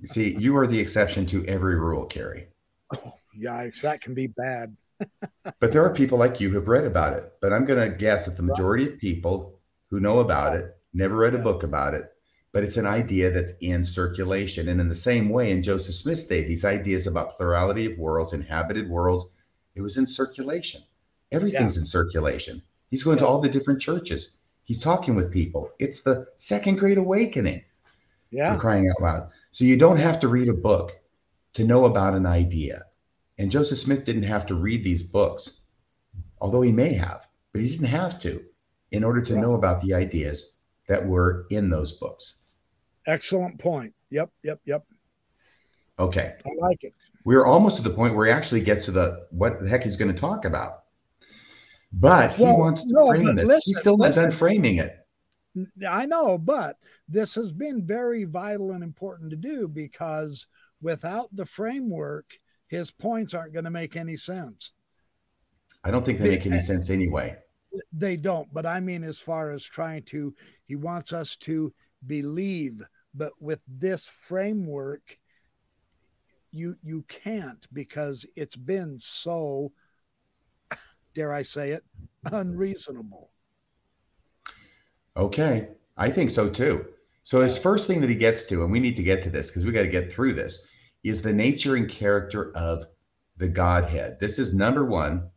You 0.00 0.06
See, 0.06 0.36
you 0.38 0.56
are 0.56 0.66
the 0.66 0.78
exception 0.78 1.26
to 1.26 1.44
every 1.46 1.74
rule, 1.74 2.06
Kerry. 2.06 2.48
Oh, 2.94 3.14
yikes. 3.36 3.80
That 3.80 4.00
can 4.00 4.14
be 4.14 4.28
bad. 4.28 4.76
but 5.60 5.72
there 5.72 5.82
are 5.82 5.94
people 5.94 6.18
like 6.18 6.40
you 6.40 6.50
who've 6.50 6.68
read 6.68 6.84
about 6.84 7.14
it. 7.14 7.32
But 7.40 7.52
I'm 7.52 7.64
going 7.64 7.90
to 7.90 7.96
guess 7.96 8.26
that 8.26 8.36
the 8.36 8.42
majority 8.42 8.86
of 8.86 8.98
people 8.98 9.58
who 9.90 10.00
know 10.00 10.20
about 10.20 10.56
it 10.56 10.76
never 10.92 11.16
read 11.16 11.34
a 11.34 11.38
book 11.38 11.62
about 11.62 11.94
it, 11.94 12.12
but 12.52 12.62
it's 12.62 12.76
an 12.76 12.86
idea 12.86 13.30
that's 13.30 13.54
in 13.60 13.84
circulation. 13.84 14.68
And 14.68 14.80
in 14.80 14.88
the 14.88 14.94
same 14.94 15.28
way, 15.28 15.50
in 15.50 15.62
Joseph 15.62 15.94
Smith's 15.94 16.24
day, 16.24 16.44
these 16.44 16.64
ideas 16.64 17.06
about 17.06 17.32
plurality 17.32 17.90
of 17.90 17.98
worlds, 17.98 18.32
inhabited 18.32 18.88
worlds, 18.88 19.26
it 19.74 19.80
was 19.80 19.96
in 19.96 20.06
circulation. 20.06 20.82
Everything's 21.30 21.76
yeah. 21.76 21.82
in 21.82 21.86
circulation. 21.86 22.62
He's 22.90 23.04
going 23.04 23.18
yeah. 23.18 23.24
to 23.24 23.28
all 23.28 23.40
the 23.40 23.48
different 23.48 23.80
churches. 23.80 24.32
He's 24.64 24.80
talking 24.80 25.14
with 25.14 25.32
people. 25.32 25.70
It's 25.78 26.00
the 26.00 26.26
second 26.36 26.76
great 26.76 26.98
awakening. 26.98 27.62
Yeah. 28.30 28.54
For 28.54 28.60
crying 28.60 28.88
out 28.88 29.02
loud. 29.02 29.30
So 29.52 29.64
you 29.64 29.76
don't 29.76 29.96
have 29.96 30.20
to 30.20 30.28
read 30.28 30.48
a 30.48 30.54
book 30.54 30.92
to 31.54 31.64
know 31.64 31.86
about 31.86 32.14
an 32.14 32.26
idea. 32.26 32.84
And 33.38 33.50
Joseph 33.50 33.78
Smith 33.78 34.04
didn't 34.04 34.24
have 34.24 34.46
to 34.46 34.54
read 34.54 34.84
these 34.84 35.02
books, 35.02 35.60
although 36.40 36.62
he 36.62 36.72
may 36.72 36.92
have, 36.94 37.26
but 37.52 37.62
he 37.62 37.68
didn't 37.68 37.86
have 37.86 38.18
to 38.20 38.44
in 38.90 39.04
order 39.04 39.20
to 39.22 39.36
know 39.36 39.54
about 39.54 39.80
the 39.80 39.94
ideas 39.94 40.58
that 40.88 41.06
were 41.06 41.46
in 41.50 41.68
those 41.68 41.92
books. 41.92 42.38
Excellent 43.06 43.58
point. 43.58 43.94
Yep, 44.10 44.30
yep, 44.42 44.60
yep. 44.64 44.84
Okay. 45.98 46.34
I 46.44 46.50
like 46.58 46.84
it. 46.84 46.94
We're 47.24 47.46
almost 47.46 47.76
to 47.76 47.82
the 47.82 47.90
point 47.90 48.14
where 48.14 48.26
he 48.26 48.32
actually 48.32 48.60
gets 48.60 48.86
to 48.86 48.90
the 48.90 49.26
what 49.30 49.60
the 49.60 49.68
heck 49.68 49.82
he's 49.82 49.96
going 49.96 50.12
to 50.12 50.18
talk 50.18 50.44
about. 50.44 50.84
But 51.92 52.32
he 52.32 52.44
wants 52.44 52.84
to 52.84 52.94
no, 52.94 53.06
frame 53.06 53.34
this. 53.34 53.48
Listen, 53.48 53.62
he's 53.64 53.78
still 53.80 53.96
not 53.96 54.14
done 54.14 54.30
framing 54.30 54.76
it. 54.76 55.06
I 55.88 56.06
know, 56.06 56.38
but 56.38 56.78
this 57.08 57.34
has 57.34 57.52
been 57.52 57.86
very 57.86 58.24
vital 58.24 58.72
and 58.72 58.82
important 58.82 59.30
to 59.30 59.36
do 59.36 59.68
because 59.68 60.46
without 60.80 61.34
the 61.34 61.46
framework, 61.46 62.38
his 62.66 62.90
points 62.90 63.34
aren't 63.34 63.52
going 63.52 63.64
to 63.64 63.70
make 63.70 63.96
any 63.96 64.16
sense. 64.16 64.72
I 65.84 65.90
don't 65.90 66.04
think 66.04 66.18
they 66.18 66.28
make 66.28 66.46
any 66.46 66.60
sense 66.60 66.90
anyway. 66.90 67.36
They 67.92 68.16
don't, 68.16 68.52
but 68.52 68.66
I 68.66 68.80
mean, 68.80 69.04
as 69.04 69.20
far 69.20 69.50
as 69.50 69.62
trying 69.62 70.02
to, 70.04 70.34
he 70.64 70.76
wants 70.76 71.12
us 71.12 71.36
to 71.36 71.72
believe, 72.06 72.82
but 73.14 73.32
with 73.40 73.60
this 73.68 74.06
framework, 74.06 75.18
you 76.50 76.76
you 76.82 77.02
can't 77.08 77.66
because 77.72 78.24
it's 78.34 78.56
been 78.56 78.98
so 78.98 79.72
dare 81.14 81.32
I 81.32 81.42
say 81.42 81.72
it, 81.72 81.84
unreasonable. 82.24 83.30
Okay. 85.18 85.68
I 85.96 86.10
think 86.10 86.30
so 86.30 86.48
too. 86.48 86.86
So 87.24 87.40
his 87.40 87.58
first 87.58 87.88
thing 87.88 88.00
that 88.00 88.08
he 88.08 88.16
gets 88.16 88.46
to, 88.46 88.62
and 88.62 88.70
we 88.70 88.78
need 88.78 88.96
to 88.96 89.02
get 89.02 89.22
to 89.24 89.30
this 89.30 89.50
because 89.50 89.66
we 89.66 89.72
got 89.72 89.82
to 89.82 89.88
get 89.88 90.12
through 90.12 90.34
this, 90.34 90.66
is 91.02 91.20
the 91.20 91.32
nature 91.32 91.74
and 91.74 91.88
character 91.88 92.52
of 92.56 92.86
the 93.36 93.48
Godhead. 93.48 94.18
This 94.20 94.38
is 94.38 94.54
number 94.54 94.84
one 94.84 95.28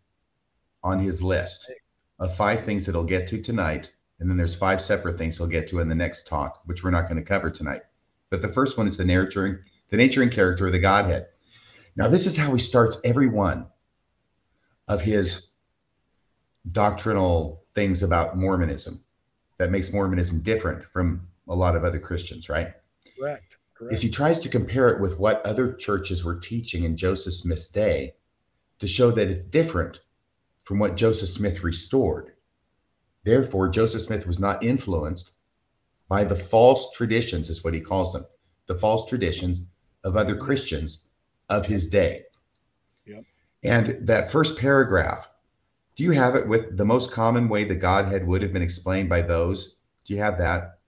on 0.83 0.99
his 0.99 1.23
list 1.23 1.71
of 2.19 2.35
five 2.35 2.63
things 2.63 2.85
that 2.85 2.93
he'll 2.93 3.03
get 3.03 3.27
to 3.29 3.41
tonight. 3.41 3.91
And 4.19 4.29
then 4.29 4.37
there's 4.37 4.55
five 4.55 4.79
separate 4.79 5.17
things 5.17 5.37
he'll 5.37 5.47
get 5.47 5.67
to 5.69 5.79
in 5.79 5.89
the 5.89 5.95
next 5.95 6.27
talk, 6.27 6.61
which 6.65 6.83
we're 6.83 6.91
not 6.91 7.09
going 7.09 7.17
to 7.17 7.23
cover 7.23 7.49
tonight. 7.49 7.81
But 8.29 8.43
the 8.43 8.47
first 8.47 8.77
one 8.77 8.87
is 8.87 8.97
the 8.97 9.03
nature, 9.03 9.65
the 9.89 9.97
nature 9.97 10.21
and 10.21 10.31
character 10.31 10.67
of 10.67 10.73
the 10.73 10.79
Godhead. 10.79 11.27
Now, 11.95 12.07
this 12.07 12.27
is 12.27 12.37
how 12.37 12.53
he 12.53 12.59
starts 12.59 12.99
every 13.03 13.27
one 13.27 13.67
of 14.87 15.01
his 15.01 15.53
doctrinal 16.71 17.63
things 17.73 18.03
about 18.03 18.37
Mormonism 18.37 19.03
that 19.61 19.69
makes 19.69 19.93
Mormonism 19.93 20.41
different 20.41 20.83
from 20.91 21.27
a 21.47 21.55
lot 21.55 21.75
of 21.75 21.83
other 21.83 21.99
Christians, 21.99 22.49
right? 22.49 22.73
Correct. 23.15 23.57
Correct. 23.75 23.93
Is 23.93 24.01
he 24.01 24.09
tries 24.09 24.39
to 24.39 24.49
compare 24.49 24.87
it 24.89 24.99
with 24.99 25.19
what 25.19 25.45
other 25.45 25.73
churches 25.73 26.25
were 26.25 26.39
teaching 26.39 26.83
in 26.83 26.97
Joseph 26.97 27.35
Smith's 27.35 27.69
day 27.69 28.15
to 28.79 28.87
show 28.87 29.11
that 29.11 29.27
it's 29.27 29.43
different 29.43 29.99
from 30.63 30.79
what 30.79 30.97
Joseph 30.97 31.29
Smith 31.29 31.63
restored. 31.63 32.31
Therefore, 33.23 33.69
Joseph 33.69 34.01
Smith 34.01 34.25
was 34.25 34.39
not 34.39 34.63
influenced 34.63 35.31
by 36.07 36.23
the 36.23 36.35
false 36.35 36.91
traditions, 36.93 37.47
is 37.51 37.63
what 37.63 37.75
he 37.75 37.81
calls 37.81 38.13
them, 38.13 38.25
the 38.65 38.73
false 38.73 39.07
traditions 39.07 39.61
of 40.03 40.17
other 40.17 40.35
Christians 40.35 41.03
of 41.49 41.67
his 41.67 41.87
day. 41.87 42.23
Yep. 43.05 43.25
And 43.61 44.07
that 44.07 44.31
first 44.31 44.57
paragraph 44.57 45.29
do 46.01 46.05
you 46.05 46.11
have 46.13 46.33
it 46.33 46.47
with 46.47 46.77
the 46.77 46.83
most 46.83 47.11
common 47.11 47.47
way 47.47 47.63
the 47.63 47.75
Godhead 47.75 48.25
would 48.25 48.41
have 48.41 48.51
been 48.51 48.63
explained 48.63 49.07
by 49.07 49.21
those? 49.21 49.77
Do 50.03 50.15
you 50.15 50.19
have 50.19 50.39
that? 50.39 50.79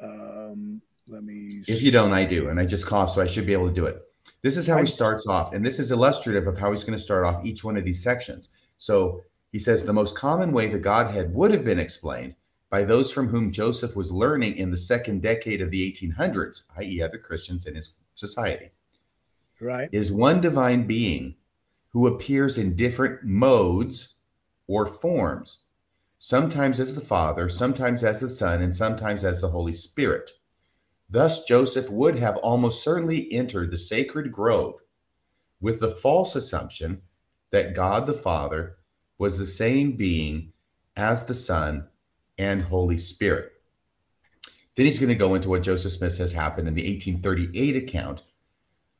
Um, 0.00 0.80
let 1.08 1.24
me. 1.24 1.64
If 1.66 1.82
you 1.82 1.90
don't, 1.90 2.12
I 2.12 2.24
do, 2.24 2.50
and 2.50 2.60
I 2.60 2.66
just 2.66 2.86
cough, 2.86 3.10
so 3.10 3.20
I 3.20 3.26
should 3.26 3.46
be 3.46 3.52
able 3.52 3.66
to 3.66 3.74
do 3.74 3.86
it. 3.86 4.00
This 4.42 4.56
is 4.56 4.64
how 4.64 4.78
he 4.78 4.86
starts 4.86 5.26
off, 5.26 5.52
and 5.52 5.66
this 5.66 5.80
is 5.80 5.90
illustrative 5.90 6.46
of 6.46 6.56
how 6.56 6.70
he's 6.70 6.84
going 6.84 6.96
to 6.96 7.02
start 7.02 7.26
off 7.26 7.44
each 7.44 7.64
one 7.64 7.76
of 7.76 7.84
these 7.84 8.00
sections. 8.00 8.50
So 8.78 9.24
he 9.50 9.58
says 9.58 9.84
the 9.84 9.92
most 9.92 10.16
common 10.16 10.52
way 10.52 10.68
the 10.68 10.78
Godhead 10.78 11.34
would 11.34 11.50
have 11.50 11.64
been 11.64 11.80
explained 11.80 12.36
by 12.70 12.84
those 12.84 13.10
from 13.10 13.26
whom 13.26 13.50
Joseph 13.50 13.96
was 13.96 14.12
learning 14.12 14.54
in 14.54 14.70
the 14.70 14.78
second 14.78 15.20
decade 15.20 15.62
of 15.62 15.72
the 15.72 15.92
1800s, 15.92 16.62
i.e., 16.76 17.02
other 17.02 17.18
Christians 17.18 17.66
in 17.66 17.74
his 17.74 17.98
society, 18.14 18.70
right, 19.58 19.88
is 19.90 20.12
one 20.12 20.40
divine 20.40 20.86
being 20.86 21.34
who 21.92 22.06
appears 22.06 22.58
in 22.58 22.76
different 22.76 23.24
modes 23.24 24.18
or 24.66 24.86
forms, 24.86 25.64
sometimes 26.18 26.78
as 26.78 26.94
the 26.94 27.00
Father, 27.00 27.48
sometimes 27.48 28.04
as 28.04 28.20
the 28.20 28.30
Son, 28.30 28.62
and 28.62 28.74
sometimes 28.74 29.24
as 29.24 29.40
the 29.40 29.48
Holy 29.48 29.72
Spirit. 29.72 30.30
Thus, 31.08 31.44
Joseph 31.44 31.90
would 31.90 32.16
have 32.16 32.36
almost 32.36 32.84
certainly 32.84 33.32
entered 33.32 33.70
the 33.70 33.78
sacred 33.78 34.30
grove 34.30 34.76
with 35.60 35.80
the 35.80 35.94
false 35.96 36.36
assumption 36.36 37.02
that 37.50 37.74
God 37.74 38.06
the 38.06 38.14
Father 38.14 38.76
was 39.18 39.36
the 39.36 39.46
same 39.46 39.96
being 39.96 40.52
as 40.96 41.24
the 41.24 41.34
Son 41.34 41.88
and 42.38 42.62
Holy 42.62 42.98
Spirit. 42.98 43.52
Then 44.76 44.86
he's 44.86 45.00
going 45.00 45.08
to 45.08 45.14
go 45.14 45.34
into 45.34 45.48
what 45.48 45.62
Joseph 45.62 45.92
Smith 45.92 46.12
says 46.12 46.32
happened 46.32 46.68
in 46.68 46.74
the 46.74 46.82
1838 46.82 47.76
account 47.76 48.22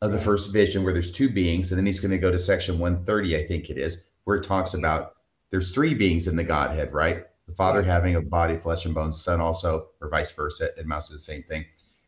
of 0.03 0.13
the 0.13 0.21
first 0.21 0.53
vision 0.53 0.83
where 0.83 0.93
there's 0.93 1.13
two 1.13 1.29
beings 1.29 1.71
and 1.71 1.79
then 1.79 1.87
he's 1.87 2.01
going 2.01 2.11
to 2.11 2.19
go 2.19 2.31
to 2.31 2.39
section 2.39 2.79
130 2.79 3.37
i 3.37 3.47
think 3.47 3.71
it 3.71 3.79
is 3.79 4.05
where 4.25 4.37
it 4.37 4.45
talks 4.45 4.75
about 4.75 5.15
there's 5.51 5.73
three 5.73 5.95
beings 5.95 6.29
in 6.29 6.37
the 6.37 6.45
godhead 6.45 6.93
right? 6.93 7.25
The 7.47 7.55
father 7.55 7.83
having 7.83 8.15
a 8.15 8.21
body 8.21 8.57
flesh 8.57 8.87
and 8.87 8.95
bones 8.95 9.23
son 9.23 9.41
also 9.41 9.89
or 10.01 10.09
vice 10.09 10.33
versa 10.33 10.69
it 10.77 10.85
amounts 10.85 11.09
to 11.09 11.15
the 11.15 11.19
same 11.19 11.43
thing. 11.43 11.65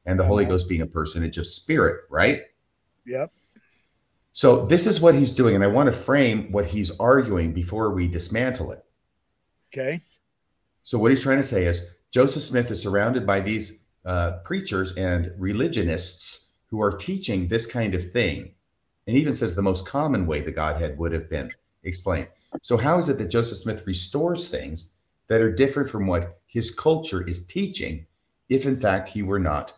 And 0.07 0.19
the 0.19 0.25
holy 0.25 0.45
ghost 0.45 0.69
being 0.69 0.83
a 0.83 0.87
personage 0.87 1.39
of 1.39 1.47
spirit 1.47 2.03
right? 2.09 2.43
Yep. 3.07 3.33
So 4.33 4.65
this 4.65 4.87
is 4.87 5.01
what 5.01 5.15
he's 5.15 5.33
doing 5.33 5.55
and 5.55 5.65
i 5.65 5.67
want 5.67 5.89
to 5.89 5.93
frame 5.93 6.51
what 6.53 6.67
he's 6.67 6.99
arguing 7.01 7.53
before 7.53 7.93
we 7.93 8.09
dismantle 8.09 8.73
it. 8.73 8.85
Okay. 9.73 10.01
So 10.85 10.99
what 10.99 11.11
he's 11.11 11.23
trying 11.23 11.39
to 11.39 11.43
say 11.43 11.67
is 11.67 11.97
joseph 12.13 12.43
smith 12.43 12.71
is 12.71 12.83
surrounded 12.83 13.27
by 13.27 13.41
these 13.41 13.87
uh, 14.05 14.39
preachers 14.45 14.95
and 14.97 15.33
religionists 15.39 16.52
who 16.73 16.81
are 16.81 16.97
teaching 16.97 17.47
this 17.47 17.67
kind 17.67 17.95
of 17.95 18.11
thing, 18.13 18.51
and 19.07 19.15
even 19.15 19.35
says 19.35 19.55
the 19.55 19.63
most 19.63 19.87
common 19.87 20.27
way 20.27 20.41
the 20.41 20.51
Godhead 20.51 20.97
would 20.97 21.13
have 21.13 21.29
been 21.29 21.53
explained. 21.85 22.29
So, 22.63 22.79
how 22.79 22.97
is 22.97 23.11
it 23.11 23.19
that 23.19 23.29
Joseph 23.29 23.59
Smith 23.59 23.87
restores 23.87 24.49
things 24.49 24.97
that 25.29 25.43
are 25.43 25.53
different 25.53 25.91
from 25.91 26.07
what 26.07 26.41
his 26.47 26.71
culture 26.71 27.29
is 27.29 27.47
teaching, 27.47 28.07
if 28.49 28.65
in 28.65 28.81
fact 28.81 29.11
he 29.11 29.23
were 29.23 29.39
not 29.39 29.75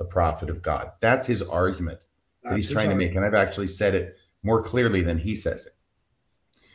a 0.00 0.04
prophet 0.04 0.48
of 0.48 0.62
God? 0.62 0.92
That's 1.00 1.26
his 1.26 1.42
argument 1.42 2.00
that 2.42 2.50
That's 2.50 2.56
he's 2.56 2.70
trying 2.70 2.86
argument. 2.86 3.00
to 3.00 3.06
make. 3.08 3.16
And 3.16 3.26
I've 3.26 3.46
actually 3.46 3.68
said 3.68 3.94
it 3.94 4.16
more 4.42 4.62
clearly 4.62 5.02
than 5.02 5.18
he 5.18 5.36
says 5.36 5.66
it. 5.66 5.74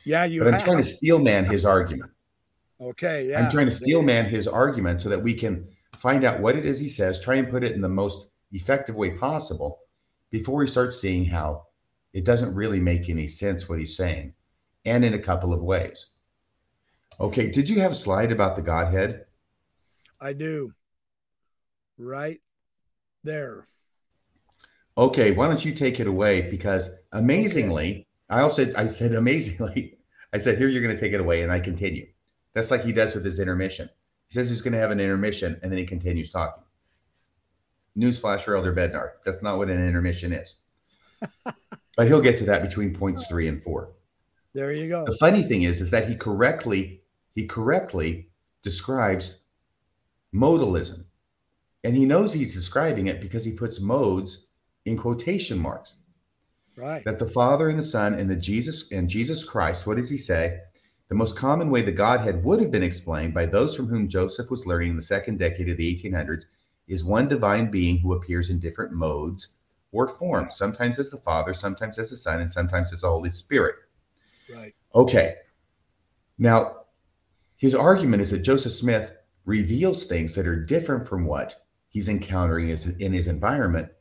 Yeah, 0.04 0.26
you. 0.26 0.44
But 0.44 0.54
I'm 0.54 0.60
trying 0.60 0.78
to 0.78 0.84
steel 0.84 1.18
man 1.18 1.46
his 1.46 1.66
argument. 1.66 2.12
Okay. 2.80 3.30
Yeah. 3.30 3.44
I'm 3.44 3.50
trying 3.50 3.66
to 3.66 3.72
steel 3.72 4.04
man 4.04 4.26
his 4.26 4.48
argument 4.48 5.02
so 5.02 5.10
that 5.10 5.24
we 5.24 5.34
can 5.34 5.68
find 5.98 6.24
out 6.26 6.42
what 6.42 6.56
it 6.56 6.64
is 6.64 6.80
he 6.80 6.90
says, 6.90 7.20
try 7.20 7.36
and 7.36 7.50
put 7.50 7.64
it 7.64 7.72
in 7.72 7.82
the 7.82 7.90
most 7.90 8.30
effective 8.54 8.96
way 8.96 9.12
possible 9.18 9.80
before 10.30 10.60
we 10.60 10.68
start 10.68 10.94
seeing 10.94 11.26
how 11.26 11.68
it 12.14 12.26
doesn't 12.26 12.56
really 12.56 12.80
make 12.80 13.10
any 13.10 13.28
sense 13.28 13.68
what 13.68 13.80
he's 13.80 13.98
saying, 13.98 14.34
and 14.86 15.04
in 15.04 15.16
a 15.16 15.20
couple 15.20 15.52
of 15.54 15.62
ways. 15.62 16.12
Okay, 17.20 17.52
did 17.52 17.70
you 17.70 17.82
have 17.82 17.92
a 17.92 17.96
slide 17.96 18.32
about 18.32 18.56
the 18.56 18.62
Godhead? 18.62 19.26
I 20.20 20.34
do. 20.34 20.72
Right 21.98 22.42
there. 23.24 23.68
Okay, 24.98 25.32
why 25.32 25.48
don't 25.48 25.66
you 25.66 25.74
take 25.74 26.00
it 26.00 26.08
away? 26.08 26.50
Because 26.50 26.90
amazingly. 27.12 28.08
I 28.30 28.42
also 28.42 28.72
I 28.76 28.88
said 28.88 29.14
amazingly, 29.14 29.98
I 30.34 30.40
said 30.40 30.58
here 30.58 30.68
you're 30.68 30.82
going 30.82 30.96
to 30.96 31.00
take 31.00 31.14
it 31.14 31.22
away, 31.22 31.44
and 31.44 31.52
I 31.52 31.60
continue. 31.60 32.08
That's 32.54 32.72
like 32.72 32.82
he 32.82 32.92
does 32.92 33.16
with 33.16 33.26
his 33.26 33.40
intermission. 33.40 33.90
He 34.28 34.34
says 34.34 34.50
he's 34.50 34.62
going 34.62 34.74
to 34.74 34.80
have 34.80 34.92
an 34.92 35.00
intermission, 35.00 35.60
and 35.62 35.72
then 35.72 35.80
he 35.80 35.86
continues 35.86 36.32
talking. 36.32 36.64
Newsflash 37.98 38.42
for 38.42 38.56
Elder 38.56 38.74
Bednar. 38.74 39.12
That's 39.26 39.42
not 39.42 39.58
what 39.58 39.70
an 39.70 39.88
intermission 39.88 40.34
is. 40.34 40.56
but 41.44 42.08
he'll 42.08 42.22
get 42.22 42.38
to 42.40 42.46
that 42.46 42.62
between 42.62 42.94
points 42.94 43.28
three 43.28 43.48
and 43.48 43.62
four. 43.62 43.92
There 44.54 44.72
you 44.72 44.88
go. 44.88 45.06
The 45.06 45.18
funny 45.18 45.44
thing 45.44 45.64
is, 45.64 45.82
is 45.82 45.92
that 45.92 46.08
he 46.08 46.16
correctly 46.16 47.02
he 47.36 47.48
correctly 47.48 48.30
describes 48.62 49.42
modalism, 50.34 51.06
and 51.84 51.96
he 51.96 52.06
knows 52.06 52.32
he's 52.32 52.54
describing 52.54 53.08
it 53.08 53.22
because 53.22 53.44
he 53.44 53.54
puts 53.54 53.82
modes 53.82 54.48
in 54.86 54.98
quotation 54.98 55.60
marks. 55.60 55.96
Right. 56.76 57.04
That 57.06 57.20
the 57.20 57.28
Father 57.28 57.70
and 57.70 57.78
the 57.78 57.86
Son 57.86 58.14
and 58.14 58.30
the 58.30 58.36
Jesus 58.36 58.92
and 58.92 59.10
Jesus 59.10 59.44
Christ. 59.46 59.86
What 59.86 59.98
does 59.98 60.10
he 60.10 60.18
say? 60.18 60.60
The 61.10 61.16
most 61.16 61.38
common 61.38 61.70
way 61.70 61.82
the 61.82 61.92
Godhead 61.92 62.44
would 62.44 62.60
have 62.60 62.72
been 62.72 62.84
explained 62.84 63.34
by 63.34 63.46
those 63.46 63.76
from 63.76 63.88
whom 63.88 64.08
Joseph 64.08 64.50
was 64.50 64.66
learning 64.66 64.92
in 64.92 64.96
the 64.96 65.02
second 65.02 65.38
decade 65.38 65.70
of 65.70 65.78
the 65.78 65.96
1800s 65.96 66.46
is 66.88 67.04
one 67.04 67.28
divine 67.28 67.72
being 67.72 68.00
who 68.00 68.14
appears 68.14 68.50
in 68.50 68.60
different 68.60 68.92
modes 68.94 69.58
or 69.92 70.08
forms, 70.08 70.56
sometimes 70.56 71.00
as 71.00 71.10
the 71.10 71.18
Father, 71.18 71.54
sometimes 71.54 72.00
as 72.00 72.10
the 72.10 72.16
Son, 72.16 72.42
and 72.42 72.52
sometimes 72.52 72.92
as 72.92 73.02
the 73.02 73.08
Holy 73.08 73.32
Spirit. 73.32 73.76
Right. 74.54 74.74
Okay. 74.96 75.36
Now, 76.38 76.78
his 77.58 77.76
argument 77.76 78.22
is 78.22 78.32
that 78.32 78.40
Joseph 78.40 78.72
Smith 78.72 79.14
reveals 79.46 80.06
things 80.06 80.36
that 80.36 80.48
are 80.48 80.66
different 80.66 81.08
from 81.08 81.26
what 81.26 81.56
he's 81.90 82.10
encountering 82.10 82.70
in 82.70 83.14
his 83.14 83.28
environment, 83.28 83.92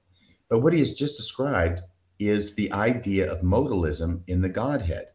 But 0.48 0.60
what 0.60 0.72
he 0.72 0.78
has 0.78 0.94
just 0.94 1.16
described 1.16 1.82
is 2.18 2.54
the 2.54 2.72
idea 2.72 3.30
of 3.30 3.42
modalism 3.42 4.22
in 4.26 4.40
the 4.40 4.48
Godhead, 4.48 5.06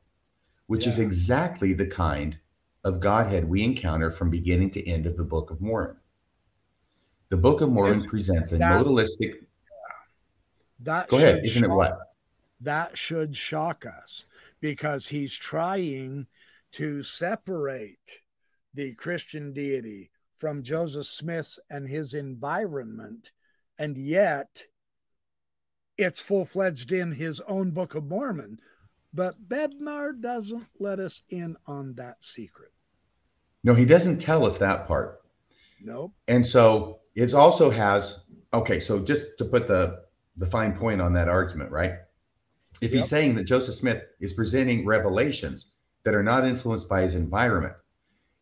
which 0.67 0.85
yeah. 0.85 0.89
is 0.89 0.99
exactly 0.99 1.73
the 1.73 1.87
kind 1.87 2.37
of 2.83 2.99
Godhead 2.99 3.49
we 3.49 3.63
encounter 3.63 4.11
from 4.11 4.29
beginning 4.29 4.69
to 4.71 4.87
end 4.87 5.05
of 5.05 5.17
the 5.17 5.23
Book 5.23 5.51
of 5.51 5.59
Mormon. 5.59 5.97
The 7.29 7.37
Book 7.37 7.61
of 7.61 7.71
Mormon 7.71 8.03
presents 8.03 8.53
a 8.53 8.57
that, 8.57 8.71
modalistic. 8.71 9.35
That 10.79 11.09
Go 11.09 11.17
ahead. 11.17 11.45
Isn't 11.45 11.63
shock, 11.63 11.71
it 11.71 11.75
what? 11.75 11.99
That 12.61 12.97
should 12.97 13.35
shock 13.35 13.85
us 13.85 14.25
because 14.61 15.07
he's 15.07 15.33
trying 15.33 16.27
to 16.73 17.03
separate 17.03 18.21
the 18.73 18.93
Christian 18.93 19.53
deity 19.53 20.09
from 20.37 20.63
Joseph 20.63 21.07
Smith's 21.07 21.59
and 21.69 21.87
his 21.87 22.13
environment, 22.13 23.31
and 23.77 23.97
yet 23.97 24.63
it's 25.97 26.21
full 26.21 26.45
fledged 26.45 26.91
in 26.91 27.11
his 27.11 27.41
own 27.47 27.71
Book 27.71 27.95
of 27.95 28.05
Mormon. 28.05 28.59
But 29.13 29.49
Bednar 29.49 30.19
doesn't 30.19 30.67
let 30.79 30.99
us 30.99 31.23
in 31.29 31.57
on 31.65 31.95
that 31.95 32.17
secret. 32.21 32.71
No, 33.63 33.73
he 33.73 33.85
doesn't 33.85 34.19
tell 34.19 34.45
us 34.45 34.57
that 34.59 34.87
part. 34.87 35.21
Nope. 35.81 36.13
And 36.27 36.45
so 36.45 36.99
it 37.17 37.33
also 37.33 37.71
has 37.71 38.25
okay. 38.53 38.79
So 38.79 38.99
just 38.99 39.39
to 39.39 39.45
put 39.45 39.67
the 39.67 40.03
the 40.37 40.45
fine 40.45 40.77
point 40.77 41.01
on 41.01 41.13
that 41.13 41.27
argument, 41.27 41.71
right? 41.71 41.93
If 42.79 42.91
yep. 42.91 42.97
he's 42.97 43.09
saying 43.09 43.33
that 43.35 43.45
Joseph 43.45 43.73
Smith 43.73 44.05
is 44.19 44.33
presenting 44.33 44.85
revelations 44.85 45.71
that 46.03 46.13
are 46.13 46.21
not 46.21 46.45
influenced 46.45 46.87
by 46.87 47.01
his 47.01 47.15
environment, 47.15 47.73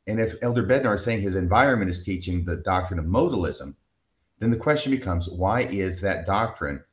and 0.07 0.19
if 0.19 0.35
Elder 0.41 0.63
Bednar 0.63 0.95
is 0.95 1.05
saying 1.05 1.21
his 1.21 1.37
environment 1.37 1.89
is 1.89 2.03
teaching 2.03 2.43
the 2.43 2.57
doctrine 2.57 2.99
of 2.99 3.05
modalism, 3.05 3.75
then 4.39 4.51
the 4.51 4.57
question 4.57 4.91
becomes 4.91 5.29
why 5.29 5.61
is 5.61 6.01
that 6.01 6.25
doctrine 6.25 6.83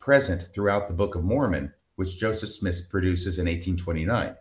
present 0.00 0.48
throughout 0.52 0.88
the 0.88 0.94
Book 0.94 1.14
of 1.14 1.22
Mormon, 1.22 1.72
which 1.94 2.18
Joseph 2.18 2.50
Smith 2.50 2.88
produces 2.90 3.38
in 3.38 3.46
1829? 3.46 4.34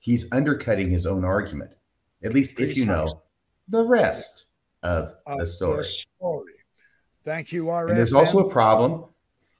He's 0.00 0.30
undercutting 0.32 0.90
his 0.90 1.06
own 1.06 1.24
argument, 1.24 1.72
at 2.22 2.34
least 2.34 2.60
if 2.60 2.76
you 2.76 2.84
know 2.84 3.22
the 3.68 3.86
rest 3.86 4.44
of 4.82 5.14
the 5.38 5.46
story. 5.46 5.84
Story. 5.84 6.52
Thank 7.24 7.52
you, 7.52 7.64
RF. 7.64 7.88
And 7.88 7.98
there's 7.98 8.12
also 8.12 8.48
a 8.48 8.50
problem. 8.50 9.04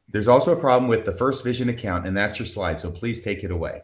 There's 0.08 0.28
also 0.28 0.56
a 0.56 0.60
problem 0.60 0.88
with 0.88 1.04
the 1.04 1.12
first 1.12 1.44
vision 1.44 1.68
account, 1.68 2.06
and 2.06 2.16
that's 2.16 2.38
your 2.38 2.46
slide. 2.46 2.80
So 2.80 2.90
please 2.90 3.22
take 3.22 3.44
it 3.44 3.50
away. 3.50 3.82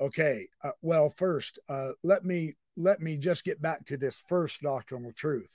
Okay. 0.00 0.48
Uh, 0.62 0.70
well, 0.80 1.10
first, 1.10 1.58
uh, 1.68 1.90
let 2.02 2.24
me 2.24 2.54
let 2.76 3.00
me 3.00 3.16
just 3.16 3.44
get 3.44 3.60
back 3.60 3.84
to 3.86 3.96
this 3.96 4.22
first 4.28 4.62
doctrinal 4.62 5.12
truth: 5.12 5.50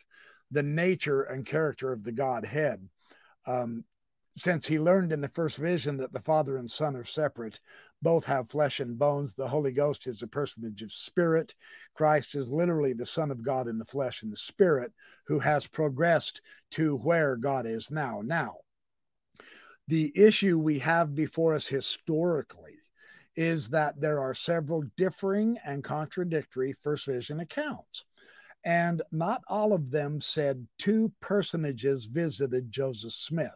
the 0.51 0.63
nature 0.63 1.23
and 1.23 1.45
character 1.45 1.91
of 1.91 2.03
the 2.03 2.11
Godhead. 2.11 2.87
Um, 3.45 3.85
since 4.35 4.67
he 4.67 4.79
learned 4.79 5.11
in 5.11 5.19
the 5.19 5.29
first 5.29 5.57
vision 5.57 5.97
that 5.97 6.13
the 6.13 6.19
Father 6.19 6.57
and 6.57 6.69
Son 6.69 6.95
are 6.95 7.03
separate, 7.03 7.59
both 8.01 8.25
have 8.25 8.49
flesh 8.49 8.79
and 8.79 8.97
bones. 8.97 9.33
The 9.33 9.47
Holy 9.47 9.71
Ghost 9.71 10.07
is 10.07 10.21
a 10.21 10.27
personage 10.27 10.81
of 10.81 10.91
spirit. 10.91 11.55
Christ 11.95 12.35
is 12.35 12.49
literally 12.49 12.93
the 12.93 13.05
Son 13.05 13.31
of 13.31 13.43
God 13.43 13.67
in 13.67 13.77
the 13.77 13.85
flesh 13.85 14.23
and 14.23 14.31
the 14.31 14.37
spirit 14.37 14.91
who 15.25 15.39
has 15.39 15.67
progressed 15.67 16.41
to 16.71 16.95
where 16.97 17.35
God 17.35 17.65
is 17.65 17.89
now. 17.89 18.21
Now, 18.23 18.57
the 19.87 20.11
issue 20.15 20.59
we 20.59 20.79
have 20.79 21.15
before 21.15 21.55
us 21.55 21.65
historically 21.65 22.75
is 23.35 23.69
that 23.69 23.99
there 24.01 24.19
are 24.19 24.33
several 24.33 24.83
differing 24.97 25.57
and 25.63 25.83
contradictory 25.83 26.73
first 26.73 27.05
vision 27.05 27.39
accounts. 27.39 28.03
And 28.65 29.01
not 29.11 29.43
all 29.47 29.73
of 29.73 29.91
them 29.91 30.19
said 30.19 30.67
two 30.77 31.11
personages 31.21 32.05
visited 32.05 32.71
Joseph 32.71 33.13
Smith. 33.13 33.51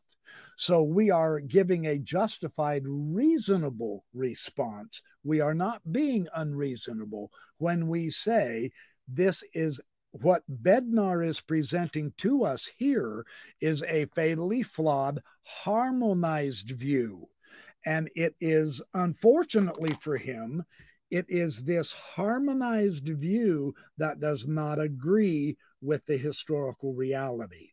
So 0.57 0.83
we 0.83 1.09
are 1.09 1.39
giving 1.39 1.87
a 1.87 1.97
justified, 1.99 2.83
reasonable 2.85 4.05
response. 4.13 5.01
We 5.23 5.39
are 5.39 5.55
not 5.55 5.91
being 5.91 6.27
unreasonable 6.33 7.31
when 7.57 7.87
we 7.87 8.09
say 8.09 8.71
this 9.07 9.43
is 9.53 9.81
what 10.11 10.43
Bednar 10.49 11.25
is 11.25 11.39
presenting 11.39 12.13
to 12.17 12.43
us 12.43 12.69
here 12.77 13.25
is 13.61 13.83
a 13.83 14.05
fatally 14.13 14.61
flawed, 14.61 15.21
harmonized 15.43 16.71
view. 16.71 17.29
And 17.85 18.09
it 18.15 18.35
is, 18.39 18.81
unfortunately 18.93 19.95
for 20.01 20.17
him, 20.17 20.63
it 21.09 21.25
is 21.27 21.63
this 21.63 21.91
harmonized 21.91 23.07
view 23.07 23.73
that 23.97 24.19
does 24.19 24.47
not 24.47 24.79
agree 24.79 25.57
with 25.81 26.05
the 26.05 26.17
historical 26.17 26.93
reality. 26.93 27.70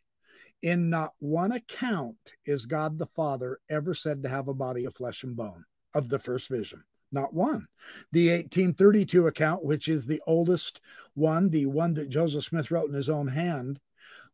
In 0.62 0.90
not 0.90 1.14
one 1.20 1.52
account 1.52 2.16
is 2.44 2.66
God 2.66 2.98
the 2.98 3.06
Father 3.06 3.60
ever 3.68 3.94
said 3.94 4.22
to 4.22 4.28
have 4.28 4.48
a 4.48 4.54
body 4.54 4.84
of 4.84 4.96
flesh 4.96 5.22
and 5.22 5.36
bone 5.36 5.64
of 5.94 6.08
the 6.08 6.18
first 6.18 6.48
vision. 6.48 6.82
Not 7.12 7.32
one. 7.32 7.68
The 8.12 8.30
1832 8.30 9.28
account, 9.28 9.64
which 9.64 9.88
is 9.88 10.06
the 10.06 10.20
oldest 10.26 10.80
one, 11.14 11.48
the 11.48 11.66
one 11.66 11.94
that 11.94 12.08
Joseph 12.08 12.44
Smith 12.44 12.70
wrote 12.70 12.88
in 12.88 12.94
his 12.94 13.08
own 13.08 13.28
hand, 13.28 13.80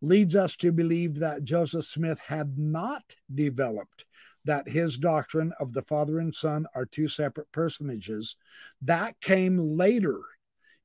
leads 0.00 0.34
us 0.34 0.56
to 0.56 0.72
believe 0.72 1.16
that 1.16 1.44
Joseph 1.44 1.84
Smith 1.84 2.18
had 2.18 2.58
not 2.58 3.14
developed 3.32 4.06
that 4.44 4.68
his 4.68 4.98
doctrine 4.98 5.52
of 5.60 5.72
the 5.72 5.82
Father 5.82 6.18
and 6.18 6.34
Son 6.34 6.66
are 6.74 6.84
two 6.84 7.08
separate 7.08 7.50
personages. 7.52 8.36
That 8.82 9.20
came 9.20 9.56
later 9.58 10.20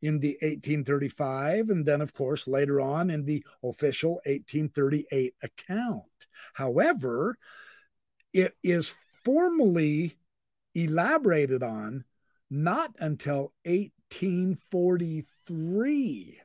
in 0.01 0.19
the 0.19 0.37
1835, 0.41 1.69
and 1.69 1.85
then, 1.85 2.01
of 2.01 2.13
course, 2.13 2.47
later 2.47 2.81
on 2.81 3.09
in 3.09 3.23
the 3.25 3.45
official 3.63 4.15
1838 4.25 5.33
account. 5.43 6.03
However, 6.53 7.37
it 8.33 8.55
is 8.63 8.93
formally 9.23 10.17
elaborated 10.75 11.63
on 11.63 12.03
not 12.49 12.93
until 12.99 13.53
1843 13.65 16.39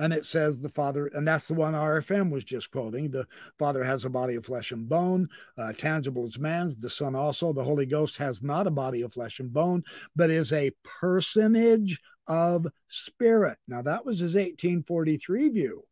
and 0.00 0.14
it 0.14 0.24
says 0.24 0.58
the 0.58 0.68
father 0.70 1.08
and 1.08 1.28
that's 1.28 1.46
the 1.46 1.54
one 1.54 1.74
rfm 1.74 2.30
was 2.30 2.42
just 2.42 2.70
quoting 2.70 3.10
the 3.10 3.26
father 3.58 3.84
has 3.84 4.04
a 4.04 4.10
body 4.10 4.34
of 4.34 4.46
flesh 4.46 4.72
and 4.72 4.88
bone 4.88 5.28
uh, 5.58 5.72
tangible 5.74 6.24
as 6.24 6.38
man's 6.38 6.74
the 6.76 6.90
son 6.90 7.14
also 7.14 7.52
the 7.52 7.62
holy 7.62 7.86
ghost 7.86 8.16
has 8.16 8.42
not 8.42 8.66
a 8.66 8.70
body 8.70 9.02
of 9.02 9.12
flesh 9.12 9.40
and 9.40 9.52
bone 9.52 9.84
but 10.16 10.30
is 10.30 10.52
a 10.52 10.72
personage 10.82 12.00
of 12.30 12.68
spirit. 12.86 13.58
Now 13.66 13.82
that 13.82 14.06
was 14.06 14.20
his 14.20 14.36
1843 14.36 15.48
view. 15.48 15.82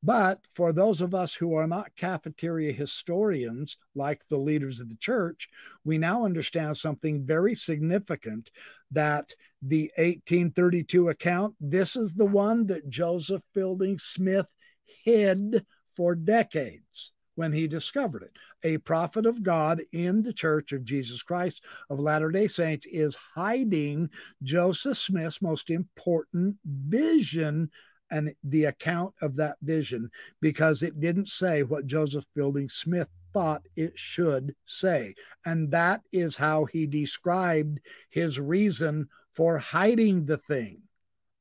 But 0.00 0.38
for 0.54 0.72
those 0.72 1.00
of 1.00 1.12
us 1.12 1.34
who 1.34 1.54
are 1.54 1.66
not 1.66 1.96
cafeteria 1.96 2.72
historians, 2.72 3.76
like 3.96 4.28
the 4.28 4.38
leaders 4.38 4.78
of 4.78 4.88
the 4.88 4.96
church, 4.96 5.48
we 5.84 5.98
now 5.98 6.24
understand 6.24 6.76
something 6.76 7.26
very 7.26 7.56
significant 7.56 8.52
that 8.92 9.32
the 9.60 9.90
1832 9.96 11.08
account, 11.08 11.56
this 11.60 11.96
is 11.96 12.14
the 12.14 12.26
one 12.26 12.66
that 12.68 12.88
Joseph 12.88 13.42
Fielding 13.52 13.98
Smith 13.98 14.46
hid 14.84 15.66
for 15.96 16.14
decades 16.14 17.12
when 17.36 17.52
he 17.52 17.68
discovered 17.68 18.22
it. 18.22 18.36
A 18.64 18.78
prophet 18.78 19.24
of 19.24 19.42
God 19.42 19.80
in 19.92 20.22
the 20.22 20.32
Church 20.32 20.72
of 20.72 20.84
Jesus 20.84 21.22
Christ 21.22 21.64
of 21.88 22.00
Latter 22.00 22.30
day 22.30 22.48
Saints 22.48 22.86
is 22.90 23.14
hiding 23.14 24.10
Joseph 24.42 24.98
Smith's 24.98 25.40
most 25.40 25.70
important 25.70 26.56
vision 26.64 27.70
and 28.10 28.34
the 28.44 28.64
account 28.64 29.14
of 29.20 29.36
that 29.36 29.56
vision 29.62 30.10
because 30.40 30.82
it 30.82 31.00
didn't 31.00 31.28
say 31.28 31.62
what 31.62 31.86
Joseph 31.86 32.24
Fielding 32.34 32.68
Smith 32.68 33.08
thought 33.32 33.62
it 33.76 33.92
should 33.96 34.54
say. 34.64 35.14
And 35.44 35.70
that 35.72 36.00
is 36.12 36.36
how 36.36 36.64
he 36.64 36.86
described 36.86 37.80
his 38.10 38.40
reason 38.40 39.08
for 39.34 39.58
hiding 39.58 40.24
the 40.24 40.38
thing. 40.38 40.82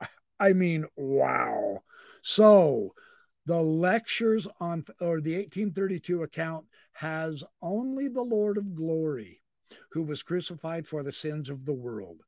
I 0.39 0.53
mean, 0.53 0.85
wow. 0.97 1.84
So 2.22 2.93
the 3.45 3.61
lectures 3.61 4.47
on, 4.59 4.85
or 4.99 5.22
the 5.22 5.35
1832 5.35 6.23
account 6.23 6.65
has 6.93 7.43
only 7.61 8.07
the 8.07 8.22
Lord 8.22 8.57
of 8.57 8.76
glory 8.76 9.41
who 9.91 10.03
was 10.03 10.23
crucified 10.23 10.88
for 10.88 11.03
the 11.03 11.11
sins 11.11 11.49
of 11.49 11.65
the 11.65 11.73
world. 11.73 12.22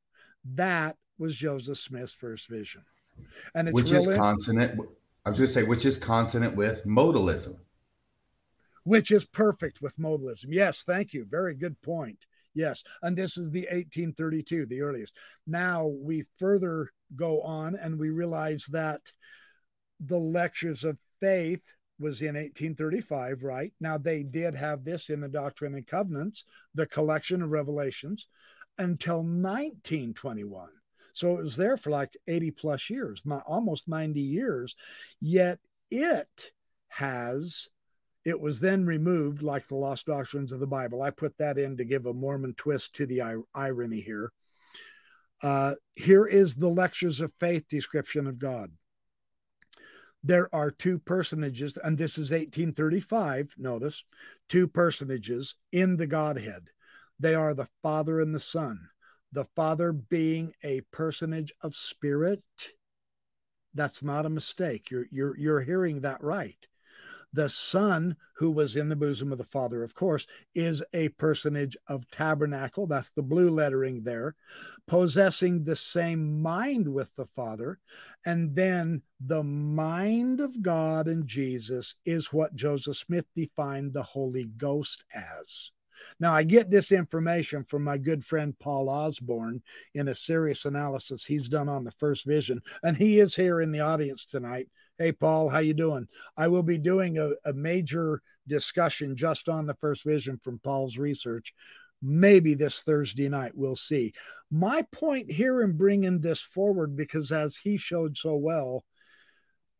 That 0.53 0.95
was 1.17 1.35
Joseph 1.35 1.77
Smith's 1.77 2.13
first 2.13 2.49
vision. 2.49 2.83
And 3.55 3.71
which 3.71 3.91
is 3.91 4.07
consonant. 4.07 4.79
I 5.25 5.29
was 5.29 5.39
going 5.39 5.47
to 5.47 5.53
say, 5.53 5.63
which 5.63 5.85
is 5.85 5.97
consonant 5.97 6.55
with 6.55 6.85
modalism. 6.85 7.57
Which 8.83 9.11
is 9.11 9.25
perfect 9.25 9.81
with 9.81 9.97
modalism. 9.97 10.45
Yes, 10.49 10.83
thank 10.83 11.13
you. 11.13 11.25
Very 11.25 11.55
good 11.55 11.81
point. 11.81 12.25
Yes. 12.53 12.83
And 13.01 13.17
this 13.17 13.37
is 13.37 13.51
the 13.51 13.61
1832, 13.63 14.65
the 14.67 14.81
earliest. 14.81 15.13
Now 15.45 15.87
we 15.87 16.23
further 16.37 16.91
go 17.15 17.41
on 17.41 17.75
and 17.75 17.99
we 17.99 18.09
realize 18.09 18.65
that 18.67 19.11
the 19.99 20.17
lectures 20.17 20.83
of 20.83 20.97
faith 21.19 21.61
was 21.99 22.21
in 22.21 22.35
1835, 22.35 23.43
right? 23.43 23.73
Now 23.79 23.97
they 23.97 24.23
did 24.23 24.55
have 24.55 24.83
this 24.83 25.09
in 25.09 25.19
the 25.19 25.27
Doctrine 25.27 25.73
and 25.73 25.87
Covenants, 25.87 26.45
the 26.75 26.85
collection 26.85 27.41
of 27.41 27.49
revelations, 27.49 28.27
until 28.77 29.17
1921. 29.17 30.69
So 31.13 31.37
it 31.37 31.41
was 31.41 31.57
there 31.57 31.77
for 31.77 31.89
like 31.89 32.15
80 32.27 32.51
plus 32.51 32.89
years, 32.89 33.23
almost 33.47 33.87
90 33.87 34.19
years. 34.19 34.75
Yet 35.19 35.59
it 35.89 36.51
has 36.89 37.69
It 38.25 38.39
was 38.41 38.59
then 38.59 38.85
removed, 38.85 39.41
like 39.41 39.67
the 39.67 39.75
lost 39.75 40.07
doctrines 40.07 40.51
of 40.51 40.59
the 40.59 40.67
Bible. 40.67 41.01
I 41.01 41.11
put 41.11 41.37
that 41.37 41.57
in 41.57 41.77
to 41.77 41.85
give 41.85 42.05
a 42.05 42.13
Mormon 42.13 42.53
twist 42.55 42.95
to 42.95 43.05
the 43.05 43.21
irony 43.55 44.01
here. 44.01 44.33
Uh, 45.41 45.75
here 45.95 46.25
is 46.25 46.55
the 46.55 46.67
lectures 46.67 47.21
of 47.21 47.31
faith 47.39 47.67
description 47.69 48.27
of 48.27 48.37
God. 48.37 48.71
There 50.23 50.53
are 50.53 50.71
two 50.71 50.99
personages, 50.99 51.77
and 51.77 51.97
this 51.97 52.17
is 52.17 52.31
1835. 52.31 53.53
Notice 53.57 54.03
two 54.49 54.67
personages 54.67 55.55
in 55.71 55.97
the 55.97 56.07
Godhead. 56.07 56.69
They 57.19 57.35
are 57.35 57.53
the 57.53 57.69
Father 57.81 58.19
and 58.19 58.33
the 58.33 58.39
Son. 58.39 58.89
The 59.31 59.45
Father 59.55 59.91
being 59.91 60.53
a 60.63 60.81
personage 60.91 61.53
of 61.61 61.75
spirit. 61.75 62.43
That's 63.73 64.01
not 64.01 64.25
a 64.25 64.29
mistake. 64.29 64.89
You're 64.89 65.07
you're 65.11 65.37
you're 65.37 65.61
hearing 65.61 66.01
that 66.01 66.23
right. 66.23 66.66
The 67.37 67.49
Son, 67.49 68.17
who 68.33 68.49
was 68.49 68.75
in 68.75 68.89
the 68.89 68.95
bosom 68.95 69.31
of 69.31 69.37
the 69.37 69.43
Father, 69.43 69.83
of 69.83 69.93
course, 69.93 70.25
is 70.55 70.81
a 70.91 71.09
personage 71.09 71.77
of 71.85 72.09
tabernacle. 72.09 72.87
That's 72.87 73.11
the 73.11 73.21
blue 73.21 73.51
lettering 73.51 74.01
there, 74.01 74.33
possessing 74.87 75.63
the 75.63 75.75
same 75.75 76.41
mind 76.41 76.91
with 76.91 77.15
the 77.15 77.27
Father. 77.27 77.77
And 78.25 78.55
then 78.55 79.03
the 79.19 79.43
mind 79.43 80.39
of 80.39 80.63
God 80.63 81.07
and 81.07 81.27
Jesus 81.27 81.97
is 82.05 82.33
what 82.33 82.55
Joseph 82.55 82.97
Smith 82.97 83.27
defined 83.35 83.93
the 83.93 84.01
Holy 84.01 84.45
Ghost 84.45 85.03
as. 85.13 85.69
Now, 86.19 86.33
I 86.33 86.41
get 86.41 86.71
this 86.71 86.91
information 86.91 87.63
from 87.63 87.83
my 87.83 87.99
good 87.99 88.25
friend 88.25 88.57
Paul 88.57 88.89
Osborne 88.89 89.61
in 89.93 90.07
a 90.07 90.15
serious 90.15 90.65
analysis 90.65 91.23
he's 91.23 91.49
done 91.49 91.69
on 91.69 91.83
the 91.83 91.91
first 91.91 92.25
vision, 92.25 92.63
and 92.81 92.97
he 92.97 93.19
is 93.19 93.35
here 93.35 93.61
in 93.61 93.71
the 93.71 93.81
audience 93.81 94.25
tonight. 94.25 94.69
Hey, 94.97 95.11
Paul, 95.11 95.49
how 95.49 95.59
you 95.59 95.75
doing? 95.75 96.07
I 96.35 96.47
will 96.47 96.63
be 96.63 96.79
doing 96.79 97.19
a, 97.19 97.31
a 97.45 97.53
major 97.53 98.21
discussion 98.47 99.15
just 99.15 99.47
on 99.47 99.67
the 99.67 99.75
first 99.75 100.03
vision 100.03 100.39
from 100.43 100.59
Paul's 100.59 100.97
research 100.97 101.53
maybe 102.01 102.53
this 102.53 102.81
Thursday 102.81 103.29
night. 103.29 103.51
We'll 103.55 103.75
see. 103.75 104.13
My 104.51 104.83
point 104.91 105.31
here 105.31 105.61
in 105.61 105.77
bringing 105.77 106.19
this 106.19 106.41
forward, 106.41 106.95
because 106.95 107.31
as 107.31 107.57
he 107.57 107.77
showed 107.77 108.17
so 108.17 108.35
well, 108.35 108.85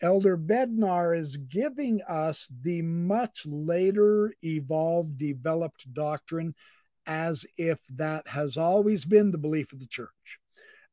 Elder 0.01 0.37
Bednar 0.37 1.17
is 1.17 1.37
giving 1.37 2.01
us 2.07 2.51
the 2.61 2.83
much 2.83 3.43
later 3.47 4.33
evolved, 4.43 5.17
developed 5.17 5.91
doctrine 5.93 6.53
as 7.07 7.45
if 7.57 7.79
that 7.95 8.27
has 8.27 8.57
always 8.57 9.05
been 9.05 9.31
the 9.31 9.37
belief 9.37 9.73
of 9.73 9.79
the 9.79 9.87
church. 9.87 10.39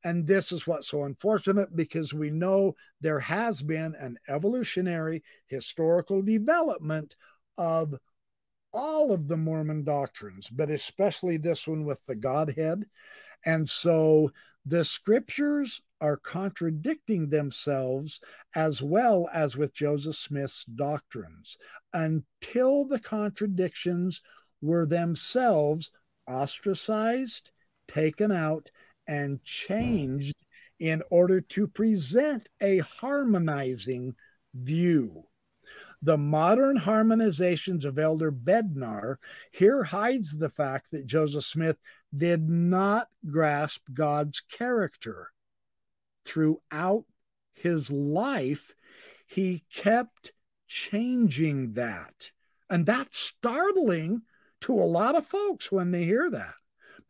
And 0.05 0.26
this 0.26 0.52
is 0.52 0.66
what's 0.66 0.89
so 0.89 1.05
unfortunate 1.05 1.74
because 1.74 2.12
we 2.12 2.31
know 2.31 2.76
there 3.01 3.20
has 3.20 3.62
been 3.62 3.94
an 3.98 4.18
evolutionary 4.28 5.22
historical 5.47 6.20
development 6.20 7.16
of 7.56 7.94
all 8.72 9.12
of 9.12 9.28
the 9.28 9.36
Mormon 9.36 9.82
doctrines, 9.85 10.48
but 10.48 10.70
especially 10.70 11.39
this 11.39 11.66
one 11.66 11.85
with 11.85 11.98
the 12.06 12.14
Godhead. 12.14 12.85
And 13.47 13.66
so 13.66 14.31
the 14.66 14.85
scriptures 14.85 15.81
are 16.01 16.16
contradicting 16.16 17.28
themselves 17.28 18.20
as 18.55 18.82
well 18.82 19.28
as 19.32 19.56
with 19.56 19.72
Joseph 19.72 20.16
Smith's 20.16 20.64
doctrines 20.64 21.56
until 21.93 22.85
the 22.85 22.98
contradictions 22.98 24.20
were 24.60 24.86
themselves 24.86 25.90
ostracized, 26.26 27.51
taken 27.89 28.32
out, 28.32 28.70
and 29.06 29.39
mm-hmm. 29.39 29.44
changed 29.44 30.36
in 30.78 31.02
order 31.10 31.40
to 31.40 31.66
present 31.66 32.48
a 32.60 32.78
harmonizing 32.78 34.14
view. 34.55 35.24
The 36.02 36.18
modern 36.18 36.78
harmonizations 36.78 37.85
of 37.85 37.98
Elder 37.98 38.31
Bednar 38.31 39.16
here 39.52 39.85
hides 39.85 40.36
the 40.36 40.51
fact 40.51 40.90
that 40.90 41.06
Joseph 41.06 41.44
Smith 41.44 41.78
did 42.14 42.48
not 42.48 43.09
grasp 43.31 43.82
God's 43.93 44.40
character. 44.40 45.31
Throughout 46.26 47.05
his 47.55 47.90
life, 47.90 48.74
he 49.26 49.64
kept 49.72 50.32
changing 50.66 51.72
that. 51.74 52.31
And 52.68 52.85
that's 52.85 53.18
startling 53.18 54.22
to 54.62 54.74
a 54.74 54.85
lot 54.85 55.14
of 55.14 55.26
folks 55.26 55.72
when 55.72 55.90
they 55.90 56.05
hear 56.05 56.31
that 56.31 56.55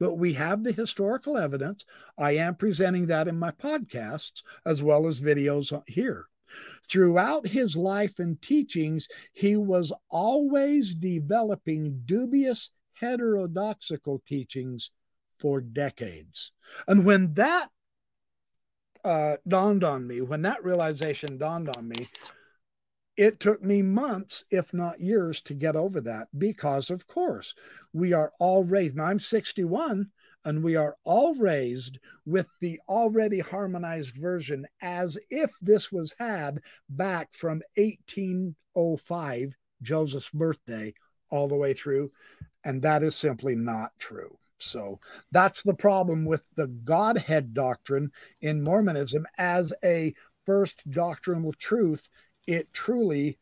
but 0.04 0.18
we 0.18 0.34
have 0.34 0.62
the 0.62 0.72
historical 0.72 1.38
evidence. 1.38 1.86
I 2.18 2.32
am 2.32 2.56
presenting 2.56 3.06
that 3.06 3.26
in 3.26 3.38
my 3.38 3.52
podcasts 3.52 4.42
as 4.66 4.82
well 4.82 5.06
as 5.06 5.18
videos 5.18 5.72
here. 5.88 6.26
Throughout 6.86 7.48
his 7.48 7.74
life 7.74 8.18
and 8.18 8.38
teachings, 8.42 9.08
he 9.32 9.56
was 9.56 9.94
always 10.10 10.92
developing 10.94 12.02
dubious 12.04 12.68
heterodoxical 12.92 14.22
teachings 14.26 14.90
for 15.38 15.62
decades. 15.62 16.52
And 16.86 17.06
when 17.06 17.32
that 17.34 17.70
uh, 19.06 19.36
dawned 19.48 19.84
on 19.84 20.06
me, 20.06 20.20
when 20.20 20.42
that 20.42 20.62
realization 20.62 21.38
dawned 21.38 21.70
on 21.70 21.88
me, 21.88 22.08
it 23.16 23.38
took 23.38 23.62
me 23.62 23.82
months, 23.82 24.44
if 24.50 24.74
not 24.74 25.00
years, 25.00 25.40
to 25.42 25.54
get 25.54 25.76
over 25.76 26.00
that 26.00 26.28
because, 26.36 26.90
of 26.90 27.06
course, 27.06 27.54
we 27.92 28.12
are 28.12 28.32
all 28.38 28.64
raised. 28.64 28.96
Now, 28.96 29.04
I'm 29.04 29.18
61 29.18 30.10
and 30.44 30.62
we 30.62 30.76
are 30.76 30.96
all 31.04 31.34
raised 31.34 31.98
with 32.26 32.48
the 32.60 32.80
already 32.88 33.38
harmonized 33.38 34.16
version 34.16 34.66
as 34.82 35.16
if 35.30 35.52
this 35.62 35.90
was 35.90 36.14
had 36.18 36.60
back 36.88 37.32
from 37.32 37.62
1805, 37.76 39.54
Joseph's 39.82 40.30
birthday, 40.30 40.92
all 41.30 41.48
the 41.48 41.54
way 41.54 41.72
through. 41.72 42.10
And 42.64 42.82
that 42.82 43.02
is 43.02 43.14
simply 43.14 43.54
not 43.54 43.92
true. 43.98 44.38
So 44.58 45.00
that's 45.30 45.62
the 45.62 45.74
problem 45.74 46.24
with 46.24 46.42
the 46.56 46.68
Godhead 46.68 47.54
doctrine 47.54 48.10
in 48.40 48.62
Mormonism 48.62 49.26
as 49.38 49.72
a 49.84 50.14
first 50.46 50.88
doctrinal 50.90 51.52
truth 51.54 52.08
it 52.46 52.72
truly 52.72 53.38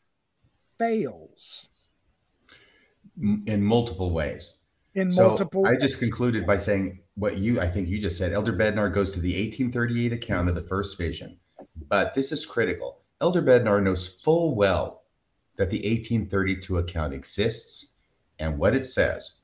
fails 0.79 1.69
in 3.47 3.63
multiple 3.63 4.13
ways. 4.13 4.59
In 4.95 5.11
so 5.11 5.29
multiple 5.29 5.67
I 5.67 5.77
just 5.77 5.99
concluded 5.99 6.47
by 6.47 6.57
saying 6.57 7.01
what 7.15 7.39
you 7.39 7.61
I 7.61 7.69
think 7.69 7.89
you 7.89 7.99
just 7.99 8.19
said. 8.19 8.33
Elder 8.33 8.53
Bednar 8.53 8.93
goes 8.93 9.15
to 9.15 9.21
the 9.21 9.33
1838 9.33 10.13
account 10.13 10.49
of 10.49 10.55
the 10.55 10.63
first 10.63 10.99
vision. 10.99 11.39
But 11.89 12.15
this 12.15 12.33
is 12.33 12.45
critical. 12.45 13.01
Elder 13.21 13.43
Bednar 13.43 13.83
knows 13.83 14.21
full 14.21 14.55
well 14.55 15.05
that 15.57 15.71
the 15.71 15.79
1832 15.79 16.79
account 16.79 17.15
exists 17.15 17.93
and 18.39 18.59
what 18.59 18.75
it 18.75 18.87
says. 18.87 19.35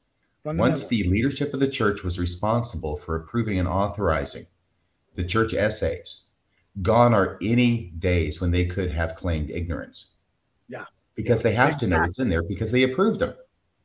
Once 0.44 0.86
the 0.86 1.04
leadership 1.04 1.52
of 1.52 1.60
the 1.60 1.68
church 1.68 2.02
was 2.02 2.18
responsible 2.18 2.96
for 2.96 3.16
approving 3.16 3.58
and 3.58 3.68
authorizing 3.68 4.46
the 5.14 5.24
church 5.24 5.52
essays, 5.52 6.27
gone 6.82 7.14
are 7.14 7.38
any 7.42 7.92
days 7.98 8.40
when 8.40 8.50
they 8.50 8.66
could 8.66 8.90
have 8.90 9.14
claimed 9.14 9.50
ignorance. 9.50 10.14
Yeah. 10.68 10.84
Because 11.14 11.42
they 11.42 11.52
have 11.52 11.68
exactly. 11.68 11.88
to 11.88 11.94
know 11.94 12.00
what's 12.02 12.18
in 12.18 12.28
there 12.28 12.42
because 12.42 12.70
they 12.70 12.84
approved 12.84 13.20
them. 13.20 13.34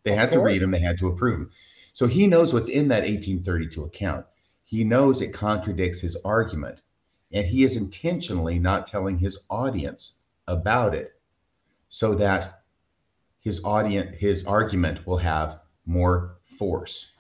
They 0.04 0.12
of 0.12 0.20
had 0.20 0.30
course. 0.30 0.40
to 0.40 0.46
read 0.46 0.62
them, 0.62 0.72
they 0.72 0.80
had 0.80 1.00
to 1.00 1.08
approve 1.08 1.40
them. 1.40 1.52
So 1.94 2.08
he 2.08 2.28
knows 2.28 2.54
what's 2.54 2.70
in 2.70 2.88
that 2.90 3.04
1832 3.04 3.84
account. 3.84 4.26
He 4.66 4.84
knows 4.84 5.22
it 5.22 5.34
contradicts 5.34 6.00
his 6.00 6.16
argument, 6.24 6.82
and 7.32 7.46
he 7.46 7.64
is 7.64 7.76
intentionally 7.76 8.60
not 8.60 8.88
telling 8.88 9.18
his 9.18 9.46
audience 9.50 10.20
about 10.48 10.96
it 10.96 11.14
so 11.90 12.16
that 12.16 12.64
his 13.40 13.64
audience 13.64 14.16
his 14.16 14.48
argument 14.48 15.06
will 15.06 15.18
have 15.18 15.60
more 15.86 16.38
force. 16.58 17.12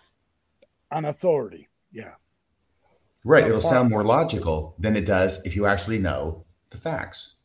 On 0.91 1.05
authority. 1.05 1.67
Yeah. 1.91 2.13
Right. 3.23 3.45
It'll 3.47 3.61
sound 3.61 3.89
more 3.89 4.03
logical 4.03 4.75
than 4.79 4.95
it 4.95 5.05
does 5.05 5.43
if 5.45 5.55
you 5.55 5.65
actually 5.65 5.99
know 5.99 6.45
the 6.69 6.77
facts. 6.77 7.35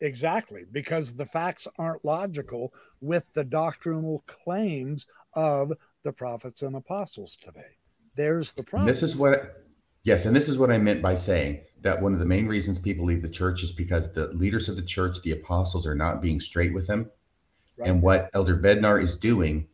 Exactly, 0.00 0.64
because 0.72 1.14
the 1.14 1.26
facts 1.26 1.68
aren't 1.78 2.04
logical 2.04 2.74
with 3.00 3.24
the 3.32 3.44
doctrinal 3.44 4.22
claims 4.26 5.06
of 5.34 5.72
the 6.02 6.12
prophets 6.12 6.62
and 6.62 6.76
apostles 6.76 7.36
today. 7.36 7.78
There's 8.16 8.52
the 8.52 8.64
problem. 8.64 8.88
This 8.88 9.02
is 9.02 9.16
what, 9.16 9.64
yes, 10.02 10.26
and 10.26 10.34
this 10.34 10.48
is 10.48 10.58
what 10.58 10.70
I 10.70 10.78
meant 10.78 11.00
by 11.00 11.14
saying 11.14 11.60
that 11.80 12.02
one 12.02 12.12
of 12.12 12.18
the 12.18 12.26
main 12.26 12.46
reasons 12.46 12.78
people 12.78 13.06
leave 13.06 13.22
the 13.22 13.28
church 13.28 13.62
is 13.62 13.72
because 13.72 14.12
the 14.12 14.28
leaders 14.28 14.68
of 14.68 14.76
the 14.76 14.82
church, 14.82 15.22
the 15.22 15.32
apostles, 15.32 15.86
are 15.86 15.94
not 15.94 16.20
being 16.20 16.40
straight 16.40 16.74
with 16.74 16.86
them. 16.86 17.10
Right. 17.76 17.88
And 17.88 18.02
what 18.02 18.30
Elder 18.34 18.58
Bednar 18.58 19.02
is 19.02 19.16
doing 19.16 19.68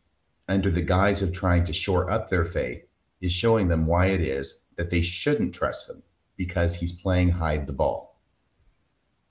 under 0.47 0.71
the 0.71 0.81
guise 0.81 1.21
of 1.21 1.33
trying 1.33 1.65
to 1.65 1.73
shore 1.73 2.09
up 2.09 2.29
their 2.29 2.45
faith 2.45 2.83
is 3.21 3.31
showing 3.31 3.67
them 3.67 3.85
why 3.85 4.07
it 4.07 4.21
is 4.21 4.63
that 4.77 4.89
they 4.89 5.01
shouldn't 5.01 5.53
trust 5.53 5.87
them 5.87 6.01
because 6.37 6.73
he's 6.73 6.93
playing 6.93 7.29
hide 7.29 7.67
the 7.67 7.73
ball. 7.73 8.19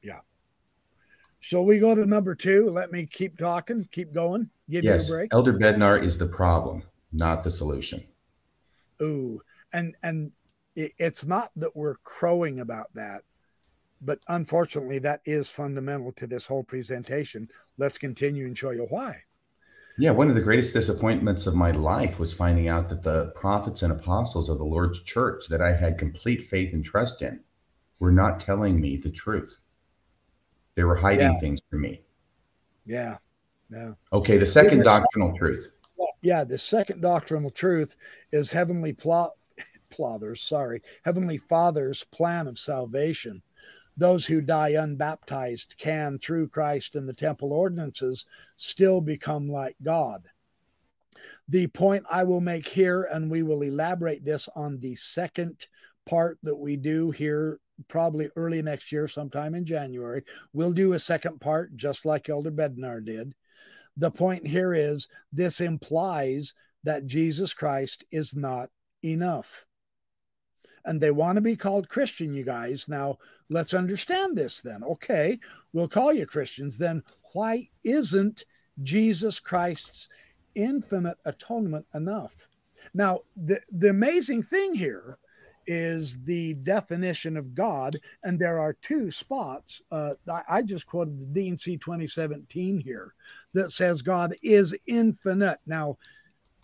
Yeah. 0.02 0.20
So 1.40 1.62
we 1.62 1.78
go 1.78 1.94
to 1.94 2.06
number 2.06 2.34
two. 2.34 2.70
Let 2.70 2.92
me 2.92 3.06
keep 3.06 3.36
talking, 3.36 3.88
keep 3.90 4.12
going. 4.12 4.48
Give 4.68 4.84
yes, 4.84 5.08
you 5.08 5.14
a 5.14 5.18
break. 5.18 5.34
Elder 5.34 5.54
Bednar 5.54 6.02
is 6.02 6.18
the 6.18 6.28
problem, 6.28 6.82
not 7.12 7.42
the 7.42 7.50
solution. 7.50 8.04
Ooh, 9.02 9.42
and 9.72 9.96
and 10.02 10.30
it's 10.76 11.26
not 11.26 11.50
that 11.56 11.74
we're 11.74 11.96
crowing 12.04 12.60
about 12.60 12.86
that, 12.94 13.22
but 14.00 14.20
unfortunately, 14.28 14.98
that 15.00 15.20
is 15.24 15.48
fundamental 15.48 16.12
to 16.12 16.26
this 16.26 16.46
whole 16.46 16.62
presentation. 16.62 17.48
Let's 17.76 17.98
continue 17.98 18.46
and 18.46 18.56
show 18.56 18.70
you 18.70 18.86
why. 18.88 19.22
Yeah, 20.00 20.12
one 20.12 20.30
of 20.30 20.34
the 20.34 20.40
greatest 20.40 20.72
disappointments 20.72 21.46
of 21.46 21.54
my 21.54 21.72
life 21.72 22.18
was 22.18 22.32
finding 22.32 22.68
out 22.68 22.88
that 22.88 23.02
the 23.02 23.26
prophets 23.34 23.82
and 23.82 23.92
apostles 23.92 24.48
of 24.48 24.56
the 24.56 24.64
Lord's 24.64 25.02
church 25.02 25.46
that 25.48 25.60
I 25.60 25.72
had 25.74 25.98
complete 25.98 26.48
faith 26.48 26.72
and 26.72 26.82
trust 26.82 27.20
in 27.20 27.38
were 27.98 28.10
not 28.10 28.40
telling 28.40 28.80
me 28.80 28.96
the 28.96 29.10
truth. 29.10 29.58
They 30.74 30.84
were 30.84 30.96
hiding 30.96 31.32
yeah. 31.32 31.38
things 31.38 31.60
from 31.68 31.82
me. 31.82 32.00
Yeah. 32.86 33.18
Okay, 34.10 34.38
the 34.38 34.46
second 34.46 34.84
doctrinal 34.84 35.36
truth. 35.36 35.70
Yeah, 36.22 36.44
the 36.44 36.56
second 36.56 37.02
doctrinal 37.02 37.50
truth 37.50 37.94
is 38.32 38.50
heavenly 38.50 38.94
plot 38.94 39.32
plotters, 39.90 40.40
sorry, 40.40 40.80
heavenly 41.04 41.36
father's 41.36 42.04
plan 42.04 42.46
of 42.46 42.58
salvation 42.58 43.42
those 44.00 44.24
who 44.24 44.40
die 44.40 44.70
unbaptized 44.70 45.76
can, 45.76 46.18
through 46.18 46.48
Christ 46.48 46.96
and 46.96 47.06
the 47.06 47.12
temple 47.12 47.52
ordinances, 47.52 48.24
still 48.56 49.02
become 49.02 49.46
like 49.46 49.76
God. 49.82 50.26
The 51.48 51.66
point 51.66 52.06
I 52.10 52.24
will 52.24 52.40
make 52.40 52.66
here, 52.66 53.02
and 53.02 53.30
we 53.30 53.42
will 53.42 53.60
elaborate 53.60 54.24
this 54.24 54.48
on 54.56 54.80
the 54.80 54.94
second 54.94 55.66
part 56.06 56.38
that 56.44 56.56
we 56.56 56.76
do 56.76 57.10
here, 57.10 57.60
probably 57.88 58.30
early 58.36 58.62
next 58.62 58.90
year, 58.90 59.06
sometime 59.06 59.54
in 59.54 59.66
January. 59.66 60.24
We'll 60.54 60.72
do 60.72 60.94
a 60.94 60.98
second 60.98 61.38
part, 61.42 61.76
just 61.76 62.06
like 62.06 62.30
Elder 62.30 62.50
Bednar 62.50 63.04
did. 63.04 63.34
The 63.98 64.10
point 64.10 64.46
here 64.46 64.72
is 64.72 65.08
this 65.30 65.60
implies 65.60 66.54
that 66.84 67.04
Jesus 67.04 67.52
Christ 67.52 68.04
is 68.10 68.34
not 68.34 68.70
enough 69.04 69.66
and 70.84 71.00
they 71.00 71.10
want 71.10 71.36
to 71.36 71.42
be 71.42 71.56
called 71.56 71.88
Christian, 71.88 72.32
you 72.32 72.44
guys. 72.44 72.88
Now, 72.88 73.18
let's 73.48 73.74
understand 73.74 74.36
this 74.36 74.60
then. 74.60 74.82
Okay, 74.84 75.38
we'll 75.72 75.88
call 75.88 76.12
you 76.12 76.26
Christians. 76.26 76.78
Then 76.78 77.02
why 77.32 77.68
isn't 77.84 78.44
Jesus 78.82 79.38
Christ's 79.38 80.08
infinite 80.54 81.18
atonement 81.24 81.86
enough? 81.94 82.48
Now, 82.94 83.20
the, 83.36 83.60
the 83.70 83.90
amazing 83.90 84.42
thing 84.42 84.74
here 84.74 85.18
is 85.66 86.18
the 86.24 86.54
definition 86.54 87.36
of 87.36 87.54
God, 87.54 88.00
and 88.24 88.38
there 88.38 88.58
are 88.58 88.76
two 88.82 89.10
spots. 89.10 89.80
Uh, 89.90 90.14
I, 90.48 90.62
just 90.62 90.86
quoted 90.86 91.20
the 91.20 91.26
D&C 91.26 91.76
2017 91.76 92.78
here 92.78 93.14
that 93.52 93.70
says 93.70 94.02
God 94.02 94.34
is 94.42 94.74
infinite. 94.86 95.58
Now, 95.66 95.98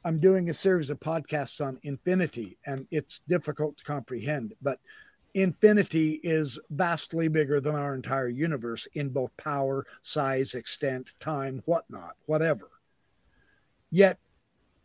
I'm 0.06 0.20
doing 0.20 0.48
a 0.48 0.54
series 0.54 0.88
of 0.88 1.00
podcasts 1.00 1.60
on 1.60 1.80
infinity, 1.82 2.58
and 2.64 2.86
it's 2.92 3.22
difficult 3.26 3.76
to 3.78 3.82
comprehend, 3.82 4.54
but 4.62 4.78
infinity 5.34 6.20
is 6.22 6.60
vastly 6.70 7.26
bigger 7.26 7.60
than 7.60 7.74
our 7.74 7.92
entire 7.92 8.28
universe 8.28 8.86
in 8.94 9.08
both 9.08 9.36
power, 9.36 9.84
size, 10.02 10.54
extent, 10.54 11.12
time, 11.18 11.60
whatnot, 11.64 12.14
whatever. 12.26 12.70
Yet, 13.90 14.20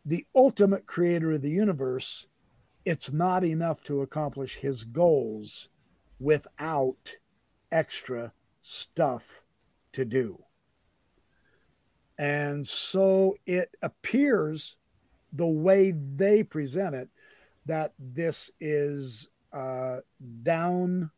the 0.07 0.25
ultimate 0.33 0.87
creator 0.87 1.33
of 1.33 1.43
the 1.43 1.51
universe, 1.51 2.25
it's 2.83 3.11
not 3.11 3.43
enough 3.43 3.83
to 3.83 4.01
accomplish 4.01 4.55
his 4.55 4.85
goals 4.85 5.69
without 6.19 7.13
extra 7.71 8.33
stuff 8.63 9.43
to 9.91 10.03
do. 10.03 10.43
And 12.17 12.67
so 12.67 13.35
it 13.45 13.69
appears 13.83 14.77
the 15.33 15.45
way 15.45 15.93
they 16.15 16.43
present 16.43 16.95
it 16.95 17.09
that 17.65 17.93
this 17.99 18.51
is 18.59 19.29
uh, 19.53 19.99
downsizing 20.43 21.09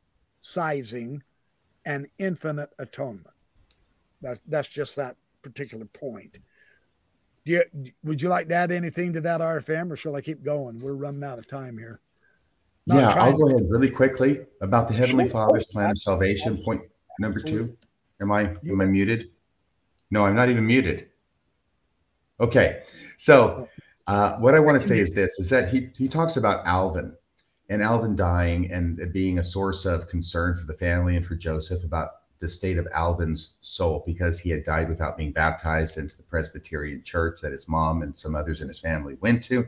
an 1.85 2.07
infinite 2.17 2.69
atonement. 2.79 3.27
That's 4.21 4.39
that's 4.47 4.67
just 4.67 4.95
that 4.95 5.15
particular 5.41 5.85
point. 5.85 6.39
Do 7.45 7.51
you, 7.51 7.63
would 8.03 8.21
you 8.21 8.29
like 8.29 8.47
to 8.49 8.55
add 8.55 8.71
anything 8.71 9.11
to 9.13 9.21
that 9.21 9.41
RFM, 9.41 9.91
or 9.91 9.97
shall 9.97 10.15
I 10.15 10.21
keep 10.21 10.43
going? 10.43 10.79
We're 10.79 10.93
running 10.93 11.23
out 11.23 11.39
of 11.39 11.47
time 11.47 11.77
here. 11.77 11.99
Not 12.87 12.95
yeah, 12.95 13.21
I'll 13.21 13.37
go 13.37 13.49
ahead 13.49 13.63
really 13.69 13.89
quickly 13.89 14.41
about 14.61 14.87
the 14.87 14.93
Heavenly 14.93 15.25
sure. 15.25 15.31
Father's 15.31 15.67
plan 15.67 15.91
of 15.91 15.97
salvation. 15.97 16.61
Point 16.63 16.81
number 17.19 17.39
two. 17.39 17.75
Am 18.21 18.31
I 18.31 18.55
am 18.67 18.81
I 18.81 18.85
muted? 18.85 19.29
No, 20.11 20.25
I'm 20.25 20.35
not 20.35 20.49
even 20.49 20.65
muted. 20.65 21.09
Okay, 22.39 22.83
so 23.17 23.69
uh, 24.07 24.37
what 24.37 24.55
I 24.55 24.59
want 24.59 24.79
to 24.79 24.85
say 24.85 24.99
is 24.99 25.13
this: 25.13 25.39
is 25.39 25.49
that 25.49 25.69
he 25.69 25.89
he 25.97 26.07
talks 26.07 26.37
about 26.37 26.65
Alvin 26.65 27.15
and 27.69 27.81
Alvin 27.81 28.15
dying 28.15 28.71
and 28.71 28.99
being 29.13 29.39
a 29.39 29.43
source 29.43 29.85
of 29.85 30.07
concern 30.07 30.55
for 30.55 30.65
the 30.65 30.73
family 30.73 31.15
and 31.15 31.25
for 31.25 31.35
Joseph 31.35 31.83
about 31.83 32.09
the 32.39 32.49
state 32.49 32.77
of 32.77 32.85
Alvin's 32.91 33.57
soul 33.61 34.03
because 34.05 34.37
he 34.37 34.49
had 34.49 34.65
died 34.65 34.89
without 34.89 35.17
being 35.17 35.31
baptized 35.31 35.97
into 35.97 36.17
the 36.17 36.23
Presbyterian 36.23 37.01
church 37.01 37.39
that 37.41 37.53
his 37.53 37.69
mom 37.69 38.01
and 38.01 38.17
some 38.17 38.35
others 38.35 38.59
in 38.59 38.67
his 38.67 38.79
family 38.79 39.15
went 39.21 39.45
to. 39.45 39.65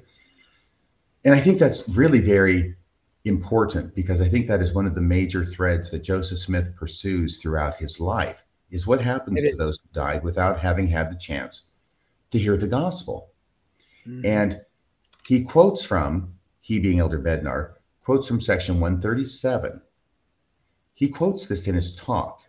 And 1.24 1.34
I 1.34 1.40
think 1.40 1.58
that's 1.58 1.88
really 1.88 2.20
very 2.20 2.76
important 3.24 3.96
because 3.96 4.20
I 4.20 4.28
think 4.28 4.48
that 4.48 4.62
is 4.62 4.74
one 4.74 4.86
of 4.86 4.94
the 4.94 5.02
major 5.02 5.46
threads 5.46 5.90
that 5.92 6.04
Joseph 6.04 6.38
Smith 6.38 6.76
pursues 6.76 7.38
throughout 7.38 7.78
his 7.78 8.02
life 8.02 8.44
is 8.72 8.86
what 8.86 9.02
happens 9.02 9.42
to 9.42 9.56
those 9.56 9.80
who 9.80 9.90
died 9.94 10.22
without 10.22 10.60
having 10.60 10.88
had 10.88 11.10
the 11.10 11.18
chance 11.18 11.64
to 12.32 12.38
hear 12.38 12.58
the 12.58 12.68
gospel. 12.68 13.30
Mm-hmm. 14.08 14.26
And 14.26 14.62
he 15.26 15.44
quotes 15.44 15.84
from, 15.84 16.34
he 16.60 16.80
being 16.80 17.00
Elder 17.00 17.20
Bednar, 17.20 17.74
quotes 18.04 18.28
from 18.28 18.42
section 18.42 18.80
137. 18.80 19.82
He 20.94 21.10
quotes 21.10 21.48
this 21.48 21.68
in 21.68 21.76
his 21.76 21.96
talk. 21.96 22.42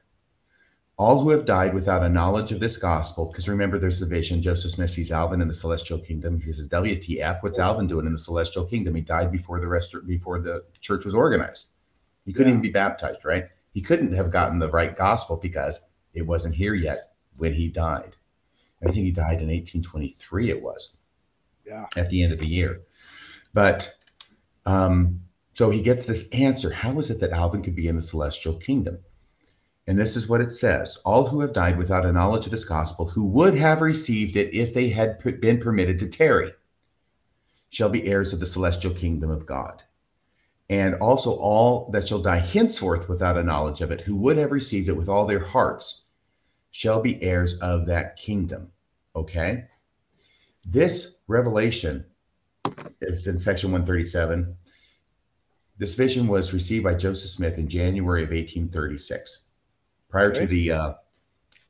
All 0.99 1.21
who 1.21 1.31
have 1.31 1.45
died 1.45 1.75
without 1.75 2.03
a 2.03 2.09
knowledge 2.09 2.53
of 2.53 2.61
this 2.61 2.79
gospel, 2.79 3.27
because 3.27 3.49
remember, 3.49 3.79
there's 3.79 4.01
the 4.01 4.07
vision. 4.07 4.41
Joseph 4.41 4.71
Smith 4.71 4.91
sees 4.91 5.13
Alvin 5.13 5.43
in 5.43 5.49
the 5.49 5.55
celestial 5.55 5.99
kingdom. 5.99 6.41
He 6.41 6.53
says, 6.53 6.69
"WTF? 6.69 7.43
What's 7.43 7.59
Alvin 7.59 7.87
doing 7.87 8.07
in 8.07 8.13
the 8.13 8.19
celestial 8.19 8.65
kingdom? 8.65 8.95
He 8.95 9.03
died 9.03 9.31
before 9.31 9.61
the 9.61 9.69
rest 9.69 9.95
before 10.07 10.41
the 10.41 10.65
church 10.81 11.05
was 11.05 11.15
organized. 11.15 11.67
He 12.25 12.33
couldn't 12.33 12.53
yeah. 12.53 12.59
even 12.59 12.63
be 12.63 12.71
baptized, 12.71 13.27
right? 13.27 13.49
He 13.75 13.83
couldn't 13.83 14.15
have 14.15 14.31
gotten 14.31 14.59
the 14.59 14.71
right 14.71 14.97
gospel 14.97 15.37
because 15.37 15.83
it 16.15 16.23
wasn't 16.23 16.55
here 16.55 16.75
yet 16.75 17.13
when 17.37 17.53
he 17.53 17.69
died. 17.69 18.17
I 18.83 18.87
think 18.87 19.05
he 19.05 19.13
died 19.13 19.43
in 19.43 19.49
1823. 19.49 20.49
It 20.51 20.63
was 20.63 20.96
yeah. 21.67 21.87
at 21.97 22.11
the 22.11 22.23
end 22.23 22.33
of 22.33 22.39
the 22.39 22.47
year. 22.47 22.83
But 23.53 23.95
um, 24.65 25.21
so 25.55 25.71
he 25.71 25.81
gets 25.81 26.05
this 26.05 26.29
answer. 26.31 26.71
How 26.71 26.99
is 26.99 27.11
it 27.11 27.21
that 27.21 27.31
Alvin 27.31 27.63
could 27.63 27.77
be 27.77 27.89
in 27.89 27.97
the 27.97 28.03
celestial 28.03 28.55
kingdom? 28.55 28.99
And 29.87 29.99
this 29.99 30.17
is 30.17 30.29
what 30.29 30.41
it 30.41 30.51
says 30.51 30.99
All 31.05 31.29
who 31.29 31.41
have 31.41 31.53
died 31.53 31.79
without 31.79 32.05
a 32.05 32.13
knowledge 32.13 32.45
of 32.47 32.53
this 32.53 32.65
gospel, 32.65 33.09
who 33.09 33.27
would 33.29 33.55
have 33.55 33.81
received 33.81 34.37
it 34.37 34.55
if 34.55 34.75
they 34.75 34.89
had 34.89 35.19
been 35.41 35.59
permitted 35.59 35.99
to 36.01 36.09
tarry, 36.09 36.53
shall 37.71 37.89
be 37.89 38.07
heirs 38.07 38.33
of 38.33 38.41
the 38.41 38.47
celestial 38.47 38.93
kingdom 38.93 39.31
of 39.31 39.47
God. 39.47 39.83
And 40.69 40.97
also 40.97 41.37
all 41.37 41.91
that 41.93 42.09
shall 42.09 42.21
die 42.21 42.39
henceforth 42.39 43.09
without 43.09 43.39
a 43.39 43.45
knowledge 43.45 43.81
of 43.81 43.93
it, 43.93 44.01
who 44.01 44.17
would 44.17 44.37
have 44.37 44.51
received 44.51 44.89
it 44.89 44.97
with 44.97 45.09
all 45.09 45.27
their 45.27 45.45
hearts, 45.45 46.07
shall 46.73 47.01
be 47.01 47.23
heirs 47.23 47.59
of 47.61 47.87
that 47.87 48.17
kingdom. 48.17 48.73
Okay? 49.15 49.69
This 50.69 51.23
revelation 51.29 52.05
is 53.01 53.29
in 53.29 53.39
section 53.39 53.71
137. 53.71 54.57
This 55.79 55.95
vision 55.95 56.27
was 56.27 56.53
received 56.53 56.83
by 56.83 56.95
Joseph 56.95 57.31
Smith 57.31 57.57
in 57.57 57.69
January 57.69 58.25
of 58.25 58.31
1836, 58.31 59.45
prior 60.09 60.31
okay. 60.31 60.41
to 60.41 60.47
the 60.49 60.73
uh, 60.73 60.95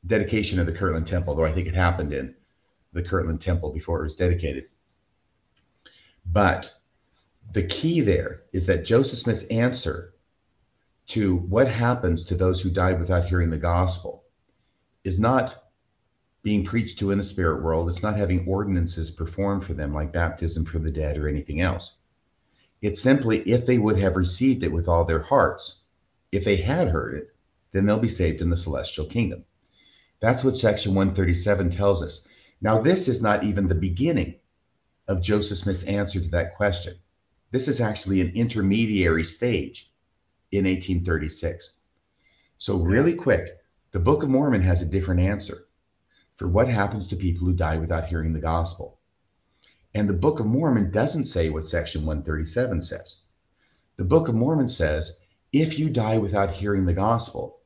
dedication 0.06 0.58
of 0.58 0.64
the 0.64 0.72
Kirtland 0.72 1.06
Temple, 1.06 1.34
though 1.34 1.44
I 1.44 1.52
think 1.52 1.68
it 1.68 1.74
happened 1.74 2.14
in 2.14 2.34
the 2.94 3.02
Kirtland 3.02 3.42
Temple 3.42 3.70
before 3.70 4.00
it 4.00 4.04
was 4.04 4.14
dedicated. 4.14 4.68
But 6.24 6.72
the 7.52 7.66
key 7.66 8.00
there 8.00 8.44
is 8.54 8.66
that 8.66 8.86
Joseph 8.86 9.18
Smith's 9.18 9.46
answer 9.48 10.14
to 11.08 11.36
what 11.36 11.68
happens 11.68 12.24
to 12.24 12.34
those 12.34 12.62
who 12.62 12.70
died 12.70 12.98
without 12.98 13.26
hearing 13.26 13.50
the 13.50 13.58
gospel 13.58 14.24
is 15.04 15.20
not 15.20 15.65
being 16.46 16.64
preached 16.64 16.96
to 16.96 17.10
in 17.10 17.18
the 17.18 17.24
spirit 17.24 17.60
world. 17.60 17.88
It's 17.88 18.04
not 18.04 18.16
having 18.16 18.46
ordinances 18.46 19.10
performed 19.10 19.64
for 19.64 19.74
them 19.74 19.92
like 19.92 20.12
baptism 20.12 20.64
for 20.64 20.78
the 20.78 20.92
dead 20.92 21.16
or 21.16 21.28
anything 21.28 21.60
else. 21.60 21.96
It's 22.80 23.02
simply 23.02 23.40
if 23.40 23.66
they 23.66 23.78
would 23.78 23.96
have 23.96 24.14
received 24.14 24.62
it 24.62 24.70
with 24.70 24.86
all 24.86 25.04
their 25.04 25.22
hearts, 25.22 25.80
if 26.30 26.44
they 26.44 26.54
had 26.54 26.86
heard 26.86 27.14
it, 27.14 27.34
then 27.72 27.84
they'll 27.84 27.98
be 27.98 28.06
saved 28.06 28.40
in 28.40 28.48
the 28.48 28.56
celestial 28.56 29.06
kingdom. 29.06 29.44
That's 30.20 30.44
what 30.44 30.56
section 30.56 30.94
137 30.94 31.70
tells 31.70 32.00
us. 32.00 32.28
Now, 32.60 32.80
this 32.80 33.08
is 33.08 33.20
not 33.20 33.42
even 33.42 33.66
the 33.66 33.74
beginning 33.74 34.36
of 35.08 35.22
Joseph 35.22 35.58
Smith's 35.58 35.82
answer 35.82 36.20
to 36.20 36.30
that 36.30 36.54
question. 36.54 36.94
This 37.50 37.66
is 37.66 37.80
actually 37.80 38.20
an 38.20 38.30
intermediary 38.36 39.24
stage 39.24 39.92
in 40.52 40.64
1836. 40.64 41.80
So, 42.58 42.78
really 42.78 43.14
quick, 43.14 43.48
the 43.90 43.98
Book 43.98 44.22
of 44.22 44.28
Mormon 44.28 44.62
has 44.62 44.80
a 44.80 44.86
different 44.86 45.22
answer 45.22 45.65
for 46.36 46.48
what 46.48 46.68
happens 46.68 47.06
to 47.08 47.16
people 47.16 47.46
who 47.46 47.54
die 47.54 47.76
without 47.78 48.06
hearing 48.06 48.32
the 48.32 48.40
gospel. 48.40 48.98
And 49.94 50.08
the 50.08 50.14
Book 50.14 50.40
of 50.40 50.46
Mormon 50.46 50.90
doesn't 50.90 51.26
say 51.26 51.48
what 51.48 51.64
section 51.64 52.04
137 52.04 52.82
says. 52.82 53.16
The 53.96 54.04
Book 54.04 54.28
of 54.28 54.34
Mormon 54.34 54.68
says 54.68 55.18
if 55.52 55.78
you 55.78 55.90
die 55.90 56.18
without 56.18 56.50
hearing 56.50 56.86
the 56.86 56.94
gospel, 56.94 57.60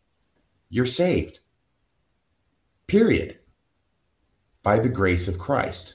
you're 0.69 0.87
saved. 0.87 1.41
Period. 2.87 3.39
by 4.63 4.79
the 4.79 4.89
grace 4.89 5.29
of 5.29 5.39
Christ. 5.39 5.95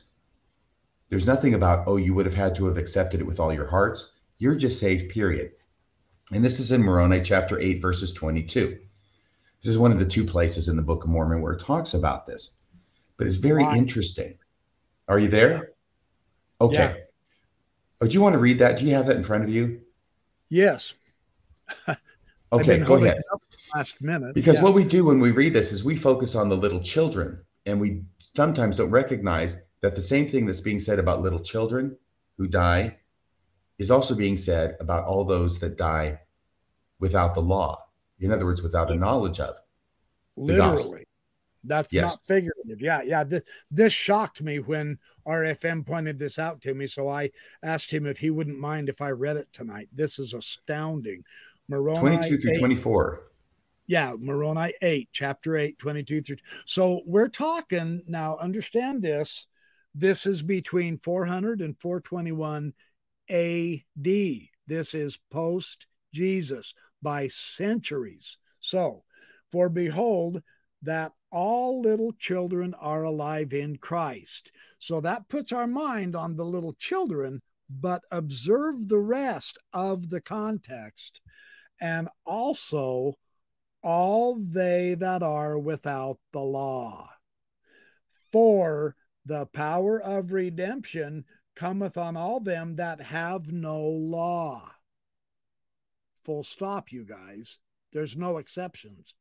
There's 1.09 1.27
nothing 1.27 1.53
about, 1.53 1.87
oh, 1.87 1.97
you 1.97 2.13
would 2.15 2.25
have 2.25 2.35
had 2.35 2.55
to 2.55 2.65
have 2.65 2.77
accepted 2.77 3.21
it 3.21 3.27
with 3.27 3.39
all 3.39 3.53
your 3.53 3.67
hearts. 3.67 4.13
You're 4.37 4.55
just 4.55 4.79
saved, 4.79 5.09
period. 5.09 5.51
And 6.31 6.43
this 6.43 6.59
is 6.59 6.71
in 6.71 6.81
Moroni 6.81 7.21
chapter 7.21 7.59
8, 7.59 7.81
verses 7.81 8.11
22. 8.13 8.79
This 9.61 9.69
is 9.69 9.77
one 9.77 9.91
of 9.91 9.99
the 9.99 10.05
two 10.05 10.25
places 10.25 10.67
in 10.67 10.75
the 10.75 10.81
Book 10.81 11.03
of 11.03 11.09
Mormon 11.09 11.41
where 11.41 11.53
it 11.53 11.61
talks 11.61 11.93
about 11.93 12.25
this. 12.25 12.57
But 13.17 13.27
it's 13.27 13.37
very 13.37 13.63
interesting. 13.63 14.37
Are 15.07 15.19
you 15.19 15.27
there? 15.27 15.71
Okay. 16.59 16.75
Yeah. 16.75 16.95
Oh, 18.01 18.07
do 18.07 18.13
you 18.13 18.21
want 18.21 18.33
to 18.33 18.39
read 18.39 18.59
that? 18.59 18.77
Do 18.77 18.85
you 18.85 18.93
have 18.93 19.07
that 19.07 19.15
in 19.15 19.23
front 19.23 19.43
of 19.43 19.49
you? 19.49 19.81
Yes. 20.49 20.93
okay, 22.51 22.79
go 22.79 22.95
ahead. 22.95 23.21
Last 23.73 24.01
minute. 24.01 24.35
Because 24.35 24.57
yeah. 24.57 24.63
what 24.63 24.73
we 24.73 24.83
do 24.83 25.05
when 25.05 25.19
we 25.19 25.31
read 25.31 25.53
this 25.53 25.71
is 25.71 25.83
we 25.83 25.95
focus 25.95 26.35
on 26.35 26.49
the 26.49 26.57
little 26.57 26.81
children 26.81 27.39
and 27.65 27.79
we 27.79 28.03
sometimes 28.19 28.77
don't 28.77 28.91
recognize 28.91 29.65
that 29.81 29.95
the 29.95 30.01
same 30.01 30.27
thing 30.27 30.45
that's 30.45 30.61
being 30.61 30.79
said 30.79 30.99
about 30.99 31.21
little 31.21 31.39
children 31.39 31.97
who 32.37 32.47
die 32.47 32.95
is 33.79 33.91
also 33.91 34.15
being 34.15 34.37
said 34.37 34.77
about 34.79 35.05
all 35.05 35.23
those 35.23 35.59
that 35.59 35.77
die 35.77 36.19
without 36.99 37.33
the 37.33 37.41
law. 37.41 37.85
In 38.19 38.31
other 38.31 38.45
words, 38.45 38.61
without 38.61 38.91
a 38.91 38.95
knowledge 38.95 39.39
of. 39.39 39.55
The 40.37 40.53
Literally. 40.53 41.04
That's 41.67 41.93
yes. 41.93 42.11
not 42.11 42.19
figurative. 42.27 42.81
Yeah, 42.81 43.01
yeah. 43.01 43.23
This, 43.23 43.41
this 43.71 43.93
shocked 43.93 44.41
me 44.41 44.59
when 44.59 44.97
RFM 45.27 45.85
pointed 45.85 46.19
this 46.19 46.39
out 46.39 46.61
to 46.61 46.73
me. 46.73 46.87
So 46.87 47.07
I 47.07 47.31
asked 47.63 47.91
him 47.91 48.05
if 48.05 48.17
he 48.17 48.29
wouldn't 48.29 48.59
mind 48.59 48.89
if 48.89 49.01
I 49.01 49.11
read 49.11 49.37
it 49.37 49.47
tonight. 49.53 49.89
This 49.93 50.19
is 50.19 50.33
astounding. 50.33 51.23
Moroni 51.67 51.99
22 51.99 52.37
through 52.37 52.51
8, 52.51 52.59
24. 52.59 53.23
Yeah, 53.87 54.13
Moroni 54.17 54.73
8, 54.81 55.09
chapter 55.11 55.57
8, 55.57 55.77
22 55.77 56.21
through. 56.21 56.37
So 56.65 57.01
we're 57.05 57.27
talking 57.27 58.01
now, 58.07 58.37
understand 58.37 59.01
this. 59.01 59.47
This 59.93 60.25
is 60.25 60.41
between 60.41 60.97
400 60.97 61.61
and 61.61 61.79
421 61.79 62.73
AD. 63.29 64.39
This 64.67 64.93
is 64.93 65.19
post 65.31 65.87
Jesus 66.13 66.73
by 67.01 67.27
centuries. 67.27 68.37
So, 68.59 69.03
for 69.51 69.69
behold, 69.69 70.41
that 70.81 71.13
all 71.35 71.81
little 71.81 72.13
children 72.13 72.73
are 72.75 73.03
alive 73.03 73.51
in 73.51 73.75
Christ. 73.75 74.53
So 74.79 75.01
that 75.01 75.27
puts 75.27 75.51
our 75.51 75.67
mind 75.67 76.15
on 76.15 76.37
the 76.37 76.45
little 76.45 76.71
children, 76.73 77.41
but 77.69 78.03
observe 78.09 78.87
the 78.87 78.99
rest 78.99 79.57
of 79.73 80.09
the 80.09 80.21
context. 80.21 81.19
And 81.81 82.07
also, 82.25 83.15
all 83.83 84.37
they 84.39 84.95
that 84.95 85.21
are 85.23 85.59
without 85.59 86.19
the 86.31 86.39
law. 86.39 87.09
For 88.31 88.95
the 89.25 89.45
power 89.47 90.01
of 90.01 90.31
redemption 90.31 91.25
cometh 91.53 91.97
on 91.97 92.15
all 92.15 92.39
them 92.39 92.77
that 92.77 93.01
have 93.01 93.51
no 93.51 93.81
law. 93.81 94.71
Full 96.23 96.43
stop, 96.43 96.93
you 96.93 97.03
guys. 97.03 97.59
There's 97.91 98.15
no 98.15 98.37
exceptions. 98.37 99.15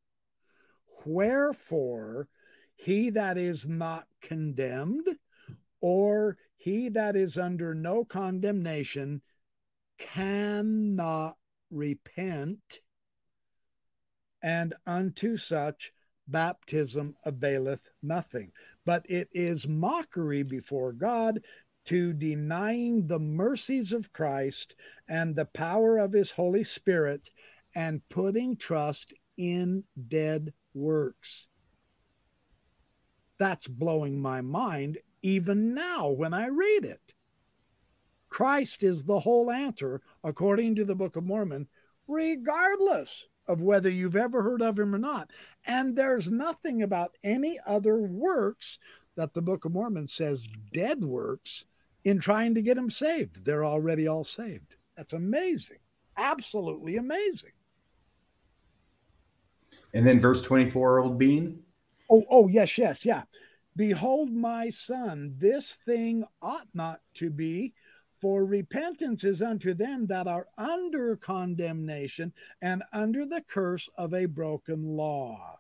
Wherefore, 1.07 2.29
he 2.75 3.11
that 3.11 3.37
is 3.37 3.67
not 3.67 4.09
condemned, 4.21 5.07
or 5.81 6.39
he 6.57 6.89
that 6.89 7.15
is 7.15 7.37
under 7.37 7.75
no 7.75 8.05
condemnation, 8.05 9.21
cannot 9.99 11.37
repent, 11.71 12.81
and 14.43 14.75
unto 14.87 15.37
such 15.37 15.93
baptism 16.27 17.17
availeth 17.25 17.91
nothing. 18.03 18.53
But 18.85 19.05
it 19.09 19.29
is 19.33 19.69
mockery 19.69 20.43
before 20.43 20.93
God 20.93 21.45
to 21.85 22.13
denying 22.15 23.07
the 23.07 23.19
mercies 23.19 23.93
of 23.93 24.13
Christ 24.13 24.75
and 25.07 25.37
the 25.37 25.45
power 25.45 25.99
of 25.99 26.13
his 26.13 26.31
Holy 26.31 26.65
Spirit 26.65 27.29
and 27.75 28.07
putting 28.09 28.57
trust 28.57 29.13
in 29.37 29.85
dead 30.09 30.55
works. 30.75 31.49
That's 33.39 33.67
blowing 33.67 34.21
my 34.21 34.41
mind 34.41 34.99
even 35.23 35.75
now 35.75 36.11
when 36.11 36.35
I 36.35 36.47
read 36.47 36.85
it. 36.85 37.15
Christ 38.29 38.83
is 38.83 39.05
the 39.05 39.21
whole 39.21 39.51
answer, 39.51 40.03
according 40.23 40.75
to 40.77 40.85
the 40.85 40.95
Book 40.95 41.17
of 41.17 41.25
Mormon, 41.25 41.69
regardless 42.09 43.27
of 43.47 43.61
whether 43.61 43.91
you've 43.91 44.17
ever 44.17 44.43
heard 44.43 44.63
of 44.63 44.79
him 44.79 44.95
or 44.95 44.99
not. 44.99 45.31
And 45.65 45.97
there's 45.97 46.31
nothing 46.31 46.83
about 46.83 47.17
any 47.23 47.59
other 47.67 47.97
works 47.97 48.79
that 49.17 49.35
the 49.35 49.43
Book 49.43 49.65
of 49.65 49.73
Mormon 49.73 50.09
says 50.09 50.49
dead 50.73 51.05
works 51.05 51.65
in 52.05 52.19
trying 52.19 52.55
to 52.55 52.63
get 52.63 52.75
them 52.75 52.91
saved. 52.91 53.45
They're 53.45 53.65
already 53.65 54.07
all 54.07 54.25
saved. 54.25 54.77
That's 54.97 55.13
amazing. 55.13 55.79
Absolutely 56.17 56.97
amazing. 56.97 57.53
And 59.95 60.05
then 60.05 60.21
verse 60.21 60.43
24, 60.43 61.01
old 61.01 61.19
bean. 61.19 61.63
Oh, 62.11 62.25
oh, 62.29 62.49
yes, 62.49 62.77
yes, 62.77 63.07
yeah. 63.07 63.23
Behold, 63.77 64.33
my 64.33 64.69
son, 64.69 65.35
this 65.39 65.79
thing 65.87 66.25
ought 66.43 66.69
not 66.75 67.01
to 67.15 67.31
be, 67.31 67.75
for 68.21 68.45
repentance 68.45 69.25
is 69.25 69.41
unto 69.41 69.73
them 69.75 70.07
that 70.07 70.27
are 70.27 70.49
under 70.59 71.17
condemnation 71.17 72.33
and 72.61 72.83
under 72.93 73.25
the 73.25 73.43
curse 73.49 73.89
of 73.97 74.15
a 74.15 74.27
broken 74.27 74.97
law. 74.97 75.59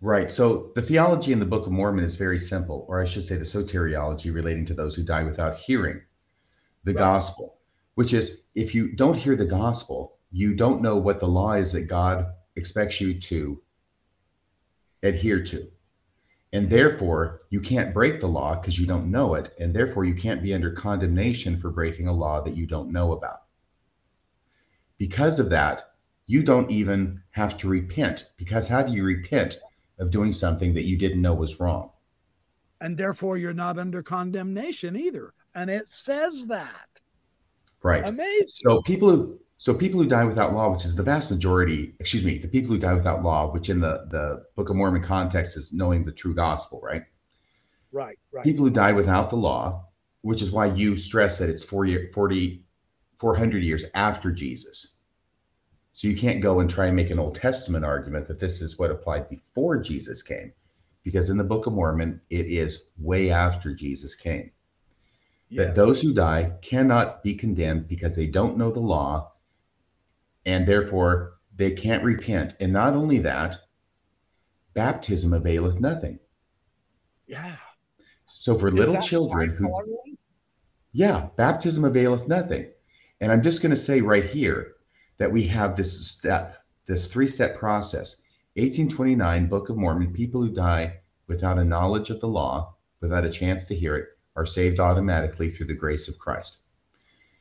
Right. 0.00 0.30
So 0.30 0.72
the 0.74 0.82
theology 0.82 1.32
in 1.32 1.38
the 1.38 1.46
Book 1.46 1.66
of 1.66 1.72
Mormon 1.72 2.04
is 2.04 2.16
very 2.16 2.38
simple, 2.38 2.84
or 2.88 3.00
I 3.00 3.06
should 3.06 3.26
say 3.26 3.36
the 3.36 3.44
soteriology 3.44 4.32
relating 4.32 4.64
to 4.66 4.74
those 4.74 4.94
who 4.94 5.02
die 5.02 5.24
without 5.24 5.54
hearing 5.54 6.02
the 6.84 6.92
right. 6.92 6.98
gospel, 6.98 7.58
which 7.94 8.12
is 8.12 8.42
if 8.54 8.74
you 8.74 8.94
don't 8.94 9.16
hear 9.16 9.36
the 9.36 9.46
gospel, 9.46 10.18
you 10.30 10.54
don't 10.54 10.82
know 10.82 10.96
what 10.96 11.18
the 11.18 11.26
law 11.26 11.52
is 11.54 11.72
that 11.72 11.88
God 11.88 12.26
expects 12.56 13.00
you 13.00 13.18
to 13.20 13.60
adhere 15.02 15.42
to. 15.44 15.70
And 16.52 16.70
therefore, 16.70 17.42
you 17.50 17.60
can't 17.60 17.92
break 17.92 18.20
the 18.20 18.28
law 18.28 18.54
because 18.54 18.78
you 18.78 18.86
don't 18.86 19.10
know 19.10 19.34
it. 19.34 19.52
And 19.58 19.74
therefore, 19.74 20.04
you 20.04 20.14
can't 20.14 20.42
be 20.42 20.54
under 20.54 20.70
condemnation 20.70 21.58
for 21.58 21.70
breaking 21.70 22.08
a 22.08 22.12
law 22.12 22.40
that 22.40 22.56
you 22.56 22.66
don't 22.66 22.92
know 22.92 23.12
about. 23.12 23.42
Because 24.98 25.38
of 25.38 25.50
that, 25.50 25.84
you 26.26 26.42
don't 26.42 26.70
even 26.70 27.22
have 27.30 27.58
to 27.58 27.68
repent. 27.68 28.30
Because 28.36 28.68
how 28.68 28.82
do 28.82 28.92
you 28.92 29.04
repent 29.04 29.58
of 29.98 30.10
doing 30.10 30.32
something 30.32 30.74
that 30.74 30.84
you 30.84 30.96
didn't 30.96 31.22
know 31.22 31.34
was 31.34 31.60
wrong. 31.60 31.90
And 32.80 32.96
therefore, 32.96 33.38
you're 33.38 33.54
not 33.54 33.78
under 33.78 34.02
condemnation 34.02 34.96
either. 34.96 35.32
And 35.54 35.70
it 35.70 35.86
says 35.88 36.46
that. 36.48 37.00
Right. 37.82 38.04
Amazing. 38.04 38.46
So 38.48 38.82
people 38.82 39.10
who 39.10 39.40
so 39.58 39.72
people 39.74 40.02
who 40.02 40.08
die 40.08 40.24
without 40.24 40.52
law, 40.52 40.70
which 40.70 40.84
is 40.84 40.94
the 40.94 41.02
vast 41.02 41.30
majority, 41.30 41.94
excuse 41.98 42.24
me, 42.24 42.38
the 42.38 42.48
people 42.48 42.74
who 42.74 42.78
die 42.78 42.94
without 42.94 43.22
law, 43.22 43.50
which 43.52 43.70
in 43.70 43.80
the 43.80 44.06
the 44.10 44.44
Book 44.54 44.70
of 44.70 44.76
Mormon 44.76 45.02
context 45.02 45.56
is 45.56 45.72
knowing 45.72 46.04
the 46.04 46.12
true 46.12 46.34
gospel, 46.34 46.80
right? 46.82 47.04
Right, 47.92 48.18
right. 48.32 48.44
People 48.44 48.64
who 48.64 48.70
die 48.70 48.92
without 48.92 49.30
the 49.30 49.36
law, 49.36 49.86
which 50.22 50.42
is 50.42 50.52
why 50.52 50.66
you 50.66 50.96
stress 50.96 51.38
that 51.38 51.48
it's 51.48 51.64
40, 51.64 52.08
40 52.08 52.62
400 53.16 53.62
years 53.62 53.84
after 53.94 54.30
Jesus. 54.30 54.96
So 55.92 56.08
you 56.08 56.16
can't 56.16 56.42
go 56.42 56.60
and 56.60 56.68
try 56.68 56.86
and 56.86 56.96
make 56.96 57.10
an 57.10 57.18
Old 57.18 57.36
Testament 57.36 57.84
argument 57.84 58.28
that 58.28 58.38
this 58.38 58.60
is 58.60 58.78
what 58.78 58.90
applied 58.90 59.30
before 59.30 59.80
Jesus 59.80 60.22
came, 60.22 60.52
because 61.02 61.30
in 61.30 61.38
the 61.38 61.44
Book 61.44 61.66
of 61.66 61.72
Mormon, 61.72 62.20
it 62.28 62.46
is 62.46 62.90
way 62.98 63.30
after 63.30 63.74
Jesus 63.74 64.14
came. 64.14 64.50
Yes. 65.48 65.66
That 65.66 65.74
those 65.74 66.02
who 66.02 66.12
die 66.12 66.52
cannot 66.60 67.22
be 67.22 67.34
condemned 67.34 67.88
because 67.88 68.14
they 68.16 68.26
don't 68.26 68.58
know 68.58 68.70
the 68.70 68.80
law, 68.80 69.32
and 70.46 70.66
therefore 70.66 71.34
they 71.54 71.72
can't 71.72 72.04
repent. 72.04 72.54
And 72.60 72.72
not 72.72 72.94
only 72.94 73.18
that, 73.18 73.56
baptism 74.72 75.32
availeth 75.32 75.80
nothing. 75.80 76.18
Yeah. 77.26 77.56
So 78.24 78.56
for 78.56 78.68
is 78.68 78.74
little 78.74 79.00
children 79.00 79.50
who, 79.50 80.16
yeah, 80.92 81.28
baptism 81.36 81.84
availeth 81.84 82.26
nothing. 82.28 82.70
And 83.20 83.30
I'm 83.30 83.42
just 83.42 83.60
going 83.60 83.70
to 83.70 83.76
say 83.76 84.00
right 84.00 84.24
here, 84.24 84.72
that 85.18 85.32
we 85.32 85.42
have 85.44 85.76
this 85.76 86.06
step, 86.06 86.62
this 86.86 87.06
three 87.06 87.28
step 87.28 87.56
process. 87.56 88.22
1829, 88.54 89.48
Book 89.48 89.68
of 89.68 89.76
Mormon, 89.76 90.12
people 90.12 90.40
who 90.40 90.52
die 90.52 91.00
without 91.26 91.58
a 91.58 91.64
knowledge 91.64 92.10
of 92.10 92.20
the 92.20 92.28
law, 92.28 92.74
without 93.00 93.24
a 93.24 93.30
chance 93.30 93.64
to 93.64 93.74
hear 93.74 93.94
it, 93.96 94.08
are 94.34 94.46
saved 94.46 94.80
automatically 94.80 95.50
through 95.50 95.66
the 95.66 95.74
grace 95.74 96.08
of 96.08 96.18
Christ. 96.18 96.58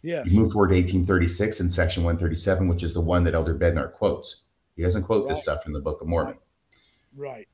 Yeah. 0.06 0.24
You 0.24 0.38
move 0.38 0.52
forward 0.52 0.68
to 0.68 0.76
1836 0.76 1.62
in 1.62 1.70
section 1.72 2.04
137, 2.04 2.68
which 2.68 2.84
is 2.84 2.94
the 2.94 3.02
one 3.02 3.24
that 3.24 3.34
Elder 3.34 3.56
Bednar 3.56 3.92
quotes. 3.92 4.44
He 4.76 4.84
doesn't 4.84 5.02
quote 5.02 5.26
right. 5.26 5.30
this 5.30 5.42
stuff 5.42 5.64
from 5.64 5.74
the 5.74 5.80
Book 5.80 6.00
of 6.00 6.08
Mormon. 6.08 6.38
Right. 7.16 7.48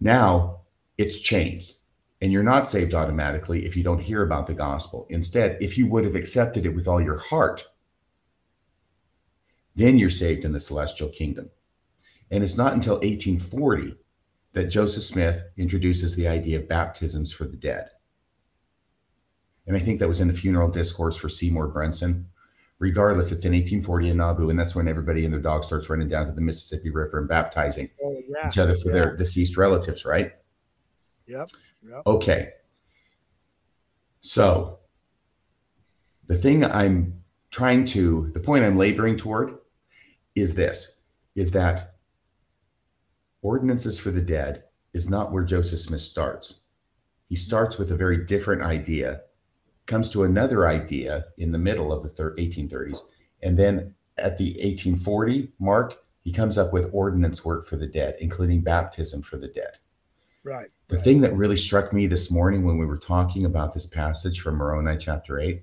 Now 0.00 0.62
it's 0.98 1.20
changed. 1.20 1.76
And 2.20 2.32
you're 2.32 2.42
not 2.42 2.68
saved 2.68 2.92
automatically 2.92 3.66
if 3.66 3.76
you 3.76 3.84
don't 3.84 4.00
hear 4.00 4.24
about 4.24 4.48
the 4.48 4.54
gospel. 4.54 5.06
Instead, 5.10 5.58
if 5.60 5.78
you 5.78 5.86
would 5.86 6.04
have 6.04 6.16
accepted 6.16 6.66
it 6.66 6.74
with 6.74 6.88
all 6.88 7.00
your 7.00 7.18
heart, 7.18 7.64
then 9.76 9.96
you're 9.96 10.10
saved 10.10 10.44
in 10.44 10.50
the 10.50 10.58
celestial 10.58 11.08
kingdom. 11.08 11.50
And 12.32 12.42
it's 12.42 12.56
not 12.56 12.74
until 12.74 12.94
1840 12.94 13.94
that 14.54 14.64
Joseph 14.64 15.04
Smith 15.04 15.40
introduces 15.56 16.16
the 16.16 16.26
idea 16.26 16.58
of 16.58 16.68
baptisms 16.68 17.32
for 17.32 17.44
the 17.44 17.56
dead. 17.56 17.90
And 19.70 19.76
I 19.76 19.80
think 19.80 20.00
that 20.00 20.08
was 20.08 20.20
in 20.20 20.26
the 20.26 20.34
funeral 20.34 20.68
discourse 20.68 21.16
for 21.16 21.28
Seymour 21.28 21.68
Brunson. 21.68 22.26
Regardless, 22.80 23.30
it's 23.30 23.44
in 23.44 23.52
1840 23.52 24.10
in 24.10 24.16
Nauvoo, 24.16 24.50
and 24.50 24.58
that's 24.58 24.74
when 24.74 24.88
everybody 24.88 25.24
and 25.24 25.32
their 25.32 25.40
dog 25.40 25.62
starts 25.62 25.88
running 25.88 26.08
down 26.08 26.26
to 26.26 26.32
the 26.32 26.40
Mississippi 26.40 26.90
River 26.90 27.20
and 27.20 27.28
baptizing 27.28 27.88
oh, 28.02 28.20
yeah. 28.28 28.48
each 28.48 28.58
other 28.58 28.74
for 28.74 28.88
yeah. 28.88 28.94
their 28.94 29.16
deceased 29.16 29.56
relatives, 29.56 30.04
right? 30.04 30.32
Yep. 31.28 31.50
yep. 31.88 32.02
Okay. 32.04 32.48
So 34.22 34.80
the 36.26 36.36
thing 36.36 36.64
I'm 36.64 37.22
trying 37.52 37.84
to, 37.84 38.28
the 38.34 38.40
point 38.40 38.64
I'm 38.64 38.76
laboring 38.76 39.16
toward 39.16 39.56
is 40.34 40.56
this, 40.56 41.00
is 41.36 41.52
that 41.52 41.94
ordinances 43.42 44.00
for 44.00 44.10
the 44.10 44.20
dead 44.20 44.64
is 44.94 45.08
not 45.08 45.30
where 45.30 45.44
Joseph 45.44 45.78
Smith 45.78 46.00
starts. 46.00 46.62
He 47.28 47.36
starts 47.36 47.78
with 47.78 47.92
a 47.92 47.96
very 47.96 48.24
different 48.24 48.62
idea 48.62 49.20
comes 49.90 50.08
to 50.10 50.22
another 50.22 50.68
idea 50.68 51.26
in 51.36 51.50
the 51.50 51.58
middle 51.58 51.92
of 51.92 52.04
the 52.04 52.10
1830s. 52.10 53.00
And 53.42 53.58
then 53.58 53.94
at 54.16 54.38
the 54.38 54.52
1840 54.52 55.52
mark, 55.58 55.96
he 56.22 56.32
comes 56.32 56.56
up 56.56 56.72
with 56.72 56.90
ordinance 56.92 57.44
work 57.44 57.66
for 57.66 57.76
the 57.76 57.88
dead, 57.88 58.16
including 58.20 58.62
baptism 58.62 59.20
for 59.20 59.36
the 59.36 59.48
dead. 59.48 59.78
Right. 60.44 60.68
The 60.88 60.96
right. 60.96 61.04
thing 61.04 61.20
that 61.22 61.34
really 61.34 61.56
struck 61.56 61.92
me 61.92 62.06
this 62.06 62.30
morning 62.30 62.64
when 62.64 62.78
we 62.78 62.86
were 62.86 62.98
talking 62.98 63.44
about 63.44 63.74
this 63.74 63.86
passage 63.86 64.40
from 64.40 64.56
Moroni 64.56 64.96
chapter 64.96 65.40
8 65.40 65.62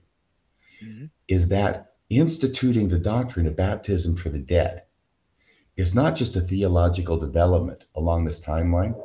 mm-hmm. 0.83 1.05
is 1.29 1.47
that 1.47 1.93
instituting 2.09 2.89
the 2.89 2.99
doctrine 2.99 3.47
of 3.47 3.55
baptism 3.55 4.15
for 4.15 4.29
the 4.29 4.39
dead 4.39 4.83
is 5.77 5.95
not 5.95 6.15
just 6.15 6.35
a 6.35 6.41
theological 6.41 7.17
development 7.17 7.85
along 7.95 8.25
this 8.25 8.43
timeline, 8.43 8.99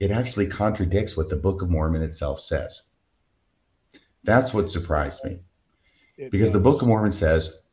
it 0.00 0.10
actually 0.10 0.46
contradicts 0.46 1.16
what 1.16 1.28
the 1.28 1.36
Book 1.36 1.62
of 1.62 1.70
Mormon 1.70 2.02
itself 2.02 2.40
says. 2.40 2.82
That's 4.24 4.54
what 4.54 4.70
surprised 4.70 5.24
me. 5.24 5.40
It 6.16 6.30
because 6.30 6.48
does. 6.48 6.54
the 6.54 6.60
Book 6.60 6.82
of 6.82 6.88
Mormon 6.88 7.12
says, 7.12 7.66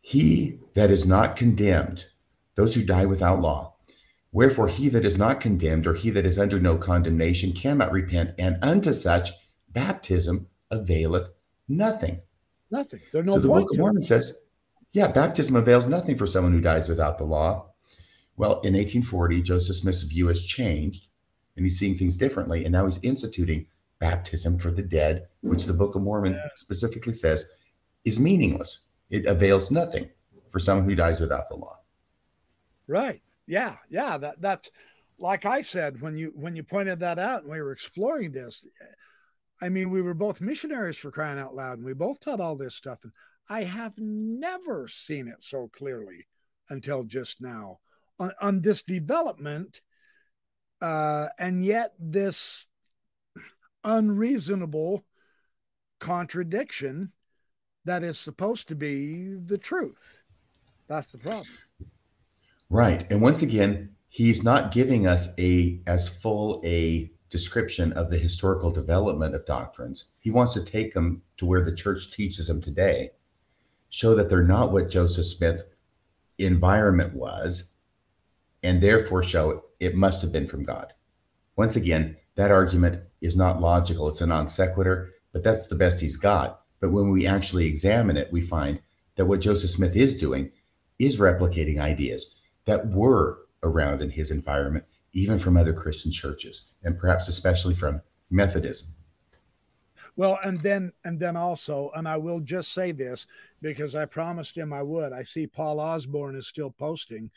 He 0.00 0.58
that 0.74 0.90
is 0.90 1.06
not 1.06 1.36
condemned, 1.36 2.06
those 2.54 2.74
who 2.74 2.84
die 2.84 3.06
without 3.06 3.40
law, 3.40 3.74
wherefore 4.32 4.68
he 4.68 4.88
that 4.90 5.04
is 5.04 5.18
not 5.18 5.40
condemned 5.40 5.86
or 5.86 5.94
he 5.94 6.10
that 6.10 6.26
is 6.26 6.38
under 6.38 6.58
no 6.58 6.76
condemnation 6.76 7.52
cannot 7.52 7.92
repent, 7.92 8.34
and 8.38 8.56
unto 8.62 8.92
such 8.92 9.30
baptism 9.70 10.48
availeth 10.70 11.28
nothing. 11.68 12.20
Nothing. 12.70 13.00
No 13.12 13.34
so 13.34 13.38
the 13.38 13.48
Book 13.48 13.70
of 13.70 13.78
Mormon 13.78 14.02
it. 14.02 14.06
says, 14.06 14.42
yeah, 14.92 15.08
baptism 15.08 15.56
avails 15.56 15.86
nothing 15.86 16.16
for 16.16 16.26
someone 16.26 16.52
who 16.52 16.60
dies 16.60 16.88
without 16.88 17.18
the 17.18 17.24
law. 17.24 17.70
Well, 18.36 18.60
in 18.60 18.74
1840, 18.74 19.42
Joseph 19.42 19.76
Smith's 19.76 20.02
view 20.02 20.28
has 20.28 20.44
changed 20.44 21.06
and 21.56 21.64
he's 21.64 21.78
seeing 21.78 21.96
things 21.96 22.16
differently. 22.16 22.64
And 22.64 22.72
now 22.72 22.86
he's 22.86 23.02
instituting 23.02 23.66
baptism 24.02 24.58
for 24.58 24.72
the 24.72 24.82
dead, 24.82 25.28
which 25.42 25.64
the 25.64 25.72
Book 25.72 25.94
of 25.94 26.02
Mormon 26.02 26.36
specifically 26.56 27.14
says 27.14 27.52
is 28.04 28.18
meaningless. 28.18 28.86
It 29.10 29.26
avails 29.26 29.70
nothing 29.70 30.10
for 30.50 30.58
someone 30.58 30.86
who 30.86 30.96
dies 30.96 31.20
without 31.20 31.48
the 31.48 31.54
law. 31.54 31.78
Right. 32.88 33.22
Yeah. 33.46 33.76
Yeah. 33.88 34.18
That 34.18 34.40
that's 34.42 34.70
like 35.18 35.46
I 35.46 35.62
said 35.62 36.00
when 36.00 36.16
you 36.16 36.32
when 36.34 36.56
you 36.56 36.64
pointed 36.64 36.98
that 37.00 37.20
out 37.20 37.42
and 37.42 37.52
we 37.52 37.62
were 37.62 37.70
exploring 37.70 38.32
this. 38.32 38.66
I 39.60 39.68
mean, 39.68 39.90
we 39.90 40.02
were 40.02 40.14
both 40.14 40.40
missionaries 40.40 40.96
for 40.96 41.12
crying 41.12 41.38
out 41.38 41.54
loud, 41.54 41.78
and 41.78 41.86
we 41.86 41.94
both 41.94 42.18
taught 42.18 42.40
all 42.40 42.56
this 42.56 42.74
stuff. 42.74 42.98
And 43.04 43.12
I 43.48 43.62
have 43.62 43.96
never 43.96 44.88
seen 44.88 45.28
it 45.28 45.44
so 45.44 45.70
clearly 45.72 46.26
until 46.70 47.04
just 47.04 47.40
now 47.40 47.78
on, 48.18 48.32
on 48.40 48.60
this 48.60 48.82
development. 48.82 49.80
Uh, 50.80 51.28
and 51.38 51.64
yet, 51.64 51.92
this 52.00 52.66
unreasonable 53.84 55.04
contradiction 55.98 57.12
that 57.84 58.02
is 58.02 58.18
supposed 58.18 58.68
to 58.68 58.74
be 58.74 59.34
the 59.34 59.58
truth. 59.58 60.18
That's 60.88 61.12
the 61.12 61.18
problem. 61.18 61.48
Right. 62.70 63.06
And 63.10 63.20
once 63.20 63.42
again, 63.42 63.94
he's 64.08 64.44
not 64.44 64.72
giving 64.72 65.06
us 65.06 65.34
a 65.38 65.80
as 65.86 66.20
full 66.20 66.60
a 66.64 67.10
description 67.30 67.92
of 67.94 68.10
the 68.10 68.18
historical 68.18 68.70
development 68.70 69.34
of 69.34 69.46
doctrines. 69.46 70.10
He 70.20 70.30
wants 70.30 70.54
to 70.54 70.64
take 70.64 70.92
them 70.92 71.22
to 71.38 71.46
where 71.46 71.64
the 71.64 71.74
church 71.74 72.12
teaches 72.12 72.46
them 72.46 72.60
today, 72.60 73.10
show 73.88 74.14
that 74.14 74.28
they're 74.28 74.42
not 74.42 74.70
what 74.70 74.90
Joseph 74.90 75.24
Smith 75.24 75.64
environment 76.38 77.14
was, 77.14 77.76
and 78.62 78.82
therefore 78.82 79.22
show 79.22 79.64
it 79.80 79.94
must 79.94 80.20
have 80.22 80.32
been 80.32 80.46
from 80.46 80.62
God. 80.62 80.92
Once 81.56 81.76
again, 81.76 82.16
that 82.34 82.50
argument 82.50 83.02
is 83.20 83.36
not 83.36 83.60
logical. 83.60 84.08
It's 84.08 84.20
a 84.20 84.26
non 84.26 84.48
sequitur, 84.48 85.10
but 85.32 85.42
that's 85.42 85.66
the 85.66 85.74
best 85.74 86.00
he's 86.00 86.16
got. 86.16 86.62
But 86.80 86.92
when 86.92 87.10
we 87.10 87.26
actually 87.26 87.66
examine 87.66 88.16
it, 88.16 88.32
we 88.32 88.40
find 88.40 88.80
that 89.16 89.26
what 89.26 89.40
Joseph 89.40 89.70
Smith 89.70 89.96
is 89.96 90.18
doing 90.18 90.50
is 90.98 91.18
replicating 91.18 91.78
ideas 91.78 92.36
that 92.64 92.88
were 92.88 93.40
around 93.62 94.02
in 94.02 94.10
his 94.10 94.30
environment, 94.30 94.84
even 95.12 95.38
from 95.38 95.56
other 95.56 95.72
Christian 95.72 96.10
churches, 96.10 96.72
and 96.82 96.98
perhaps 96.98 97.28
especially 97.28 97.74
from 97.74 98.00
Methodism. 98.30 98.94
Well, 100.16 100.38
and 100.44 100.60
then 100.60 100.92
and 101.04 101.18
then 101.18 101.36
also, 101.36 101.90
and 101.94 102.06
I 102.06 102.16
will 102.16 102.40
just 102.40 102.72
say 102.72 102.92
this 102.92 103.26
because 103.62 103.94
I 103.94 104.04
promised 104.04 104.56
him 104.56 104.72
I 104.72 104.82
would. 104.82 105.12
I 105.12 105.22
see 105.22 105.46
Paul 105.46 105.80
Osborne 105.80 106.36
is 106.36 106.46
still 106.46 106.70
posting. 106.70 107.30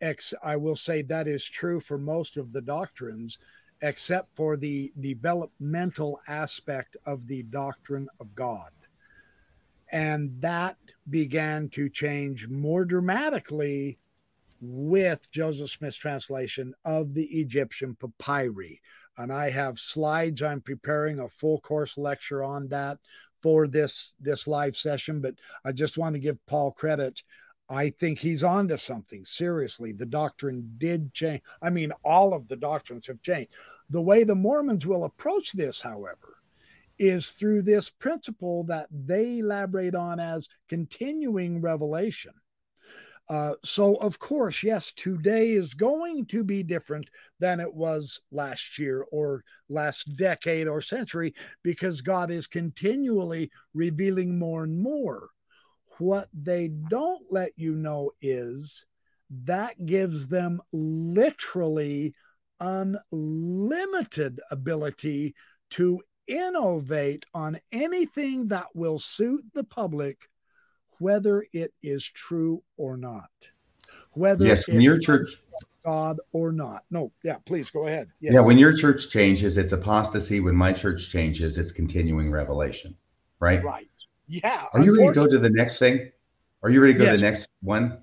X, 0.00 0.34
I 0.42 0.56
will 0.56 0.76
say 0.76 1.02
that 1.02 1.28
is 1.28 1.44
true 1.44 1.80
for 1.80 1.98
most 1.98 2.36
of 2.36 2.52
the 2.52 2.62
doctrines 2.62 3.38
except 3.82 4.34
for 4.34 4.56
the 4.56 4.92
developmental 5.00 6.20
aspect 6.28 6.96
of 7.06 7.26
the 7.26 7.42
doctrine 7.44 8.08
of 8.20 8.34
God. 8.34 8.70
And 9.92 10.30
that 10.40 10.76
began 11.10 11.68
to 11.70 11.88
change 11.88 12.48
more 12.48 12.84
dramatically 12.84 13.98
with 14.60 15.30
Joseph 15.30 15.70
Smith's 15.70 15.96
translation 15.96 16.74
of 16.84 17.14
the 17.14 17.24
Egyptian 17.24 17.96
papyri. 17.96 18.80
And 19.18 19.32
I 19.32 19.50
have 19.50 19.78
slides. 19.78 20.42
I'm 20.42 20.60
preparing 20.60 21.20
a 21.20 21.28
full 21.28 21.60
course 21.60 21.98
lecture 21.98 22.42
on 22.42 22.68
that 22.68 22.98
for 23.42 23.68
this 23.68 24.14
this 24.18 24.46
live 24.46 24.76
session. 24.76 25.20
But 25.20 25.34
I 25.64 25.72
just 25.72 25.98
want 25.98 26.14
to 26.14 26.18
give 26.18 26.44
Paul 26.46 26.72
credit 26.72 27.22
I 27.74 27.90
think 27.90 28.20
he's 28.20 28.44
on 28.44 28.68
to 28.68 28.78
something. 28.78 29.24
Seriously, 29.24 29.90
the 29.90 30.06
doctrine 30.06 30.76
did 30.78 31.12
change. 31.12 31.42
I 31.60 31.70
mean, 31.70 31.90
all 32.04 32.32
of 32.32 32.46
the 32.46 32.56
doctrines 32.56 33.08
have 33.08 33.20
changed. 33.20 33.50
The 33.90 34.00
way 34.00 34.22
the 34.22 34.36
Mormons 34.36 34.86
will 34.86 35.04
approach 35.04 35.52
this, 35.52 35.80
however, 35.80 36.36
is 37.00 37.30
through 37.30 37.62
this 37.62 37.90
principle 37.90 38.62
that 38.64 38.86
they 38.92 39.38
elaborate 39.38 39.96
on 39.96 40.20
as 40.20 40.48
continuing 40.68 41.60
revelation. 41.60 42.32
Uh, 43.28 43.54
so, 43.64 43.96
of 43.96 44.20
course, 44.20 44.62
yes, 44.62 44.92
today 44.92 45.52
is 45.52 45.74
going 45.74 46.26
to 46.26 46.44
be 46.44 46.62
different 46.62 47.08
than 47.40 47.58
it 47.58 47.74
was 47.74 48.20
last 48.30 48.78
year 48.78 49.04
or 49.10 49.42
last 49.68 50.14
decade 50.16 50.68
or 50.68 50.80
century 50.80 51.34
because 51.64 52.02
God 52.02 52.30
is 52.30 52.46
continually 52.46 53.50
revealing 53.72 54.38
more 54.38 54.62
and 54.62 54.78
more. 54.78 55.30
What 55.98 56.28
they 56.32 56.68
don't 56.68 57.24
let 57.30 57.52
you 57.56 57.74
know 57.74 58.12
is 58.20 58.84
that 59.44 59.86
gives 59.86 60.26
them 60.28 60.60
literally 60.72 62.14
unlimited 62.60 64.40
ability 64.50 65.34
to 65.70 66.02
innovate 66.26 67.26
on 67.34 67.60
anything 67.72 68.48
that 68.48 68.66
will 68.74 68.98
suit 68.98 69.44
the 69.54 69.64
public, 69.64 70.28
whether 70.98 71.44
it 71.52 71.72
is 71.82 72.04
true 72.04 72.62
or 72.76 72.96
not. 72.96 73.30
Whether 74.12 74.46
yes, 74.46 74.68
when 74.68 74.80
your 74.80 74.98
church 74.98 75.28
God 75.84 76.18
or 76.32 76.50
not. 76.50 76.84
No, 76.90 77.12
yeah, 77.22 77.36
please 77.44 77.70
go 77.70 77.86
ahead. 77.86 78.08
Yes. 78.20 78.34
Yeah, 78.34 78.40
when 78.40 78.58
your 78.58 78.74
church 78.74 79.10
changes, 79.10 79.58
it's 79.58 79.72
apostasy. 79.72 80.40
When 80.40 80.56
my 80.56 80.72
church 80.72 81.10
changes, 81.10 81.58
it's 81.58 81.72
continuing 81.72 82.30
revelation. 82.30 82.96
Right. 83.38 83.62
Right. 83.62 83.88
Yeah. 84.26 84.66
Are 84.72 84.82
you 84.82 84.96
ready 84.96 85.08
to 85.08 85.14
go 85.14 85.26
to 85.26 85.38
the 85.38 85.50
next 85.50 85.78
thing? 85.78 86.10
Are 86.62 86.70
you 86.70 86.80
ready 86.80 86.94
to 86.94 86.98
go 86.98 87.04
yes. 87.04 87.14
to 87.14 87.18
the 87.18 87.26
next 87.26 87.48
one? 87.62 87.98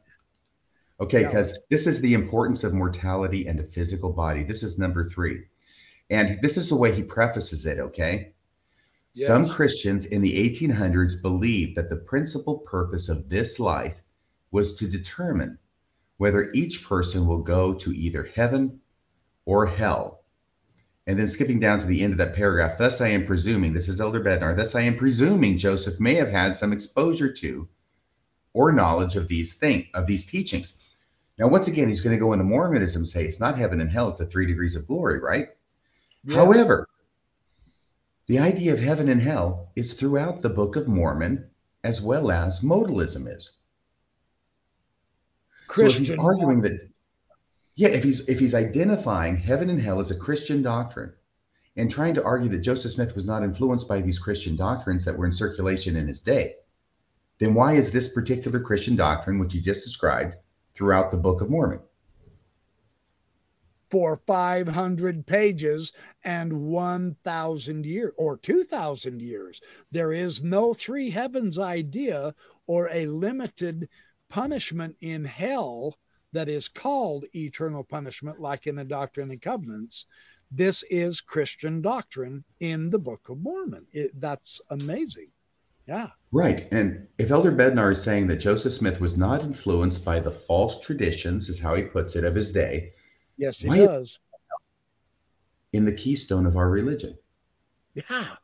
Okay, 0.99 1.23
because 1.23 1.53
yeah. 1.53 1.57
this 1.71 1.87
is 1.87 1.99
the 1.99 2.13
importance 2.13 2.63
of 2.63 2.73
mortality 2.73 3.47
and 3.47 3.59
a 3.59 3.63
physical 3.63 4.11
body. 4.11 4.43
This 4.43 4.61
is 4.61 4.77
number 4.77 5.03
three. 5.03 5.43
And 6.11 6.39
this 6.41 6.57
is 6.57 6.69
the 6.69 6.75
way 6.75 6.91
he 6.91 7.01
prefaces 7.01 7.65
it, 7.65 7.79
okay? 7.79 8.33
Yes. 9.15 9.27
Some 9.27 9.49
Christians 9.49 10.05
in 10.05 10.21
the 10.21 10.49
1800s 10.49 11.21
believed 11.21 11.75
that 11.75 11.89
the 11.89 11.97
principal 11.97 12.59
purpose 12.59 13.09
of 13.09 13.29
this 13.29 13.59
life 13.59 13.99
was 14.51 14.75
to 14.75 14.87
determine 14.87 15.57
whether 16.17 16.51
each 16.53 16.87
person 16.87 17.25
will 17.25 17.41
go 17.41 17.73
to 17.73 17.91
either 17.95 18.29
heaven 18.35 18.79
or 19.45 19.65
hell. 19.65 20.20
And 21.07 21.17
then 21.17 21.27
skipping 21.27 21.59
down 21.59 21.79
to 21.79 21.87
the 21.87 22.03
end 22.03 22.13
of 22.13 22.17
that 22.19 22.35
paragraph, 22.35 22.77
thus 22.77 23.01
I 23.01 23.07
am 23.07 23.25
presuming, 23.25 23.73
this 23.73 23.87
is 23.87 23.99
Elder 23.99 24.19
Bednar, 24.19 24.55
thus 24.55 24.75
I 24.75 24.81
am 24.81 24.95
presuming 24.95 25.57
Joseph 25.57 25.99
may 25.99 26.13
have 26.13 26.29
had 26.29 26.55
some 26.55 26.71
exposure 26.71 27.31
to 27.33 27.67
or 28.53 28.71
knowledge 28.71 29.15
of 29.15 29.27
these 29.27 29.55
things, 29.55 29.85
of 29.93 30.05
these 30.05 30.25
teachings. 30.25 30.73
Now, 31.39 31.47
once 31.47 31.67
again, 31.67 31.87
he's 31.87 32.01
going 32.01 32.15
to 32.15 32.19
go 32.19 32.33
into 32.33 32.45
Mormonism, 32.45 33.05
say 33.05 33.23
it's 33.23 33.39
not 33.39 33.57
heaven 33.57 33.81
and 33.81 33.89
hell, 33.89 34.09
it's 34.09 34.19
the 34.19 34.25
three 34.25 34.45
degrees 34.45 34.75
of 34.75 34.85
glory, 34.85 35.19
right? 35.19 35.47
Yes. 36.23 36.35
However, 36.35 36.87
the 38.27 38.39
idea 38.39 38.73
of 38.73 38.79
heaven 38.79 39.09
and 39.09 39.21
hell 39.21 39.71
is 39.75 39.93
throughout 39.93 40.41
the 40.41 40.49
Book 40.49 40.75
of 40.75 40.87
Mormon 40.87 41.49
as 41.83 42.01
well 42.01 42.31
as 42.31 42.61
modalism 42.61 43.27
is. 43.27 43.53
Christian 45.67 46.05
so 46.05 46.13
if 46.13 46.19
he's 46.19 46.25
arguing 46.25 46.61
that, 46.61 46.90
yeah, 47.75 47.89
if 47.89 48.03
he's 48.03 48.27
if 48.27 48.39
he's 48.39 48.55
identifying 48.55 49.37
heaven 49.37 49.69
and 49.69 49.81
hell 49.81 49.99
as 49.99 50.11
a 50.11 50.19
Christian 50.19 50.61
doctrine 50.61 51.13
and 51.77 51.89
trying 51.89 52.13
to 52.15 52.23
argue 52.23 52.49
that 52.49 52.59
Joseph 52.59 52.91
Smith 52.91 53.15
was 53.15 53.25
not 53.25 53.43
influenced 53.43 53.87
by 53.87 54.01
these 54.01 54.19
Christian 54.19 54.55
doctrines 54.55 55.05
that 55.05 55.17
were 55.17 55.25
in 55.25 55.31
circulation 55.31 55.95
in 55.95 56.07
his 56.07 56.19
day, 56.19 56.55
then 57.39 57.53
why 57.53 57.73
is 57.73 57.91
this 57.91 58.13
particular 58.13 58.59
Christian 58.59 58.95
doctrine, 58.95 59.39
which 59.39 59.53
you 59.53 59.61
just 59.61 59.85
described, 59.85 60.35
throughout 60.73 61.11
the 61.11 61.17
Book 61.17 61.41
of 61.41 61.49
Mormon? 61.49 61.79
for 63.91 64.21
500 64.25 65.27
pages 65.27 65.91
and 66.23 66.69
1,000 66.69 67.85
years 67.85 68.13
or 68.17 68.37
2,000 68.37 69.21
years. 69.21 69.61
There 69.91 70.13
is 70.13 70.41
no 70.41 70.73
three 70.73 71.09
heavens 71.09 71.59
idea 71.59 72.33
or 72.67 72.89
a 72.89 73.05
limited 73.07 73.89
punishment 74.29 74.95
in 75.01 75.25
hell 75.25 75.97
that 76.33 76.49
is 76.49 76.67
called 76.67 77.25
eternal 77.35 77.83
punishment, 77.83 78.39
like 78.39 78.67
in 78.67 78.75
the 78.75 78.83
Doctrine 78.83 79.31
and 79.31 79.41
Covenants. 79.41 80.05
This 80.51 80.83
is 80.89 81.21
Christian 81.21 81.81
doctrine 81.81 82.43
in 82.59 82.89
the 82.89 82.99
Book 82.99 83.29
of 83.29 83.39
Mormon. 83.39 83.85
It, 83.93 84.19
that's 84.19 84.59
amazing. 84.69 85.27
Yeah. 85.87 86.09
Right. 86.31 86.67
And 86.71 87.07
if 87.17 87.31
Elder 87.31 87.51
Bednar 87.51 87.91
is 87.91 88.01
saying 88.01 88.27
that 88.27 88.37
Joseph 88.37 88.73
Smith 88.73 88.99
was 89.01 89.17
not 89.17 89.43
influenced 89.43 90.05
by 90.05 90.19
the 90.19 90.31
false 90.31 90.79
traditions, 90.81 91.49
is 91.49 91.59
how 91.59 91.75
he 91.75 91.83
puts 91.83 92.15
it, 92.15 92.23
of 92.23 92.35
his 92.35 92.51
day, 92.51 92.91
Yes, 93.37 93.59
he 93.59 93.69
does. 93.69 94.19
In 95.73 95.83
the 95.83 95.91
keystone 95.91 96.45
of 96.45 96.57
our 96.57 96.69
religion. 96.69 97.17
Yeah. 97.95 98.35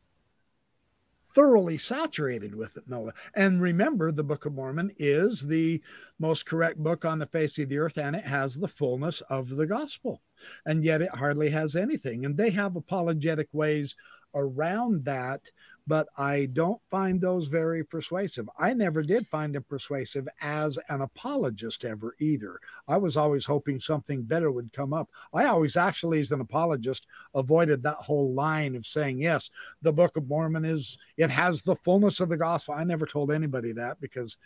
Thoroughly 1.34 1.78
saturated 1.78 2.56
with 2.56 2.78
it, 2.78 2.88
Noah. 2.88 3.14
And 3.36 3.62
remember, 3.62 4.12
the 4.12 4.24
Book 4.24 4.46
of 4.46 4.54
Mormon 4.54 4.92
is 4.98 5.42
the 5.42 5.82
most 6.20 6.46
correct 6.46 6.78
book 6.78 7.06
on 7.06 7.20
the 7.20 7.26
face 7.26 7.58
of 7.60 7.70
the 7.70 7.78
earth, 7.78 7.98
and 7.98 8.16
it 8.16 8.26
has 8.26 8.56
the 8.56 8.68
fullness 8.68 9.22
of 9.30 9.50
the 9.50 9.68
gospel. 9.68 10.22
And 10.66 10.84
yet 10.84 11.02
it 11.02 11.14
hardly 11.14 11.50
has 11.50 11.76
anything. 11.76 12.26
And 12.26 12.38
they 12.38 12.50
have 12.52 12.76
apologetic 12.76 13.50
ways 13.52 13.96
around 14.34 15.06
that 15.06 15.50
but 15.88 16.10
I 16.18 16.50
don't 16.52 16.82
find 16.92 17.20
those 17.20 17.48
very 17.48 17.82
persuasive. 17.84 18.50
I 18.60 18.74
never 18.74 19.02
did 19.02 19.26
find 19.26 19.56
them 19.56 19.64
persuasive 19.64 20.28
as 20.42 20.78
an 20.90 21.00
apologist 21.00 21.86
ever 21.86 22.14
either. 22.20 22.60
I 22.90 22.98
was 22.98 23.16
always 23.16 23.46
hoping 23.46 23.80
something 23.80 24.24
better 24.24 24.52
would 24.52 24.74
come 24.74 24.94
up. 24.94 25.10
I 25.34 25.46
always 25.46 25.78
actually, 25.78 26.20
as 26.20 26.32
an 26.32 26.42
apologist, 26.42 27.08
avoided 27.34 27.82
that 27.84 27.96
whole 27.96 28.34
line 28.34 28.76
of 28.76 28.86
saying, 28.86 29.22
yes, 29.22 29.50
the 29.82 29.94
Book 29.94 30.18
of 30.18 30.28
Mormon 30.28 30.66
is, 30.66 30.98
it 31.16 31.30
has 31.30 31.62
the 31.62 31.76
fullness 31.76 32.20
of 32.20 32.28
the 32.28 32.38
gospel. 32.38 32.74
I 32.74 32.84
never 32.84 33.06
told 33.06 33.32
anybody 33.32 33.72
that 33.72 34.02
because 34.02 34.38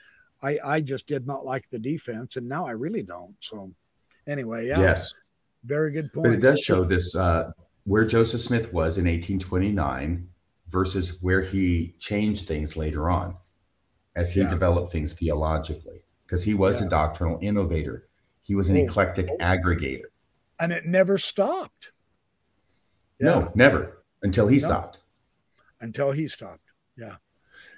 I, 0.44 0.60
I 0.64 0.82
just 0.82 1.08
did 1.08 1.26
not 1.26 1.44
like 1.44 1.68
the 1.70 1.80
defense, 1.80 2.36
and 2.36 2.48
now 2.48 2.68
I 2.68 2.72
really 2.72 3.04
don't. 3.04 3.36
So, 3.40 3.72
anyway, 4.28 4.68
yeah. 4.68 4.80
Yes. 4.80 5.14
Very 5.64 5.92
good 5.92 6.14
point. 6.14 6.26
But 6.26 6.34
it 6.34 6.42
does 6.42 6.60
show 6.60 6.84
this 6.84 7.16
uh, 7.16 7.52
where 7.86 8.06
Joseph 8.06 8.42
Smith 8.42 8.74
was 8.74 8.98
in 8.98 9.06
1829 9.06 10.28
versus 10.72 11.22
where 11.22 11.42
he 11.42 11.94
changed 12.00 12.48
things 12.48 12.78
later 12.78 13.10
on 13.10 13.36
as 14.16 14.32
he 14.32 14.42
yeah. 14.42 14.50
developed 14.50 14.92
things 14.92 15.14
theologically 15.14 16.04
because 16.26 16.44
he 16.44 16.54
was 16.54 16.80
yeah. 16.80 16.88
a 16.88 16.90
doctrinal 16.90 17.38
innovator 17.42 18.08
he 18.42 18.56
was 18.56 18.70
an 18.70 18.78
oh. 18.78 18.84
eclectic 18.84 19.28
oh. 19.30 19.38
aggregator 19.38 20.06
and 20.60 20.72
it 20.72 20.86
never 20.86 21.18
stopped 21.18 21.92
yeah. 23.20 23.28
no 23.28 23.52
never 23.56 24.04
until 24.24 24.48
he 24.48 24.58
no. 24.58 24.68
stopped 24.68 25.00
until 25.82 26.12
he 26.12 26.28
stopped 26.28 26.72
yeah 26.98 27.16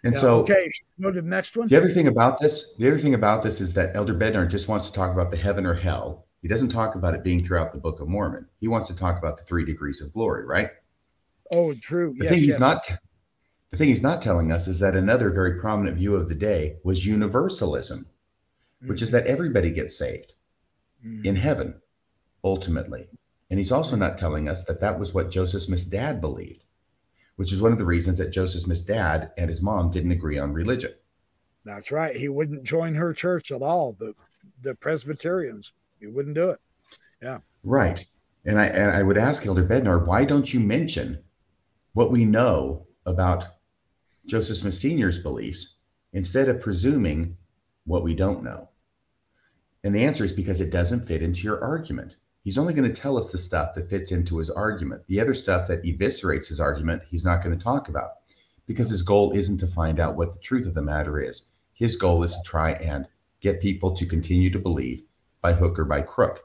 and 0.04 0.18
so 0.18 0.40
okay 0.42 0.70
go 1.02 1.12
to 1.12 1.22
the 1.22 1.28
next 1.28 1.58
one 1.58 1.68
the 1.68 1.78
other 1.78 1.90
thing 1.90 2.08
about 2.08 2.40
this 2.40 2.76
the 2.78 2.88
other 2.88 3.00
thing 3.00 3.14
about 3.14 3.44
this 3.44 3.60
is 3.60 3.74
that 3.74 3.96
elder 3.96 4.14
bednar 4.14 4.48
just 4.48 4.68
wants 4.68 4.88
to 4.88 4.94
talk 4.94 5.12
about 5.12 5.32
the 5.32 5.38
heaven 5.38 5.66
or 5.66 5.74
hell 5.74 6.28
he 6.42 6.48
doesn't 6.48 6.70
talk 6.70 6.96
about 6.96 7.14
it 7.14 7.24
being 7.24 7.44
throughout 7.44 7.72
the 7.72 7.78
book 7.78 8.00
of 8.00 8.08
mormon 8.08 8.46
he 8.60 8.68
wants 8.68 8.88
to 8.88 8.96
talk 8.96 9.18
about 9.18 9.38
the 9.38 9.44
three 9.44 9.66
degrees 9.66 10.02
of 10.02 10.12
glory 10.14 10.46
right 10.46 10.70
Oh, 11.54 11.74
true. 11.74 12.16
The 12.18 12.26
yes, 12.26 12.34
thing 12.34 12.42
he's 12.42 12.60
not 12.60 12.90
the 13.70 13.78
thing 13.78 13.90
he's 13.90 14.04
not 14.04 14.22
telling 14.22 14.52
us 14.52 14.68
is 14.68 14.80
that 14.80 14.96
another 14.96 15.32
very 15.32 15.60
prominent 15.60 15.98
view 15.98 16.16
of 16.16 16.30
the 16.30 16.36
day 16.36 16.78
was 16.84 17.06
universalism, 17.06 18.00
mm-hmm. 18.00 18.88
which 18.88 19.02
is 19.02 19.10
mm-hmm. 19.10 19.18
that 19.18 19.28
everybody 19.28 19.72
gets 19.72 19.98
saved 19.98 20.34
mm-hmm. 21.06 21.26
in 21.26 21.36
heaven 21.36 21.82
ultimately. 22.44 23.08
And 23.50 23.60
he's 23.60 23.72
also 23.72 23.96
not 23.96 24.18
telling 24.18 24.50
us 24.50 24.66
that 24.66 24.82
that 24.82 25.00
was 25.00 25.14
what 25.14 25.32
Joseph 25.32 25.62
Smith's 25.62 25.86
dad 25.86 26.22
believed, 26.22 26.64
which 27.36 27.54
is 27.54 27.62
one 27.62 27.72
of 27.72 27.78
the 27.78 27.86
reasons 27.86 28.18
that 28.18 28.32
Joseph 28.32 28.62
Smith's 28.62 28.82
dad 28.82 29.32
and 29.38 29.48
his 29.48 29.62
mom 29.62 29.92
didn't 29.92 30.12
agree 30.12 30.40
on 30.40 30.54
religion. 30.54 30.92
That's 31.66 31.92
right. 31.92 32.16
He 32.16 32.30
wouldn't 32.30 32.64
join 32.64 32.94
her 32.96 33.14
church 33.14 33.52
at 33.52 33.62
all. 33.62 33.94
The 33.94 34.14
the 34.62 34.76
Presbyterians. 34.76 35.74
He 36.00 36.08
wouldn't 36.08 36.36
do 36.36 36.50
it. 36.50 36.60
Yeah. 37.22 37.40
Right. 37.64 38.06
And 38.46 38.60
I 38.60 38.68
and 38.68 38.92
I 38.92 39.04
would 39.04 39.18
ask 39.18 39.46
Elder 39.46 39.66
Bednar, 39.66 40.06
why 40.06 40.26
don't 40.26 40.54
you 40.54 40.60
mention 40.60 41.24
what 41.94 42.12
we 42.12 42.26
know 42.26 42.88
about 43.06 43.48
Joseph 44.26 44.58
Smith 44.58 44.74
Sr.'s 44.74 45.20
beliefs 45.20 45.76
instead 46.12 46.50
of 46.50 46.62
presuming 46.62 47.38
what 47.86 48.04
we 48.04 48.16
don't 48.16 48.44
know? 48.44 48.70
And 49.84 49.94
the 49.94 50.04
answer 50.04 50.24
is 50.24 50.34
because 50.34 50.62
it 50.62 50.72
doesn't 50.72 51.08
fit 51.08 51.22
into 51.22 51.42
your 51.42 51.64
argument. 51.64 52.16
He's 52.44 52.58
only 52.58 52.74
going 52.74 52.92
to 52.92 53.02
tell 53.02 53.18
us 53.18 53.32
the 53.32 53.38
stuff 53.38 53.76
that 53.76 53.90
fits 53.90 54.12
into 54.12 54.38
his 54.38 54.50
argument. 54.50 55.04
The 55.08 55.20
other 55.20 55.34
stuff 55.34 55.68
that 55.68 55.84
eviscerates 55.84 56.48
his 56.48 56.60
argument, 56.60 57.04
he's 57.06 57.26
not 57.26 57.44
going 57.44 57.58
to 57.58 57.64
talk 57.64 57.90
about 57.90 58.12
because 58.66 58.90
his 58.90 59.02
goal 59.02 59.32
isn't 59.32 59.60
to 59.60 59.68
find 59.68 60.00
out 60.00 60.16
what 60.16 60.34
the 60.34 60.40
truth 60.40 60.66
of 60.66 60.74
the 60.74 60.82
matter 60.82 61.20
is. 61.20 61.48
His 61.74 61.96
goal 61.96 62.24
is 62.24 62.34
to 62.34 62.42
try 62.44 62.72
and 62.72 63.08
get 63.40 63.62
people 63.62 63.94
to 63.96 64.06
continue 64.06 64.50
to 64.52 64.60
believe 64.60 65.04
by 65.42 65.54
hook 65.54 65.78
or 65.78 65.86
by 65.86 66.02
crook. 66.02 66.44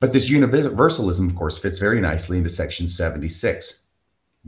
But 0.00 0.12
this 0.12 0.30
universalism, 0.30 1.28
of 1.28 1.34
course, 1.34 1.58
fits 1.58 1.78
very 1.78 2.00
nicely 2.00 2.38
into 2.38 2.50
section 2.50 2.88
76, 2.88 3.82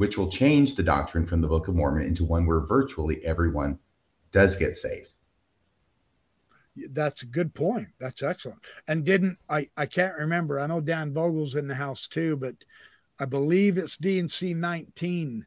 which 0.00 0.16
will 0.16 0.30
change 0.30 0.76
the 0.76 0.82
doctrine 0.82 1.26
from 1.26 1.42
the 1.42 1.46
Book 1.46 1.68
of 1.68 1.74
Mormon 1.74 2.06
into 2.06 2.24
one 2.24 2.46
where 2.46 2.60
virtually 2.60 3.22
everyone 3.22 3.78
does 4.32 4.56
get 4.56 4.74
saved. 4.74 5.12
That's 6.92 7.20
a 7.20 7.26
good 7.26 7.52
point. 7.52 7.88
That's 7.98 8.22
excellent. 8.22 8.60
And 8.88 9.04
didn't 9.04 9.36
I? 9.50 9.68
I 9.76 9.84
can't 9.84 10.16
remember. 10.16 10.58
I 10.58 10.66
know 10.68 10.80
Dan 10.80 11.12
Vogel's 11.12 11.54
in 11.54 11.68
the 11.68 11.74
house 11.74 12.08
too, 12.08 12.38
but 12.38 12.54
I 13.18 13.26
believe 13.26 13.76
it's 13.76 13.98
D&C 13.98 14.54
19 14.54 15.46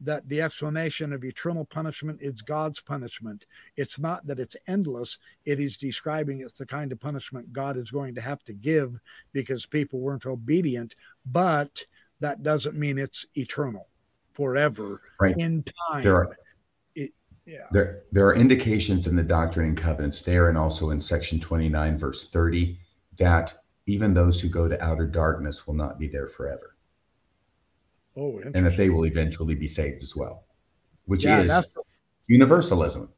that 0.00 0.28
the 0.28 0.42
explanation 0.42 1.12
of 1.12 1.24
eternal 1.24 1.64
punishment 1.64 2.20
is 2.22 2.40
God's 2.40 2.80
punishment. 2.80 3.46
It's 3.76 3.98
not 3.98 4.24
that 4.28 4.38
it's 4.38 4.56
endless. 4.68 5.18
It 5.44 5.58
is 5.58 5.76
describing 5.76 6.40
it's 6.40 6.54
the 6.54 6.66
kind 6.66 6.92
of 6.92 7.00
punishment 7.00 7.52
God 7.52 7.76
is 7.76 7.90
going 7.90 8.14
to 8.14 8.20
have 8.20 8.44
to 8.44 8.52
give 8.52 9.00
because 9.32 9.66
people 9.66 9.98
weren't 9.98 10.24
obedient. 10.24 10.94
But 11.26 11.84
that 12.20 12.42
doesn't 12.42 12.76
mean 12.76 12.98
it's 12.98 13.26
eternal 13.34 13.88
forever 14.32 15.00
right. 15.20 15.36
in 15.38 15.64
time. 15.90 16.02
There 16.02 16.16
are, 16.16 16.36
it, 16.94 17.12
yeah. 17.46 17.66
there, 17.72 18.02
there 18.12 18.26
are 18.26 18.34
indications 18.34 19.06
in 19.06 19.16
the 19.16 19.22
Doctrine 19.22 19.66
and 19.68 19.76
Covenants 19.76 20.22
there 20.22 20.48
and 20.48 20.58
also 20.58 20.90
in 20.90 21.00
section 21.00 21.40
29, 21.40 21.98
verse 21.98 22.30
30, 22.30 22.78
that 23.18 23.52
even 23.86 24.14
those 24.14 24.40
who 24.40 24.48
go 24.48 24.68
to 24.68 24.82
outer 24.84 25.06
darkness 25.06 25.66
will 25.66 25.74
not 25.74 25.98
be 25.98 26.08
there 26.08 26.28
forever. 26.28 26.76
Oh, 28.16 28.40
and 28.54 28.66
that 28.66 28.76
they 28.76 28.90
will 28.90 29.06
eventually 29.06 29.54
be 29.54 29.68
saved 29.68 30.02
as 30.02 30.16
well, 30.16 30.44
which 31.06 31.24
yeah, 31.24 31.40
is 31.40 31.76
universalism. 32.26 33.08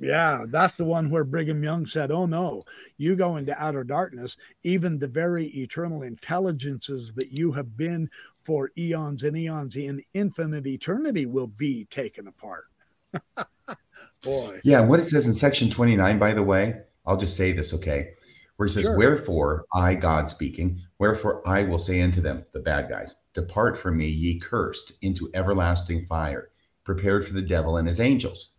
Yeah, 0.00 0.46
that's 0.48 0.76
the 0.76 0.84
one 0.84 1.10
where 1.10 1.24
Brigham 1.24 1.62
Young 1.62 1.84
said, 1.84 2.12
Oh 2.12 2.24
no, 2.24 2.64
you 2.98 3.16
go 3.16 3.36
into 3.36 3.60
outer 3.60 3.82
darkness, 3.82 4.36
even 4.62 4.98
the 4.98 5.08
very 5.08 5.46
eternal 5.48 6.02
intelligences 6.02 7.12
that 7.14 7.32
you 7.32 7.50
have 7.52 7.76
been 7.76 8.08
for 8.48 8.70
eons 8.78 9.24
and 9.24 9.36
eons 9.36 9.76
in 9.76 10.02
infinite 10.14 10.66
eternity 10.66 11.26
will 11.26 11.48
be 11.48 11.84
taken 11.84 12.28
apart. 12.28 12.64
Boy. 14.24 14.58
Yeah, 14.64 14.80
what 14.80 15.00
it 15.00 15.04
says 15.04 15.26
in 15.26 15.34
section 15.34 15.68
29, 15.68 16.18
by 16.18 16.32
the 16.32 16.42
way, 16.42 16.80
I'll 17.04 17.18
just 17.18 17.36
say 17.36 17.52
this, 17.52 17.74
okay? 17.74 18.14
Where 18.56 18.66
he 18.66 18.72
says, 18.72 18.84
sure. 18.84 18.96
Wherefore, 18.96 19.66
I, 19.74 19.94
God 19.96 20.30
speaking, 20.30 20.80
wherefore 20.98 21.46
I 21.46 21.64
will 21.64 21.78
say 21.78 22.00
unto 22.00 22.22
them, 22.22 22.46
the 22.52 22.60
bad 22.60 22.88
guys, 22.88 23.16
Depart 23.34 23.76
from 23.76 23.98
me, 23.98 24.06
ye 24.06 24.40
cursed, 24.40 24.94
into 25.02 25.30
everlasting 25.34 26.06
fire, 26.06 26.48
prepared 26.84 27.26
for 27.26 27.34
the 27.34 27.42
devil 27.42 27.76
and 27.76 27.86
his 27.86 28.00
angels. 28.00 28.52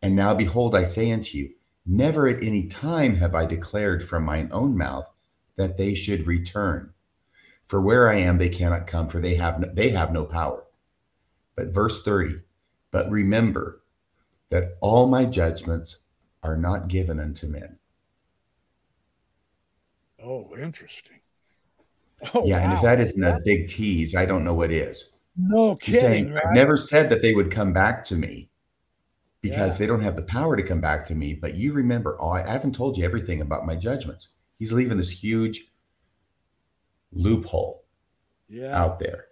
And 0.00 0.14
now 0.14 0.32
behold, 0.32 0.76
I 0.76 0.84
say 0.84 1.10
unto 1.10 1.36
you, 1.38 1.50
never 1.84 2.28
at 2.28 2.44
any 2.44 2.68
time 2.68 3.16
have 3.16 3.34
I 3.34 3.46
declared 3.46 4.08
from 4.08 4.22
mine 4.22 4.50
own 4.52 4.78
mouth 4.78 5.10
that 5.56 5.76
they 5.76 5.94
should 5.94 6.28
return. 6.28 6.94
For 7.66 7.80
where 7.80 8.08
I 8.08 8.16
am, 8.16 8.38
they 8.38 8.48
cannot 8.48 8.86
come, 8.86 9.08
for 9.08 9.20
they 9.20 9.34
have 9.36 9.60
no, 9.60 9.68
they 9.72 9.90
have 9.90 10.12
no 10.12 10.24
power. 10.24 10.64
But 11.56 11.68
verse 11.68 12.02
30, 12.02 12.40
but 12.90 13.10
remember 13.10 13.82
that 14.50 14.76
all 14.80 15.06
my 15.06 15.24
judgments 15.24 16.02
are 16.42 16.56
not 16.56 16.88
given 16.88 17.20
unto 17.20 17.46
men. 17.46 17.78
Oh, 20.22 20.54
interesting. 20.56 21.20
Oh, 22.34 22.42
yeah, 22.44 22.58
wow. 22.58 22.64
and 22.64 22.72
if 22.74 22.82
that 22.82 23.00
isn't 23.00 23.24
a 23.24 23.40
big 23.44 23.68
tease, 23.68 24.14
I 24.14 24.26
don't 24.26 24.44
know 24.44 24.54
what 24.54 24.70
is. 24.70 25.16
No 25.36 25.76
kidding. 25.76 25.94
He's 25.94 26.00
saying, 26.00 26.32
right? 26.32 26.46
I've 26.46 26.54
never 26.54 26.76
said 26.76 27.10
that 27.10 27.22
they 27.22 27.34
would 27.34 27.50
come 27.50 27.72
back 27.72 28.04
to 28.04 28.14
me 28.14 28.48
because 29.40 29.74
yeah. 29.74 29.78
they 29.78 29.88
don't 29.88 30.02
have 30.02 30.16
the 30.16 30.22
power 30.22 30.56
to 30.56 30.62
come 30.62 30.80
back 30.80 31.06
to 31.06 31.14
me. 31.14 31.34
But 31.34 31.54
you 31.54 31.72
remember, 31.72 32.16
oh, 32.20 32.30
I 32.30 32.46
haven't 32.46 32.76
told 32.76 32.96
you 32.96 33.04
everything 33.04 33.40
about 33.40 33.66
my 33.66 33.74
judgments. 33.74 34.34
He's 34.58 34.72
leaving 34.72 34.98
this 34.98 35.10
huge 35.10 35.71
loophole 37.12 37.84
yeah. 38.48 38.76
out 38.76 38.98
there. 38.98 39.26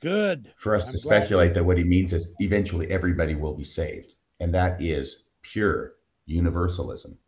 Good. 0.00 0.52
For 0.56 0.74
us 0.74 0.86
I'm 0.86 0.92
to 0.92 0.98
speculate 0.98 1.54
that 1.54 1.64
what 1.64 1.78
he 1.78 1.84
means 1.84 2.12
is 2.12 2.36
eventually 2.38 2.90
everybody 2.90 3.34
will 3.34 3.54
be 3.54 3.64
saved. 3.64 4.12
And 4.40 4.52
that 4.54 4.80
is 4.80 5.28
pure 5.42 5.94
universalism. 6.26 7.18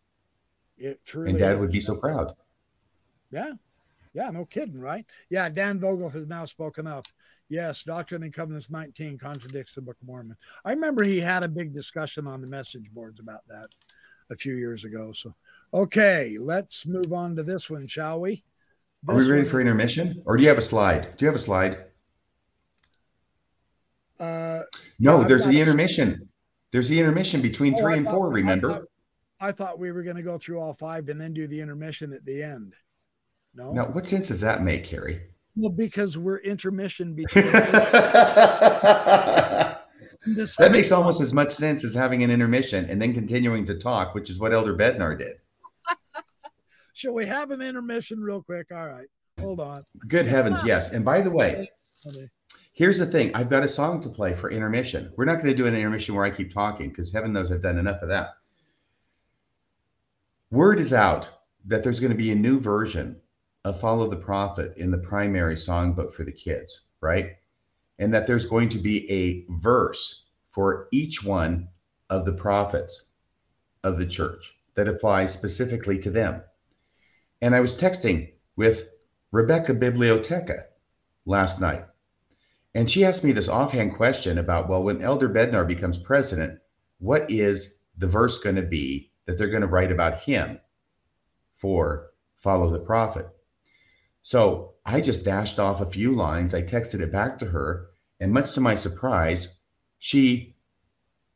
It 0.76 1.00
truly 1.04 1.30
and 1.30 1.38
dad 1.38 1.54
is. 1.54 1.60
would 1.60 1.72
be 1.72 1.80
so 1.80 1.96
proud. 1.96 2.34
Yeah. 3.30 3.54
Yeah, 4.12 4.30
no 4.30 4.46
kidding, 4.46 4.80
right? 4.80 5.04
Yeah, 5.28 5.48
Dan 5.48 5.78
Vogel 5.78 6.08
has 6.10 6.26
now 6.26 6.46
spoken 6.46 6.86
up. 6.86 7.06
Yes, 7.48 7.82
Doctrine 7.82 8.22
and 8.22 8.32
Covenants 8.32 8.70
19 8.70 9.18
contradicts 9.18 9.74
the 9.74 9.82
Book 9.82 9.96
of 10.00 10.08
Mormon. 10.08 10.36
I 10.64 10.72
remember 10.72 11.02
he 11.04 11.20
had 11.20 11.42
a 11.42 11.48
big 11.48 11.72
discussion 11.72 12.26
on 12.26 12.40
the 12.40 12.46
message 12.46 12.90
boards 12.92 13.20
about 13.20 13.46
that 13.48 13.68
a 14.30 14.34
few 14.34 14.54
years 14.54 14.84
ago. 14.84 15.12
So, 15.12 15.34
okay, 15.72 16.38
let's 16.40 16.86
move 16.86 17.12
on 17.12 17.36
to 17.36 17.42
this 17.42 17.70
one, 17.70 17.86
shall 17.86 18.20
we? 18.20 18.42
Are 19.08 19.14
we 19.14 19.30
ready 19.30 19.44
for 19.44 19.60
intermission? 19.60 20.22
Or 20.26 20.36
do 20.36 20.42
you 20.42 20.48
have 20.48 20.58
a 20.58 20.62
slide? 20.62 21.16
Do 21.16 21.24
you 21.24 21.26
have 21.26 21.36
a 21.36 21.40
slide? 21.40 21.78
Uh, 24.18 24.62
no, 24.98 25.20
yeah, 25.20 25.26
there's 25.26 25.46
the 25.46 25.60
intermission. 25.60 26.28
There's 26.72 26.88
the 26.88 26.98
intermission 26.98 27.40
between 27.40 27.74
oh, 27.74 27.78
three 27.78 27.94
I 27.94 27.96
and 27.98 28.06
thought, 28.06 28.14
four, 28.14 28.30
remember? 28.30 28.70
I 28.70 28.74
thought, 28.74 28.84
I 29.40 29.52
thought 29.52 29.78
we 29.78 29.92
were 29.92 30.02
going 30.02 30.16
to 30.16 30.22
go 30.22 30.38
through 30.38 30.60
all 30.60 30.74
five 30.74 31.08
and 31.08 31.20
then 31.20 31.32
do 31.32 31.46
the 31.46 31.60
intermission 31.60 32.12
at 32.12 32.24
the 32.24 32.42
end. 32.42 32.74
No. 33.54 33.72
Now, 33.72 33.86
what 33.86 34.06
sense 34.06 34.28
does 34.28 34.40
that 34.40 34.62
make, 34.62 34.84
Kerry? 34.84 35.20
Well, 35.54 35.70
because 35.70 36.18
we're 36.18 36.38
intermission 36.38 37.14
between. 37.14 37.44
that 37.44 39.82
makes 40.72 40.92
almost 40.92 41.20
as 41.20 41.32
much 41.32 41.52
sense 41.52 41.84
as 41.84 41.94
having 41.94 42.22
an 42.22 42.30
intermission 42.30 42.84
and 42.86 43.00
then 43.00 43.14
continuing 43.14 43.64
to 43.66 43.78
talk, 43.78 44.14
which 44.14 44.28
is 44.28 44.40
what 44.40 44.52
Elder 44.52 44.76
Bednar 44.76 45.18
did. 45.18 45.36
Shall 46.96 47.12
we 47.12 47.26
have 47.26 47.50
an 47.50 47.60
intermission 47.60 48.20
real 48.20 48.42
quick? 48.42 48.68
All 48.72 48.86
right. 48.86 49.06
Hold 49.38 49.60
on. 49.60 49.84
Good 50.08 50.24
heavens, 50.24 50.64
yes. 50.64 50.94
And 50.94 51.04
by 51.04 51.20
the 51.20 51.30
way, 51.30 51.70
here's 52.72 52.96
the 52.96 53.04
thing 53.04 53.30
I've 53.34 53.50
got 53.50 53.62
a 53.62 53.68
song 53.68 54.00
to 54.00 54.08
play 54.08 54.32
for 54.32 54.50
intermission. 54.50 55.12
We're 55.14 55.26
not 55.26 55.34
going 55.34 55.48
to 55.48 55.54
do 55.54 55.66
an 55.66 55.74
intermission 55.74 56.14
where 56.14 56.24
I 56.24 56.30
keep 56.30 56.54
talking 56.54 56.88
because 56.88 57.12
heaven 57.12 57.34
knows 57.34 57.52
I've 57.52 57.60
done 57.60 57.76
enough 57.76 58.00
of 58.00 58.08
that. 58.08 58.30
Word 60.50 60.80
is 60.80 60.94
out 60.94 61.28
that 61.66 61.82
there's 61.82 62.00
going 62.00 62.12
to 62.12 62.16
be 62.16 62.32
a 62.32 62.34
new 62.34 62.58
version 62.58 63.20
of 63.66 63.78
Follow 63.78 64.08
the 64.08 64.16
Prophet 64.16 64.72
in 64.78 64.90
the 64.90 64.96
primary 64.96 65.56
songbook 65.56 66.14
for 66.14 66.24
the 66.24 66.32
kids, 66.32 66.80
right? 67.02 67.36
And 67.98 68.14
that 68.14 68.26
there's 68.26 68.46
going 68.46 68.70
to 68.70 68.78
be 68.78 69.10
a 69.10 69.44
verse 69.60 70.28
for 70.50 70.88
each 70.92 71.22
one 71.22 71.68
of 72.08 72.24
the 72.24 72.32
prophets 72.32 73.08
of 73.84 73.98
the 73.98 74.06
church 74.06 74.56
that 74.76 74.88
applies 74.88 75.34
specifically 75.34 75.98
to 75.98 76.10
them. 76.10 76.40
And 77.40 77.54
I 77.54 77.60
was 77.60 77.76
texting 77.76 78.32
with 78.56 78.88
Rebecca 79.32 79.74
Biblioteca 79.74 80.66
last 81.24 81.60
night. 81.60 81.84
And 82.74 82.90
she 82.90 83.04
asked 83.04 83.24
me 83.24 83.32
this 83.32 83.48
offhand 83.48 83.94
question 83.94 84.38
about, 84.38 84.68
well, 84.68 84.82
when 84.82 85.02
Elder 85.02 85.28
Bednar 85.28 85.66
becomes 85.66 85.98
president, 85.98 86.60
what 86.98 87.30
is 87.30 87.80
the 87.96 88.06
verse 88.06 88.38
going 88.38 88.56
to 88.56 88.62
be 88.62 89.10
that 89.24 89.38
they're 89.38 89.48
going 89.48 89.62
to 89.62 89.66
write 89.66 89.92
about 89.92 90.20
him 90.20 90.60
for 91.54 92.10
Follow 92.36 92.70
the 92.70 92.78
Prophet? 92.78 93.26
So 94.22 94.74
I 94.84 95.00
just 95.00 95.24
dashed 95.24 95.58
off 95.58 95.80
a 95.80 95.86
few 95.86 96.12
lines. 96.12 96.52
I 96.52 96.62
texted 96.62 97.00
it 97.00 97.12
back 97.12 97.38
to 97.38 97.46
her, 97.46 97.88
and 98.20 98.32
much 98.32 98.52
to 98.52 98.60
my 98.60 98.74
surprise, 98.74 99.56
she 99.98 100.56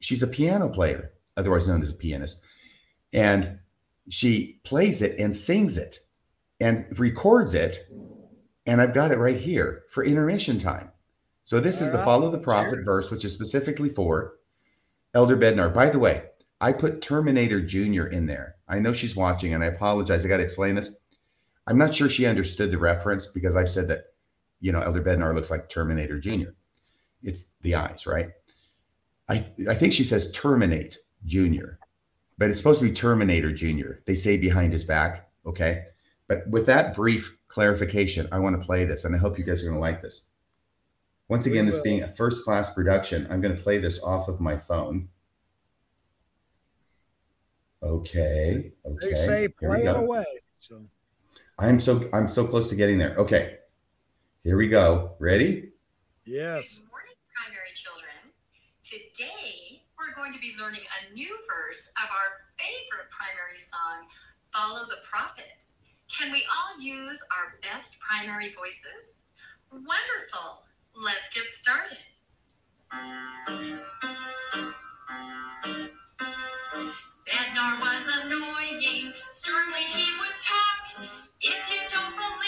she's 0.00 0.22
a 0.22 0.26
piano 0.26 0.68
player, 0.68 1.12
otherwise 1.36 1.68
known 1.68 1.82
as 1.82 1.90
a 1.90 1.94
pianist, 1.94 2.40
and 3.12 3.60
she 4.10 4.60
plays 4.64 5.02
it 5.02 5.18
and 5.18 5.34
sings 5.34 5.76
it 5.76 6.00
and 6.60 6.98
records 6.98 7.54
it, 7.54 7.78
and 8.66 8.80
I've 8.80 8.92
got 8.92 9.12
it 9.12 9.18
right 9.18 9.36
here 9.36 9.84
for 9.90 10.04
intermission 10.04 10.58
time. 10.58 10.90
So 11.44 11.60
this 11.60 11.80
is 11.80 11.92
the 11.92 12.00
uh, 12.00 12.04
follow 12.04 12.30
the 12.30 12.38
prophet 12.38 12.84
verse, 12.84 13.10
which 13.10 13.24
is 13.24 13.32
specifically 13.32 13.88
for 13.88 14.34
Elder 15.14 15.36
Bednar. 15.36 15.72
By 15.72 15.90
the 15.90 15.98
way, 15.98 16.24
I 16.60 16.72
put 16.72 17.00
Terminator 17.00 17.60
Jr. 17.60 18.06
in 18.06 18.26
there. 18.26 18.56
I 18.68 18.80
know 18.80 18.92
she's 18.92 19.16
watching, 19.16 19.54
and 19.54 19.62
I 19.62 19.68
apologize. 19.68 20.24
I 20.24 20.28
got 20.28 20.38
to 20.38 20.42
explain 20.42 20.74
this. 20.74 20.98
I'm 21.66 21.78
not 21.78 21.94
sure 21.94 22.08
she 22.08 22.26
understood 22.26 22.72
the 22.72 22.78
reference 22.78 23.28
because 23.28 23.54
I've 23.56 23.70
said 23.70 23.88
that, 23.88 24.06
you 24.60 24.72
know, 24.72 24.80
Elder 24.80 25.02
Bednar 25.02 25.34
looks 25.34 25.50
like 25.50 25.68
Terminator 25.68 26.18
Jr. 26.18 26.50
It's 27.22 27.52
the 27.62 27.76
eyes, 27.76 28.06
right? 28.06 28.30
I, 29.28 29.44
I 29.68 29.74
think 29.74 29.92
she 29.92 30.04
says 30.04 30.32
terminate 30.32 30.98
Jr., 31.24 31.78
but 32.40 32.48
it's 32.48 32.58
supposed 32.58 32.80
to 32.80 32.86
be 32.86 32.92
Terminator 32.92 33.52
Jr. 33.52 34.00
They 34.06 34.14
say 34.14 34.38
behind 34.38 34.72
his 34.72 34.82
back. 34.82 35.28
Okay. 35.44 35.84
But 36.26 36.48
with 36.48 36.64
that 36.66 36.96
brief 36.96 37.36
clarification, 37.48 38.26
I 38.32 38.38
want 38.38 38.58
to 38.58 38.66
play 38.66 38.86
this 38.86 39.04
and 39.04 39.14
I 39.14 39.18
hope 39.18 39.38
you 39.38 39.44
guys 39.44 39.62
are 39.62 39.66
going 39.66 39.76
to 39.76 39.80
like 39.80 40.00
this. 40.00 40.28
Once 41.28 41.44
again, 41.44 41.66
this 41.66 41.80
being 41.80 42.02
a 42.02 42.08
first 42.08 42.42
class 42.42 42.72
production, 42.72 43.28
I'm 43.30 43.42
going 43.42 43.54
to 43.54 43.62
play 43.62 43.76
this 43.76 44.02
off 44.02 44.28
of 44.28 44.40
my 44.40 44.56
phone. 44.56 45.10
Okay. 47.82 48.72
Okay. 48.86 49.10
They 49.10 49.14
say 49.14 49.48
play 49.48 49.84
it 49.84 49.94
away. 49.94 50.24
So. 50.60 50.80
I'm 51.58 51.78
so 51.78 52.08
I'm 52.14 52.26
so 52.26 52.46
close 52.46 52.70
to 52.70 52.74
getting 52.74 52.96
there. 52.96 53.16
Okay. 53.16 53.58
Here 54.44 54.56
we 54.56 54.68
go. 54.68 55.12
Ready? 55.18 55.72
Yes. 56.24 56.78
Good 56.78 56.88
morning, 56.88 57.14
primary 57.34 57.72
children. 57.74 58.16
Today 58.82 59.59
we're 59.59 59.59
going 60.30 60.40
to 60.40 60.46
be 60.46 60.62
learning 60.62 60.82
a 60.86 61.12
new 61.12 61.36
verse 61.48 61.90
of 61.98 62.08
our 62.08 62.46
favorite 62.54 63.10
primary 63.10 63.58
song, 63.58 64.06
Follow 64.54 64.86
the 64.86 65.02
Prophet. 65.02 65.64
Can 66.06 66.30
we 66.30 66.44
all 66.46 66.80
use 66.80 67.20
our 67.34 67.58
best 67.62 67.98
primary 67.98 68.52
voices? 68.52 69.18
Wonderful. 69.72 70.62
Let's 70.94 71.30
get 71.34 71.46
started. 71.50 71.98
Bednar 77.26 77.80
was 77.80 78.06
annoying. 78.22 79.12
Sternly 79.32 79.82
he 79.82 80.06
would 80.14 80.38
talk. 80.38 81.10
If 81.40 81.58
you 81.70 81.80
don't 81.88 82.14
believe 82.14 82.39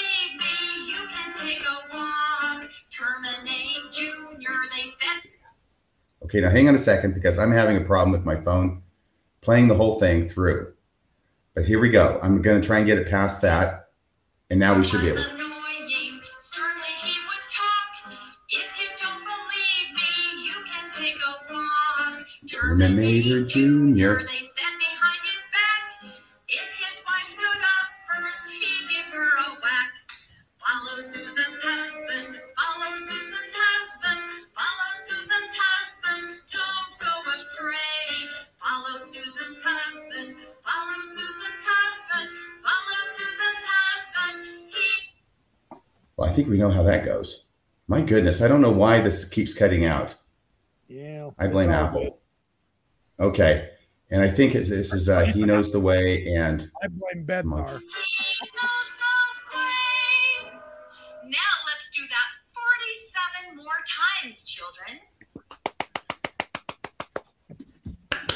Okay, 6.33 6.41
now 6.41 6.49
hang 6.49 6.67
on 6.67 6.75
a 6.75 6.79
second 6.79 7.13
because 7.13 7.39
I'm 7.39 7.53
having 7.53 7.77
a 7.77 7.83
problem 7.83 8.11
with 8.11 8.25
my 8.25 8.37
phone 8.37 8.81
playing 9.43 9.69
the 9.69 9.75
whole 9.75 10.01
thing 10.01 10.31
through. 10.31 10.73
But 11.55 11.67
here 11.67 11.79
we 11.79 11.91
go. 11.91 12.19
I'm 12.23 12.41
going 12.41 12.59
to 12.59 12.67
try 12.67 12.79
and 12.79 12.87
get 12.87 12.97
it 12.97 13.11
past 13.11 13.43
that. 13.43 13.91
And 14.49 14.59
now 14.59 14.75
we 14.75 14.83
should 14.83 15.03
be 15.03 15.09
able 15.09 15.25
to. 15.25 15.43
Terminator 22.49 23.45
Jr. 23.45 24.25
know 46.63 46.71
how 46.71 46.83
that 46.85 47.05
goes. 47.05 47.47
My 47.89 48.01
goodness, 48.01 48.41
I 48.41 48.49
don't 48.49 48.61
know 48.61 48.71
why 48.71 49.01
this 49.01 49.29
keeps 49.29 49.53
cutting 49.53 49.85
out. 49.85 50.15
Yeah. 50.89 51.31
I 51.39 51.49
blame 51.49 51.71
Apple. 51.71 52.21
Good. 53.19 53.25
Okay. 53.25 53.69
And 54.11 54.23
I 54.23 54.29
think 54.29 54.53
this 54.53 54.93
is 54.93 55.09
uh, 55.09 55.25
He 55.25 55.45
Knows 55.45 55.73
the 55.73 55.81
Way 55.81 56.35
and 56.35 56.71
I 56.83 56.89
blame 56.89 57.27
Bednar. 57.27 57.81
Now 61.25 61.53
let's 61.67 61.91
do 61.95 62.03
that 62.09 62.29
47 63.47 63.57
more 63.57 63.81
times, 64.23 64.45
children. 64.45 65.01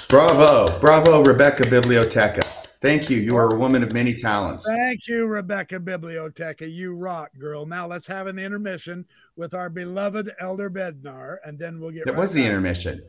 Bravo. 0.08 0.80
Bravo, 0.80 1.22
Rebecca 1.22 1.64
Biblioteca. 1.68 2.55
Thank 2.86 3.10
you. 3.10 3.18
You 3.18 3.34
are 3.34 3.52
a 3.52 3.58
woman 3.58 3.82
of 3.82 3.92
many 3.92 4.14
talents. 4.14 4.64
Thank 4.64 5.08
you, 5.08 5.26
Rebecca 5.26 5.80
Biblioteca. 5.80 6.68
You 6.68 6.94
rock, 6.94 7.32
girl. 7.36 7.66
Now 7.66 7.84
let's 7.84 8.06
have 8.06 8.28
an 8.28 8.38
intermission 8.38 9.04
with 9.34 9.54
our 9.54 9.68
beloved 9.68 10.32
Elder 10.38 10.70
Bednar, 10.70 11.38
and 11.44 11.58
then 11.58 11.80
we'll 11.80 11.90
get. 11.90 12.04
That 12.06 12.12
right 12.12 12.20
was 12.20 12.32
the 12.32 12.46
intermission. 12.46 13.02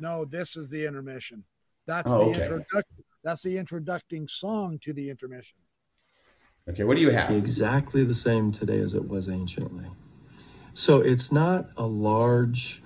No, 0.00 0.24
this 0.24 0.56
is 0.56 0.70
the 0.70 0.84
intermission. 0.84 1.44
That's 1.86 2.10
oh, 2.10 2.18
the 2.18 2.30
okay. 2.30 2.42
introduction. 2.42 3.04
That's 3.22 3.42
the 3.42 3.56
introducing 3.56 4.26
song 4.26 4.80
to 4.82 4.92
the 4.92 5.08
intermission. 5.08 5.58
Okay, 6.68 6.82
what 6.82 6.96
do 6.96 7.02
you 7.04 7.10
have? 7.10 7.30
Exactly 7.30 8.02
the 8.02 8.12
same 8.12 8.50
today 8.50 8.80
as 8.80 8.92
it 8.92 9.06
was 9.06 9.28
anciently. 9.28 9.86
So 10.74 11.00
it's 11.00 11.30
not 11.30 11.68
a 11.76 11.86
large 11.86 12.82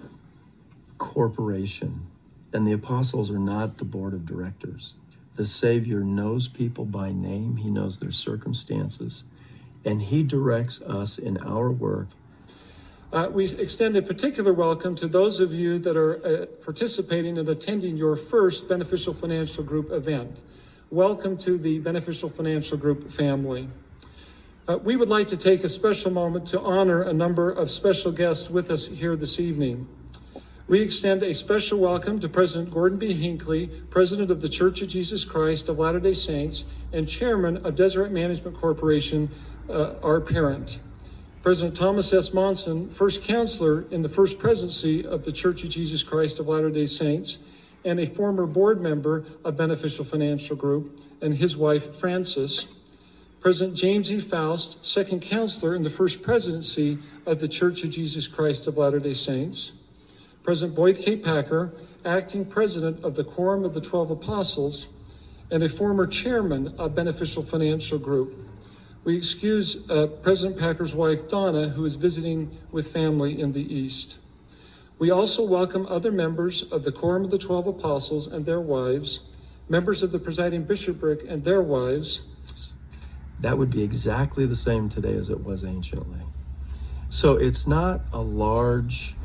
corporation, 0.98 2.09
and 2.52 2.66
the 2.66 2.72
apostles 2.72 3.30
are 3.30 3.38
not 3.38 3.78
the 3.78 3.86
board 3.86 4.12
of 4.12 4.26
directors. 4.26 4.97
The 5.36 5.44
Savior 5.44 6.01
knows 6.01 6.48
people 6.48 6.85
by 6.85 7.12
name, 7.12 7.57
He 7.57 7.70
knows 7.70 7.98
their 7.98 8.11
circumstances, 8.11 9.24
and 9.85 10.02
He 10.02 10.23
directs 10.23 10.82
us 10.82 11.19
in 11.19 11.39
our 11.39 11.70
work. 11.70 12.09
Uh, 13.12 13.28
we 13.32 13.44
extend 13.44 13.97
a 13.97 14.02
particular 14.02 14.52
welcome 14.52 14.94
to 14.97 15.09
those 15.09 15.40
of 15.40 15.52
you 15.52 15.78
that 15.78 15.97
are 15.97 16.24
uh, 16.24 16.47
participating 16.65 17.39
and 17.39 17.48
attending 17.48 17.97
your 17.97 18.16
first 18.16 18.69
Beneficial 18.69 19.15
Financial 19.15 19.65
Group 19.65 19.90
event. 19.90 20.43
Welcome 20.90 21.36
to 21.39 21.57
the 21.57 21.78
Beneficial 21.78 22.28
Financial 22.28 22.77
Group 22.77 23.11
family. 23.11 23.69
Uh, 24.69 24.78
we 24.78 24.97
would 24.97 25.09
like 25.09 25.27
to 25.28 25.36
take 25.36 25.65
a 25.65 25.69
special 25.69 26.11
moment 26.11 26.47
to 26.48 26.61
honor 26.61 27.02
a 27.02 27.12
number 27.12 27.51
of 27.51 27.70
special 27.70 28.12
guests 28.12 28.51
with 28.51 28.70
us 28.70 28.86
here 28.86 29.16
this 29.16 29.40
evening. 29.40 29.89
We 30.70 30.82
extend 30.82 31.24
a 31.24 31.34
special 31.34 31.80
welcome 31.80 32.20
to 32.20 32.28
President 32.28 32.72
Gordon 32.72 32.97
B. 32.97 33.12
Hinckley, 33.12 33.66
President 33.90 34.30
of 34.30 34.40
the 34.40 34.48
Church 34.48 34.80
of 34.82 34.86
Jesus 34.86 35.24
Christ 35.24 35.68
of 35.68 35.80
Latter 35.80 35.98
day 35.98 36.12
Saints 36.12 36.64
and 36.92 37.09
Chairman 37.09 37.56
of 37.66 37.74
Deseret 37.74 38.12
Management 38.12 38.56
Corporation, 38.56 39.30
uh, 39.68 39.94
our 40.01 40.20
parent. 40.20 40.78
President 41.42 41.76
Thomas 41.76 42.12
S. 42.12 42.32
Monson, 42.32 42.88
First 42.88 43.24
Counselor 43.24 43.84
in 43.90 44.02
the 44.02 44.09
First 44.09 44.38
Presidency 44.38 45.05
of 45.05 45.24
the 45.24 45.32
Church 45.32 45.64
of 45.64 45.70
Jesus 45.70 46.05
Christ 46.05 46.38
of 46.38 46.47
Latter 46.47 46.70
day 46.70 46.86
Saints, 46.86 47.38
and 47.84 47.98
a 47.98 48.06
former 48.06 48.47
board 48.47 48.80
member 48.80 49.24
of 49.44 49.56
Beneficial 49.56 50.05
Financial 50.05 50.55
Group, 50.55 51.01
and 51.20 51.34
his 51.34 51.56
wife, 51.56 51.98
Frances. 51.98 52.68
President 53.40 53.76
James 53.76 54.12
E. 54.12 54.20
Faust, 54.20 54.86
Second 54.86 55.20
Counselor 55.20 55.74
in 55.74 55.82
the 55.82 55.90
First 55.90 56.22
Presidency 56.22 56.98
of 57.26 57.40
the 57.40 57.48
Church 57.48 57.82
of 57.82 57.90
Jesus 57.90 58.28
Christ 58.28 58.68
of 58.68 58.78
Latter 58.78 59.01
day 59.01 59.14
Saints. 59.14 59.72
President 60.42 60.74
Boyd 60.74 60.98
K. 60.98 61.16
Packer, 61.16 61.72
acting 62.04 62.44
president 62.44 63.04
of 63.04 63.14
the 63.14 63.24
Quorum 63.24 63.64
of 63.64 63.74
the 63.74 63.80
Twelve 63.80 64.10
Apostles, 64.10 64.88
and 65.50 65.62
a 65.62 65.68
former 65.68 66.06
chairman 66.06 66.74
of 66.78 66.94
Beneficial 66.94 67.42
Financial 67.42 67.98
Group. 67.98 68.34
We 69.04 69.16
excuse 69.16 69.88
uh, 69.90 70.06
President 70.22 70.58
Packer's 70.58 70.94
wife, 70.94 71.28
Donna, 71.28 71.70
who 71.70 71.84
is 71.84 71.94
visiting 71.94 72.56
with 72.70 72.92
family 72.92 73.40
in 73.40 73.52
the 73.52 73.74
East. 73.74 74.18
We 74.98 75.10
also 75.10 75.46
welcome 75.46 75.86
other 75.88 76.12
members 76.12 76.62
of 76.64 76.84
the 76.84 76.92
Quorum 76.92 77.24
of 77.24 77.30
the 77.30 77.38
Twelve 77.38 77.66
Apostles 77.66 78.26
and 78.26 78.44
their 78.44 78.60
wives, 78.60 79.20
members 79.68 80.02
of 80.02 80.12
the 80.12 80.18
presiding 80.18 80.64
bishopric 80.64 81.20
and 81.26 81.44
their 81.44 81.62
wives. 81.62 82.22
That 83.40 83.56
would 83.56 83.70
be 83.70 83.82
exactly 83.82 84.44
the 84.44 84.56
same 84.56 84.90
today 84.90 85.14
as 85.14 85.30
it 85.30 85.42
was 85.42 85.64
anciently. 85.64 86.20
So 87.08 87.36
it's 87.36 87.66
not 87.66 88.02
a 88.12 88.20
large 88.20 89.16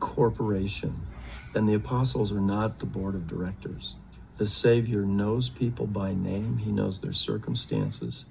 corporation, 0.00 1.06
and 1.54 1.68
the 1.68 1.74
apostles 1.74 2.32
are 2.32 2.40
not 2.40 2.78
the 2.78 2.86
board 2.86 3.14
of 3.14 3.28
directors. 3.28 3.96
The 4.38 4.46
Savior 4.46 5.02
knows 5.02 5.50
people 5.50 5.86
by 5.86 6.14
name, 6.14 6.58
He 6.58 6.72
knows 6.72 7.00
their 7.00 7.12
circumstances, 7.12 8.24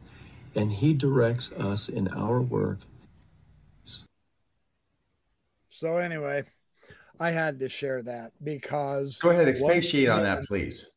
and 0.56 0.72
He 0.72 0.94
directs 0.94 1.52
us 1.54 1.88
in 1.88 2.08
our 2.10 2.42
work. 2.42 2.80
So, 5.70 5.98
anyway, 5.98 6.44
I 7.20 7.32
had 7.32 7.60
to 7.60 7.70
share 7.70 8.02
that 8.04 8.32
because. 8.44 9.20
Go 9.20 9.30
ahead, 9.30 9.48
expatiate 9.48 10.10
on 10.10 10.24
that, 10.24 10.44
please. 10.46 10.88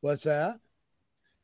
What's 0.00 0.22
that? 0.22 0.60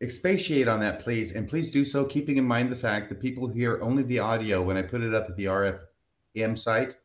Expatiate 0.01 0.69
on 0.69 0.81
that, 0.81 1.01
please. 1.01 1.35
And 1.35 1.49
please 1.49 1.71
do 1.71 1.85
so 1.85 2.05
keeping 2.05 2.37
in 2.37 2.45
mind 2.45 2.71
the 2.71 2.77
fact 2.77 3.09
that 3.09 3.21
people 3.21 3.49
hear 3.49 3.81
only 3.83 4.03
the 4.05 4.19
audio 4.19 4.63
when 4.63 4.77
I 4.77 4.83
put 4.83 5.03
it 5.03 5.15
up 5.15 5.29
at 5.29 5.37
the 5.37 5.47
RFM 5.47 6.59
site 6.59 6.97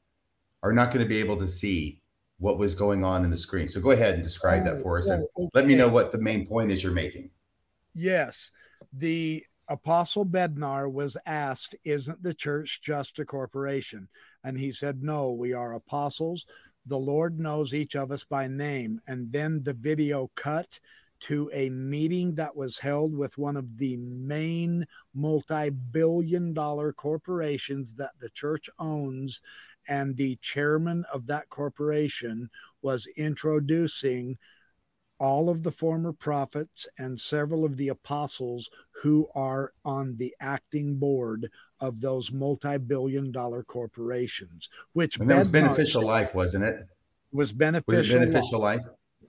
are 0.63 0.73
not 0.73 0.91
going 0.91 1.03
to 1.03 1.09
be 1.09 1.19
able 1.19 1.38
to 1.38 1.47
see 1.47 2.01
what 2.39 2.57
was 2.57 2.75
going 2.75 3.03
on 3.03 3.23
in 3.23 3.31
the 3.31 3.38
screen. 3.38 3.67
So 3.67 3.81
go 3.81 3.91
ahead 3.91 4.15
and 4.15 4.23
describe 4.23 4.63
that 4.65 4.81
for 4.81 4.99
us 4.99 5.09
and 5.09 5.25
okay. 5.38 5.49
let 5.53 5.65
me 5.65 5.75
know 5.75 5.89
what 5.89 6.11
the 6.11 6.19
main 6.19 6.45
point 6.45 6.71
is 6.71 6.84
you're 6.84 6.93
making. 6.93 7.29
Yes. 7.95 8.51
The 8.93 9.43
Apostle 9.69 10.25
Bednar 10.25 10.91
was 10.91 11.17
asked, 11.25 11.75
Isn't 11.84 12.21
the 12.21 12.34
church 12.34 12.81
just 12.81 13.19
a 13.19 13.25
corporation? 13.25 14.07
And 14.43 14.57
he 14.57 14.71
said, 14.71 15.03
No, 15.03 15.31
we 15.31 15.53
are 15.53 15.73
apostles. 15.73 16.45
The 16.85 16.97
Lord 16.97 17.39
knows 17.39 17.73
each 17.73 17.95
of 17.95 18.11
us 18.11 18.23
by 18.23 18.47
name. 18.47 19.01
And 19.07 19.31
then 19.31 19.61
the 19.63 19.73
video 19.73 20.31
cut 20.35 20.79
to 21.19 21.49
a 21.51 21.69
meeting 21.69 22.35
that 22.35 22.55
was 22.55 22.77
held 22.77 23.13
with 23.13 23.38
one 23.38 23.57
of 23.57 23.77
the 23.77 23.97
main 23.97 24.85
multi 25.13 25.69
billion 25.69 26.53
dollar 26.53 26.93
corporations 26.93 27.95
that 27.95 28.11
the 28.19 28.29
church 28.29 28.69
owns. 28.79 29.41
And 29.88 30.15
the 30.18 30.38
chairman 30.41 31.05
of 31.14 31.27
that 31.27 31.49
corporation 31.49 32.49
was 32.81 33.07
introducing 33.18 34.38
all 35.19 35.49
of 35.49 35.64
the 35.64 35.72
former 35.72 36.14
prophets 36.14 36.88
and 36.99 37.19
several 37.19 37.65
of 37.65 37.76
the 37.77 37.88
apostles 37.89 38.69
who 39.01 39.27
are 39.34 39.73
on 39.84 40.15
the 40.18 40.35
acting 40.39 40.95
board 40.97 41.49
of 41.80 42.01
those 42.01 42.31
multi-billion 42.31 43.31
dollar 43.31 43.64
corporations 43.64 44.69
which 44.93 45.18
And 45.19 45.30
that 45.30 45.38
was 45.38 45.47
beneficial 45.47 46.03
life, 46.03 46.35
wasn't 46.35 46.65
it? 46.65 46.85
was 47.31 47.49
Was 47.49 47.53
beneficial, 47.53 48.15
it 48.15 48.19
beneficial 48.19 48.59
life? 48.59 48.81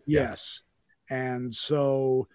yes 0.07 0.63
and 1.11 1.55
so 1.55 2.29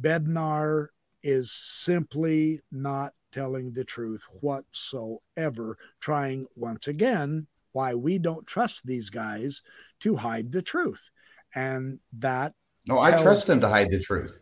bednar 0.00 0.88
is 1.22 1.50
simply 1.52 2.60
not 2.70 3.12
telling 3.32 3.72
the 3.72 3.84
truth 3.84 4.22
whatsoever 4.40 5.76
trying 6.00 6.46
once 6.56 6.86
again 6.88 7.46
why 7.72 7.94
we 7.94 8.18
don't 8.18 8.46
trust 8.46 8.86
these 8.86 9.10
guys 9.10 9.62
to 10.00 10.16
hide 10.16 10.52
the 10.52 10.62
truth 10.62 11.10
and 11.54 11.98
that 12.18 12.54
No, 12.86 12.98
I 12.98 13.10
Well- 13.10 13.22
trust 13.22 13.46
them 13.46 13.60
to 13.60 13.68
hide 13.68 13.90
the 13.90 14.00
truth. 14.00 14.38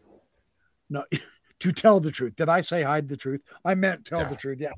no 0.91 1.05
to 1.61 1.73
tell 1.73 1.99
the 2.01 2.11
truth 2.13 2.37
did 2.37 2.49
i 2.49 2.61
say 2.61 2.83
hide 2.83 3.09
the 3.09 3.17
truth 3.17 3.41
i 3.65 3.75
meant 3.75 4.05
tell 4.05 4.21
Yeah. 4.21 4.29
the 4.29 4.37
truth 4.37 4.59
yeah 4.61 4.73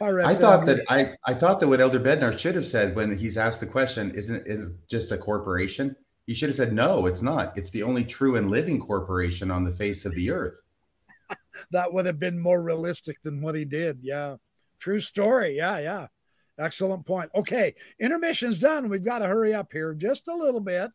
all 0.00 0.12
right 0.12 0.26
I 0.32 0.34
thought 0.34 0.66
that 0.66 0.84
I, 0.88 1.14
I 1.26 1.34
thought 1.34 1.58
that 1.60 1.68
what 1.68 1.80
Elder 1.80 1.98
Bednar 2.00 2.38
should 2.38 2.54
have 2.54 2.66
said 2.66 2.94
when 2.94 3.16
he's 3.16 3.36
asked 3.36 3.60
the 3.60 3.66
question, 3.66 4.10
isn't 4.12 4.46
is 4.46 4.76
just 4.88 5.10
a 5.12 5.18
corporation? 5.18 5.96
He 6.26 6.34
should 6.34 6.48
have 6.50 6.56
said, 6.56 6.72
No, 6.72 7.06
it's 7.06 7.22
not. 7.22 7.56
It's 7.56 7.70
the 7.70 7.82
only 7.82 8.04
true 8.04 8.36
and 8.36 8.50
living 8.50 8.78
corporation 8.80 9.50
on 9.50 9.64
the 9.64 9.72
face 9.72 10.04
of 10.04 10.14
the 10.14 10.30
earth. 10.30 10.60
that 11.72 11.92
would 11.92 12.06
have 12.06 12.18
been 12.18 12.38
more 12.38 12.62
realistic 12.62 13.16
than 13.22 13.40
what 13.40 13.54
he 13.54 13.64
did 13.64 13.98
yeah 14.02 14.36
true 14.78 15.00
story 15.00 15.56
yeah 15.56 15.78
yeah 15.78 16.06
excellent 16.58 17.06
point. 17.06 17.30
Okay 17.34 17.74
intermission's 17.98 18.58
done. 18.58 18.88
We've 18.88 19.04
got 19.04 19.20
to 19.20 19.26
hurry 19.26 19.54
up 19.54 19.72
here 19.72 19.94
just 19.94 20.28
a 20.28 20.34
little 20.34 20.60
bit. 20.60 20.90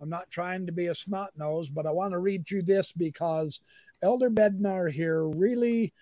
I'm 0.00 0.08
not 0.08 0.30
trying 0.30 0.66
to 0.66 0.72
be 0.72 0.88
a 0.88 0.94
snot 0.94 1.30
nose 1.36 1.70
but 1.70 1.86
i 1.86 1.90
want 1.92 2.10
to 2.10 2.18
read 2.18 2.44
through 2.44 2.62
this 2.62 2.90
because 2.90 3.60
elder 4.02 4.30
bednar 4.30 4.90
here 4.90 5.28
really 5.28 5.92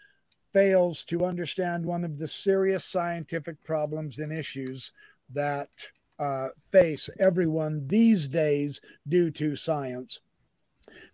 fails 0.52 1.04
to 1.04 1.24
understand 1.26 1.84
one 1.84 2.02
of 2.02 2.18
the 2.18 2.26
serious 2.26 2.84
scientific 2.84 3.62
problems 3.62 4.18
and 4.18 4.32
issues 4.32 4.92
that 5.30 5.68
uh, 6.18 6.48
face 6.72 7.08
everyone 7.18 7.86
these 7.86 8.26
days 8.26 8.80
due 9.08 9.30
to 9.30 9.54
science 9.54 10.20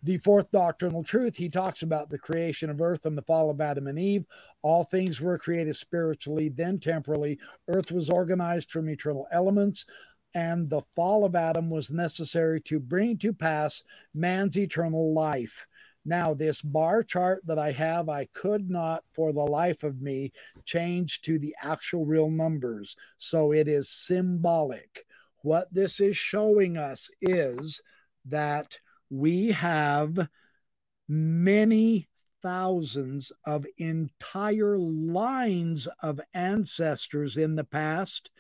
the 0.02 0.18
fourth 0.18 0.50
doctrinal 0.50 1.02
truth, 1.02 1.36
he 1.36 1.48
talks 1.48 1.82
about 1.82 2.10
the 2.10 2.18
creation 2.18 2.70
of 2.70 2.80
earth 2.80 3.06
and 3.06 3.16
the 3.16 3.22
fall 3.22 3.50
of 3.50 3.60
Adam 3.60 3.86
and 3.86 3.98
Eve. 3.98 4.24
All 4.62 4.84
things 4.84 5.20
were 5.20 5.38
created 5.38 5.76
spiritually, 5.76 6.48
then 6.48 6.78
temporally. 6.78 7.38
Earth 7.68 7.92
was 7.92 8.10
organized 8.10 8.70
from 8.70 8.88
eternal 8.88 9.26
elements, 9.32 9.86
and 10.34 10.68
the 10.68 10.82
fall 10.94 11.24
of 11.24 11.34
Adam 11.34 11.70
was 11.70 11.90
necessary 11.90 12.60
to 12.62 12.78
bring 12.78 13.16
to 13.18 13.32
pass 13.32 13.82
man's 14.14 14.58
eternal 14.58 15.14
life. 15.14 15.66
Now, 16.04 16.34
this 16.34 16.62
bar 16.62 17.02
chart 17.02 17.42
that 17.46 17.58
I 17.58 17.72
have, 17.72 18.08
I 18.08 18.28
could 18.32 18.70
not 18.70 19.02
for 19.12 19.32
the 19.32 19.40
life 19.40 19.82
of 19.82 20.00
me 20.00 20.32
change 20.64 21.20
to 21.22 21.36
the 21.36 21.56
actual 21.60 22.06
real 22.06 22.30
numbers. 22.30 22.96
So 23.16 23.52
it 23.52 23.66
is 23.66 23.88
symbolic. 23.88 25.04
What 25.42 25.72
this 25.74 25.98
is 25.98 26.16
showing 26.16 26.76
us 26.76 27.10
is 27.20 27.82
that 28.26 28.78
we 29.10 29.48
have 29.48 30.28
many 31.08 32.08
thousands 32.42 33.32
of 33.44 33.66
entire 33.78 34.78
lines 34.78 35.88
of 36.02 36.20
ancestors 36.34 37.36
in 37.36 37.54
the 37.54 37.64
past 37.64 38.30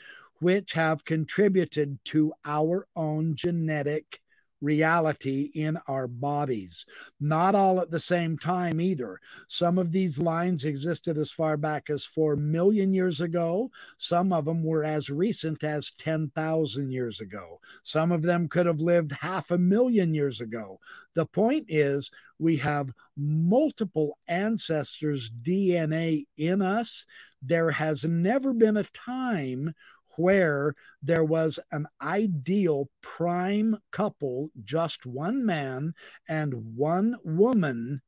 which 0.40 0.72
have 0.72 1.04
contributed 1.04 1.98
to 2.04 2.32
our 2.44 2.86
own 2.94 3.34
genetic 3.34 4.20
reality 4.66 5.50
in 5.54 5.78
our 5.86 6.08
bodies. 6.08 6.84
Not 7.20 7.54
all 7.54 7.80
at 7.80 7.90
the 7.90 8.00
same 8.00 8.36
time 8.36 8.80
either. 8.80 9.20
Some 9.48 9.78
of 9.78 9.92
these 9.92 10.18
lines 10.18 10.64
existed 10.64 11.16
as 11.16 11.30
far 11.30 11.56
back 11.56 11.88
as 11.88 12.04
4 12.04 12.36
million 12.36 12.92
years 12.92 13.20
ago. 13.20 13.70
Some 13.96 14.32
of 14.32 14.44
them 14.44 14.64
were 14.64 14.84
as 14.84 15.08
recent 15.08 15.62
as 15.62 15.92
10,000 15.98 16.90
years 16.90 17.20
ago. 17.20 17.60
Some 17.84 18.10
of 18.10 18.22
them 18.22 18.48
could 18.48 18.66
have 18.66 18.80
lived 18.80 19.12
half 19.12 19.52
a 19.52 19.58
million 19.58 20.12
years 20.12 20.40
ago. 20.40 20.80
The 21.14 21.26
point 21.26 21.66
is, 21.68 22.10
we 22.38 22.56
have 22.56 22.92
multiple 23.16 24.18
ancestors' 24.28 25.30
DNA 25.30 26.26
in 26.36 26.60
us. 26.60 27.06
There 27.40 27.70
has 27.70 28.04
never 28.04 28.52
been 28.52 28.76
a 28.76 28.84
time 28.84 29.74
where 30.16 30.74
there 31.02 31.24
was 31.24 31.58
an 31.72 31.86
ideal 32.00 32.88
prime 33.02 33.76
couple, 33.90 34.50
just 34.64 35.06
one 35.06 35.44
man 35.44 35.94
and 36.28 36.76
one 36.76 37.16
woman, 37.24 38.02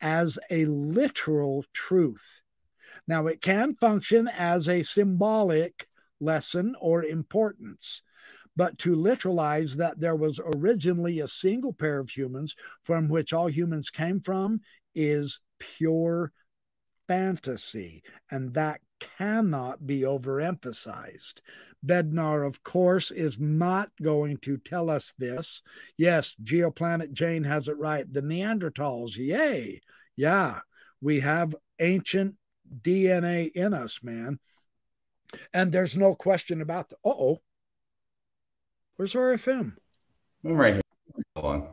as 0.00 0.38
a 0.50 0.64
literal 0.66 1.64
truth. 1.72 2.40
Now, 3.06 3.26
it 3.26 3.40
can 3.40 3.74
function 3.76 4.28
as 4.28 4.68
a 4.68 4.82
symbolic 4.82 5.88
lesson 6.20 6.74
or 6.80 7.04
importance, 7.04 8.02
but 8.56 8.78
to 8.78 8.94
literalize 8.94 9.76
that 9.76 9.98
there 9.98 10.16
was 10.16 10.40
originally 10.56 11.20
a 11.20 11.28
single 11.28 11.72
pair 11.72 11.98
of 11.98 12.10
humans 12.10 12.54
from 12.82 13.08
which 13.08 13.32
all 13.32 13.48
humans 13.48 13.90
came 13.90 14.20
from 14.20 14.60
is 14.94 15.40
pure 15.58 16.32
fantasy, 17.08 18.02
and 18.30 18.54
that 18.54 18.80
cannot 19.18 19.86
be 19.86 20.00
overemphasized. 20.00 21.40
Bednar, 21.84 22.46
of 22.46 22.62
course, 22.62 23.10
is 23.10 23.40
not 23.40 23.90
going 24.00 24.36
to 24.38 24.56
tell 24.56 24.88
us 24.88 25.14
this. 25.18 25.62
Yes, 25.96 26.36
Geoplanet 26.42 27.12
Jane 27.12 27.44
has 27.44 27.68
it 27.68 27.76
right. 27.76 28.10
The 28.10 28.22
Neanderthals, 28.22 29.16
yay. 29.16 29.80
Yeah, 30.16 30.60
we 31.00 31.20
have 31.20 31.56
ancient 31.80 32.36
DNA 32.80 33.50
in 33.52 33.74
us, 33.74 34.00
man. 34.02 34.38
And 35.52 35.72
there's 35.72 35.96
no 35.96 36.14
question 36.14 36.60
about 36.60 36.88
the. 36.90 36.96
Uh 37.04 37.10
oh. 37.10 37.40
Where's 38.96 39.14
RFM? 39.14 39.72
I'm 40.44 40.52
right 40.52 40.74
here. 40.74 40.82
Hold 41.36 41.46
on. 41.46 41.68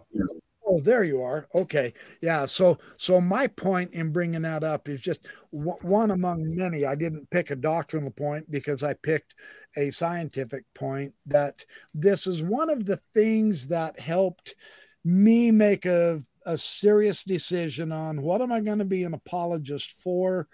Oh, 0.72 0.80
there 0.80 1.04
you 1.04 1.24
are. 1.24 1.48
Okay. 1.56 1.94
Yeah. 2.22 2.46
So, 2.46 2.78
so 2.98 3.20
my 3.20 3.48
point 3.48 3.92
in 3.94 4.12
bringing 4.12 4.44
that 4.44 4.64
up 4.64 4.88
is 4.88 5.02
just 5.02 5.26
one 5.50 6.12
among 6.12 6.56
many. 6.56 6.86
I 6.86 6.94
didn't 6.94 7.30
pick 7.32 7.50
a 7.50 7.56
doctrinal 7.56 8.12
point 8.12 8.52
because 8.52 8.84
I 8.84 8.94
picked 8.94 9.34
a 9.76 9.90
scientific 9.90 10.66
point 10.76 11.14
that 11.26 11.66
this 11.96 12.28
is 12.28 12.44
one 12.44 12.70
of 12.70 12.86
the 12.86 13.02
things 13.16 13.68
that 13.70 14.00
helped 14.00 14.54
me 15.04 15.50
make 15.50 15.86
a, 15.88 16.22
a 16.46 16.56
serious 16.56 17.24
decision 17.24 17.92
on 17.92 18.22
what 18.22 18.42
am 18.42 18.52
I 18.52 18.60
going 18.60 18.80
to 18.80 18.86
be 18.86 19.04
an 19.06 19.16
apologist 19.16 19.96
for 20.04 20.48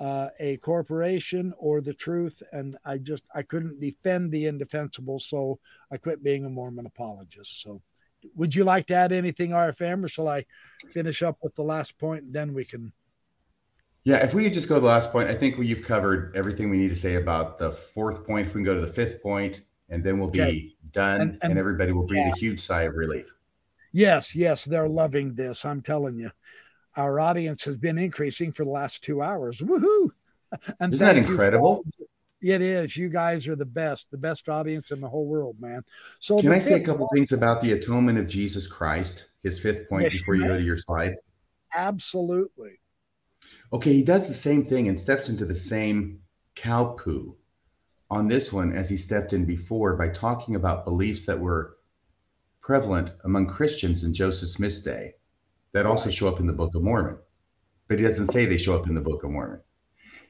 uh, 0.00 0.30
a 0.40 0.56
corporation 0.56 1.52
or 1.58 1.80
the 1.80 1.94
truth. 1.94 2.42
And 2.50 2.76
I 2.84 2.98
just, 2.98 3.28
I 3.36 3.42
couldn't 3.42 3.78
defend 3.78 4.32
the 4.32 4.46
indefensible. 4.46 5.20
So 5.20 5.60
I 5.92 5.96
quit 5.96 6.24
being 6.24 6.44
a 6.44 6.50
Mormon 6.50 6.86
apologist. 6.86 7.62
So 7.62 7.82
would 8.34 8.54
you 8.54 8.64
like 8.64 8.86
to 8.86 8.94
add 8.94 9.12
anything, 9.12 9.50
RFM, 9.50 10.04
or 10.04 10.08
shall 10.08 10.28
I 10.28 10.44
finish 10.92 11.22
up 11.22 11.38
with 11.42 11.54
the 11.54 11.62
last 11.62 11.98
point? 11.98 12.24
And 12.24 12.32
then 12.32 12.54
we 12.54 12.64
can. 12.64 12.92
Yeah, 14.04 14.16
if 14.24 14.32
we 14.32 14.48
just 14.48 14.68
go 14.68 14.76
to 14.76 14.80
the 14.80 14.86
last 14.86 15.12
point, 15.12 15.28
I 15.28 15.34
think 15.34 15.58
you've 15.58 15.82
covered 15.82 16.34
everything 16.34 16.70
we 16.70 16.78
need 16.78 16.88
to 16.88 16.96
say 16.96 17.16
about 17.16 17.58
the 17.58 17.72
fourth 17.72 18.26
point. 18.26 18.48
If 18.48 18.54
we 18.54 18.60
can 18.60 18.64
go 18.64 18.74
to 18.74 18.80
the 18.80 18.92
fifth 18.92 19.22
point, 19.22 19.62
and 19.90 20.02
then 20.02 20.18
we'll 20.18 20.28
okay. 20.28 20.50
be 20.50 20.76
done, 20.92 21.20
and, 21.20 21.30
and, 21.32 21.50
and, 21.50 21.58
everybody 21.58 21.92
will 21.92 22.06
breathe 22.06 22.26
yeah. 22.26 22.32
a 22.32 22.38
huge 22.38 22.60
sigh 22.60 22.82
of 22.82 22.94
relief. 22.94 23.32
Yes, 23.92 24.34
yes, 24.34 24.64
they're 24.64 24.88
loving 24.88 25.34
this. 25.34 25.64
I'm 25.64 25.82
telling 25.82 26.14
you, 26.14 26.30
our 26.96 27.20
audience 27.20 27.64
has 27.64 27.76
been 27.76 27.98
increasing 27.98 28.52
for 28.52 28.64
the 28.64 28.70
last 28.70 29.02
two 29.02 29.22
hours. 29.22 29.58
Woohoo! 29.60 30.10
And 30.80 30.92
Isn't 30.92 31.06
that 31.06 31.16
incredible? 31.16 31.84
It 32.42 32.62
is. 32.62 32.96
You 32.96 33.08
guys 33.08 33.46
are 33.48 33.56
the 33.56 33.66
best, 33.66 34.10
the 34.10 34.16
best 34.16 34.48
audience 34.48 34.92
in 34.92 35.00
the 35.00 35.08
whole 35.08 35.26
world, 35.26 35.56
man. 35.60 35.82
So 36.20 36.40
can 36.40 36.52
I 36.52 36.58
say 36.58 36.74
a 36.74 36.80
couple 36.80 37.06
point, 37.06 37.18
things 37.18 37.32
about 37.32 37.60
the 37.60 37.72
atonement 37.72 38.18
of 38.18 38.26
Jesus 38.26 38.66
Christ? 38.66 39.28
His 39.42 39.58
fifth 39.58 39.88
point 39.88 40.04
yes, 40.04 40.12
before 40.12 40.34
you 40.34 40.46
go 40.46 40.56
to 40.56 40.62
your 40.62 40.76
slide. 40.76 41.14
Absolutely. 41.74 42.78
Okay, 43.72 43.92
he 43.92 44.02
does 44.02 44.26
the 44.26 44.34
same 44.34 44.64
thing 44.64 44.88
and 44.88 44.98
steps 44.98 45.28
into 45.28 45.44
the 45.44 45.56
same 45.56 46.20
cow 46.54 46.96
poo 46.98 47.36
on 48.10 48.26
this 48.26 48.52
one 48.52 48.72
as 48.72 48.88
he 48.88 48.96
stepped 48.96 49.32
in 49.32 49.44
before 49.44 49.96
by 49.96 50.08
talking 50.08 50.56
about 50.56 50.84
beliefs 50.84 51.26
that 51.26 51.38
were 51.38 51.76
prevalent 52.60 53.12
among 53.24 53.46
Christians 53.46 54.02
in 54.02 54.12
Joseph 54.12 54.48
Smith's 54.48 54.82
day 54.82 55.14
that 55.72 55.86
also 55.86 56.06
right. 56.06 56.12
show 56.12 56.28
up 56.28 56.40
in 56.40 56.46
the 56.46 56.52
Book 56.52 56.74
of 56.74 56.82
Mormon. 56.82 57.18
But 57.86 57.98
he 57.98 58.04
doesn't 58.04 58.26
say 58.26 58.44
they 58.44 58.58
show 58.58 58.74
up 58.74 58.88
in 58.88 58.94
the 58.94 59.00
Book 59.00 59.24
of 59.24 59.30
Mormon. 59.30 59.60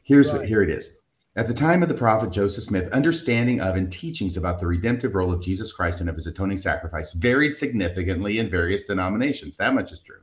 Here's 0.02 0.30
right. 0.30 0.40
what 0.40 0.48
here 0.48 0.62
it 0.62 0.70
is. 0.70 0.99
At 1.36 1.46
the 1.46 1.54
time 1.54 1.80
of 1.84 1.88
the 1.88 1.94
prophet 1.94 2.30
Joseph 2.32 2.64
Smith, 2.64 2.90
understanding 2.90 3.60
of 3.60 3.76
and 3.76 3.90
teachings 3.90 4.36
about 4.36 4.58
the 4.58 4.66
redemptive 4.66 5.14
role 5.14 5.32
of 5.32 5.40
Jesus 5.40 5.72
Christ 5.72 6.00
and 6.00 6.10
of 6.10 6.16
his 6.16 6.26
atoning 6.26 6.56
sacrifice 6.56 7.12
varied 7.12 7.54
significantly 7.54 8.40
in 8.40 8.50
various 8.50 8.84
denominations. 8.84 9.56
That 9.56 9.74
much 9.74 9.92
is 9.92 10.00
true. 10.00 10.22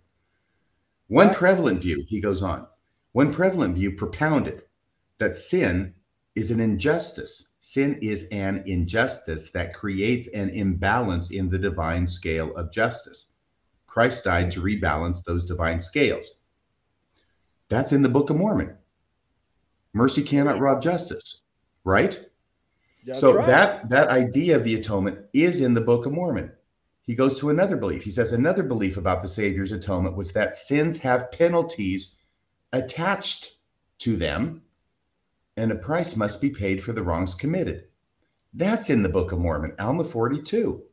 One 1.08 1.34
prevalent 1.34 1.80
view, 1.80 2.04
he 2.06 2.20
goes 2.20 2.42
on, 2.42 2.68
one 3.14 3.34
prevalent 3.34 3.76
view 3.76 3.94
propounded 3.94 4.64
that 5.18 5.38
sin 5.38 5.94
is 6.36 6.52
an 6.52 6.60
injustice. 6.60 7.54
Sin 7.62 7.98
is 8.02 8.28
an 8.34 8.64
injustice 8.66 9.50
that 9.52 9.74
creates 9.74 10.28
an 10.28 10.50
imbalance 10.50 11.32
in 11.32 11.50
the 11.50 11.58
divine 11.58 12.06
scale 12.06 12.54
of 12.58 12.70
justice. 12.70 13.28
Christ 13.88 14.26
died 14.26 14.52
to 14.52 14.62
rebalance 14.62 15.24
those 15.24 15.46
divine 15.46 15.80
scales. 15.80 16.32
That's 17.70 17.94
in 17.94 18.02
the 18.02 18.10
Book 18.10 18.30
of 18.30 18.36
Mormon. 18.36 18.78
Mercy 19.98 20.22
cannot 20.22 20.60
rob 20.60 20.82
justice, 20.82 21.42
right? 21.84 22.24
That's 23.06 23.20
so 23.20 23.34
right. 23.34 23.48
that 23.48 23.90
that 23.90 24.10
idea 24.10 24.56
of 24.56 24.64
the 24.64 24.76
atonement 24.76 25.26
is 25.34 25.62
in 25.62 25.74
the 25.74 25.82
Book 25.82 26.06
of 26.06 26.14
Mormon. 26.14 26.52
He 27.08 27.16
goes 27.16 27.40
to 27.40 27.50
another 27.50 27.78
belief. 27.78 28.04
He 28.04 28.12
says 28.12 28.32
another 28.32 28.64
belief 28.64 28.98
about 28.98 29.24
the 29.24 29.30
Savior's 29.30 29.72
atonement 29.72 30.16
was 30.16 30.34
that 30.34 30.56
sins 30.56 31.00
have 31.00 31.32
penalties 31.32 32.22
attached 32.74 33.54
to 34.00 34.16
them, 34.18 34.62
and 35.56 35.72
a 35.72 35.76
price 35.76 36.16
must 36.16 36.42
be 36.42 36.50
paid 36.52 36.84
for 36.84 36.94
the 36.94 37.04
wrongs 37.04 37.34
committed. 37.34 37.86
That's 38.54 38.90
in 38.90 39.02
the 39.02 39.10
Book 39.10 39.32
of 39.32 39.40
Mormon, 39.40 39.74
Alma 39.80 40.04
42. 40.04 40.84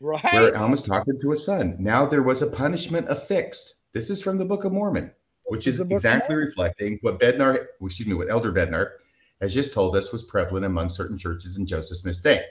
Right. 0.00 0.24
Where 0.32 0.56
Alma's 0.56 0.82
talking 0.82 1.18
to 1.20 1.30
his 1.30 1.44
son. 1.44 1.76
Now 1.78 2.04
there 2.04 2.22
was 2.22 2.42
a 2.42 2.50
punishment 2.50 3.08
affixed. 3.08 3.76
This 3.92 4.10
is 4.10 4.20
from 4.20 4.38
the 4.38 4.44
Book 4.44 4.64
of 4.64 4.72
Mormon 4.72 5.12
which 5.54 5.68
is 5.68 5.80
exactly 5.80 6.34
reflecting 6.34 6.98
what 7.02 7.20
Bednar, 7.20 7.66
excuse 7.80 8.08
me, 8.08 8.14
what 8.14 8.28
Elder 8.28 8.52
Bednar 8.52 8.94
has 9.40 9.54
just 9.54 9.72
told 9.72 9.94
us 9.94 10.10
was 10.10 10.24
prevalent 10.24 10.66
among 10.66 10.88
certain 10.88 11.16
churches 11.16 11.56
in 11.56 11.64
Joseph 11.64 11.98
Smith's 11.98 12.20
day. 12.20 12.42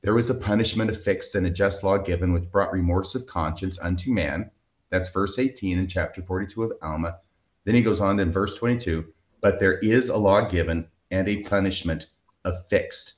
There 0.00 0.14
was 0.14 0.30
a 0.30 0.34
punishment 0.34 0.90
affixed 0.90 1.34
and 1.34 1.46
a 1.46 1.50
just 1.50 1.84
law 1.84 1.98
given 1.98 2.32
which 2.32 2.50
brought 2.50 2.72
remorse 2.72 3.14
of 3.14 3.26
conscience 3.26 3.78
unto 3.78 4.10
man. 4.10 4.50
That's 4.88 5.10
verse 5.10 5.38
18 5.38 5.76
in 5.76 5.86
chapter 5.86 6.22
42 6.22 6.62
of 6.62 6.72
Alma. 6.80 7.18
Then 7.64 7.74
he 7.74 7.82
goes 7.82 8.00
on 8.00 8.18
in 8.18 8.32
verse 8.32 8.56
22 8.56 9.04
but 9.42 9.60
there 9.60 9.78
is 9.80 10.08
a 10.08 10.16
law 10.16 10.48
given 10.48 10.88
and 11.10 11.28
a 11.28 11.42
punishment 11.42 12.06
affixed, 12.46 13.16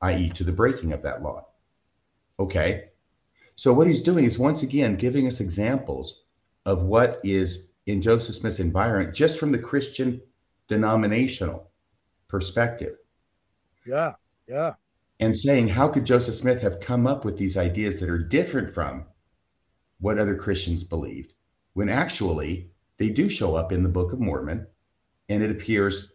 i.e., 0.00 0.30
to 0.30 0.42
the 0.42 0.52
breaking 0.52 0.94
of 0.94 1.02
that 1.02 1.20
law. 1.20 1.46
Okay. 2.40 2.84
So 3.56 3.74
what 3.74 3.86
he's 3.86 4.00
doing 4.00 4.24
is 4.24 4.38
once 4.38 4.62
again 4.62 4.96
giving 4.96 5.26
us 5.26 5.40
examples 5.40 6.22
of 6.64 6.84
what 6.84 7.20
is 7.22 7.72
in 7.86 8.00
Joseph 8.00 8.34
Smith's 8.34 8.60
environment 8.60 9.14
just 9.14 9.38
from 9.38 9.52
the 9.52 9.58
Christian 9.58 10.20
denominational 10.68 11.70
perspective. 12.28 12.96
Yeah, 13.86 14.14
yeah. 14.48 14.74
And 15.20 15.34
saying, 15.34 15.68
how 15.68 15.88
could 15.88 16.04
Joseph 16.04 16.34
Smith 16.34 16.60
have 16.60 16.80
come 16.80 17.06
up 17.06 17.24
with 17.24 17.38
these 17.38 17.56
ideas 17.56 18.00
that 18.00 18.10
are 18.10 18.18
different 18.18 18.70
from 18.70 19.06
what 20.00 20.18
other 20.18 20.36
Christians 20.36 20.84
believed 20.84 21.32
when 21.72 21.88
actually 21.88 22.70
they 22.98 23.08
do 23.08 23.28
show 23.28 23.54
up 23.54 23.72
in 23.72 23.82
the 23.82 23.88
Book 23.88 24.12
of 24.12 24.20
Mormon 24.20 24.66
and 25.28 25.42
it 25.42 25.50
appears 25.50 26.12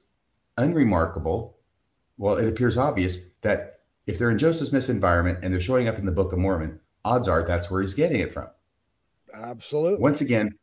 unremarkable. 0.58 1.58
Well, 2.18 2.38
it 2.38 2.48
appears 2.48 2.78
obvious 2.78 3.30
that 3.42 3.80
if 4.06 4.20
they're 4.20 4.32
in 4.32 4.38
Joseph 4.38 4.68
Smith's 4.68 4.90
environment 4.90 5.40
and 5.42 5.54
they're 5.54 5.62
showing 5.62 5.88
up 5.88 5.98
in 5.98 6.06
the 6.06 6.12
Book 6.12 6.34
of 6.34 6.40
Mormon, 6.40 6.80
odds 7.04 7.28
are 7.28 7.44
that's 7.44 7.72
where 7.72 7.82
he's 7.82 7.94
getting 7.94 8.20
it 8.20 8.34
from. 8.34 8.48
Absolutely. 9.34 10.02
Once 10.02 10.22
again, 10.22 10.58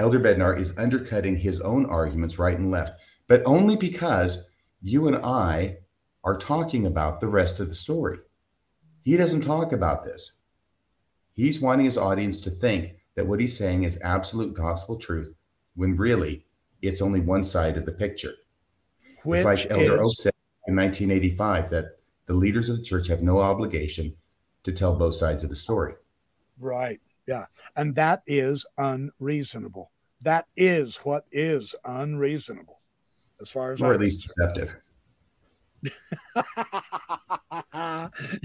Elder 0.00 0.18
Bednar 0.18 0.58
is 0.58 0.78
undercutting 0.78 1.36
his 1.36 1.60
own 1.60 1.84
arguments 1.84 2.38
right 2.38 2.56
and 2.56 2.70
left, 2.70 2.98
but 3.28 3.42
only 3.44 3.76
because 3.76 4.48
you 4.80 5.08
and 5.08 5.16
I 5.16 5.76
are 6.24 6.38
talking 6.38 6.86
about 6.86 7.20
the 7.20 7.28
rest 7.28 7.60
of 7.60 7.68
the 7.68 7.74
story. 7.74 8.16
He 9.02 9.18
doesn't 9.18 9.42
talk 9.42 9.72
about 9.72 10.02
this. 10.02 10.32
He's 11.34 11.60
wanting 11.60 11.84
his 11.84 11.98
audience 11.98 12.40
to 12.40 12.50
think 12.50 12.94
that 13.14 13.26
what 13.26 13.40
he's 13.40 13.58
saying 13.58 13.84
is 13.84 14.00
absolute 14.02 14.54
gospel 14.54 14.96
truth 14.96 15.34
when 15.74 15.98
really 15.98 16.46
it's 16.80 17.02
only 17.02 17.20
one 17.20 17.44
side 17.44 17.76
of 17.76 17.84
the 17.84 17.92
picture. 17.92 18.32
Which 19.24 19.40
it's 19.40 19.44
like 19.44 19.70
Elder 19.70 20.02
is... 20.02 20.22
said 20.22 20.32
in 20.66 20.76
1985 20.76 21.68
that 21.70 21.98
the 22.24 22.32
leaders 22.32 22.70
of 22.70 22.78
the 22.78 22.82
church 22.82 23.06
have 23.08 23.22
no 23.22 23.38
obligation 23.38 24.16
to 24.62 24.72
tell 24.72 24.96
both 24.96 25.14
sides 25.14 25.44
of 25.44 25.50
the 25.50 25.56
story. 25.56 25.92
Right. 26.58 27.02
Yeah. 27.26 27.46
And 27.76 27.94
that 27.96 28.22
is 28.26 28.66
unreasonable. 28.78 29.90
That 30.22 30.46
is 30.56 30.96
what 30.96 31.24
is 31.32 31.74
unreasonable 31.84 32.80
as 33.40 33.48
far 33.50 33.72
as 33.72 33.80
or 33.80 33.94
at 33.94 34.00
least 34.00 34.26
deceptive. 34.26 34.76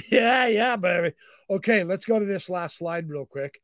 yeah, 0.09 0.47
yeah, 0.47 0.75
baby. 0.77 1.13
Okay, 1.49 1.83
let's 1.83 2.05
go 2.05 2.17
to 2.19 2.25
this 2.25 2.49
last 2.49 2.77
slide 2.77 3.09
real 3.09 3.25
quick. 3.25 3.61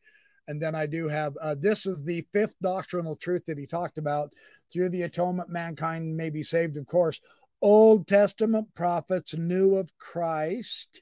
And 0.47 0.61
then 0.61 0.75
I 0.75 0.85
do 0.85 1.07
have 1.07 1.37
uh, 1.39 1.55
this 1.57 1.85
is 1.85 2.03
the 2.03 2.25
fifth 2.33 2.55
doctrinal 2.61 3.15
truth 3.15 3.45
that 3.45 3.57
he 3.57 3.65
talked 3.65 3.97
about 3.97 4.33
through 4.71 4.89
the 4.89 5.03
atonement, 5.03 5.49
mankind 5.49 6.15
may 6.15 6.29
be 6.29 6.43
saved, 6.43 6.77
of 6.77 6.85
course. 6.85 7.21
Old 7.61 8.07
Testament 8.07 8.73
prophets 8.73 9.35
knew 9.35 9.75
of 9.75 9.95
Christ 9.97 11.01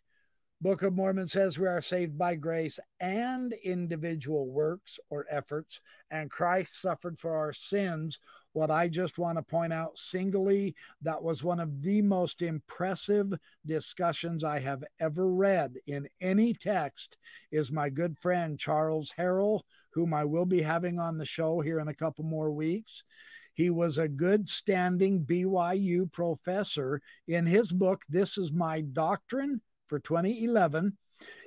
Book 0.61 0.83
of 0.83 0.93
Mormon 0.93 1.29
says 1.29 1.57
we 1.57 1.67
are 1.67 1.79
saved 1.79 2.17
by 2.17 2.35
grace 2.35 2.81
and 2.99 3.53
individual 3.63 4.49
works 4.49 4.99
or 5.09 5.25
efforts, 5.29 5.79
and 6.11 6.29
Christ 6.29 6.81
suffered 6.81 7.17
for 7.17 7.33
our 7.33 7.53
sins. 7.53 8.19
What 8.51 8.69
I 8.69 8.89
just 8.89 9.17
want 9.17 9.37
to 9.37 9.41
point 9.41 9.71
out 9.71 9.97
singly, 9.97 10.75
that 11.01 11.23
was 11.23 11.45
one 11.45 11.61
of 11.61 11.81
the 11.81 12.01
most 12.01 12.41
impressive 12.41 13.31
discussions 13.65 14.43
I 14.43 14.59
have 14.59 14.83
ever 14.99 15.29
read 15.29 15.77
in 15.87 16.09
any 16.19 16.53
text, 16.53 17.17
is 17.51 17.71
my 17.71 17.87
good 17.87 18.17
friend 18.17 18.59
Charles 18.59 19.13
Harrell, 19.17 19.61
whom 19.91 20.13
I 20.13 20.25
will 20.25 20.45
be 20.45 20.61
having 20.61 20.99
on 20.99 21.17
the 21.17 21.25
show 21.25 21.61
here 21.61 21.79
in 21.79 21.87
a 21.87 21.93
couple 21.93 22.25
more 22.25 22.51
weeks. 22.51 23.05
He 23.53 23.69
was 23.69 23.97
a 23.97 24.09
good 24.09 24.49
standing 24.49 25.23
BYU 25.23 26.11
professor. 26.11 27.01
In 27.29 27.45
his 27.45 27.71
book, 27.71 28.03
This 28.09 28.37
is 28.37 28.51
My 28.51 28.81
Doctrine 28.81 29.61
for 29.89 29.99
2011, 29.99 30.95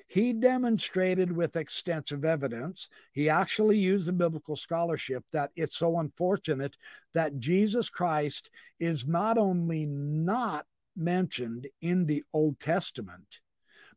he 0.09 0.35
demonstrated 0.35 1.33
with 1.33 1.57
extensive 1.57 2.25
evidence, 2.25 2.91
he 3.13 3.31
actually 3.31 3.79
used 3.79 4.07
the 4.07 4.13
biblical 4.13 4.57
scholarship 4.57 5.25
that 5.33 5.51
it's 5.57 5.79
so 5.79 6.01
unfortunate 6.01 6.77
that 7.15 7.39
Jesus 7.39 7.89
Christ 7.89 8.51
is 8.79 9.07
not 9.07 9.39
only 9.39 9.87
not 9.87 10.67
mentioned 10.95 11.67
in 11.81 12.05
the 12.05 12.25
Old 12.35 12.61
Testament, 12.61 13.41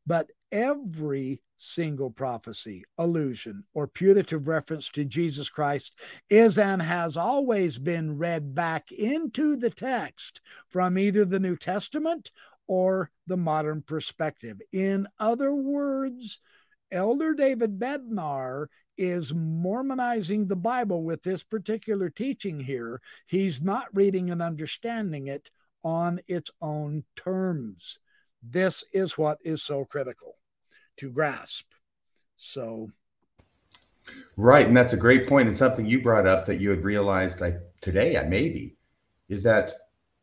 but 0.08 0.30
every 0.52 1.42
single 1.58 2.12
prophecy, 2.12 2.84
allusion, 2.98 3.64
or 3.74 3.88
putative 3.88 4.48
reference 4.48 4.90
to 4.90 5.04
Jesus 5.04 5.50
Christ 5.50 5.96
is 6.30 6.58
and 6.58 6.82
has 6.82 7.18
always 7.18 7.78
been 7.78 8.18
read 8.18 8.54
back 8.54 8.92
into 8.92 9.56
the 9.56 9.70
text 9.70 10.42
from 10.70 10.98
either 10.98 11.26
the 11.26 11.40
New 11.40 11.56
Testament 11.56 12.32
or 12.68 13.12
the 13.28 13.38
modern 13.38 13.82
perspective. 13.82 14.62
In 14.72 15.08
other 15.20 15.54
words, 15.54 16.40
Elder 16.92 17.34
David 17.34 17.80
Bednar 17.80 18.68
is 18.98 19.32
Mormonizing 19.34 20.48
the 20.48 20.56
Bible 20.56 21.04
with 21.04 21.22
this 21.24 21.44
particular 21.44 22.10
teaching 22.10 22.60
here. 22.60 23.02
He's 23.28 23.62
not 23.62 23.88
reading 23.94 24.30
and 24.32 24.42
understanding 24.42 25.28
it 25.28 25.50
on 25.84 26.20
its 26.28 26.50
own 26.62 27.04
terms. 27.16 28.00
This 28.42 28.84
is 28.94 29.18
what 29.18 29.40
is 29.44 29.64
so 29.64 29.86
critical 29.86 30.38
to 30.98 31.10
grasp. 31.12 31.66
So, 32.38 32.90
right. 34.38 34.68
And 34.68 34.76
that's 34.76 34.94
a 34.94 34.98
great 34.98 35.28
point. 35.28 35.48
And 35.48 35.58
something 35.58 35.86
you 35.86 36.02
brought 36.02 36.28
up 36.28 36.46
that 36.46 36.62
you 36.62 36.70
had 36.70 36.84
realized 36.84 37.42
like 37.42 37.56
today, 37.82 38.18
I 38.18 38.24
maybe, 38.24 38.76
is 39.30 39.44
that 39.44 39.74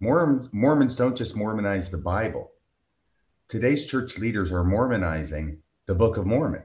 Mormons, 0.02 0.52
Mormons 0.52 0.96
don't 0.96 1.16
just 1.16 1.36
Mormonize 1.36 1.88
the 1.88 1.96
Bible. 1.96 2.50
Today's 3.46 3.86
church 3.86 4.18
leaders 4.18 4.50
are 4.50 4.64
Mormonizing 4.64 5.58
the 5.86 5.94
Book 5.94 6.16
of 6.16 6.26
Mormon. 6.26 6.64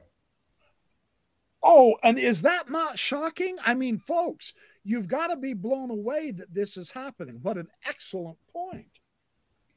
Oh, 1.62 1.96
and 2.02 2.18
is 2.18 2.42
that 2.42 2.68
not 2.68 2.98
shocking? 2.98 3.56
I 3.64 3.74
mean, 3.74 4.00
folks, 4.00 4.54
you've 4.82 5.06
got 5.06 5.28
to 5.28 5.36
be 5.36 5.54
blown 5.54 5.92
away 5.92 6.32
that 6.32 6.52
this 6.52 6.76
is 6.76 6.90
happening. 6.90 7.38
What 7.42 7.58
an 7.58 7.68
excellent 7.86 8.38
point. 8.52 8.98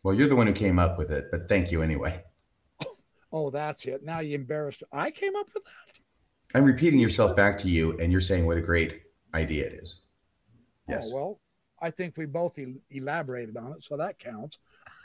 Well, 0.02 0.16
you're 0.16 0.28
the 0.28 0.36
one 0.36 0.48
who 0.48 0.54
came 0.54 0.80
up 0.80 0.98
with 0.98 1.12
it, 1.12 1.26
but 1.30 1.48
thank 1.48 1.72
you 1.72 1.84
anyway. 1.84 2.24
Oh, 3.34 3.50
that's 3.50 3.86
it. 3.86 4.04
Now 4.04 4.20
you 4.20 4.36
embarrassed. 4.36 4.84
I 4.92 5.10
came 5.10 5.38
up 5.38 5.48
with 5.54 5.64
that. 5.64 6.00
I'm 6.54 6.66
repeating 6.66 7.00
yourself 7.00 7.34
back 7.34 7.58
to 7.60 7.70
you, 7.70 7.98
and 7.98 8.12
you're 8.12 8.20
saying 8.20 8.46
what 8.46 8.58
a 8.58 8.62
great 8.62 9.04
idea 9.34 9.68
it 9.68 9.74
is. 9.76 10.02
Oh, 10.90 10.92
yes. 10.92 11.12
Oh, 11.14 11.16
well, 11.16 11.41
I 11.82 11.90
think 11.90 12.16
we 12.16 12.26
both 12.26 12.58
el- 12.60 12.76
elaborated 12.92 13.58
on 13.58 13.74
it, 13.74 13.84
so 13.84 13.98
that 13.98 14.20
counts. 14.20 14.60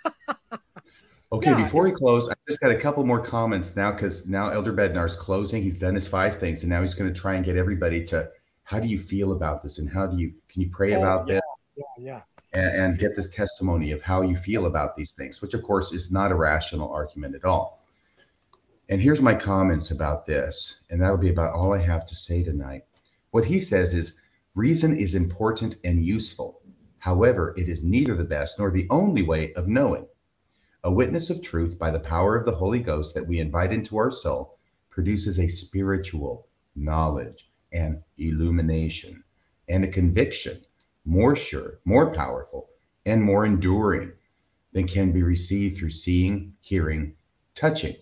okay, 1.32 1.50
yeah, 1.50 1.62
before 1.62 1.84
we 1.84 1.92
close, 1.92 2.28
I 2.28 2.34
just 2.46 2.60
got 2.60 2.70
a 2.70 2.76
couple 2.76 3.04
more 3.04 3.20
comments 3.20 3.76
now 3.76 3.92
because 3.92 4.28
now 4.28 4.50
Elder 4.50 4.72
Bednar's 4.72 5.16
closing. 5.16 5.62
He's 5.62 5.80
done 5.80 5.94
his 5.94 6.06
five 6.06 6.38
things, 6.38 6.62
and 6.62 6.70
now 6.70 6.82
he's 6.82 6.94
going 6.94 7.12
to 7.12 7.18
try 7.18 7.34
and 7.34 7.44
get 7.44 7.56
everybody 7.56 8.04
to 8.06 8.30
how 8.64 8.80
do 8.80 8.88
you 8.88 8.98
feel 8.98 9.32
about 9.32 9.62
this, 9.62 9.78
and 9.78 9.88
how 9.88 10.06
do 10.06 10.16
you 10.16 10.34
can 10.48 10.62
you 10.62 10.68
pray 10.70 10.94
oh, 10.94 11.00
about 11.00 11.26
yeah, 11.26 11.34
this? 11.34 11.42
Yeah, 11.76 11.84
yeah. 11.98 12.20
And, 12.52 12.82
and 12.82 12.98
get 12.98 13.16
this 13.16 13.30
testimony 13.30 13.92
of 13.92 14.02
how 14.02 14.22
you 14.22 14.36
feel 14.36 14.66
about 14.66 14.96
these 14.96 15.12
things, 15.12 15.40
which 15.40 15.54
of 15.54 15.62
course 15.62 15.92
is 15.92 16.12
not 16.12 16.30
a 16.30 16.34
rational 16.34 16.90
argument 16.90 17.34
at 17.34 17.44
all. 17.44 17.82
And 18.88 19.00
here's 19.00 19.20
my 19.20 19.34
comments 19.34 19.90
about 19.90 20.26
this, 20.26 20.80
and 20.90 21.00
that'll 21.00 21.18
be 21.18 21.30
about 21.30 21.54
all 21.54 21.72
I 21.72 21.82
have 21.82 22.06
to 22.06 22.14
say 22.14 22.44
tonight. 22.44 22.84
What 23.32 23.44
he 23.44 23.58
says 23.58 23.94
is 23.94 24.20
reason 24.54 24.96
is 24.96 25.14
important 25.14 25.76
and 25.84 26.04
useful 26.04 26.55
However, 27.06 27.54
it 27.56 27.68
is 27.68 27.84
neither 27.84 28.16
the 28.16 28.24
best 28.24 28.58
nor 28.58 28.68
the 28.68 28.88
only 28.90 29.22
way 29.22 29.52
of 29.52 29.68
knowing. 29.68 30.08
A 30.82 30.92
witness 30.92 31.30
of 31.30 31.40
truth 31.40 31.78
by 31.78 31.92
the 31.92 32.00
power 32.00 32.36
of 32.36 32.44
the 32.44 32.56
Holy 32.56 32.80
Ghost 32.80 33.14
that 33.14 33.28
we 33.28 33.38
invite 33.38 33.72
into 33.72 33.96
our 33.96 34.10
soul 34.10 34.58
produces 34.90 35.38
a 35.38 35.46
spiritual 35.46 36.48
knowledge 36.74 37.48
and 37.72 38.02
illumination 38.18 39.22
and 39.68 39.84
a 39.84 39.88
conviction 39.88 40.64
more 41.04 41.36
sure, 41.36 41.78
more 41.84 42.12
powerful, 42.12 42.70
and 43.04 43.22
more 43.22 43.46
enduring 43.46 44.10
than 44.72 44.88
can 44.88 45.12
be 45.12 45.22
received 45.22 45.78
through 45.78 45.90
seeing, 45.90 46.54
hearing, 46.60 47.14
touching, 47.54 47.94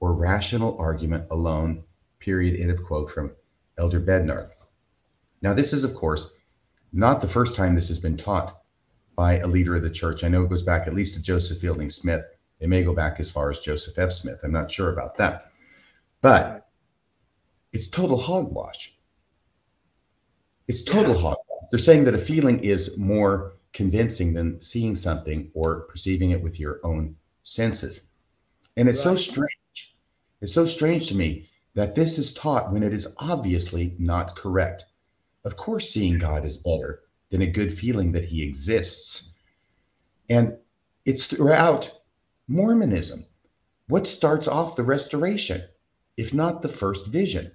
or 0.00 0.12
rational 0.12 0.76
argument 0.76 1.26
alone. 1.30 1.82
Period. 2.18 2.60
End 2.60 2.70
of 2.70 2.84
quote 2.84 3.10
from 3.10 3.34
Elder 3.78 4.02
Bednar. 4.02 4.50
Now, 5.40 5.54
this 5.54 5.72
is, 5.72 5.82
of 5.82 5.94
course, 5.94 6.33
not 6.94 7.20
the 7.20 7.28
first 7.28 7.56
time 7.56 7.74
this 7.74 7.88
has 7.88 7.98
been 7.98 8.16
taught 8.16 8.62
by 9.16 9.38
a 9.38 9.46
leader 9.46 9.74
of 9.74 9.82
the 9.82 9.90
church. 9.90 10.22
I 10.22 10.28
know 10.28 10.44
it 10.44 10.50
goes 10.50 10.62
back 10.62 10.86
at 10.86 10.94
least 10.94 11.14
to 11.14 11.22
Joseph 11.22 11.58
Fielding 11.60 11.90
Smith. 11.90 12.24
It 12.60 12.68
may 12.68 12.84
go 12.84 12.94
back 12.94 13.18
as 13.18 13.30
far 13.30 13.50
as 13.50 13.58
Joseph 13.58 13.98
F. 13.98 14.12
Smith. 14.12 14.38
I'm 14.44 14.52
not 14.52 14.70
sure 14.70 14.92
about 14.92 15.16
that. 15.18 15.50
But 16.22 16.68
it's 17.72 17.88
total 17.88 18.16
hogwash. 18.16 18.96
It's 20.68 20.84
total 20.84 21.14
yeah. 21.14 21.20
hogwash. 21.20 21.68
They're 21.70 21.78
saying 21.78 22.04
that 22.04 22.14
a 22.14 22.18
feeling 22.18 22.60
is 22.60 22.96
more 22.96 23.56
convincing 23.72 24.32
than 24.32 24.62
seeing 24.62 24.94
something 24.94 25.50
or 25.52 25.80
perceiving 25.82 26.30
it 26.30 26.42
with 26.42 26.60
your 26.60 26.78
own 26.84 27.16
senses. 27.42 28.10
And 28.76 28.88
it's 28.88 29.04
right. 29.04 29.12
so 29.12 29.16
strange. 29.16 29.96
It's 30.40 30.54
so 30.54 30.64
strange 30.64 31.08
to 31.08 31.16
me 31.16 31.48
that 31.74 31.96
this 31.96 32.18
is 32.18 32.32
taught 32.34 32.72
when 32.72 32.84
it 32.84 32.94
is 32.94 33.16
obviously 33.18 33.96
not 33.98 34.36
correct. 34.36 34.84
Of 35.44 35.56
course, 35.56 35.90
seeing 35.90 36.18
God 36.18 36.44
is 36.44 36.58
better 36.58 37.02
than 37.30 37.42
a 37.42 37.46
good 37.46 37.76
feeling 37.76 38.12
that 38.12 38.24
he 38.24 38.42
exists. 38.42 39.34
And 40.28 40.56
it's 41.04 41.26
throughout 41.26 42.00
Mormonism. 42.48 43.20
What 43.88 44.06
starts 44.06 44.48
off 44.48 44.76
the 44.76 44.84
restoration, 44.84 45.62
if 46.16 46.32
not 46.32 46.62
the 46.62 46.68
first 46.68 47.08
vision? 47.08 47.52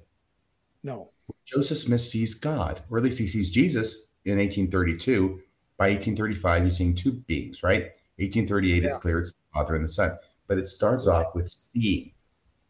No. 0.84 1.10
Joseph 1.45 1.80
Smith 1.80 2.02
sees 2.02 2.36
God, 2.36 2.84
or 2.90 2.98
at 2.98 3.03
least 3.03 3.20
he 3.20 3.28
sees 3.28 3.49
Jesus 3.49 4.11
in 4.26 4.38
1832. 4.38 5.41
By 5.78 5.90
1835, 5.90 6.64
he's 6.64 6.78
seeing 6.78 6.94
two 6.94 7.14
beings, 7.14 7.64
right? 7.64 7.91
1838, 8.18 8.84
yeah. 8.84 8.88
it's 8.88 8.98
clear 8.98 9.20
it's 9.20 9.32
the 9.32 9.38
Father 9.53 9.76
and 9.76 9.86
the 9.86 9.90
Son. 9.90 10.18
But 10.48 10.57
it 10.57 10.68
starts 10.68 11.07
off 11.07 11.34
with 11.34 11.49
seeing. 11.49 12.11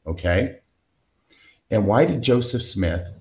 Okay. 0.05 0.59
And 1.71 1.85
why 1.85 2.05
did 2.05 2.21
Joseph 2.21 2.63
Smith 2.63 3.18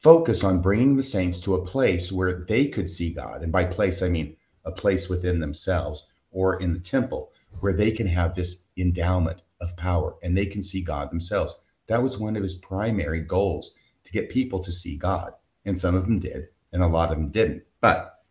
focus 0.00 0.44
on 0.44 0.62
bringing 0.62 0.96
the 0.96 1.02
saints 1.02 1.40
to 1.40 1.54
a 1.54 1.64
place 1.64 2.12
where 2.12 2.44
they 2.48 2.68
could 2.68 2.90
see 2.90 3.12
God. 3.12 3.42
And 3.42 3.52
by 3.52 3.64
place, 3.64 4.02
I 4.02 4.08
mean 4.08 4.36
a 4.64 4.70
place 4.70 5.08
within 5.08 5.40
themselves 5.40 6.08
or 6.30 6.60
in 6.60 6.72
the 6.72 6.80
temple 6.80 7.32
where 7.60 7.72
they 7.72 7.90
can 7.90 8.06
have 8.06 8.34
this 8.34 8.66
endowment 8.76 9.40
of 9.60 9.76
power 9.76 10.14
and 10.22 10.36
they 10.36 10.46
can 10.46 10.62
see 10.62 10.82
God 10.82 11.10
themselves. 11.10 11.60
That 11.88 12.02
was 12.02 12.18
one 12.18 12.36
of 12.36 12.42
his 12.42 12.54
primary 12.54 13.20
goals 13.20 13.74
to 14.04 14.12
get 14.12 14.30
people 14.30 14.60
to 14.60 14.72
see 14.72 14.96
God. 14.96 15.32
And 15.64 15.78
some 15.78 15.94
of 15.94 16.04
them 16.04 16.18
did, 16.20 16.48
and 16.72 16.82
a 16.82 16.86
lot 16.86 17.10
of 17.10 17.18
them 17.18 17.30
didn't. 17.30 17.64
But, 17.80 18.22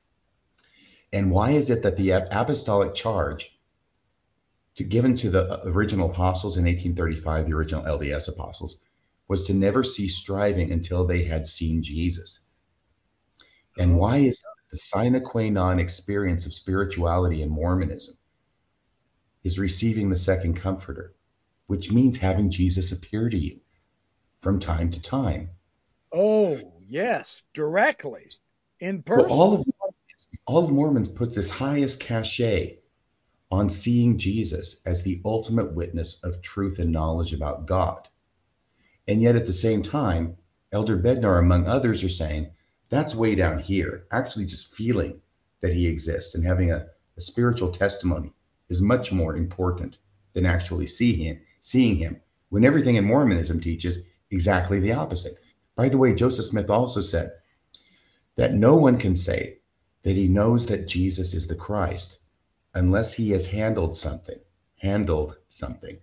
and 1.11 1.31
why 1.31 1.51
is 1.51 1.69
it 1.69 1.83
that 1.83 1.97
the 1.97 2.11
apostolic 2.11 2.93
charge 2.93 3.57
to, 4.75 4.83
given 4.83 5.15
to 5.15 5.29
the 5.29 5.43
uh, 5.43 5.61
original 5.65 6.11
apostles 6.11 6.55
in 6.55 6.65
1835, 6.65 7.47
the 7.47 7.53
original 7.53 7.83
LDS 7.83 8.29
apostles, 8.29 8.79
was 9.27 9.45
to 9.45 9.53
never 9.53 9.83
cease 9.83 10.15
striving 10.15 10.71
until 10.71 11.05
they 11.05 11.23
had 11.23 11.45
seen 11.45 11.83
Jesus. 11.83 12.45
And 13.77 13.93
oh. 13.93 13.97
why 13.97 14.17
is 14.17 14.41
the 14.71 14.77
sine 14.77 15.19
qua 15.21 15.49
non 15.49 15.79
experience 15.79 16.45
of 16.45 16.53
spirituality 16.53 17.41
in 17.41 17.49
Mormonism 17.49 18.17
is 19.43 19.57
receiving 19.57 20.09
the 20.09 20.17
second 20.17 20.55
comforter, 20.55 21.15
which 21.67 21.91
means 21.91 22.17
having 22.17 22.49
Jesus 22.49 22.91
appear 22.91 23.29
to 23.29 23.37
you. 23.37 23.59
from 24.39 24.59
time 24.59 24.91
to 24.91 25.01
time. 25.01 25.49
Oh, 26.11 26.59
yes, 26.87 27.43
directly 27.53 28.29
in 28.79 29.01
person. 29.03 29.29
So 29.29 29.35
all 29.35 29.53
of 29.53 29.65
all 30.45 30.63
of 30.63 30.71
Mormons 30.71 31.09
put 31.09 31.33
this 31.33 31.49
highest 31.49 32.01
cachet 32.01 32.79
on 33.51 33.69
seeing 33.69 34.17
Jesus 34.17 34.81
as 34.85 35.03
the 35.03 35.21
ultimate 35.25 35.73
witness 35.73 36.23
of 36.23 36.41
truth 36.41 36.79
and 36.79 36.91
knowledge 36.91 37.33
about 37.33 37.65
God. 37.65 38.07
And 39.07 39.21
yet 39.21 39.35
at 39.35 39.45
the 39.45 39.53
same 39.53 39.83
time, 39.83 40.37
Elder 40.71 40.97
Bednar, 40.97 41.39
among 41.39 41.65
others, 41.65 42.03
are 42.03 42.09
saying 42.09 42.51
that's 42.89 43.15
way 43.15 43.35
down 43.35 43.59
here. 43.59 44.05
Actually, 44.11 44.45
just 44.45 44.73
feeling 44.75 45.21
that 45.61 45.73
he 45.73 45.87
exists 45.87 46.35
and 46.35 46.45
having 46.45 46.71
a, 46.71 46.87
a 47.17 47.21
spiritual 47.21 47.71
testimony 47.71 48.33
is 48.69 48.81
much 48.81 49.11
more 49.11 49.35
important 49.35 49.97
than 50.33 50.45
actually 50.45 50.87
see 50.87 51.13
him, 51.13 51.39
seeing 51.61 51.95
him, 51.95 52.21
when 52.49 52.65
everything 52.65 52.95
in 52.95 53.05
Mormonism 53.05 53.59
teaches 53.59 53.99
exactly 54.29 54.79
the 54.79 54.91
opposite. 54.91 55.37
By 55.75 55.89
the 55.89 55.97
way, 55.97 56.13
Joseph 56.13 56.45
Smith 56.45 56.69
also 56.69 57.01
said 57.01 57.31
that 58.35 58.53
no 58.53 58.75
one 58.75 58.97
can 58.97 59.15
say 59.15 59.59
that 60.03 60.15
he 60.15 60.27
knows 60.27 60.65
that 60.67 60.87
Jesus 60.87 61.33
is 61.33 61.47
the 61.47 61.55
Christ 61.55 62.19
unless 62.73 63.13
he 63.13 63.31
has 63.31 63.47
handled 63.47 63.95
something, 63.95 64.39
handled 64.77 65.37
something. 65.47 65.97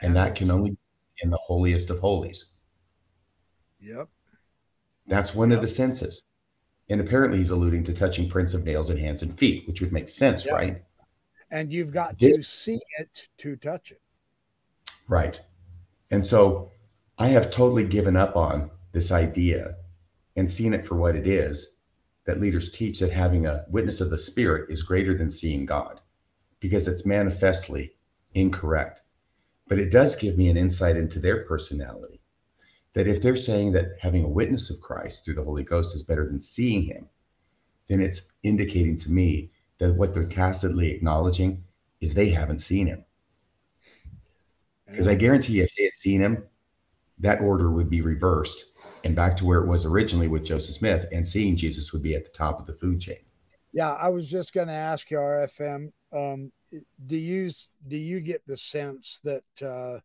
And 0.00 0.16
that 0.16 0.34
can 0.34 0.50
only 0.50 0.76
in 1.22 1.30
the 1.30 1.38
holiest 1.38 1.90
of 1.90 1.98
holies. 1.98 2.52
Yep. 3.80 4.08
That's 5.06 5.34
one 5.34 5.50
yep. 5.50 5.58
of 5.58 5.62
the 5.62 5.68
senses. 5.68 6.24
And 6.88 7.00
apparently 7.00 7.38
he's 7.38 7.50
alluding 7.50 7.84
to 7.84 7.94
touching 7.94 8.28
prints 8.28 8.54
of 8.54 8.64
nails 8.64 8.90
and 8.90 8.98
hands 8.98 9.22
and 9.22 9.36
feet, 9.38 9.66
which 9.66 9.80
would 9.80 9.92
make 9.92 10.08
sense, 10.08 10.44
yep. 10.44 10.54
right? 10.54 10.82
And 11.50 11.72
you've 11.72 11.92
got 11.92 12.18
this, 12.18 12.36
to 12.36 12.42
see 12.42 12.80
it 12.98 13.28
to 13.38 13.56
touch 13.56 13.92
it. 13.92 14.00
Right. 15.08 15.40
And 16.10 16.24
so 16.24 16.70
I 17.18 17.28
have 17.28 17.50
totally 17.50 17.86
given 17.86 18.16
up 18.16 18.36
on 18.36 18.70
this 18.92 19.12
idea 19.12 19.76
and 20.36 20.50
seen 20.50 20.74
it 20.74 20.84
for 20.84 20.96
what 20.96 21.16
it 21.16 21.26
is 21.26 21.76
that 22.24 22.40
leaders 22.40 22.72
teach 22.72 22.98
that 23.00 23.12
having 23.12 23.46
a 23.46 23.64
witness 23.70 24.00
of 24.00 24.10
the 24.10 24.18
spirit 24.18 24.70
is 24.70 24.82
greater 24.82 25.14
than 25.14 25.30
seeing 25.30 25.64
God 25.64 26.00
because 26.60 26.88
it's 26.88 27.06
manifestly 27.06 27.94
incorrect. 28.34 29.02
But 29.68 29.78
it 29.78 29.90
does 29.90 30.16
give 30.16 30.36
me 30.36 30.48
an 30.48 30.56
insight 30.56 30.96
into 30.96 31.18
their 31.18 31.44
personality. 31.44 32.20
That 32.92 33.08
if 33.08 33.20
they're 33.20 33.36
saying 33.36 33.72
that 33.72 33.96
having 34.00 34.24
a 34.24 34.28
witness 34.28 34.70
of 34.70 34.80
Christ 34.80 35.24
through 35.24 35.34
the 35.34 35.44
Holy 35.44 35.64
Ghost 35.64 35.94
is 35.94 36.02
better 36.02 36.24
than 36.24 36.40
seeing 36.40 36.82
him, 36.82 37.08
then 37.88 38.00
it's 38.00 38.32
indicating 38.42 38.96
to 38.98 39.10
me 39.10 39.50
that 39.78 39.94
what 39.94 40.14
they're 40.14 40.26
tacitly 40.26 40.92
acknowledging 40.92 41.62
is 42.00 42.14
they 42.14 42.30
haven't 42.30 42.60
seen 42.60 42.86
him. 42.86 43.04
Because 44.86 45.08
I 45.08 45.14
guarantee 45.14 45.54
you, 45.54 45.64
if 45.64 45.74
they 45.74 45.84
had 45.84 45.94
seen 45.94 46.20
him, 46.20 46.44
that 47.18 47.40
order 47.40 47.70
would 47.70 47.90
be 47.90 48.02
reversed 48.02 48.66
and 49.04 49.14
back 49.16 49.36
to 49.36 49.44
where 49.44 49.60
it 49.60 49.66
was 49.66 49.84
originally 49.84 50.28
with 50.28 50.44
Joseph 50.44 50.74
Smith, 50.74 51.06
and 51.12 51.26
seeing 51.26 51.56
Jesus 51.56 51.92
would 51.92 52.02
be 52.02 52.14
at 52.14 52.24
the 52.24 52.30
top 52.30 52.60
of 52.60 52.66
the 52.66 52.74
food 52.74 53.00
chain. 53.00 53.18
Yeah, 53.72 53.92
I 53.92 54.08
was 54.08 54.28
just 54.28 54.52
going 54.52 54.68
to 54.68 54.72
ask 54.72 55.10
you, 55.10 55.18
RFM, 55.18 55.92
um, 56.12 56.50
do 57.06 57.16
you 57.16 57.50
do 57.86 57.96
you 57.96 58.20
get 58.20 58.46
the 58.46 58.56
sense 58.56 59.20
that 59.24 59.44
uh, 59.62 59.98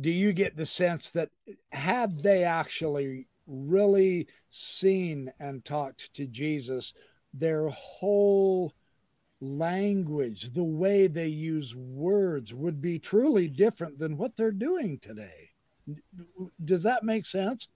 do 0.00 0.10
you 0.10 0.32
get 0.32 0.56
the 0.56 0.66
sense 0.66 1.10
that 1.10 1.30
had 1.70 2.22
they 2.22 2.44
actually 2.44 3.26
really 3.46 4.28
seen 4.50 5.32
and 5.40 5.64
talked 5.64 6.12
to 6.14 6.26
Jesus, 6.26 6.92
their 7.32 7.68
whole 7.68 8.74
language, 9.40 10.52
the 10.52 10.64
way 10.64 11.06
they 11.06 11.28
use 11.28 11.74
words 11.74 12.54
would 12.54 12.80
be 12.80 12.98
truly 12.98 13.48
different 13.48 13.98
than 13.98 14.16
what 14.16 14.36
they're 14.36 14.50
doing 14.50 14.98
today. 14.98 15.50
Does 16.64 16.82
that 16.82 17.04
make 17.04 17.24
sense? 17.24 17.68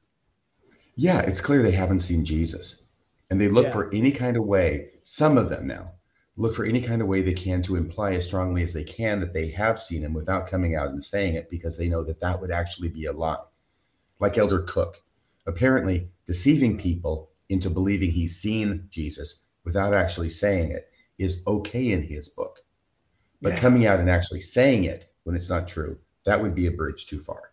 Yeah, 0.96 1.20
it's 1.20 1.40
clear 1.40 1.62
they 1.62 1.70
haven't 1.70 2.00
seen 2.00 2.24
Jesus. 2.24 2.86
And 3.30 3.40
they 3.40 3.48
look 3.48 3.66
yeah. 3.66 3.72
for 3.72 3.94
any 3.94 4.12
kind 4.12 4.36
of 4.36 4.44
way, 4.44 4.90
some 5.02 5.38
of 5.38 5.48
them 5.48 5.66
now, 5.66 5.92
look 6.36 6.54
for 6.54 6.64
any 6.64 6.80
kind 6.80 7.02
of 7.02 7.08
way 7.08 7.20
they 7.20 7.34
can 7.34 7.62
to 7.62 7.76
imply 7.76 8.14
as 8.14 8.26
strongly 8.26 8.62
as 8.62 8.72
they 8.72 8.84
can 8.84 9.20
that 9.20 9.32
they 9.32 9.48
have 9.50 9.78
seen 9.78 10.02
him 10.02 10.14
without 10.14 10.48
coming 10.48 10.74
out 10.74 10.88
and 10.88 11.04
saying 11.04 11.34
it 11.34 11.50
because 11.50 11.76
they 11.76 11.88
know 11.88 12.02
that 12.02 12.20
that 12.20 12.40
would 12.40 12.50
actually 12.50 12.88
be 12.88 13.04
a 13.04 13.12
lie. 13.12 13.36
Like 14.18 14.38
Elder 14.38 14.60
Cook, 14.60 15.02
apparently 15.46 16.08
deceiving 16.26 16.78
people 16.78 17.30
into 17.48 17.68
believing 17.68 18.10
he's 18.10 18.36
seen 18.36 18.86
Jesus 18.88 19.46
without 19.64 19.92
actually 19.92 20.30
saying 20.30 20.70
it 20.70 20.90
is 21.18 21.44
okay 21.46 21.92
in 21.92 22.02
his 22.02 22.28
book. 22.28 22.60
But 23.42 23.54
yeah. 23.54 23.60
coming 23.60 23.86
out 23.86 24.00
and 24.00 24.08
actually 24.08 24.40
saying 24.40 24.84
it 24.84 25.12
when 25.24 25.36
it's 25.36 25.50
not 25.50 25.68
true, 25.68 25.98
that 26.24 26.40
would 26.40 26.54
be 26.54 26.66
a 26.66 26.70
bridge 26.70 27.06
too 27.06 27.20
far. 27.20 27.52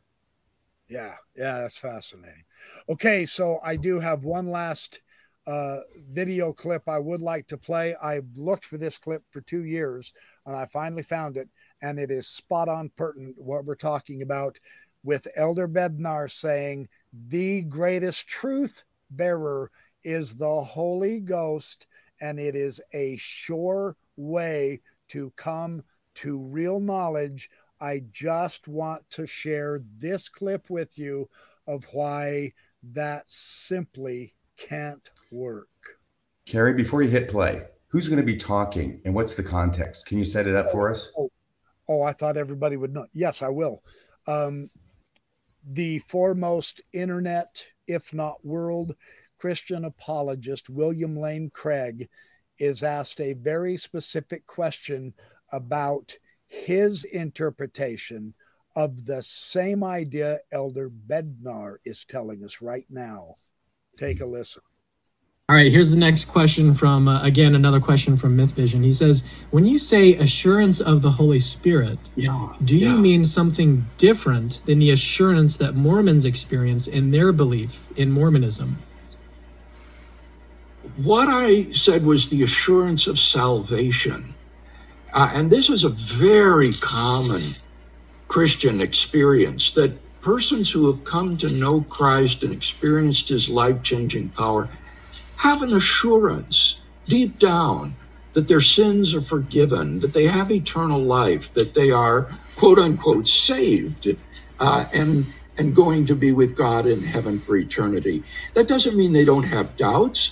Yeah, 0.87 1.15
yeah, 1.35 1.59
that's 1.59 1.77
fascinating. 1.77 2.45
Okay, 2.87 3.25
so 3.25 3.59
I 3.63 3.75
do 3.75 3.99
have 3.99 4.23
one 4.23 4.49
last 4.49 5.01
uh, 5.49 5.79
video 6.11 6.53
clip 6.53 6.87
I 6.87 6.99
would 6.99 7.21
like 7.21 7.47
to 7.47 7.57
play. 7.57 7.95
I've 7.95 8.27
looked 8.35 8.65
for 8.65 8.77
this 8.77 8.99
clip 8.99 9.23
for 9.31 9.41
two 9.41 9.63
years 9.63 10.13
and 10.45 10.55
I 10.55 10.65
finally 10.67 11.01
found 11.01 11.37
it, 11.37 11.49
and 11.81 11.99
it 11.99 12.11
is 12.11 12.27
spot 12.27 12.69
on 12.69 12.91
pertinent 12.95 13.35
what 13.37 13.65
we're 13.65 13.73
talking 13.73 14.21
about 14.21 14.59
with 15.03 15.27
Elder 15.35 15.67
Bednar 15.67 16.29
saying 16.29 16.87
the 17.29 17.61
greatest 17.61 18.27
truth 18.27 18.83
bearer 19.09 19.71
is 20.03 20.35
the 20.35 20.61
Holy 20.63 21.19
Ghost, 21.19 21.87
and 22.21 22.39
it 22.39 22.55
is 22.55 22.79
a 22.93 23.17
sure 23.17 23.95
way 24.17 24.81
to 25.07 25.33
come 25.35 25.83
to 26.15 26.37
real 26.37 26.79
knowledge. 26.79 27.49
I 27.81 28.03
just 28.11 28.67
want 28.67 29.09
to 29.11 29.25
share 29.25 29.81
this 29.97 30.29
clip 30.29 30.69
with 30.69 30.97
you 30.99 31.27
of 31.65 31.85
why 31.91 32.53
that 32.83 33.23
simply 33.27 34.35
can't 34.59 35.09
work. 35.31 35.67
Kerry, 36.45 36.73
before 36.73 37.01
you 37.01 37.09
hit 37.09 37.29
play, 37.29 37.63
who's 37.87 38.07
going 38.07 38.19
to 38.19 38.25
be 38.25 38.37
talking 38.37 39.01
and 39.05 39.13
what's 39.13 39.35
the 39.35 39.43
context? 39.43 40.05
Can 40.05 40.17
you 40.17 40.25
set 40.25 40.47
it 40.47 40.55
up 40.55 40.71
for 40.71 40.91
us? 40.91 41.11
Oh, 41.17 41.31
oh 41.87 42.01
I 42.01 42.13
thought 42.13 42.37
everybody 42.37 42.77
would 42.77 42.93
know. 42.93 43.05
Yes, 43.13 43.41
I 43.41 43.49
will. 43.49 43.83
Um, 44.27 44.69
the 45.71 45.99
foremost 45.99 46.81
internet, 46.93 47.63
if 47.87 48.13
not 48.13 48.43
world, 48.45 48.95
Christian 49.37 49.85
apologist, 49.85 50.69
William 50.69 51.15
Lane 51.15 51.49
Craig, 51.53 52.09
is 52.57 52.83
asked 52.83 53.21
a 53.21 53.33
very 53.33 53.77
specific 53.77 54.45
question 54.45 55.13
about 55.51 56.17
his 56.47 57.05
interpretation 57.05 58.33
of 58.75 59.05
the 59.05 59.23
same 59.23 59.83
idea 59.83 60.39
Elder 60.51 60.89
Bednar 60.89 61.77
is 61.85 62.05
telling 62.05 62.43
us 62.43 62.61
right 62.61 62.85
now. 62.89 63.35
Take 63.99 64.21
a 64.21 64.25
listen. 64.25 64.61
All 65.49 65.57
right, 65.57 65.69
here's 65.69 65.91
the 65.91 65.97
next 65.97 66.25
question 66.25 66.73
from, 66.73 67.09
uh, 67.09 67.21
again, 67.21 67.53
another 67.53 67.81
question 67.81 68.15
from 68.15 68.37
Myth 68.37 68.51
Vision. 68.51 68.81
He 68.81 68.93
says, 68.93 69.23
When 69.51 69.65
you 69.65 69.77
say 69.77 70.13
assurance 70.13 70.79
of 70.79 71.01
the 71.01 71.11
Holy 71.11 71.41
Spirit, 71.41 71.99
yeah, 72.15 72.53
do 72.63 72.77
you 72.77 72.93
yeah. 72.93 72.95
mean 72.95 73.25
something 73.25 73.85
different 73.97 74.61
than 74.65 74.79
the 74.79 74.91
assurance 74.91 75.57
that 75.57 75.75
Mormons 75.75 76.23
experience 76.23 76.87
in 76.87 77.11
their 77.11 77.33
belief 77.33 77.77
in 77.97 78.09
Mormonism? 78.09 78.77
What 80.95 81.27
I 81.27 81.69
said 81.73 82.05
was 82.05 82.29
the 82.29 82.43
assurance 82.43 83.05
of 83.05 83.19
salvation. 83.19 84.33
Uh, 85.11 85.29
and 85.33 85.51
this 85.51 85.69
is 85.69 85.83
a 85.83 85.89
very 85.89 86.73
common 86.75 87.57
Christian 88.29 88.79
experience 88.79 89.71
that 89.71 89.91
persons 90.21 90.71
who 90.71 90.87
have 90.87 91.03
come 91.03 91.37
to 91.37 91.49
know 91.49 91.81
Christ 91.81 92.43
and 92.43 92.53
experienced 92.53 93.29
his 93.29 93.49
life 93.49 93.83
changing 93.83 94.29
power 94.29 94.69
have 95.37 95.61
an 95.61 95.73
assurance 95.73 96.79
deep 97.07 97.39
down 97.39 97.95
that 98.33 98.47
their 98.47 98.61
sins 98.61 99.15
are 99.15 99.21
forgiven, 99.21 99.99
that 100.01 100.13
they 100.13 100.27
have 100.27 100.51
eternal 100.51 101.01
life, 101.01 101.53
that 101.53 101.73
they 101.73 101.91
are 101.91 102.29
quote 102.55 102.77
unquote 102.77 103.27
saved 103.27 104.15
uh, 104.59 104.85
and 104.93 105.25
and 105.57 105.75
going 105.75 106.05
to 106.05 106.15
be 106.15 106.31
with 106.31 106.55
God 106.55 106.85
in 106.85 107.01
heaven 107.01 107.37
for 107.37 107.57
eternity. 107.57 108.23
That 108.53 108.67
doesn't 108.67 108.95
mean 108.95 109.11
they 109.11 109.25
don't 109.25 109.43
have 109.43 109.75
doubts, 109.75 110.31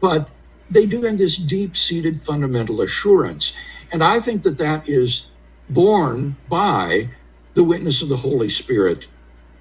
but 0.00 0.28
they 0.70 0.86
do 0.86 1.02
have 1.02 1.18
this 1.18 1.36
deep 1.36 1.76
seated 1.76 2.22
fundamental 2.22 2.80
assurance. 2.80 3.52
And 3.90 4.04
I 4.04 4.20
think 4.20 4.44
that 4.44 4.58
that 4.58 4.88
is 4.88 5.26
born 5.68 6.36
by 6.48 7.08
the 7.54 7.64
witness 7.64 8.02
of 8.02 8.08
the 8.08 8.18
Holy 8.18 8.48
Spirit 8.48 9.06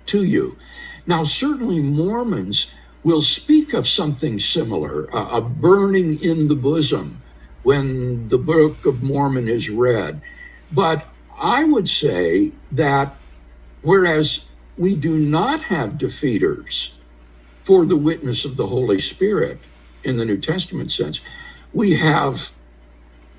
to 0.07 0.23
you. 0.23 0.57
Now, 1.05 1.23
certainly 1.23 1.79
Mormons 1.79 2.67
will 3.03 3.21
speak 3.21 3.73
of 3.73 3.87
something 3.87 4.39
similar, 4.39 5.07
a 5.13 5.41
burning 5.41 6.21
in 6.21 6.47
the 6.47 6.55
bosom 6.55 7.21
when 7.63 8.27
the 8.27 8.37
Book 8.37 8.85
of 8.85 9.03
Mormon 9.03 9.47
is 9.47 9.69
read. 9.69 10.21
But 10.71 11.05
I 11.39 11.63
would 11.63 11.87
say 11.87 12.51
that 12.71 13.15
whereas 13.81 14.41
we 14.77 14.95
do 14.95 15.15
not 15.15 15.61
have 15.61 15.93
defeaters 15.93 16.91
for 17.63 17.85
the 17.85 17.97
witness 17.97 18.45
of 18.45 18.57
the 18.57 18.67
Holy 18.67 18.99
Spirit 18.99 19.59
in 20.03 20.17
the 20.17 20.25
New 20.25 20.37
Testament 20.37 20.91
sense, 20.91 21.21
we 21.73 21.95
have 21.95 22.49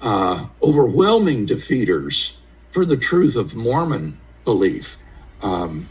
uh, 0.01 0.47
overwhelming 0.63 1.47
defeaters 1.47 2.33
for 2.71 2.85
the 2.85 2.97
truth 2.97 3.37
of 3.37 3.55
Mormon 3.55 4.19
belief. 4.45 4.97
Um, 5.43 5.89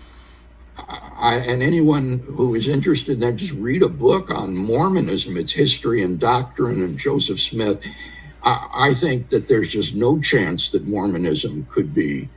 I, 1.17 1.35
and 1.35 1.63
anyone 1.63 2.19
who 2.19 2.55
is 2.55 2.67
interested 2.67 3.13
in 3.13 3.19
that, 3.21 3.35
just 3.37 3.53
read 3.53 3.81
a 3.81 3.89
book 3.89 4.29
on 4.29 4.55
Mormonism, 4.55 5.35
its 5.37 5.51
history 5.51 6.03
and 6.03 6.19
doctrine, 6.19 6.83
and 6.83 6.97
Joseph 6.97 7.39
Smith. 7.39 7.79
I, 8.43 8.67
I 8.73 8.93
think 8.93 9.29
that 9.29 9.47
there's 9.47 9.71
just 9.71 9.95
no 9.95 10.19
chance 10.19 10.69
that 10.69 10.87
Mormonism 10.87 11.65
could 11.71 11.93
be 11.93 12.29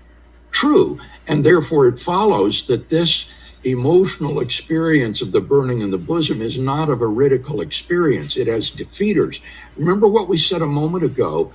true. 0.51 0.99
And 1.29 1.45
therefore, 1.45 1.89
it 1.89 1.99
follows 1.99 2.65
that 2.65 2.89
this 2.89 3.27
emotional 3.65 4.41
experience 4.41 5.21
of 5.21 5.33
the 5.33 5.41
burning 5.41 5.83
in 5.83 5.91
the 5.91 5.99
bosom 5.99 6.41
is 6.41 6.57
not 6.57 6.89
a 6.89 6.97
veridical 6.97 7.61
experience. 7.61 8.37
It 8.37 8.47
has 8.47 8.71
defeaters. 8.71 9.41
Remember 9.77 10.09
what 10.09 10.29
we 10.29 10.39
said 10.39 10.63
a 10.63 10.67
moment 10.67 11.05
ago 11.05 11.53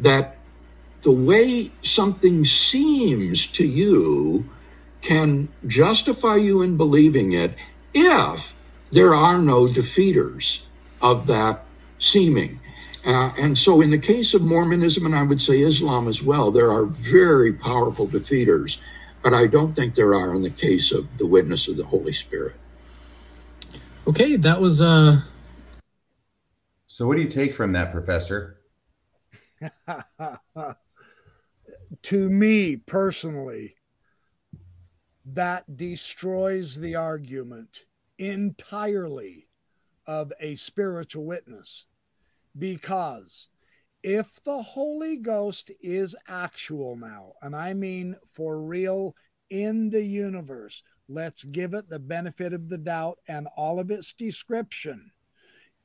that 0.00 0.36
the 1.02 1.12
way 1.12 1.70
something 1.82 2.44
seems 2.44 3.46
to 3.48 3.64
you 3.64 4.44
can 5.04 5.48
justify 5.66 6.36
you 6.36 6.62
in 6.62 6.76
believing 6.76 7.32
it 7.32 7.54
if 7.94 8.52
there 8.90 9.14
are 9.14 9.38
no 9.38 9.66
defeaters 9.66 10.60
of 11.00 11.26
that 11.28 11.64
seeming. 12.00 12.58
Uh, 13.06 13.32
and 13.38 13.56
so, 13.56 13.80
in 13.80 13.90
the 13.90 13.98
case 13.98 14.34
of 14.34 14.42
Mormonism, 14.42 15.04
and 15.04 15.14
I 15.14 15.22
would 15.22 15.40
say 15.40 15.60
Islam 15.60 16.08
as 16.08 16.22
well, 16.22 16.50
there 16.50 16.72
are 16.72 16.86
very 16.86 17.52
powerful 17.52 18.08
defeaters 18.08 18.78
but 19.24 19.32
I 19.32 19.46
don't 19.46 19.74
think 19.74 19.94
there 19.94 20.14
are 20.14 20.34
in 20.34 20.42
the 20.42 20.50
case 20.50 20.92
of 20.92 21.08
the 21.16 21.26
witness 21.26 21.66
of 21.66 21.78
the 21.78 21.84
Holy 21.84 22.12
Spirit. 22.12 22.54
Okay, 24.06 24.36
that 24.36 24.60
was 24.60 24.82
uh 24.82 25.22
So 26.86 27.06
what 27.06 27.16
do 27.16 27.22
you 27.22 27.28
take 27.28 27.54
from 27.54 27.72
that, 27.72 27.90
professor? 27.90 28.58
to 32.02 32.28
me 32.28 32.76
personally, 32.76 33.73
that 35.24 35.76
destroys 35.76 36.78
the 36.78 36.94
argument 36.94 37.84
entirely 38.18 39.48
of 40.06 40.32
a 40.40 40.54
spiritual 40.56 41.24
witness 41.24 41.86
because 42.58 43.48
if 44.02 44.42
the 44.44 44.62
Holy 44.62 45.16
Ghost 45.16 45.70
is 45.80 46.14
actual 46.28 46.94
now, 46.94 47.32
and 47.40 47.56
I 47.56 47.72
mean 47.72 48.16
for 48.26 48.60
real 48.60 49.16
in 49.48 49.88
the 49.88 50.02
universe, 50.04 50.82
let's 51.08 51.42
give 51.44 51.72
it 51.72 51.88
the 51.88 51.98
benefit 51.98 52.52
of 52.52 52.68
the 52.68 52.78
doubt 52.78 53.18
and 53.28 53.48
all 53.56 53.80
of 53.80 53.90
its 53.90 54.12
description. 54.12 55.10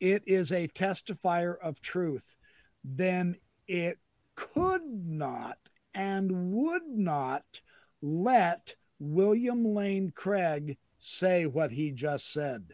It 0.01 0.23
is 0.27 0.51
a 0.51 0.67
testifier 0.67 1.55
of 1.61 1.81
truth, 1.81 2.35
then 2.83 3.37
it 3.67 3.99
could 4.35 4.83
not 4.83 5.57
and 5.93 6.51
would 6.51 6.87
not 6.87 7.61
let 8.01 8.75
William 8.99 9.63
Lane 9.63 10.11
Craig 10.11 10.77
say 10.99 11.45
what 11.45 11.71
he 11.71 11.91
just 11.91 12.31
said, 12.31 12.73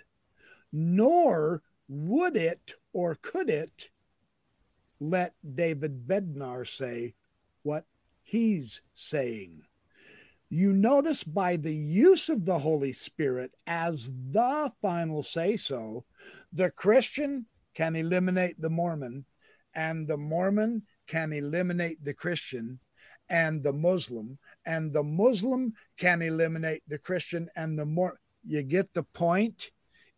nor 0.71 1.61
would 1.87 2.35
it 2.35 2.73
or 2.93 3.15
could 3.15 3.49
it 3.49 3.89
let 4.99 5.35
David 5.55 6.07
Bednar 6.07 6.67
say 6.67 7.13
what 7.61 7.85
he's 8.23 8.81
saying. 8.93 9.61
You 10.49 10.73
notice 10.73 11.23
by 11.23 11.57
the 11.57 11.73
use 11.73 12.29
of 12.29 12.45
the 12.45 12.59
Holy 12.59 12.93
Spirit 12.93 13.51
as 13.67 14.11
the 14.31 14.71
final 14.81 15.23
say 15.23 15.57
so, 15.57 16.05
the 16.53 16.71
Christian 16.71 17.45
can 17.73 17.95
eliminate 17.95 18.59
the 18.61 18.69
Mormon, 18.69 19.25
and 19.73 20.07
the 20.07 20.17
Mormon 20.17 20.83
can 21.07 21.33
eliminate 21.33 22.03
the 22.03 22.13
Christian 22.13 22.79
and 23.29 23.61
the 23.61 23.73
Muslim, 23.73 24.37
and 24.65 24.91
the 24.91 25.03
Muslim 25.03 25.73
can 25.97 26.21
eliminate 26.21 26.83
the 26.87 26.97
Christian 26.97 27.49
and 27.55 27.77
the 27.77 27.85
more. 27.85 28.19
You 28.47 28.61
get 28.61 28.93
the 28.93 29.03
point? 29.03 29.71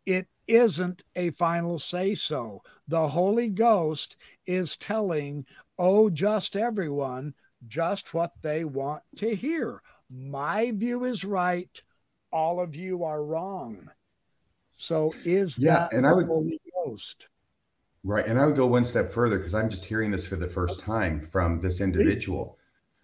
It 0.06 0.28
isn't 0.48 1.04
a 1.16 1.32
final 1.32 1.80
say 1.80 2.16
so. 2.16 2.62
The 2.88 3.08
Holy 3.08 3.50
Ghost 3.50 4.18
is 4.46 4.78
telling, 4.78 5.46
oh, 5.78 6.10
just 6.10 6.56
everyone, 6.56 7.34
just 7.68 8.14
what 8.14 8.32
they 8.42 8.64
want 8.64 9.04
to 9.18 9.36
hear. 9.36 9.82
My 10.10 10.72
view 10.72 11.04
is 11.06 11.24
right. 11.24 11.82
All 12.32 12.60
of 12.60 12.76
you 12.76 13.04
are 13.04 13.24
wrong. 13.24 13.90
So 14.76 15.14
is 15.26 15.58
yeah, 15.58 15.80
that 15.80 15.94
and 15.94 16.06
I 16.06 16.14
would, 16.14 16.28
Holy 16.28 16.60
Ghost? 16.86 17.28
Right. 18.04 18.26
And 18.26 18.40
I 18.40 18.46
would 18.46 18.56
go 18.56 18.68
one 18.68 18.86
step 18.86 19.10
further 19.10 19.38
because 19.38 19.56
I'm 19.56 19.70
just 19.70 19.84
hearing 19.84 20.12
this 20.12 20.28
for 20.28 20.36
the 20.36 20.48
first 20.48 20.80
time 20.80 21.22
from 21.22 21.60
this 21.60 21.82
individual. 21.82 22.58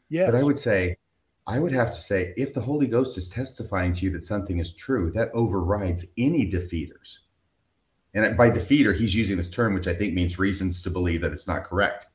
Yes. 0.09 0.31
But 0.31 0.39
I 0.39 0.43
would 0.43 0.59
say, 0.59 0.97
I 1.45 1.59
would 1.59 1.73
have 1.73 1.91
to 1.91 2.01
say, 2.01 2.33
if 2.37 2.53
the 2.53 2.61
Holy 2.61 2.87
Ghost 2.87 3.17
is 3.17 3.27
testifying 3.27 3.93
to 3.93 4.05
you 4.05 4.11
that 4.11 4.23
something 4.23 4.59
is 4.59 4.73
true, 4.73 5.11
that 5.11 5.31
overrides 5.33 6.05
any 6.17 6.49
defeaters. 6.49 7.19
And 8.13 8.37
by 8.37 8.49
defeater, 8.49 8.95
he's 8.95 9.15
using 9.15 9.37
this 9.37 9.49
term, 9.49 9.73
which 9.73 9.87
I 9.87 9.95
think 9.95 10.13
means 10.13 10.39
reasons 10.39 10.81
to 10.83 10.89
believe 10.89 11.21
that 11.21 11.33
it's 11.33 11.47
not 11.47 11.65
correct, 11.65 12.07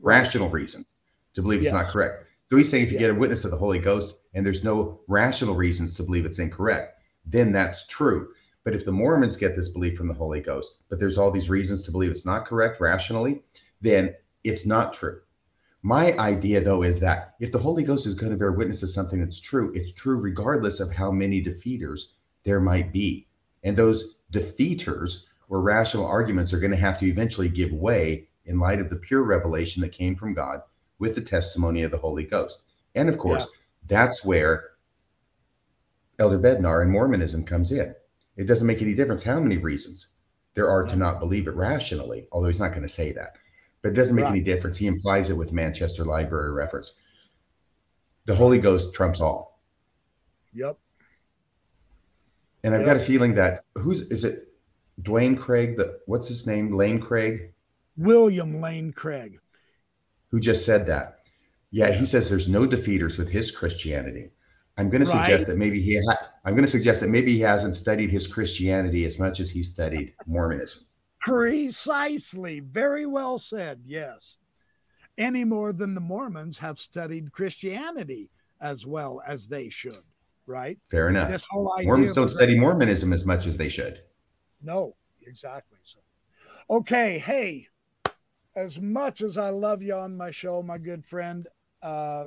rational 0.00 0.48
reasons 0.48 0.86
to 1.34 1.42
believe 1.42 1.60
it's 1.60 1.66
yes. 1.66 1.74
not 1.74 1.86
correct. 1.86 2.26
So 2.48 2.56
he's 2.56 2.68
saying 2.68 2.84
if 2.84 2.92
you 2.92 2.98
yeah. 2.98 3.08
get 3.08 3.16
a 3.16 3.18
witness 3.18 3.44
of 3.44 3.50
the 3.50 3.56
Holy 3.56 3.78
Ghost 3.78 4.14
and 4.34 4.46
there's 4.46 4.64
no 4.64 5.00
rational 5.08 5.54
reasons 5.54 5.94
to 5.94 6.02
believe 6.02 6.24
it's 6.24 6.38
incorrect, 6.38 7.00
then 7.26 7.52
that's 7.52 7.86
true. 7.86 8.32
But 8.64 8.74
if 8.74 8.84
the 8.84 8.92
Mormons 8.92 9.36
get 9.36 9.56
this 9.56 9.68
belief 9.68 9.96
from 9.96 10.08
the 10.08 10.14
Holy 10.14 10.40
Ghost, 10.40 10.76
but 10.88 11.00
there's 11.00 11.18
all 11.18 11.30
these 11.30 11.50
reasons 11.50 11.82
to 11.84 11.90
believe 11.90 12.10
it's 12.10 12.26
not 12.26 12.46
correct 12.46 12.80
rationally, 12.80 13.42
then 13.80 14.14
it's 14.44 14.64
not 14.64 14.92
true. 14.92 15.20
My 15.82 16.16
idea, 16.16 16.60
though, 16.60 16.84
is 16.84 17.00
that 17.00 17.34
if 17.40 17.50
the 17.50 17.58
Holy 17.58 17.82
Ghost 17.82 18.06
is 18.06 18.14
going 18.14 18.30
to 18.30 18.38
bear 18.38 18.52
witness 18.52 18.80
to 18.80 18.86
something 18.86 19.18
that's 19.18 19.40
true, 19.40 19.72
it's 19.74 19.90
true 19.92 20.20
regardless 20.20 20.78
of 20.78 20.92
how 20.92 21.10
many 21.10 21.42
defeaters 21.42 22.12
there 22.44 22.60
might 22.60 22.92
be. 22.92 23.26
And 23.64 23.76
those 23.76 24.20
defeaters 24.32 25.26
or 25.48 25.60
rational 25.60 26.06
arguments 26.06 26.52
are 26.52 26.60
going 26.60 26.70
to 26.70 26.76
have 26.76 26.98
to 27.00 27.06
eventually 27.06 27.48
give 27.48 27.72
way 27.72 28.28
in 28.44 28.60
light 28.60 28.80
of 28.80 28.90
the 28.90 28.96
pure 28.96 29.22
revelation 29.22 29.82
that 29.82 29.90
came 29.90 30.14
from 30.14 30.34
God 30.34 30.62
with 30.98 31.16
the 31.16 31.20
testimony 31.20 31.82
of 31.82 31.90
the 31.90 31.98
Holy 31.98 32.24
Ghost. 32.24 32.62
And 32.94 33.08
of 33.08 33.18
course, 33.18 33.42
yeah. 33.42 33.58
that's 33.88 34.24
where 34.24 34.70
Elder 36.18 36.38
Bednar 36.38 36.82
and 36.82 36.92
Mormonism 36.92 37.44
comes 37.44 37.72
in. 37.72 37.94
It 38.36 38.46
doesn't 38.46 38.66
make 38.66 38.82
any 38.82 38.94
difference 38.94 39.24
how 39.24 39.40
many 39.40 39.58
reasons 39.58 40.16
there 40.54 40.68
are 40.68 40.86
to 40.86 40.96
not 40.96 41.18
believe 41.18 41.48
it 41.48 41.56
rationally, 41.56 42.28
although 42.30 42.46
he's 42.46 42.60
not 42.60 42.70
going 42.70 42.82
to 42.82 42.88
say 42.88 43.12
that. 43.12 43.34
But 43.82 43.90
it 43.90 43.94
doesn't 43.94 44.14
make 44.14 44.24
right. 44.24 44.30
any 44.30 44.40
difference. 44.40 44.76
He 44.76 44.86
implies 44.86 45.30
it 45.30 45.36
with 45.36 45.52
Manchester 45.52 46.04
Library 46.04 46.52
reference. 46.52 47.00
The 48.26 48.34
Holy 48.34 48.58
Ghost 48.58 48.94
trumps 48.94 49.20
all. 49.20 49.60
Yep. 50.54 50.78
And 52.64 52.74
I've 52.74 52.82
yep. 52.82 52.86
got 52.86 52.96
a 52.96 53.00
feeling 53.00 53.34
that 53.34 53.64
who's 53.74 54.02
is 54.12 54.24
it 54.24 54.48
Dwayne 55.00 55.36
Craig, 55.36 55.76
the 55.76 55.98
what's 56.06 56.28
his 56.28 56.46
name? 56.46 56.72
Lane 56.72 57.00
Craig? 57.00 57.52
William 57.96 58.60
Lane 58.60 58.92
Craig. 58.92 59.40
Who 60.30 60.40
just 60.40 60.64
said 60.64 60.86
that. 60.86 61.18
Yeah, 61.70 61.90
he 61.90 62.06
says 62.06 62.28
there's 62.28 62.48
no 62.48 62.66
defeaters 62.66 63.18
with 63.18 63.28
his 63.28 63.50
Christianity. 63.50 64.30
I'm 64.76 64.90
going 64.90 65.04
to 65.04 65.10
right. 65.10 65.24
suggest 65.24 65.46
that 65.48 65.56
maybe 65.56 65.80
he 65.80 66.00
ha- 66.06 66.30
I'm 66.44 66.54
going 66.54 66.64
to 66.64 66.70
suggest 66.70 67.00
that 67.00 67.08
maybe 67.08 67.32
he 67.32 67.40
hasn't 67.40 67.74
studied 67.74 68.10
his 68.10 68.26
Christianity 68.26 69.04
as 69.04 69.18
much 69.18 69.40
as 69.40 69.50
he 69.50 69.62
studied 69.62 70.14
Mormonism. 70.26 70.84
Precisely. 71.22 72.60
Very 72.60 73.06
well 73.06 73.38
said. 73.38 73.80
Yes. 73.84 74.38
Any 75.18 75.44
more 75.44 75.72
than 75.72 75.94
the 75.94 76.00
Mormons 76.00 76.58
have 76.58 76.78
studied 76.78 77.32
Christianity 77.32 78.30
as 78.60 78.86
well 78.86 79.22
as 79.26 79.46
they 79.46 79.68
should, 79.68 79.96
right? 80.46 80.78
Fair 80.90 81.08
enough. 81.08 81.30
This 81.30 81.46
whole 81.50 81.72
idea 81.76 81.88
Mormons 81.88 82.14
don't 82.14 82.28
study 82.28 82.58
Mormonism 82.58 83.12
as 83.12 83.24
much 83.24 83.46
as 83.46 83.56
they 83.56 83.68
should. 83.68 84.00
No, 84.62 84.96
exactly. 85.26 85.78
So, 85.82 85.98
okay. 86.70 87.18
Hey, 87.18 87.68
as 88.56 88.80
much 88.80 89.20
as 89.20 89.38
I 89.38 89.50
love 89.50 89.82
you 89.82 89.94
on 89.94 90.16
my 90.16 90.30
show, 90.30 90.62
my 90.62 90.78
good 90.78 91.04
friend, 91.04 91.46
uh, 91.82 92.26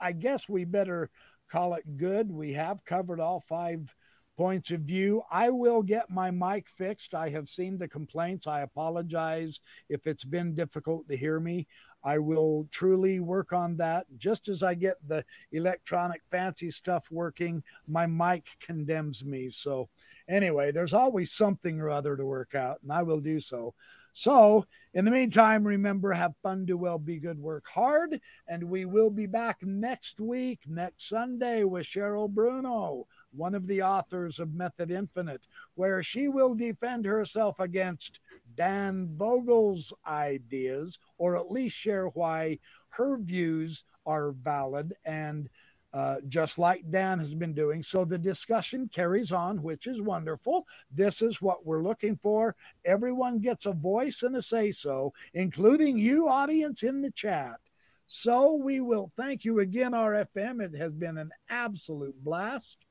I 0.00 0.12
guess 0.12 0.48
we 0.48 0.64
better 0.64 1.10
call 1.50 1.74
it 1.74 1.96
good. 1.96 2.30
We 2.30 2.52
have 2.52 2.84
covered 2.84 3.20
all 3.20 3.40
five 3.40 3.94
points 4.36 4.70
of 4.70 4.80
view. 4.80 5.22
I 5.30 5.50
will 5.50 5.82
get 5.82 6.10
my 6.10 6.30
mic 6.30 6.68
fixed. 6.68 7.14
I 7.14 7.30
have 7.30 7.48
seen 7.48 7.78
the 7.78 7.88
complaints. 7.88 8.46
I 8.46 8.60
apologize 8.60 9.60
if 9.88 10.06
it's 10.06 10.24
been 10.24 10.54
difficult 10.54 11.08
to 11.08 11.16
hear 11.16 11.40
me. 11.40 11.66
I 12.04 12.18
will 12.18 12.68
truly 12.70 13.18
work 13.20 13.52
on 13.52 13.76
that. 13.78 14.06
Just 14.16 14.48
as 14.48 14.62
I 14.62 14.74
get 14.74 14.96
the 15.08 15.24
electronic 15.52 16.22
fancy 16.30 16.70
stuff 16.70 17.10
working, 17.10 17.62
my 17.88 18.06
mic 18.06 18.46
condemns 18.60 19.24
me. 19.24 19.48
So 19.48 19.88
anyway, 20.28 20.70
there's 20.70 20.94
always 20.94 21.32
something 21.32 21.80
or 21.80 21.90
other 21.90 22.16
to 22.16 22.24
work 22.24 22.54
out, 22.54 22.78
and 22.82 22.92
I 22.92 23.02
will 23.02 23.20
do 23.20 23.40
so. 23.40 23.74
So, 24.12 24.64
in 24.94 25.04
the 25.04 25.10
meantime, 25.10 25.62
remember 25.62 26.10
have 26.10 26.32
fun, 26.42 26.64
do 26.64 26.78
well, 26.78 26.98
be 26.98 27.18
good, 27.18 27.38
work 27.38 27.66
hard. 27.66 28.18
And 28.48 28.64
we 28.64 28.86
will 28.86 29.10
be 29.10 29.26
back 29.26 29.62
next 29.62 30.20
week, 30.20 30.60
next 30.66 31.10
Sunday, 31.10 31.64
with 31.64 31.84
Cheryl 31.84 32.30
Bruno, 32.30 33.06
one 33.36 33.54
of 33.54 33.66
the 33.66 33.82
authors 33.82 34.38
of 34.38 34.54
Method 34.54 34.90
Infinite, 34.90 35.46
where 35.74 36.02
she 36.02 36.28
will 36.28 36.54
defend 36.54 37.04
herself 37.04 37.60
against 37.60 38.20
Dan 38.56 39.08
Vogel's 39.16 39.92
ideas, 40.06 40.98
or 41.18 41.36
at 41.36 41.50
least 41.50 41.76
share 41.76 42.06
why 42.08 42.58
her 42.90 43.18
views 43.18 43.84
are 44.06 44.32
valid 44.32 44.94
and 45.04 45.48
uh, 45.92 46.20
just 46.28 46.58
like 46.58 46.90
Dan 46.90 47.18
has 47.18 47.34
been 47.34 47.54
doing. 47.54 47.82
So 47.82 48.04
the 48.04 48.18
discussion 48.18 48.90
carries 48.92 49.32
on, 49.32 49.62
which 49.62 49.86
is 49.86 50.02
wonderful. 50.02 50.66
This 50.90 51.22
is 51.22 51.40
what 51.40 51.64
we're 51.64 51.82
looking 51.82 52.18
for. 52.22 52.54
Everyone 52.84 53.38
gets 53.38 53.64
a 53.64 53.72
voice 53.72 54.22
and 54.22 54.36
a 54.36 54.42
say 54.42 54.72
so, 54.72 55.14
including 55.32 55.96
you, 55.96 56.28
audience, 56.28 56.82
in 56.82 57.00
the 57.00 57.10
chat. 57.12 57.60
So 58.06 58.54
we 58.54 58.80
will 58.80 59.10
thank 59.16 59.44
you 59.44 59.60
again, 59.60 59.92
RFM. 59.92 60.62
It 60.62 60.76
has 60.76 60.92
been 60.92 61.16
an 61.18 61.30
absolute 61.48 62.22
blast. 62.22 62.85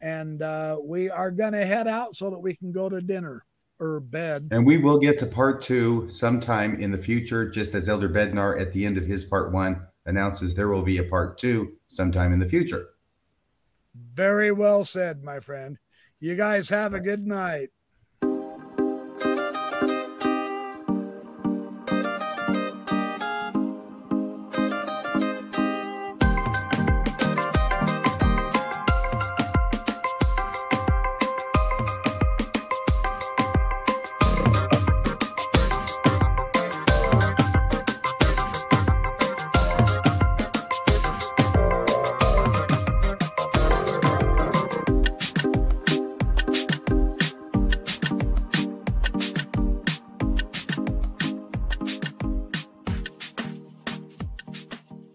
And 0.00 0.42
uh, 0.42 0.78
we 0.82 1.10
are 1.10 1.30
going 1.30 1.52
to 1.52 1.64
head 1.64 1.88
out 1.88 2.14
so 2.14 2.30
that 2.30 2.38
we 2.38 2.54
can 2.54 2.72
go 2.72 2.88
to 2.88 3.00
dinner 3.00 3.44
or 3.78 4.00
bed. 4.00 4.48
And 4.50 4.66
we 4.66 4.78
will 4.78 4.98
get 4.98 5.18
to 5.20 5.26
part 5.26 5.62
two 5.62 6.08
sometime 6.08 6.80
in 6.80 6.90
the 6.90 6.98
future, 6.98 7.48
just 7.48 7.74
as 7.74 7.88
Elder 7.88 8.08
Bednar 8.08 8.60
at 8.60 8.72
the 8.72 8.84
end 8.84 8.96
of 8.96 9.04
his 9.04 9.24
part 9.24 9.52
one 9.52 9.86
announces 10.06 10.54
there 10.54 10.68
will 10.68 10.82
be 10.82 10.98
a 10.98 11.04
part 11.04 11.38
two 11.38 11.72
sometime 11.88 12.32
in 12.32 12.38
the 12.38 12.48
future. 12.48 12.86
Very 14.14 14.52
well 14.52 14.84
said, 14.84 15.22
my 15.22 15.40
friend. 15.40 15.78
You 16.20 16.36
guys 16.36 16.68
have 16.68 16.94
a 16.94 17.00
good 17.00 17.26
night. 17.26 17.70